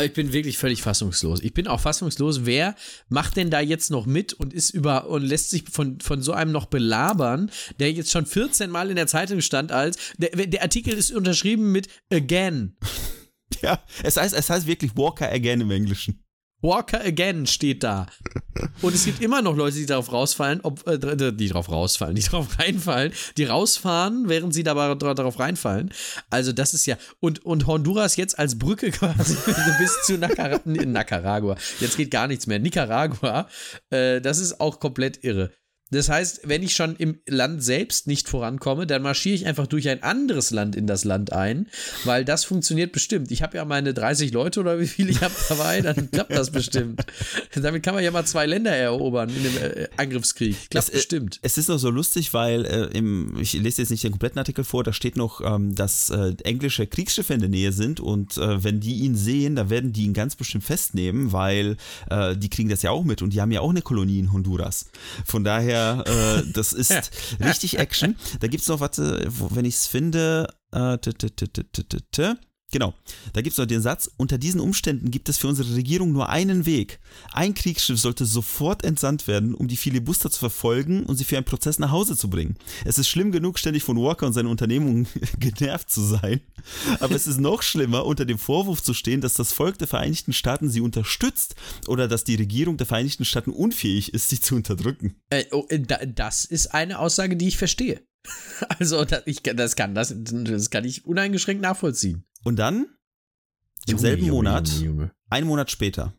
Ich 0.00 0.12
bin 0.14 0.32
wirklich 0.32 0.56
völlig 0.56 0.80
fassungslos. 0.80 1.40
Ich 1.40 1.52
bin 1.52 1.68
auch 1.68 1.80
fassungslos. 1.80 2.46
Wer 2.46 2.74
macht 3.08 3.36
denn 3.36 3.50
da 3.50 3.60
jetzt 3.60 3.90
noch 3.90 4.06
mit 4.06 4.32
und 4.32 4.54
ist 4.54 4.70
über 4.70 5.08
und 5.08 5.22
lässt 5.22 5.50
sich 5.50 5.64
von, 5.70 6.00
von 6.00 6.22
so 6.22 6.32
einem 6.32 6.50
noch 6.50 6.66
belabern, 6.66 7.50
der 7.78 7.92
jetzt 7.92 8.10
schon 8.10 8.24
14 8.24 8.70
Mal 8.70 8.88
in 8.88 8.96
der 8.96 9.06
Zeitung 9.06 9.42
stand 9.42 9.70
als, 9.70 9.98
der, 10.16 10.30
der 10.30 10.62
Artikel 10.62 10.94
ist 10.94 11.12
unterschrieben 11.12 11.72
mit 11.72 11.88
again. 12.10 12.76
Ja, 13.60 13.84
es 14.02 14.16
heißt, 14.16 14.34
es 14.34 14.48
heißt 14.48 14.66
wirklich 14.66 14.96
Walker 14.96 15.30
again 15.30 15.60
im 15.60 15.70
Englischen. 15.70 16.21
Walker 16.62 17.04
again 17.04 17.46
steht 17.46 17.82
da. 17.82 18.06
Und 18.80 18.94
es 18.94 19.04
gibt 19.04 19.20
immer 19.20 19.42
noch 19.42 19.56
Leute, 19.56 19.76
die 19.76 19.86
darauf 19.86 20.12
rausfallen, 20.12 20.60
ob, 20.62 20.86
äh, 20.86 21.32
die 21.32 21.48
darauf 21.48 21.70
rausfallen, 21.70 22.14
die 22.14 22.22
darauf 22.30 22.58
reinfallen, 22.58 23.12
die 23.36 23.44
rausfahren, 23.44 24.28
während 24.28 24.54
sie 24.54 24.62
dabei 24.62 24.94
darauf 24.94 25.38
reinfallen. 25.38 25.92
Also 26.30 26.52
das 26.52 26.72
ist 26.72 26.86
ja, 26.86 26.96
und, 27.20 27.44
und 27.44 27.66
Honduras 27.66 28.16
jetzt 28.16 28.38
als 28.38 28.58
Brücke 28.58 28.90
quasi 28.92 29.36
bis 29.78 30.02
zu 30.04 30.16
Nicar 30.18 30.60
Nicaragua. 30.64 31.56
Jetzt 31.80 31.96
geht 31.96 32.10
gar 32.10 32.28
nichts 32.28 32.46
mehr. 32.46 32.58
Nicaragua, 32.58 33.48
äh, 33.90 34.20
das 34.20 34.38
ist 34.38 34.60
auch 34.60 34.78
komplett 34.78 35.24
irre. 35.24 35.50
Das 35.92 36.08
heißt, 36.08 36.40
wenn 36.44 36.62
ich 36.62 36.74
schon 36.74 36.96
im 36.96 37.18
Land 37.28 37.62
selbst 37.62 38.06
nicht 38.06 38.28
vorankomme, 38.28 38.86
dann 38.86 39.02
marschiere 39.02 39.34
ich 39.34 39.46
einfach 39.46 39.66
durch 39.66 39.88
ein 39.90 40.02
anderes 40.02 40.50
Land 40.50 40.74
in 40.74 40.86
das 40.86 41.04
Land 41.04 41.32
ein, 41.32 41.68
weil 42.04 42.24
das 42.24 42.44
funktioniert 42.44 42.92
bestimmt. 42.92 43.30
Ich 43.30 43.42
habe 43.42 43.58
ja 43.58 43.64
meine 43.66 43.92
30 43.92 44.32
Leute 44.32 44.60
oder 44.60 44.80
wie 44.80 44.86
viele 44.86 45.10
ich 45.10 45.20
habe 45.20 45.34
dabei, 45.50 45.82
dann 45.82 46.10
klappt 46.10 46.32
das 46.32 46.50
bestimmt. 46.50 47.04
Damit 47.54 47.82
kann 47.82 47.94
man 47.94 48.02
ja 48.02 48.10
mal 48.10 48.24
zwei 48.24 48.46
Länder 48.46 48.74
erobern 48.74 49.28
in 49.28 49.46
einem 49.46 49.56
äh, 49.56 49.88
Angriffskrieg. 49.98 50.70
Klappt 50.70 50.88
es, 50.88 50.94
bestimmt. 50.94 51.38
Es 51.42 51.58
ist 51.58 51.68
noch 51.68 51.78
so 51.78 51.90
lustig, 51.90 52.32
weil 52.32 52.64
äh, 52.64 52.84
im, 52.96 53.36
ich 53.38 53.52
lese 53.52 53.82
jetzt 53.82 53.90
nicht 53.90 54.02
den 54.02 54.12
kompletten 54.12 54.38
Artikel 54.38 54.64
vor, 54.64 54.84
da 54.84 54.94
steht 54.94 55.16
noch, 55.16 55.42
ähm, 55.42 55.74
dass 55.74 56.08
äh, 56.08 56.34
englische 56.44 56.86
Kriegsschiffe 56.86 57.34
in 57.34 57.40
der 57.40 57.50
Nähe 57.50 57.72
sind 57.72 58.00
und 58.00 58.38
äh, 58.38 58.64
wenn 58.64 58.80
die 58.80 59.00
ihn 59.00 59.14
sehen, 59.14 59.56
dann 59.56 59.68
werden 59.68 59.92
die 59.92 60.04
ihn 60.04 60.14
ganz 60.14 60.36
bestimmt 60.36 60.64
festnehmen, 60.64 61.32
weil 61.32 61.76
äh, 62.08 62.34
die 62.34 62.48
kriegen 62.48 62.70
das 62.70 62.80
ja 62.80 62.92
auch 62.92 63.04
mit 63.04 63.20
und 63.20 63.34
die 63.34 63.42
haben 63.42 63.52
ja 63.52 63.60
auch 63.60 63.70
eine 63.70 63.82
Kolonie 63.82 64.20
in 64.20 64.32
Honduras. 64.32 64.86
Von 65.26 65.44
daher 65.44 65.81
äh, 65.90 66.42
das 66.52 66.72
ist 66.72 67.10
richtig 67.40 67.78
Action. 67.78 68.16
Da 68.40 68.48
gibt 68.48 68.62
es 68.62 68.68
noch, 68.68 68.80
warte, 68.80 69.26
wenn 69.28 69.64
ich 69.64 69.74
es 69.74 69.86
finde, 69.86 70.48
äh, 70.72 70.98
Genau. 72.72 72.94
Da 73.34 73.42
gibt 73.42 73.52
es 73.52 73.58
noch 73.58 73.66
den 73.66 73.82
Satz, 73.82 74.10
unter 74.16 74.38
diesen 74.38 74.58
Umständen 74.58 75.10
gibt 75.10 75.28
es 75.28 75.36
für 75.36 75.46
unsere 75.46 75.74
Regierung 75.76 76.12
nur 76.12 76.30
einen 76.30 76.64
Weg. 76.64 76.98
Ein 77.30 77.52
Kriegsschiff 77.52 78.00
sollte 78.00 78.24
sofort 78.24 78.82
entsandt 78.82 79.28
werden, 79.28 79.54
um 79.54 79.68
die 79.68 79.76
Filibuster 79.76 80.30
zu 80.30 80.38
verfolgen 80.38 81.04
und 81.04 81.16
sie 81.16 81.24
für 81.24 81.36
einen 81.36 81.44
Prozess 81.44 81.78
nach 81.78 81.90
Hause 81.90 82.16
zu 82.16 82.30
bringen. 82.30 82.56
Es 82.86 82.96
ist 82.96 83.08
schlimm 83.08 83.30
genug, 83.30 83.58
ständig 83.58 83.82
von 83.82 83.98
Walker 83.98 84.26
und 84.26 84.32
seiner 84.32 84.48
Unternehmung 84.48 85.06
genervt 85.38 85.90
zu 85.90 86.00
sein. 86.00 86.40
Aber 86.98 87.14
es 87.14 87.26
ist 87.26 87.40
noch 87.40 87.62
schlimmer, 87.62 88.06
unter 88.06 88.24
dem 88.24 88.38
Vorwurf 88.38 88.82
zu 88.82 88.94
stehen, 88.94 89.20
dass 89.20 89.34
das 89.34 89.52
Volk 89.52 89.76
der 89.76 89.88
Vereinigten 89.88 90.32
Staaten 90.32 90.70
sie 90.70 90.80
unterstützt 90.80 91.54
oder 91.88 92.08
dass 92.08 92.24
die 92.24 92.36
Regierung 92.36 92.78
der 92.78 92.86
Vereinigten 92.86 93.26
Staaten 93.26 93.50
unfähig 93.50 94.14
ist, 94.14 94.30
sie 94.30 94.40
zu 94.40 94.54
unterdrücken. 94.54 95.16
Äh, 95.28 95.44
oh, 95.52 95.66
das 96.14 96.46
ist 96.46 96.68
eine 96.68 96.98
Aussage, 96.98 97.36
die 97.36 97.48
ich 97.48 97.58
verstehe. 97.58 98.00
Also, 98.78 99.04
das, 99.04 99.22
ich, 99.26 99.42
das, 99.42 99.74
kann, 99.74 99.94
das, 99.94 100.14
das 100.16 100.70
kann 100.70 100.84
ich 100.84 101.04
uneingeschränkt 101.04 101.60
nachvollziehen. 101.60 102.24
Und 102.44 102.56
dann, 102.56 102.88
im 103.86 103.92
Junge, 103.92 104.00
selben 104.00 104.26
Junge, 104.26 104.32
Monat, 104.32 104.68
Junge, 104.68 105.12
einen 105.30 105.46
Monat 105.46 105.70
später, 105.70 106.12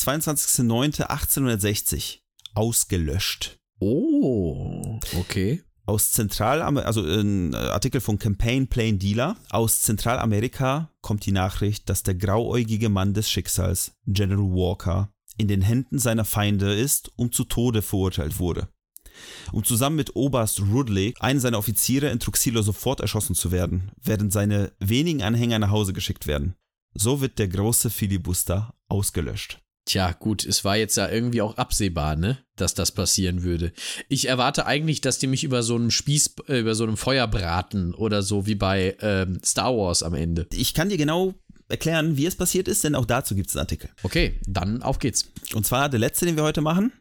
22.09.1860, 0.00 2.20
ausgelöscht. 2.54 3.58
Oh, 3.78 4.98
okay. 5.18 5.62
Aus 5.86 6.12
Zentralamerika, 6.12 6.86
also 6.86 7.02
ein 7.02 7.54
Artikel 7.54 8.00
von 8.00 8.18
Campaign 8.18 8.68
Plain 8.68 8.98
Dealer, 8.98 9.36
aus 9.50 9.82
Zentralamerika 9.82 10.90
kommt 11.02 11.26
die 11.26 11.32
Nachricht, 11.32 11.90
dass 11.90 12.02
der 12.02 12.14
grauäugige 12.14 12.88
Mann 12.88 13.12
des 13.12 13.28
Schicksals, 13.28 13.92
General 14.06 14.50
Walker, 14.50 15.12
in 15.36 15.48
den 15.48 15.60
Händen 15.60 15.98
seiner 15.98 16.24
Feinde 16.24 16.72
ist 16.72 17.10
und 17.16 17.34
zu 17.34 17.44
Tode 17.44 17.82
verurteilt 17.82 18.38
wurde. 18.38 18.68
Um 19.52 19.64
zusammen 19.64 19.96
mit 19.96 20.16
Oberst 20.16 20.60
Rudley, 20.60 21.14
einen 21.20 21.40
seiner 21.40 21.58
Offiziere 21.58 22.10
in 22.10 22.20
Truxillo 22.20 22.62
sofort 22.62 23.00
erschossen 23.00 23.34
zu 23.34 23.52
werden, 23.52 23.90
während 24.02 24.32
seine 24.32 24.72
wenigen 24.80 25.22
Anhänger 25.22 25.58
nach 25.58 25.70
Hause 25.70 25.92
geschickt 25.92 26.26
werden. 26.26 26.54
So 26.94 27.20
wird 27.20 27.38
der 27.38 27.48
große 27.48 27.90
Filibuster 27.90 28.74
ausgelöscht. 28.88 29.60
Tja, 29.86 30.12
gut, 30.12 30.46
es 30.46 30.64
war 30.64 30.76
jetzt 30.76 30.96
ja 30.96 31.10
irgendwie 31.10 31.42
auch 31.42 31.58
absehbar, 31.58 32.16
ne, 32.16 32.38
dass 32.56 32.72
das 32.72 32.92
passieren 32.92 33.42
würde. 33.42 33.72
Ich 34.08 34.28
erwarte 34.28 34.64
eigentlich, 34.64 35.02
dass 35.02 35.18
die 35.18 35.26
mich 35.26 35.44
über 35.44 35.62
so 35.62 35.74
einem 35.74 35.90
Spieß, 35.90 36.36
äh, 36.48 36.60
über 36.60 36.74
so 36.74 36.84
einem 36.84 36.96
Feuer 36.96 37.26
braten 37.26 37.92
oder 37.94 38.22
so 38.22 38.46
wie 38.46 38.54
bei 38.54 38.96
ähm, 39.00 39.40
Star 39.44 39.76
Wars 39.76 40.02
am 40.02 40.14
Ende. 40.14 40.46
Ich 40.54 40.72
kann 40.72 40.88
dir 40.88 40.96
genau 40.96 41.34
erklären, 41.68 42.16
wie 42.16 42.24
es 42.24 42.36
passiert 42.36 42.66
ist, 42.66 42.84
denn 42.84 42.94
auch 42.94 43.04
dazu 43.04 43.34
gibt 43.34 43.50
es 43.50 43.56
einen 43.56 43.64
Artikel. 43.64 43.90
Okay, 44.02 44.40
dann 44.46 44.82
auf 44.82 44.98
geht's. 44.98 45.26
Und 45.52 45.66
zwar 45.66 45.90
der 45.90 46.00
letzte, 46.00 46.24
den 46.24 46.36
wir 46.36 46.44
heute 46.44 46.62
machen. 46.62 46.92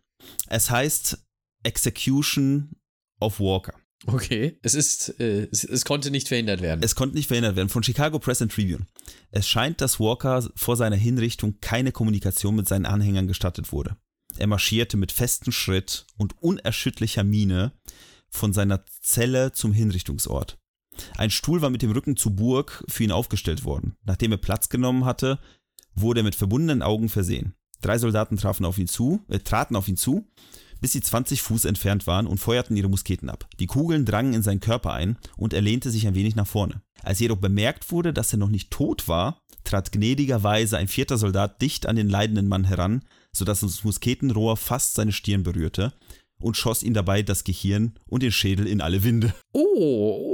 Es 0.48 0.70
heißt 0.70 1.20
Execution 1.64 2.76
of 3.20 3.40
Walker. 3.40 3.74
Okay, 4.06 4.58
es 4.62 4.74
ist, 4.74 5.20
äh, 5.20 5.48
es, 5.52 5.64
es 5.64 5.86
konnte 5.86 6.12
nicht 6.12 6.28
verhindert 6.28 6.62
werden. 6.62 6.82
Es 6.84 6.96
konnte 6.96 7.16
nicht 7.16 7.28
verhindert 7.28 7.56
werden. 7.56 7.70
Von 7.70 7.84
Chicago 7.84 8.20
Press 8.20 8.42
and 8.42 8.52
Tribune. 8.52 8.86
Es 9.32 9.48
scheint, 9.48 9.80
dass 9.80 10.00
Walker 10.00 10.50
vor 10.56 10.76
seiner 10.76 10.98
Hinrichtung 10.98 11.60
keine 11.62 11.92
Kommunikation 11.94 12.56
mit 12.56 12.68
seinen 12.68 12.86
Anhängern 12.86 13.28
gestattet 13.28 13.72
wurde. 13.72 13.96
Er 14.38 14.48
marschierte 14.48 14.98
mit 14.98 15.12
festem 15.12 15.54
Schritt 15.54 16.06
und 16.18 16.42
unerschütterlicher 16.42 17.24
Miene 17.24 17.72
von 18.30 18.52
seiner 18.52 18.84
Zelle 19.02 19.54
zum 19.54 19.74
Hinrichtungsort. 19.74 20.58
Ein 21.18 21.30
Stuhl 21.30 21.62
war 21.62 21.70
mit 21.70 21.82
dem 21.82 21.92
Rücken 21.92 22.18
zur 22.18 22.34
Burg 22.34 22.84
für 22.88 23.04
ihn 23.04 23.12
aufgestellt 23.12 23.64
worden. 23.64 23.96
Nachdem 24.04 24.32
er 24.32 24.38
Platz 24.38 24.70
genommen 24.70 25.06
hatte, 25.06 25.40
wurde 25.96 26.22
er 26.22 26.24
mit 26.24 26.36
verbundenen 26.36 26.82
Augen 26.82 27.10
versehen. 27.10 27.56
Drei 27.82 27.98
Soldaten 27.98 28.38
trafen 28.38 28.66
auf 28.66 28.78
ihn 28.78 28.88
zu, 28.88 29.24
äh, 29.28 29.40
traten 29.40 29.76
auf 29.76 29.88
ihn 29.88 29.98
zu, 29.98 30.28
bis 30.84 30.92
sie 30.92 31.00
20 31.00 31.42
Fuß 31.42 31.64
entfernt 31.64 32.08
waren 32.08 32.28
und 32.28 32.40
feuerten 32.40 32.76
ihre 32.76 32.90
Musketen 32.90 33.30
ab. 33.30 33.48
Die 33.58 33.68
Kugeln 33.68 34.04
drangen 34.04 34.34
in 34.34 34.44
seinen 34.44 34.60
Körper 34.60 34.92
ein 34.92 35.18
und 35.38 35.54
er 35.54 35.62
lehnte 35.62 35.90
sich 35.90 36.06
ein 36.06 36.14
wenig 36.14 36.36
nach 36.36 36.46
vorne. 36.46 36.82
Als 37.02 37.20
jedoch 37.20 37.38
bemerkt 37.38 37.90
wurde, 37.90 38.12
dass 38.12 38.34
er 38.34 38.38
noch 38.38 38.50
nicht 38.50 38.70
tot 38.70 39.08
war, 39.08 39.42
trat 39.64 39.94
gnädigerweise 39.94 40.78
ein 40.78 40.90
vierter 40.90 41.18
Soldat 41.18 41.62
dicht 41.62 41.86
an 41.86 41.96
den 41.96 42.10
leidenden 42.10 42.50
Mann 42.50 42.66
heran, 42.66 43.06
sodass 43.32 43.62
das 43.62 43.86
Musketenrohr 43.86 44.58
fast 44.58 44.96
seine 44.96 45.14
Stirn 45.14 45.44
berührte 45.44 45.94
und 46.44 46.58
schoss 46.58 46.84
ihn 46.84 46.94
dabei 46.94 47.24
das 47.24 47.44
Gehirn 47.44 47.94
und 48.06 48.22
den 48.22 48.32
Schädel 48.32 48.68
in 48.68 48.82
alle 48.82 49.04
Winde. 49.04 49.34
Oh, 49.54 49.62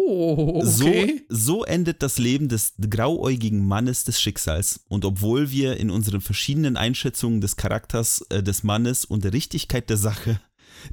oh 0.08 0.62
okay. 0.64 1.24
So, 1.30 1.36
so 1.60 1.64
endet 1.64 2.02
das 2.02 2.18
Leben 2.18 2.50
des 2.50 2.74
grauäugigen 2.90 3.66
Mannes 3.66 4.04
des 4.04 4.20
Schicksals. 4.20 4.82
Und 4.90 5.06
obwohl 5.06 5.52
wir 5.52 5.78
in 5.78 5.90
unseren 5.90 6.22
verschiedenen 6.22 6.78
Einschätzungen 6.78 7.42
des 7.42 7.56
Charakters 7.56 8.26
äh, 8.30 8.42
des 8.42 8.64
Mannes 8.64 9.06
und 9.06 9.24
der 9.24 9.34
Richtigkeit 9.34 9.90
der 9.90 9.98
Sache, 9.98 10.42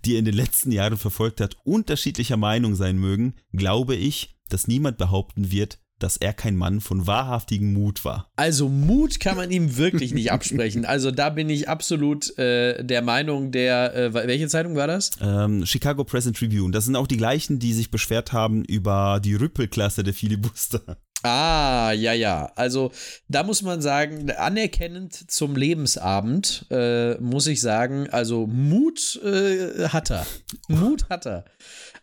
die 0.05 0.15
er 0.15 0.19
in 0.19 0.25
den 0.25 0.35
letzten 0.35 0.71
Jahren 0.71 0.99
verfolgt 0.99 1.41
hat, 1.41 1.57
unterschiedlicher 1.65 2.37
Meinung 2.37 2.75
sein 2.75 2.99
mögen, 2.99 3.35
glaube 3.53 3.95
ich, 3.95 4.37
dass 4.49 4.69
niemand 4.69 4.99
behaupten 4.99 5.51
wird, 5.51 5.79
dass 5.99 6.17
er 6.17 6.33
kein 6.33 6.57
Mann 6.57 6.81
von 6.81 7.07
wahrhaftigem 7.07 7.73
Mut 7.73 8.05
war. 8.05 8.31
Also 8.37 8.69
Mut 8.69 9.21
kann 9.21 9.37
man 9.37 9.51
ihm 9.51 9.77
wirklich 9.77 10.15
nicht 10.15 10.33
absprechen. 10.33 10.85
Also 10.97 11.11
da 11.11 11.31
bin 11.31 11.51
ich 11.51 11.69
absolut 11.69 12.39
äh, 12.39 12.83
der 12.85 13.03
Meinung 13.03 13.51
der, 13.51 13.95
äh, 13.95 14.15
welche 14.15 14.49
Zeitung 14.49 14.77
war 14.77 14.87
das? 14.87 15.11
Ähm, 15.21 15.67
Chicago 15.67 16.05
Press 16.05 16.27
and 16.27 16.37
Tribune. 16.37 16.71
Das 16.71 16.85
sind 16.85 16.97
auch 16.97 17.07
die 17.07 17.17
gleichen, 17.17 17.59
die 17.59 17.73
sich 17.73 17.91
beschwert 17.91 18.33
haben 18.33 18.65
über 18.65 19.21
die 19.23 19.35
Rüppelklasse 19.35 20.05
der 20.05 20.15
Filibuster. 20.15 20.99
Ah, 21.23 21.93
ja, 21.93 22.13
ja. 22.13 22.53
Also 22.55 22.93
da 23.29 23.43
muss 23.43 23.63
man 23.63 23.81
sagen, 23.83 24.31
anerkennend 24.31 25.31
zum 25.31 25.57
Lebensabend 25.57 26.67
äh, 26.71 27.15
muss 27.17 27.47
ich 27.47 27.61
sagen, 27.61 28.09
also 28.11 28.47
Mut 28.47 29.21
äh, 29.25 29.89
hat 29.89 30.11
er. 30.11 30.27
Mut 30.69 31.09
hat 31.09 31.27
er 31.27 31.45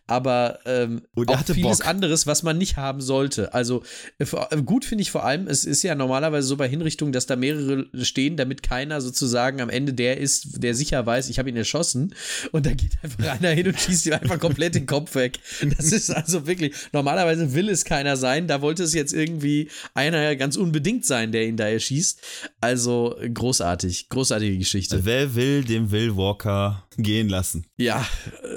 aber 0.06 0.58
ähm, 0.66 1.02
auch 1.14 1.44
vieles 1.44 1.78
Bock. 1.78 1.86
anderes, 1.86 2.26
was 2.26 2.42
man 2.42 2.58
nicht 2.58 2.76
haben 2.76 3.00
sollte. 3.00 3.54
Also 3.54 3.82
äh, 4.18 4.24
äh, 4.50 4.62
gut 4.62 4.84
finde 4.84 5.02
ich 5.02 5.10
vor 5.10 5.24
allem, 5.24 5.46
es 5.46 5.64
ist 5.64 5.82
ja 5.82 5.94
normalerweise 5.94 6.46
so 6.46 6.56
bei 6.56 6.68
Hinrichtungen, 6.68 7.12
dass 7.12 7.26
da 7.26 7.36
mehrere 7.36 7.86
stehen, 8.04 8.36
damit 8.36 8.62
keiner 8.62 9.00
sozusagen 9.00 9.62
am 9.62 9.70
Ende 9.70 9.94
der 9.94 10.18
ist, 10.18 10.62
der 10.62 10.74
sicher 10.74 11.04
weiß, 11.06 11.30
ich 11.30 11.38
habe 11.38 11.48
ihn 11.48 11.56
erschossen 11.56 12.14
und 12.52 12.66
da 12.66 12.74
geht 12.74 12.92
einfach 13.02 13.28
einer 13.28 13.50
hin 13.50 13.68
und 13.68 13.80
schießt 13.80 14.06
ihm 14.06 14.12
einfach 14.14 14.38
komplett 14.38 14.74
den 14.74 14.86
Kopf 14.86 15.14
weg. 15.14 15.38
Das 15.76 15.92
ist 15.92 16.10
also 16.10 16.46
wirklich, 16.46 16.74
normalerweise 16.92 17.54
will 17.54 17.68
es 17.70 17.84
keiner 17.84 18.16
sein, 18.16 18.46
da 18.46 18.60
wollte 18.60 18.82
es 18.82 18.92
jetzt 18.92 19.14
irgendwie 19.14 19.70
einer 19.94 20.36
ganz 20.36 20.56
unbedingt 20.56 21.06
sein, 21.06 21.32
der 21.32 21.46
ihn 21.46 21.56
da 21.56 21.66
erschießt. 21.66 22.20
Also 22.60 23.16
großartig, 23.32 24.08
großartige 24.10 24.58
Geschichte. 24.58 25.04
Wer 25.04 25.34
will, 25.34 25.64
dem 25.64 25.90
Will 25.90 26.16
Walker 26.16 26.86
gehen 26.96 27.28
lassen. 27.28 27.66
Ja, 27.76 28.06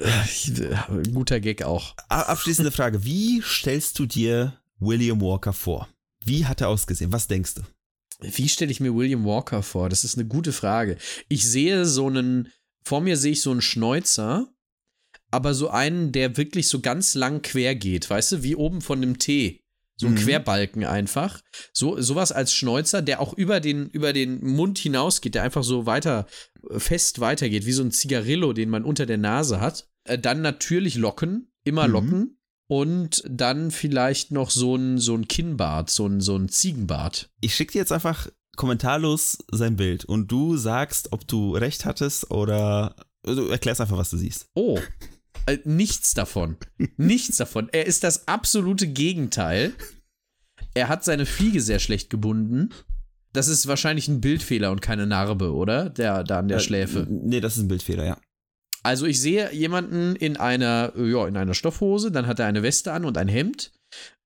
äh, 0.01 1.09
guter 1.11 1.36
Gag 1.39 1.63
auch. 1.63 1.95
Abschließende 2.09 2.71
Frage. 2.71 3.03
Wie 3.03 3.41
stellst 3.41 3.97
du 3.99 4.05
dir 4.05 4.59
William 4.79 5.21
Walker 5.21 5.53
vor? 5.53 5.87
Wie 6.23 6.45
hat 6.45 6.61
er 6.61 6.69
ausgesehen? 6.69 7.11
Was 7.11 7.27
denkst 7.27 7.55
du? 7.55 7.61
Wie 8.19 8.49
stelle 8.49 8.71
ich 8.71 8.79
mir 8.79 8.95
William 8.95 9.25
Walker 9.25 9.61
vor? 9.61 9.89
Das 9.89 10.03
ist 10.03 10.17
eine 10.17 10.27
gute 10.27 10.51
Frage. 10.51 10.97
Ich 11.29 11.47
sehe 11.49 11.85
so 11.85 12.07
einen, 12.07 12.51
vor 12.83 13.01
mir 13.01 13.17
sehe 13.17 13.33
ich 13.33 13.41
so 13.41 13.51
einen 13.51 13.61
Schnäuzer, 13.61 14.47
aber 15.29 15.53
so 15.53 15.69
einen, 15.69 16.11
der 16.11 16.37
wirklich 16.37 16.67
so 16.67 16.79
ganz 16.79 17.13
lang 17.13 17.41
quer 17.41 17.75
geht, 17.75 18.09
weißt 18.09 18.31
du, 18.33 18.43
wie 18.43 18.55
oben 18.55 18.81
von 18.81 19.01
einem 19.01 19.19
T. 19.19 19.61
So 19.99 20.05
ein 20.07 20.13
mhm. 20.13 20.17
Querbalken 20.17 20.85
einfach. 20.85 21.41
So, 21.73 21.99
sowas 21.99 22.31
als 22.31 22.53
Schnäuzer, 22.53 23.01
der 23.01 23.19
auch 23.19 23.33
über 23.33 23.59
den, 23.59 23.89
über 23.89 24.13
den 24.13 24.45
Mund 24.45 24.77
hinausgeht, 24.77 25.33
der 25.33 25.43
einfach 25.43 25.63
so 25.63 25.87
weiter, 25.87 26.27
äh, 26.69 26.79
fest 26.79 27.19
weitergeht, 27.19 27.65
wie 27.65 27.71
so 27.71 27.81
ein 27.81 27.91
Zigarillo, 27.91 28.53
den 28.53 28.69
man 28.69 28.83
unter 28.83 29.07
der 29.07 29.17
Nase 29.17 29.59
hat. 29.59 29.89
Äh, 30.07 30.19
dann 30.19 30.41
natürlich 30.41 30.95
Locken, 30.95 31.51
immer 31.63 31.87
mhm. 31.87 31.93
Locken. 31.93 32.33
Und 32.69 33.23
dann 33.29 33.71
vielleicht 33.71 34.31
noch 34.31 34.49
so 34.49 34.75
ein, 34.75 34.97
so 34.97 35.15
ein 35.15 35.29
Kinnbart, 35.29 35.89
so 35.89 36.05
ein, 36.05 36.19
so 36.19 36.35
ein 36.35 36.49
Ziegenbart. 36.49 37.29
Ich 37.39 37.55
schicke 37.55 37.71
dir 37.71 37.79
jetzt 37.79 37.93
einfach 37.93 38.27
kommentarlos 38.57 39.37
sein 39.51 39.77
Bild 39.77 40.03
und 40.03 40.29
du 40.29 40.57
sagst, 40.57 41.13
ob 41.13 41.25
du 41.25 41.55
recht 41.55 41.85
hattest 41.85 42.29
oder 42.29 42.95
du 43.23 43.47
erklärst 43.47 43.79
einfach, 43.79 43.97
was 43.97 44.09
du 44.09 44.17
siehst. 44.17 44.47
Oh, 44.53 44.79
äh, 45.45 45.59
nichts 45.63 46.13
davon. 46.13 46.57
nichts 46.97 47.37
davon. 47.37 47.69
Er 47.71 47.85
ist 47.85 48.03
das 48.03 48.27
absolute 48.27 48.87
Gegenteil. 48.87 49.73
Er 50.73 50.89
hat 50.89 51.05
seine 51.05 51.25
Fliege 51.25 51.61
sehr 51.61 51.79
schlecht 51.79 52.09
gebunden. 52.09 52.69
Das 53.33 53.47
ist 53.47 53.67
wahrscheinlich 53.67 54.07
ein 54.07 54.21
Bildfehler 54.21 54.71
und 54.71 54.81
keine 54.81 55.07
Narbe, 55.07 55.53
oder? 55.53 55.89
Der 55.89 56.23
da 56.23 56.39
an 56.39 56.47
der 56.47 56.57
äh, 56.57 56.61
Schläfe. 56.61 57.07
Nee, 57.09 57.39
das 57.39 57.55
ist 57.55 57.63
ein 57.63 57.67
Bildfehler, 57.67 58.05
ja. 58.05 58.17
Also 58.83 59.05
ich 59.05 59.19
sehe 59.19 59.53
jemanden 59.53 60.15
in 60.15 60.37
einer, 60.37 60.93
ja, 60.97 61.27
in 61.27 61.37
einer 61.37 61.53
Stoffhose, 61.53 62.11
dann 62.11 62.27
hat 62.27 62.39
er 62.39 62.45
eine 62.45 62.63
Weste 62.63 62.93
an 62.93 63.05
und 63.05 63.17
ein 63.17 63.27
Hemd 63.27 63.71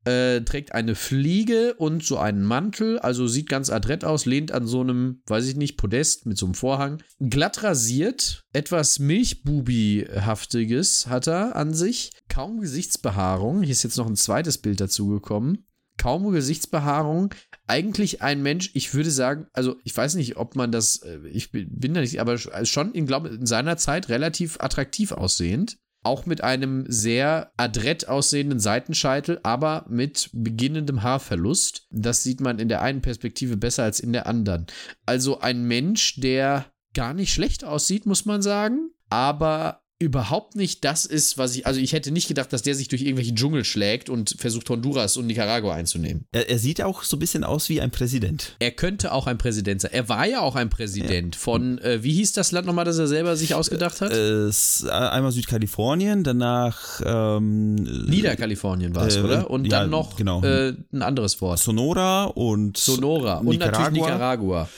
äh, 0.06 0.42
trägt 0.42 0.74
eine 0.74 0.96
Fliege 0.96 1.76
und 1.76 2.04
so 2.04 2.18
einen 2.18 2.44
Mantel, 2.44 2.98
also 3.00 3.28
sieht 3.28 3.50
ganz 3.50 3.70
adrett 3.70 4.04
aus, 4.04 4.26
lehnt 4.26 4.52
an 4.52 4.66
so 4.66 4.82
einem, 4.82 5.22
weiß 5.28 5.48
ich 5.48 5.56
nicht, 5.56 5.78
Podest 5.78 6.26
mit 6.26 6.38
so 6.38 6.48
einem 6.48 6.56
Vorhang. 6.56 7.04
Glatt 7.20 7.64
rasiert, 7.64 8.42
etwas 8.54 9.00
Milchbubi-haftiges 9.00 11.08
hat 11.08 11.28
er 11.28 11.56
an 11.56 11.74
sich. 11.74 12.12
Kaum 12.30 12.62
Gesichtsbehaarung. 12.62 13.62
Hier 13.62 13.72
ist 13.72 13.84
jetzt 13.84 13.98
noch 13.98 14.08
ein 14.08 14.16
zweites 14.16 14.58
Bild 14.58 14.82
dazugekommen. 14.82 15.68
Kaum 16.02 16.32
Gesichtsbehaarung. 16.32 17.32
Eigentlich 17.68 18.24
ein 18.24 18.42
Mensch, 18.42 18.72
ich 18.74 18.96
würde 18.96 19.12
sagen, 19.12 19.46
also 19.54 19.76
ich 19.84 19.96
weiß 19.96 20.16
nicht, 20.16 20.36
ob 20.36 20.56
man 20.56 20.72
das, 20.72 21.04
äh, 21.04 21.20
ich 21.32 21.52
bin 21.52 21.94
da 21.94 22.02
nicht, 22.02 22.20
aber 22.20 22.40
schon 22.40 22.92
in, 22.94 23.06
glaube 23.06 23.30
in 23.30 23.46
seiner 23.46 23.78
Zeit 23.78 24.10
relativ 24.10 24.60
attraktiv 24.60 25.12
aussehend 25.12 25.78
auch 26.04 26.26
mit 26.26 26.44
einem 26.44 26.86
sehr 26.88 27.52
adrett 27.58 28.08
aussehenden 28.08 28.60
Seitenscheitel, 28.60 29.40
aber 29.44 29.86
mit 29.88 30.32
beginnendem 30.34 31.04
Haarverlust. 31.04 31.86
Das 31.92 32.24
sieht 32.24 32.42
man 32.42 32.58
in 32.58 32.70
der 32.70 32.82
einen 32.82 33.02
Perspektive 33.02 33.56
besser 33.56 33.84
als 33.84 34.00
in 34.00 34.12
der 34.12 34.26
anderen. 34.26 34.66
Also 35.06 35.42
ein 35.42 35.64
Mensch, 35.66 36.20
der 36.20 36.66
gar 36.96 37.14
nicht 37.14 37.32
schlecht 37.32 37.64
aussieht, 37.64 38.08
muss 38.08 38.26
man 38.26 38.42
sagen, 38.42 38.90
aber 39.12 39.84
überhaupt 40.02 40.56
nicht 40.56 40.84
das 40.84 41.06
ist, 41.06 41.38
was 41.38 41.56
ich, 41.56 41.68
also 41.68 41.80
ich 41.80 41.94
hätte 41.94 42.12
nicht 42.12 42.28
gedacht, 42.28 42.52
dass 42.52 42.64
der 42.64 42.76
sich 42.76 42.88
durch 42.88 43.04
irgendwelche 43.04 43.34
Dschungel 43.34 43.64
schlägt 43.64 44.10
und 44.10 44.36
versucht 44.38 44.70
Honduras 44.70 45.16
und 45.16 45.28
Nicaragua 45.28 45.76
einzunehmen. 45.76 46.26
Er, 46.32 46.50
er 46.50 46.58
sieht 46.58 46.82
auch 46.82 47.04
so 47.04 47.18
ein 47.18 47.20
bisschen 47.20 47.44
aus 47.44 47.70
wie 47.70 47.80
ein 47.80 47.92
Präsident. 47.92 48.56
Er 48.60 48.72
könnte 48.72 49.12
auch 49.12 49.28
ein 49.28 49.38
Präsident 49.38 49.82
sein. 49.82 49.92
Er 49.94 50.10
war 50.10 50.26
ja 50.26 50.42
auch 50.42 50.56
ein 50.56 50.70
Präsident 50.70 51.36
ja. 51.36 51.42
von, 51.42 51.78
äh, 51.80 52.04
wie 52.04 52.14
hieß 52.14 52.34
das 52.34 52.52
Land 52.52 52.66
nochmal, 52.66 52.86
das 52.86 52.98
er 52.98 53.08
selber 53.08 53.36
sich 53.36 53.54
ausgedacht 53.54 54.02
hat? 54.02 54.12
Äh, 54.12 54.48
äh 54.48 54.90
einmal 54.90 55.32
Südkalifornien, 55.32 56.24
danach 56.24 57.02
ähm, 57.06 57.76
Niederkalifornien 57.76 58.96
war 58.96 59.08
es, 59.08 59.18
äh, 59.18 59.22
oder? 59.22 59.50
Und 59.50 59.66
ja, 59.66 59.82
dann 59.82 59.92
noch 59.92 60.16
genau. 60.16 60.42
Äh, 60.44 60.74
ein 60.92 61.04
anderes 61.04 61.40
Wort. 61.42 61.60
Sonora 61.60 62.26
und 62.26 62.78
Sonora 62.78 63.38
und 63.38 63.50
Nicaragua. 63.50 63.80
natürlich 63.80 64.04
Nicaragua. 64.04 64.70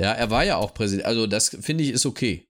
Ja, 0.00 0.12
er 0.12 0.30
war 0.30 0.44
ja 0.44 0.56
auch 0.56 0.74
Präsident. 0.74 1.06
Also 1.06 1.26
das 1.26 1.48
finde 1.60 1.82
ich 1.82 1.90
ist 1.90 2.06
okay. 2.06 2.47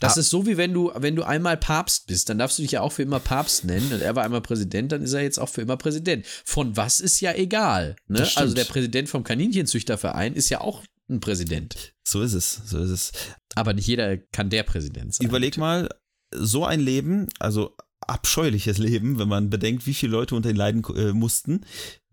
Das 0.00 0.16
ah. 0.16 0.20
ist 0.20 0.30
so 0.30 0.46
wie 0.46 0.56
wenn 0.56 0.72
du, 0.72 0.92
wenn 0.94 1.16
du 1.16 1.22
einmal 1.22 1.56
Papst 1.56 2.06
bist, 2.06 2.28
dann 2.28 2.38
darfst 2.38 2.58
du 2.58 2.62
dich 2.62 2.72
ja 2.72 2.80
auch 2.80 2.92
für 2.92 3.02
immer 3.02 3.20
Papst 3.20 3.64
nennen. 3.64 3.92
Und 3.92 4.02
er 4.02 4.16
war 4.16 4.24
einmal 4.24 4.40
Präsident, 4.40 4.92
dann 4.92 5.02
ist 5.02 5.12
er 5.12 5.22
jetzt 5.22 5.38
auch 5.38 5.48
für 5.48 5.62
immer 5.62 5.76
Präsident. 5.76 6.26
Von 6.44 6.76
was 6.76 7.00
ist 7.00 7.20
ja 7.20 7.34
egal. 7.34 7.96
Ne? 8.08 8.28
Also 8.36 8.54
der 8.54 8.64
Präsident 8.64 9.08
vom 9.08 9.24
Kaninchenzüchterverein 9.24 10.34
ist 10.34 10.48
ja 10.48 10.60
auch 10.60 10.82
ein 11.08 11.20
Präsident. 11.20 11.94
So 12.04 12.22
ist 12.22 12.32
es, 12.32 12.62
so 12.66 12.78
ist 12.78 12.90
es. 12.90 13.12
Aber 13.54 13.74
nicht 13.74 13.86
jeder 13.86 14.16
kann 14.16 14.50
der 14.50 14.62
Präsident 14.62 15.14
sein. 15.14 15.26
Überleg 15.26 15.58
mal, 15.58 15.88
so 16.34 16.64
ein 16.64 16.80
Leben, 16.80 17.28
also 17.38 17.76
abscheuliches 18.00 18.78
Leben, 18.78 19.18
wenn 19.18 19.28
man 19.28 19.50
bedenkt, 19.50 19.86
wie 19.86 19.94
viele 19.94 20.12
Leute 20.12 20.34
unter 20.34 20.50
ihn 20.50 20.56
leiden 20.56 20.82
äh, 20.96 21.12
mussten. 21.12 21.64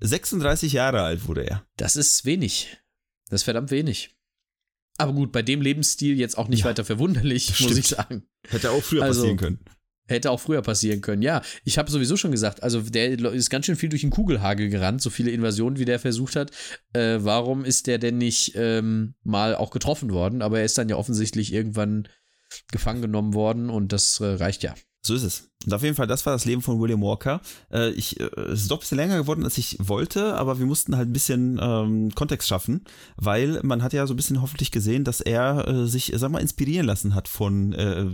36 0.01 0.73
Jahre 0.73 1.01
alt 1.01 1.27
wurde 1.27 1.43
er. 1.43 1.65
Das 1.77 1.95
ist 1.95 2.25
wenig. 2.25 2.77
Das 3.29 3.41
ist 3.41 3.43
verdammt 3.43 3.71
wenig. 3.71 4.15
Aber 4.99 5.13
gut, 5.13 5.31
bei 5.31 5.41
dem 5.41 5.61
Lebensstil 5.61 6.19
jetzt 6.19 6.37
auch 6.37 6.49
nicht 6.49 6.59
ja, 6.59 6.65
weiter 6.65 6.83
verwunderlich, 6.83 7.59
muss 7.61 7.77
ich 7.77 7.87
sagen. 7.87 8.23
Hätte 8.47 8.71
auch 8.71 8.83
früher 8.83 9.03
also, 9.03 9.21
passieren 9.21 9.37
können. 9.37 9.59
Hätte 10.07 10.31
auch 10.31 10.39
früher 10.39 10.61
passieren 10.61 11.01
können, 11.01 11.21
ja. 11.21 11.41
Ich 11.63 11.77
habe 11.77 11.89
sowieso 11.89 12.17
schon 12.17 12.31
gesagt, 12.31 12.63
also 12.63 12.81
der 12.81 13.17
ist 13.31 13.49
ganz 13.49 13.65
schön 13.65 13.75
viel 13.75 13.89
durch 13.89 14.01
den 14.01 14.09
Kugelhagel 14.09 14.67
gerannt, 14.69 15.01
so 15.01 15.09
viele 15.09 15.31
Invasionen, 15.31 15.79
wie 15.79 15.85
der 15.85 15.99
versucht 15.99 16.35
hat. 16.35 16.51
Äh, 16.93 17.19
warum 17.21 17.63
ist 17.63 17.87
der 17.87 17.97
denn 17.97 18.17
nicht 18.17 18.53
ähm, 18.55 19.13
mal 19.23 19.55
auch 19.55 19.69
getroffen 19.69 20.11
worden? 20.11 20.41
Aber 20.41 20.59
er 20.59 20.65
ist 20.65 20.77
dann 20.77 20.89
ja 20.89 20.95
offensichtlich 20.95 21.53
irgendwann 21.53 22.09
gefangen 22.71 23.01
genommen 23.01 23.33
worden 23.35 23.69
und 23.69 23.93
das 23.93 24.19
äh, 24.19 24.25
reicht 24.25 24.63
ja. 24.63 24.75
So 25.01 25.15
ist 25.15 25.23
es. 25.23 25.51
Und 25.65 25.73
auf 25.73 25.83
jeden 25.83 25.95
Fall, 25.95 26.07
das 26.07 26.25
war 26.25 26.31
das 26.31 26.45
Leben 26.45 26.61
von 26.61 26.79
William 26.79 27.01
Walker. 27.01 27.41
Äh, 27.71 27.89
ich, 27.91 28.17
äh, 28.19 28.29
es 28.51 28.61
ist 28.61 28.71
doch 28.71 28.77
ein 28.77 28.79
bisschen 28.79 28.97
länger 28.97 29.17
geworden, 29.17 29.43
als 29.43 29.57
ich 29.57 29.77
wollte, 29.79 30.35
aber 30.35 30.57
wir 30.57 30.65
mussten 30.65 30.95
halt 30.95 31.09
ein 31.09 31.13
bisschen 31.13 31.59
ähm, 31.61 32.15
Kontext 32.15 32.47
schaffen, 32.47 32.85
weil 33.17 33.59
man 33.63 33.83
hat 33.83 33.91
ja 33.91 34.07
so 34.07 34.13
ein 34.13 34.17
bisschen 34.17 34.41
hoffentlich 34.41 34.71
gesehen, 34.71 35.03
dass 35.03 35.19
er 35.19 35.67
äh, 35.67 35.85
sich, 35.85 36.13
sag 36.15 36.31
mal, 36.31 36.39
inspirieren 36.39 36.85
lassen 36.85 37.13
hat 37.13 37.27
von 37.27 37.73
äh, 37.73 38.05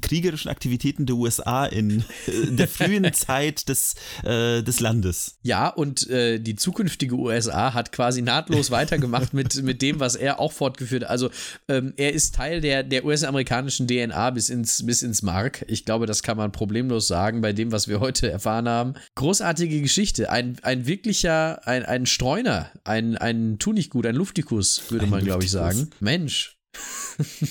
kriegerischen 0.00 0.50
Aktivitäten 0.50 1.06
der 1.06 1.16
USA 1.16 1.66
in 1.66 2.00
äh, 2.26 2.46
der 2.50 2.68
frühen 2.68 3.10
Zeit 3.12 3.68
des, 3.68 3.94
äh, 4.24 4.62
des 4.62 4.80
Landes. 4.80 5.38
Ja, 5.42 5.68
und 5.68 6.08
äh, 6.10 6.38
die 6.38 6.56
zukünftige 6.56 7.16
USA 7.16 7.74
hat 7.74 7.92
quasi 7.92 8.22
nahtlos 8.22 8.70
weitergemacht 8.70 9.34
mit, 9.34 9.62
mit 9.62 9.82
dem, 9.82 10.00
was 10.00 10.16
er 10.16 10.40
auch 10.40 10.52
fortgeführt 10.52 11.04
hat. 11.04 11.10
Also 11.10 11.30
ähm, 11.68 11.94
er 11.96 12.12
ist 12.12 12.34
Teil 12.34 12.60
der, 12.60 12.82
der 12.82 13.04
US-amerikanischen 13.04 13.86
DNA 13.86 14.30
bis 14.30 14.48
ins, 14.50 14.84
bis 14.84 15.02
ins 15.02 15.22
Mark. 15.22 15.64
Ich 15.68 15.84
glaube, 15.84 16.06
das 16.06 16.22
kann 16.22 16.36
man 16.36 16.52
problemlos 16.60 17.08
sagen 17.08 17.40
bei 17.40 17.54
dem, 17.54 17.72
was 17.72 17.88
wir 17.88 18.00
heute 18.00 18.30
erfahren 18.30 18.68
haben. 18.68 18.92
Großartige 19.14 19.80
Geschichte. 19.80 20.28
Ein, 20.28 20.58
ein 20.60 20.86
wirklicher, 20.86 21.66
ein, 21.66 21.86
ein 21.86 22.04
Streuner, 22.04 22.70
ein, 22.84 23.16
ein 23.16 23.58
Tunichtgut, 23.58 24.04
ein 24.04 24.14
Luftikus, 24.14 24.82
würde 24.90 25.06
ein 25.06 25.10
man, 25.10 25.24
glaube 25.24 25.42
ich, 25.42 25.50
sagen. 25.50 25.88
Mensch. 26.00 26.58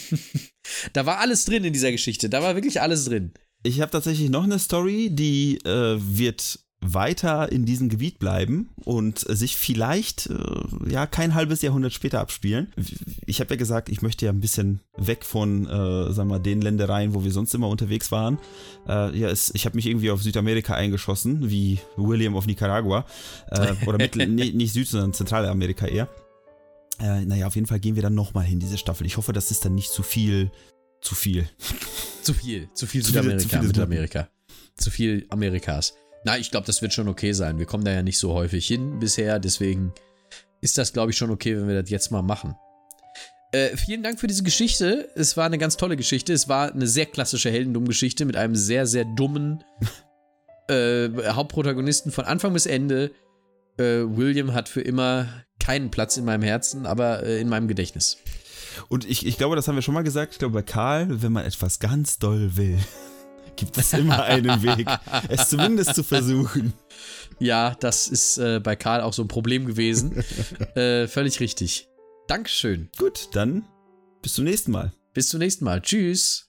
da 0.93 1.07
war 1.07 1.17
alles 1.21 1.45
drin 1.45 1.63
in 1.63 1.73
dieser 1.73 1.91
Geschichte. 1.91 2.29
Da 2.29 2.43
war 2.43 2.53
wirklich 2.53 2.81
alles 2.81 3.05
drin. 3.05 3.33
Ich 3.63 3.81
habe 3.81 3.91
tatsächlich 3.91 4.29
noch 4.29 4.43
eine 4.43 4.59
Story, 4.59 5.09
die 5.11 5.57
äh, 5.65 5.97
wird 5.97 6.59
weiter 6.81 7.51
in 7.51 7.65
diesem 7.65 7.89
Gebiet 7.89 8.19
bleiben 8.19 8.69
und 8.85 9.19
sich 9.19 9.57
vielleicht 9.57 10.27
äh, 10.27 10.91
ja 10.91 11.05
kein 11.07 11.35
halbes 11.35 11.61
Jahrhundert 11.61 11.93
später 11.93 12.21
abspielen. 12.21 12.71
Ich 13.25 13.41
habe 13.41 13.53
ja 13.53 13.57
gesagt, 13.57 13.89
ich 13.89 14.01
möchte 14.01 14.25
ja 14.25 14.31
ein 14.31 14.39
bisschen 14.39 14.79
weg 14.97 15.25
von, 15.25 15.65
äh, 15.65 16.13
sagen 16.13 16.29
wir, 16.29 16.39
den 16.39 16.61
Ländereien, 16.61 17.13
wo 17.13 17.23
wir 17.23 17.31
sonst 17.31 17.53
immer 17.53 17.67
unterwegs 17.67 18.11
waren. 18.11 18.37
Äh, 18.87 19.17
ja, 19.17 19.29
es, 19.29 19.51
ich 19.53 19.65
habe 19.65 19.75
mich 19.75 19.87
irgendwie 19.87 20.11
auf 20.11 20.23
Südamerika 20.23 20.73
eingeschossen, 20.73 21.49
wie 21.49 21.79
William 21.97 22.35
of 22.35 22.45
Nicaragua. 22.45 23.05
Äh, 23.47 23.73
oder 23.85 23.97
Mittel, 23.97 24.27
nee, 24.29 24.51
nicht 24.51 24.71
Süd, 24.71 24.87
sondern 24.87 25.13
Zentralamerika 25.13 25.85
eher. 25.85 26.07
Äh, 26.99 27.25
naja, 27.25 27.47
auf 27.47 27.55
jeden 27.55 27.67
Fall 27.67 27.79
gehen 27.79 27.95
wir 27.95 28.03
dann 28.03 28.15
nochmal 28.15 28.45
hin, 28.45 28.59
diese 28.59 28.77
Staffel. 28.77 29.05
Ich 29.05 29.17
hoffe, 29.17 29.33
das 29.33 29.51
ist 29.51 29.65
dann 29.65 29.75
nicht 29.75 29.91
zu 29.91 30.03
viel. 30.03 30.51
Zu 31.01 31.15
viel. 31.15 31.49
Zu 32.21 32.33
viel. 32.33 32.69
Zu 32.73 32.87
viel 32.87 33.03
Südamerika, 33.03 33.39
zu 33.39 33.49
viel 33.49 33.61
Mittelamerika. 33.61 34.29
Zu 34.75 34.91
viel 34.91 35.25
Amerikas. 35.29 35.93
Na, 36.23 36.37
ich 36.37 36.51
glaube, 36.51 36.67
das 36.67 36.81
wird 36.81 36.93
schon 36.93 37.07
okay 37.07 37.31
sein. 37.31 37.59
Wir 37.59 37.65
kommen 37.65 37.85
da 37.85 37.91
ja 37.91 38.03
nicht 38.03 38.17
so 38.17 38.33
häufig 38.33 38.67
hin 38.67 38.99
bisher, 38.99 39.39
deswegen 39.39 39.93
ist 40.61 40.77
das, 40.77 40.93
glaube 40.93 41.11
ich, 41.11 41.17
schon 41.17 41.31
okay, 41.31 41.55
wenn 41.55 41.67
wir 41.67 41.81
das 41.81 41.89
jetzt 41.89 42.11
mal 42.11 42.21
machen. 42.21 42.55
Äh, 43.51 43.77
vielen 43.77 44.03
Dank 44.03 44.19
für 44.19 44.27
diese 44.27 44.43
Geschichte. 44.43 45.09
Es 45.15 45.35
war 45.35 45.45
eine 45.45 45.57
ganz 45.57 45.75
tolle 45.77 45.97
Geschichte. 45.97 46.33
Es 46.33 46.47
war 46.47 46.71
eine 46.71 46.85
sehr 46.85 47.07
klassische 47.07 47.49
Heldendumm-Geschichte 47.49 48.25
mit 48.25 48.35
einem 48.35 48.55
sehr, 48.55 48.85
sehr 48.85 49.05
dummen 49.05 49.63
äh, 50.67 51.09
Hauptprotagonisten 51.29 52.11
von 52.11 52.25
Anfang 52.25 52.53
bis 52.53 52.67
Ende. 52.67 53.11
Äh, 53.77 54.03
William 54.05 54.53
hat 54.53 54.69
für 54.69 54.81
immer 54.81 55.27
keinen 55.59 55.89
Platz 55.89 56.17
in 56.17 56.25
meinem 56.25 56.43
Herzen, 56.43 56.85
aber 56.85 57.23
äh, 57.23 57.39
in 57.41 57.49
meinem 57.49 57.67
Gedächtnis. 57.67 58.17
Und 58.87 59.09
ich, 59.09 59.25
ich 59.25 59.37
glaube, 59.37 59.55
das 59.55 59.67
haben 59.67 59.75
wir 59.75 59.81
schon 59.81 59.95
mal 59.95 60.03
gesagt. 60.03 60.33
Ich 60.33 60.39
glaube, 60.39 60.53
bei 60.53 60.61
Karl, 60.61 61.21
wenn 61.23 61.31
man 61.31 61.45
etwas 61.45 61.79
ganz 61.79 62.19
doll 62.19 62.55
will, 62.55 62.77
gibt 63.59 63.77
es 63.77 63.93
immer 63.93 64.23
einen 64.23 64.63
Weg, 64.63 64.87
es 65.27 65.49
zumindest 65.49 65.95
zu 65.95 66.03
versuchen. 66.03 66.73
Ja, 67.39 67.75
das 67.79 68.07
ist 68.07 68.37
äh, 68.37 68.59
bei 68.59 68.75
Karl 68.75 69.01
auch 69.01 69.13
so 69.13 69.23
ein 69.23 69.27
Problem 69.27 69.65
gewesen. 69.65 70.23
äh, 70.75 71.07
völlig 71.07 71.39
richtig. 71.39 71.87
Dankeschön. 72.27 72.89
Gut, 72.97 73.29
dann 73.33 73.65
bis 74.21 74.35
zum 74.35 74.45
nächsten 74.45 74.71
Mal. 74.71 74.93
Bis 75.13 75.29
zum 75.29 75.39
nächsten 75.39 75.65
Mal. 75.65 75.81
Tschüss. 75.81 76.48